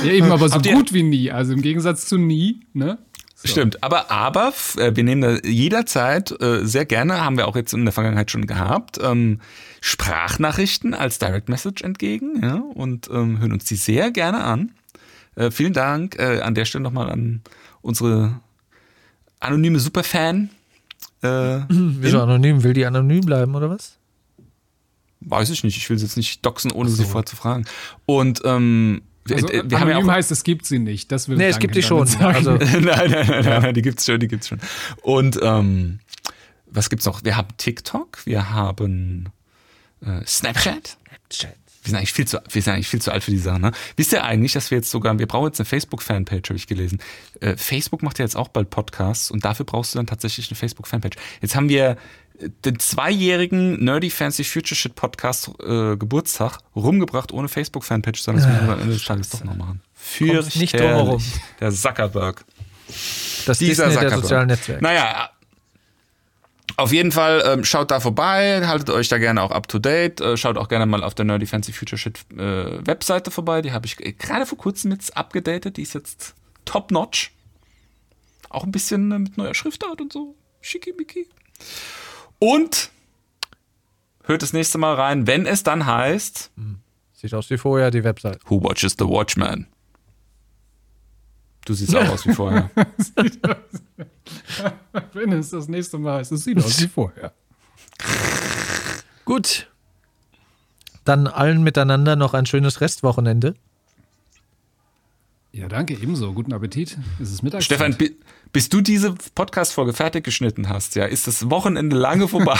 Ja, 0.04 0.12
eben, 0.12 0.30
aber 0.30 0.48
so 0.48 0.56
Habt 0.56 0.70
gut 0.70 0.92
wie 0.92 1.02
nie. 1.02 1.30
Also 1.30 1.52
im 1.52 1.62
Gegensatz 1.62 2.06
zu 2.06 2.18
nie, 2.18 2.60
ne? 2.74 2.98
So. 3.34 3.48
Stimmt, 3.48 3.84
aber 3.84 4.10
aber 4.10 4.52
äh, 4.78 4.96
wir 4.96 5.04
nehmen 5.04 5.22
da 5.22 5.48
jederzeit 5.48 6.34
äh, 6.42 6.66
sehr 6.66 6.84
gerne, 6.84 7.24
haben 7.24 7.36
wir 7.36 7.46
auch 7.46 7.54
jetzt 7.54 7.72
in 7.72 7.84
der 7.84 7.92
Vergangenheit 7.92 8.32
schon 8.32 8.48
gehabt, 8.48 8.98
ähm, 9.00 9.40
Sprachnachrichten 9.80 10.92
als 10.92 11.20
Direct 11.20 11.48
Message 11.48 11.82
entgegen 11.82 12.40
ja, 12.42 12.56
und 12.56 13.08
ähm, 13.12 13.38
hören 13.38 13.52
uns 13.52 13.64
die 13.64 13.76
sehr 13.76 14.10
gerne 14.10 14.42
an. 14.42 14.72
Äh, 15.36 15.52
vielen 15.52 15.72
Dank 15.72 16.18
äh, 16.18 16.40
an 16.40 16.56
der 16.56 16.64
Stelle 16.64 16.82
nochmal 16.82 17.10
an 17.10 17.42
unsere 17.80 18.40
anonyme 19.40 19.78
Superfan. 19.80 20.50
Äh, 21.22 21.60
Wieso 21.68 22.22
anonym? 22.22 22.62
Will 22.62 22.74
die 22.74 22.86
anonym 22.86 23.22
bleiben 23.22 23.54
oder 23.54 23.70
was? 23.70 23.98
weiß 25.20 25.50
ich 25.50 25.64
nicht, 25.64 25.76
ich 25.76 25.88
will 25.90 25.98
sie 25.98 26.04
jetzt 26.04 26.16
nicht 26.16 26.44
doxen, 26.44 26.72
ohne 26.72 26.90
sie 26.90 27.04
vorher 27.04 27.26
zu 27.26 27.36
fragen. 27.36 27.64
Und 28.06 28.40
ähm, 28.44 29.02
wir, 29.24 29.36
Also, 29.36 29.48
äh, 29.48 29.62
wir 29.68 29.80
haben 29.80 29.88
ja 29.88 29.94
anonym 29.96 30.10
auch 30.10 30.14
heißt, 30.14 30.30
es 30.30 30.44
gibt 30.44 30.64
sie 30.64 30.78
nicht. 30.78 31.12
Das 31.12 31.28
will 31.28 31.36
Nee, 31.36 31.48
es 31.48 31.58
gibt 31.58 31.74
die 31.74 31.82
schon. 31.82 32.08
Also, 32.20 32.52
nein, 32.56 32.82
nein, 32.82 33.10
nein, 33.10 33.26
nein, 33.28 33.62
nein, 33.62 33.74
die 33.74 33.82
gibt's 33.82 34.06
schon, 34.06 34.20
die 34.20 34.28
gibt's 34.28 34.48
schon. 34.48 34.60
Und 35.02 35.38
ähm, 35.42 36.00
was 36.66 36.88
gibt's 36.90 37.04
noch? 37.04 37.24
Wir 37.24 37.36
haben 37.36 37.48
TikTok, 37.56 38.24
wir 38.26 38.50
haben 38.50 39.30
äh, 40.00 40.24
Snapchat. 40.26 40.96
Wir 41.82 41.90
sind, 41.90 41.96
eigentlich 41.96 42.12
viel 42.12 42.26
zu, 42.26 42.40
wir 42.50 42.62
sind 42.62 42.74
eigentlich 42.74 42.88
viel 42.88 43.00
zu 43.00 43.12
alt 43.12 43.22
für 43.24 43.30
die 43.30 43.38
Sachen. 43.38 43.62
Ne? 43.62 43.72
Wisst 43.96 44.12
ihr 44.12 44.24
eigentlich, 44.24 44.52
dass 44.52 44.70
wir 44.70 44.78
jetzt 44.78 44.90
sogar, 44.90 45.18
wir 45.18 45.26
brauchen 45.26 45.46
jetzt 45.46 45.60
eine 45.60 45.64
Facebook-Fanpage, 45.66 46.50
habe 46.50 46.56
ich 46.56 46.66
gelesen. 46.66 46.98
Äh, 47.40 47.56
Facebook 47.56 48.02
macht 48.02 48.18
ja 48.18 48.24
jetzt 48.24 48.36
auch 48.36 48.48
bald 48.48 48.70
Podcasts 48.70 49.30
und 49.30 49.44
dafür 49.44 49.64
brauchst 49.64 49.94
du 49.94 49.98
dann 49.98 50.06
tatsächlich 50.06 50.50
eine 50.50 50.56
Facebook-Fanpage. 50.56 51.16
Jetzt 51.40 51.54
haben 51.54 51.68
wir 51.68 51.96
äh, 52.40 52.48
den 52.64 52.78
zweijährigen 52.78 53.82
Nerdy 53.82 54.10
Fancy 54.10 54.44
Future 54.44 54.74
Shit 54.74 54.94
Podcast 54.96 55.50
äh, 55.60 55.96
Geburtstag 55.96 56.58
rumgebracht 56.76 57.32
ohne 57.32 57.48
Facebook-Fanpage, 57.48 58.20
sondern 58.20 58.44
das 58.44 58.52
müssen 58.52 58.66
wir 58.66 58.74
am 58.74 58.80
Ende 58.80 58.94
des 58.94 59.04
Tages 59.04 59.30
doch 59.30 59.44
noch 59.44 59.56
machen. 59.56 59.80
Kommst 60.18 60.56
nicht 60.56 60.74
drum 60.74 60.82
herum. 60.82 61.20
Fürchterlich. 61.20 61.42
Der 61.60 61.70
Zuckerberg. 61.72 62.44
das 63.46 63.58
Dieser 63.58 63.86
Disney 63.86 64.00
der 64.00 64.10
Zuckerberg. 64.10 64.22
sozialen 64.22 64.48
Netzwerke. 64.48 64.82
Naja, 64.82 65.30
auf 66.78 66.92
jeden 66.92 67.10
Fall 67.10 67.42
ähm, 67.44 67.64
schaut 67.64 67.90
da 67.90 67.98
vorbei, 67.98 68.66
haltet 68.66 68.90
euch 68.90 69.08
da 69.08 69.18
gerne 69.18 69.42
auch 69.42 69.50
up 69.50 69.66
to 69.66 69.78
date, 69.78 70.20
äh, 70.20 70.36
schaut 70.36 70.56
auch 70.56 70.68
gerne 70.68 70.86
mal 70.86 71.02
auf 71.02 71.14
der 71.14 71.24
Nerdy 71.24 71.44
Fancy 71.44 71.72
Future 71.72 71.98
Shit 71.98 72.20
äh, 72.32 72.86
Webseite 72.86 73.30
vorbei, 73.30 73.62
die 73.62 73.72
habe 73.72 73.86
ich 73.86 73.98
äh, 73.98 74.12
gerade 74.12 74.46
vor 74.46 74.58
kurzem 74.58 74.92
jetzt 74.92 75.16
abgedatet, 75.16 75.76
die 75.76 75.82
ist 75.82 75.94
jetzt 75.94 76.34
top 76.64 76.92
notch. 76.92 77.32
Auch 78.48 78.62
ein 78.62 78.70
bisschen 78.70 79.10
äh, 79.10 79.18
mit 79.18 79.36
neuer 79.36 79.54
Schriftart 79.54 80.00
und 80.00 80.12
so, 80.12 80.36
schickimicki. 80.60 81.28
Und 82.38 82.90
hört 84.22 84.42
das 84.42 84.52
nächste 84.52 84.78
Mal 84.78 84.94
rein, 84.94 85.26
wenn 85.26 85.46
es 85.46 85.64
dann 85.64 85.84
heißt 85.84 86.52
Sieht 87.12 87.34
aus 87.34 87.50
wie 87.50 87.58
vorher 87.58 87.90
die 87.90 88.04
Website. 88.04 88.38
Who 88.48 88.62
Watches 88.62 88.94
the 88.96 89.04
Watchman? 89.04 89.66
Du 91.64 91.74
siehst 91.74 91.96
auch 91.96 92.08
aus 92.08 92.24
wie 92.24 92.32
vorher. 92.32 92.70
Wenn 95.12 95.32
es 95.32 95.50
das 95.50 95.68
nächste 95.68 95.98
Mal 95.98 96.20
ist, 96.20 96.32
es 96.32 96.44
sieht 96.44 96.58
aus 96.58 96.80
wie 96.80 96.88
vorher. 96.94 97.32
Gut. 99.24 99.68
Dann 101.04 101.26
allen 101.26 101.62
miteinander 101.62 102.16
noch 102.16 102.34
ein 102.34 102.46
schönes 102.46 102.80
Restwochenende. 102.80 103.54
Ja, 105.52 105.66
danke, 105.68 105.94
ebenso. 105.94 106.32
Guten 106.34 106.52
Appetit. 106.52 106.98
Es 107.20 107.32
ist 107.32 107.42
Mittagszeit. 107.42 107.78
Stefan, 107.78 107.96
bi- 107.96 108.16
bis 108.52 108.68
du 108.68 108.80
diese 108.80 109.14
Podcast-Folge 109.34 109.92
fertig 109.92 110.24
geschnitten 110.24 110.68
hast, 110.68 110.94
ja, 110.94 111.06
ist 111.06 111.26
das 111.26 111.50
Wochenende 111.50 111.96
lange 111.96 112.28
vorbei. 112.28 112.58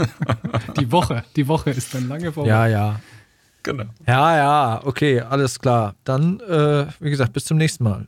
die 0.80 0.90
Woche, 0.92 1.24
die 1.36 1.48
Woche 1.48 1.70
ist 1.70 1.94
dann 1.94 2.08
lange 2.08 2.32
vorbei. 2.32 2.48
Ja, 2.48 2.66
ja. 2.66 3.00
genau. 3.62 3.84
Ja, 4.06 4.36
ja, 4.36 4.80
okay, 4.84 5.20
alles 5.20 5.58
klar. 5.58 5.96
Dann, 6.04 6.40
äh, 6.40 6.86
wie 7.00 7.10
gesagt, 7.10 7.32
bis 7.32 7.44
zum 7.44 7.58
nächsten 7.58 7.84
Mal. 7.84 8.06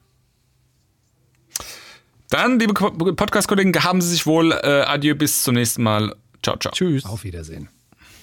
Dann, 2.35 2.59
liebe 2.59 2.75
Ko- 2.75 2.91
Podcast-Kollegen, 2.91 3.73
haben 3.85 4.01
Sie 4.01 4.09
sich 4.09 4.27
wohl. 4.27 4.51
Äh, 4.51 4.83
adieu, 4.87 5.15
bis 5.15 5.45
zum 5.45 5.55
nächsten 5.55 5.85
Mal. 5.85 6.17
Ciao, 6.43 6.57
ciao. 6.59 6.73
Tschüss. 6.73 7.05
Auf 7.05 7.23
Wiedersehen. 7.23 7.69